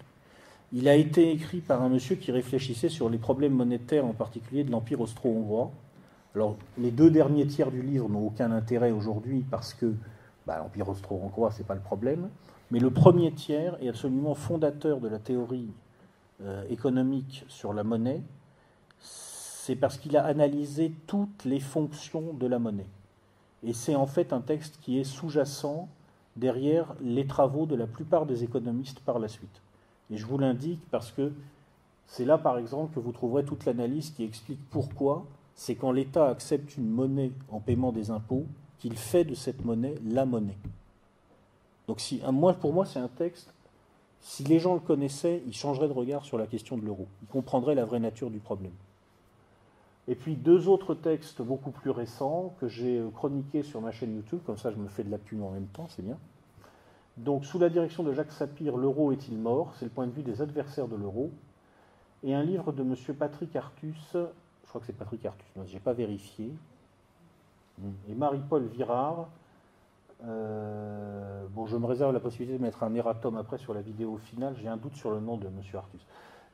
Il 0.73 0.89
a 0.89 0.95
été 0.95 1.33
écrit 1.33 1.59
par 1.59 1.83
un 1.83 1.89
monsieur 1.89 2.15
qui 2.15 2.31
réfléchissait 2.31 2.89
sur 2.89 3.11
les 3.11 3.19
problèmes 3.19 3.55
monétaires, 3.55 4.07
en 4.07 4.13
particulier 4.13 4.63
de 4.63 4.71
l'Empire 4.71 5.01
austro-hongrois. 5.01 5.73
Alors, 6.37 6.57
les 6.79 6.93
deux 6.93 7.11
derniers 7.11 7.49
tiers 7.49 7.73
du 7.73 7.83
livre 7.83 8.09
n'ont 8.09 8.29
aucun 8.29 8.53
intérêt 8.53 8.93
aujourd'hui 8.93 9.45
parce 9.51 9.75
que 9.75 9.93
bah, 10.47 10.59
l'Empire 10.59 10.89
austro-hongrois, 10.89 11.51
ce 11.51 11.59
n'est 11.59 11.65
pas 11.65 11.75
le 11.75 11.81
problème. 11.81 12.29
Mais 12.71 12.79
le 12.79 12.91
premier 12.91 13.33
tiers 13.33 13.77
est 13.83 13.89
absolument 13.89 14.35
fondateur 14.35 15.01
de 15.01 15.09
la 15.09 15.19
théorie 15.19 15.71
euh, 16.43 16.65
économique 16.71 17.45
sur 17.49 17.73
la 17.73 17.83
monnaie. 17.83 18.23
C'est 19.01 19.77
parce 19.77 19.99
qu'il 19.99 20.17
a 20.17 20.25
analysé 20.25 20.93
toutes 21.07 21.45
les 21.45 21.61
fonctions 21.61 22.33
de 22.33 22.47
la 22.47 22.59
monnaie. 22.59 22.87
Et 23.63 23.73
c'est 23.73 23.95
en 23.95 24.07
fait 24.07 24.33
un 24.33 24.41
texte 24.41 24.79
qui 24.81 24.99
est 24.99 25.05
sous-jacent 25.05 25.89
derrière 26.37 26.95
les 27.03 27.27
travaux 27.27 27.67
de 27.67 27.75
la 27.75 27.87
plupart 27.87 28.25
des 28.25 28.45
économistes 28.45 29.01
par 29.01 29.19
la 29.19 29.29
suite. 29.29 29.61
Et 30.11 30.17
je 30.17 30.27
vous 30.27 30.39
l'indique 30.39 30.81
parce 30.91 31.13
que 31.13 31.33
c'est 32.07 32.25
là, 32.25 32.39
par 32.39 32.59
exemple, 32.59 32.95
que 32.95 33.01
vous 33.01 33.13
trouverez 33.13 33.45
toute 33.45 33.65
l'analyse 33.65 34.11
qui 34.11 34.25
explique 34.25 34.61
pourquoi 34.71 35.27
c'est 35.55 35.75
quand 35.75 35.93
l'État 35.93 36.29
accepte 36.29 36.77
une 36.77 36.89
monnaie 36.89 37.33
en 37.51 37.61
paiement 37.61 37.93
des 37.93 38.11
impôts 38.11 38.47
qu'il 38.79 38.97
fait 38.97 39.25
de 39.25 39.35
cette 39.35 39.65
monnaie 39.65 39.95
la 40.05 40.25
monnaie. 40.25 40.57
Donc 41.91 41.99
si, 41.99 42.23
pour 42.61 42.73
moi, 42.73 42.87
c'est 42.87 43.01
un 43.01 43.09
texte, 43.09 43.53
si 44.21 44.45
les 44.45 44.61
gens 44.61 44.75
le 44.75 44.81
connaissaient, 44.81 45.43
ils 45.45 45.53
changeraient 45.53 45.89
de 45.89 45.93
regard 45.93 46.25
sur 46.25 46.39
la 46.39 46.47
question 46.47 46.77
de 46.77 46.85
l'euro. 46.85 47.09
Ils 47.21 47.27
comprendraient 47.27 47.75
la 47.75 47.85
vraie 47.85 47.99
nature 47.99 48.31
du 48.31 48.39
problème. 48.39 48.71
Et 50.07 50.15
puis 50.15 50.37
deux 50.37 50.69
autres 50.69 50.95
textes 50.95 51.43
beaucoup 51.43 51.73
plus 51.73 51.91
récents 51.91 52.55
que 52.61 52.69
j'ai 52.69 53.03
chroniqués 53.17 53.65
sur 53.65 53.81
ma 53.81 53.91
chaîne 53.91 54.15
YouTube, 54.15 54.39
comme 54.47 54.57
ça 54.57 54.71
je 54.71 54.77
me 54.77 54.87
fais 54.87 55.03
de 55.03 55.11
la 55.11 55.19
pub 55.19 55.43
en 55.43 55.51
même 55.51 55.67
temps, 55.67 55.89
c'est 55.89 56.03
bien. 56.03 56.17
Donc 57.17 57.45
sous 57.45 57.59
la 57.59 57.69
direction 57.69 58.05
de 58.05 58.13
Jacques 58.13 58.31
Sapir, 58.31 58.77
L'euro 58.77 59.11
est-il 59.11 59.37
mort? 59.37 59.73
C'est 59.81 59.87
le 59.87 59.91
point 59.91 60.07
de 60.07 60.13
vue 60.13 60.23
des 60.23 60.43
adversaires 60.43 60.87
de 60.87 60.95
l'euro. 60.95 61.33
Et 62.23 62.33
un 62.35 62.45
livre 62.45 62.71
de 62.71 62.83
M. 62.83 62.95
Patrick 63.19 63.57
Artus, 63.57 64.13
je 64.13 64.69
crois 64.69 64.81
que 64.81 64.87
c'est 64.87 64.97
Patrick 64.97 65.27
Artus, 65.27 65.49
je 65.67 65.75
n'ai 65.75 65.81
pas 65.81 65.93
vérifié, 65.93 66.53
et 68.09 68.15
Marie-Paul 68.15 68.67
Virard. 68.67 69.27
Euh, 70.25 71.47
bon, 71.51 71.67
je 71.67 71.77
me 71.77 71.87
réserve 71.87 72.13
la 72.13 72.21
possibilité 72.21 72.59
de 72.59 72.63
mettre 72.63 72.83
un 72.83 72.95
erratum 72.95 73.37
après 73.37 73.59
sur 73.59 73.75
la 73.75 73.81
vidéo 73.81 74.19
finale, 74.19 74.55
j'ai 74.61 74.69
un 74.69 74.77
doute 74.77 74.97
sur 74.97 75.11
le 75.11 75.21
nom 75.21 75.37
de 75.37 75.47
M. 75.47 75.61
Artus. 75.75 76.07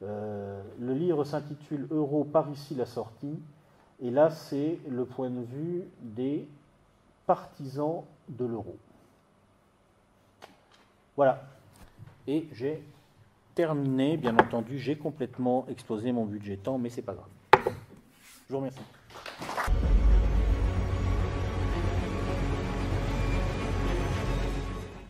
Euh, 0.02 0.62
le 0.78 0.92
livre 0.92 1.24
s'intitule 1.24 1.86
Euro 1.90 2.24
par 2.24 2.50
ici 2.50 2.74
la 2.74 2.86
sortie. 2.86 3.38
Et 4.00 4.10
là, 4.10 4.30
c'est 4.30 4.78
le 4.88 5.06
point 5.06 5.30
de 5.30 5.40
vue 5.40 5.84
des 6.02 6.46
partisans 7.26 8.02
de 8.28 8.44
l'euro. 8.44 8.76
Voilà. 11.16 11.42
Et 12.26 12.46
j'ai 12.52 12.82
terminé, 13.54 14.18
bien 14.18 14.36
entendu, 14.36 14.78
j'ai 14.78 14.96
complètement 14.96 15.64
explosé 15.68 16.12
mon 16.12 16.26
budget 16.26 16.58
temps, 16.58 16.76
mais 16.76 16.90
c'est 16.90 17.02
pas 17.02 17.14
grave. 17.14 17.72
Je 18.48 18.52
vous 18.52 18.58
remercie. 18.58 18.80